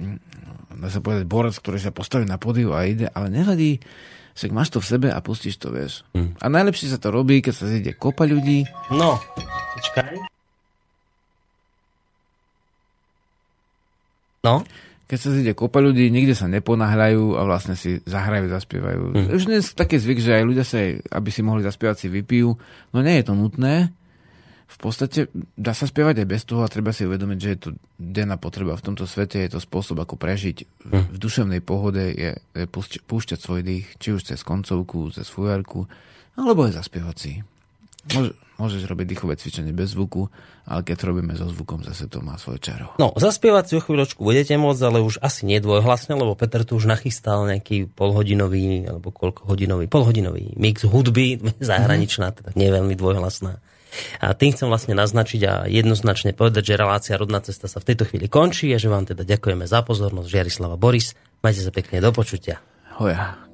dá 0.76 0.92
sa 0.92 1.00
povedať, 1.00 1.24
borec, 1.24 1.56
ktorý 1.56 1.80
sa 1.80 1.90
postaví 1.90 2.28
na 2.28 2.36
podiu 2.36 2.76
a 2.76 2.84
ide, 2.84 3.08
ale 3.08 3.32
nevadí, 3.32 3.80
však 4.36 4.52
máš 4.52 4.68
to 4.68 4.78
v 4.84 4.88
sebe 4.92 5.08
a 5.08 5.18
pustíš 5.24 5.56
to, 5.56 5.72
vieš. 5.72 6.04
Mm. 6.12 6.36
A 6.36 6.46
najlepšie 6.52 6.92
sa 6.92 7.00
to 7.00 7.08
robí, 7.08 7.40
keď 7.40 7.54
sa 7.56 7.66
zíde 7.66 7.96
kopa 7.96 8.28
ľudí. 8.28 8.68
No, 8.92 9.16
počkaj. 9.80 10.35
No? 14.44 14.66
Keď 15.06 15.18
sa 15.22 15.30
zíde 15.30 15.54
kopa 15.54 15.78
ľudí, 15.78 16.10
nikde 16.10 16.34
sa 16.34 16.50
neponáhľajú 16.50 17.38
a 17.38 17.46
vlastne 17.46 17.78
si 17.78 18.02
zahrajú, 18.02 18.50
zaspievajú. 18.50 19.02
Mm. 19.14 19.26
Už 19.38 19.46
dnes 19.46 19.70
taký 19.70 20.02
zvyk, 20.02 20.18
že 20.18 20.42
aj 20.42 20.44
ľudia 20.44 20.66
sa, 20.66 20.82
aby 21.14 21.30
si 21.30 21.46
mohli 21.46 21.62
zaspievať, 21.62 21.96
si 21.96 22.08
vypijú. 22.10 22.58
No 22.90 22.98
nie 23.06 23.22
je 23.22 23.24
to 23.30 23.38
nutné. 23.38 23.94
V 24.66 24.78
podstate 24.82 25.30
dá 25.54 25.78
sa 25.78 25.86
spievať 25.86 26.26
aj 26.26 26.28
bez 26.28 26.42
toho 26.42 26.66
a 26.66 26.72
treba 26.72 26.90
si 26.90 27.06
uvedomiť, 27.06 27.38
že 27.38 27.50
je 27.54 27.60
to 27.62 27.70
denná 28.02 28.34
potreba 28.34 28.74
v 28.74 28.82
tomto 28.82 29.06
svete, 29.06 29.38
je 29.46 29.54
to 29.54 29.62
spôsob, 29.62 30.02
ako 30.02 30.18
prežiť 30.18 30.66
mm. 30.90 31.14
v 31.14 31.16
duševnej 31.22 31.62
pohode, 31.62 32.02
je, 32.02 32.34
je 32.34 32.66
púšťať 33.06 33.38
svoj 33.38 33.62
dých, 33.62 33.86
či 34.02 34.10
už 34.10 34.26
cez 34.26 34.42
koncovku, 34.42 35.14
cez 35.14 35.30
fujarku, 35.30 35.86
alebo 36.34 36.66
aj 36.66 36.82
zaspievať 36.82 37.16
si. 37.16 37.32
Môže, 38.14 38.32
Môžeš 38.56 38.88
robiť 38.88 39.06
dýchové 39.12 39.36
cvičenie 39.36 39.76
bez 39.76 39.92
zvuku, 39.92 40.32
ale 40.64 40.80
keď 40.80 40.96
to 40.96 41.04
robíme 41.12 41.32
so 41.36 41.44
zvukom, 41.44 41.84
zase 41.84 42.08
to 42.08 42.24
má 42.24 42.40
svoje 42.40 42.64
čaro. 42.64 42.96
No, 42.96 43.12
zaspievať 43.12 43.64
si 43.68 43.72
o 43.76 43.84
chvíľočku 43.84 44.24
budete 44.24 44.56
môcť, 44.56 44.80
ale 44.80 45.04
už 45.04 45.20
asi 45.20 45.44
nie 45.44 45.60
dvojhlasne, 45.60 46.16
lebo 46.16 46.32
Peter 46.32 46.64
tu 46.64 46.80
už 46.80 46.88
nachystal 46.88 47.44
nejaký 47.44 47.92
polhodinový, 47.92 48.88
alebo 48.88 49.12
koľko 49.12 49.44
hodinový, 49.52 49.92
polhodinový 49.92 50.56
mix 50.56 50.88
hudby, 50.88 51.36
zahraničná, 51.60 52.32
teda 52.32 52.56
nie 52.56 52.72
veľmi 52.72 52.96
dvojhlasná. 52.96 53.60
A 54.20 54.32
tým 54.32 54.56
chcem 54.56 54.68
vlastne 54.72 54.96
naznačiť 54.96 55.40
a 55.44 55.52
jednoznačne 55.68 56.32
povedať, 56.32 56.72
že 56.72 56.80
relácia 56.80 57.16
Rodná 57.16 57.44
cesta 57.44 57.68
sa 57.68 57.80
v 57.80 57.92
tejto 57.92 58.08
chvíli 58.08 58.28
končí 58.28 58.72
a 58.72 58.80
že 58.80 58.92
vám 58.92 59.08
teda 59.08 59.24
ďakujeme 59.24 59.68
za 59.68 59.84
pozornosť. 59.84 60.32
Žiarislava 60.32 60.76
Boris, 60.80 61.12
majte 61.40 61.60
sa 61.60 61.72
pekne 61.72 62.00
do 62.00 62.12
počutia. 62.12 62.60
Hoja. 62.96 63.45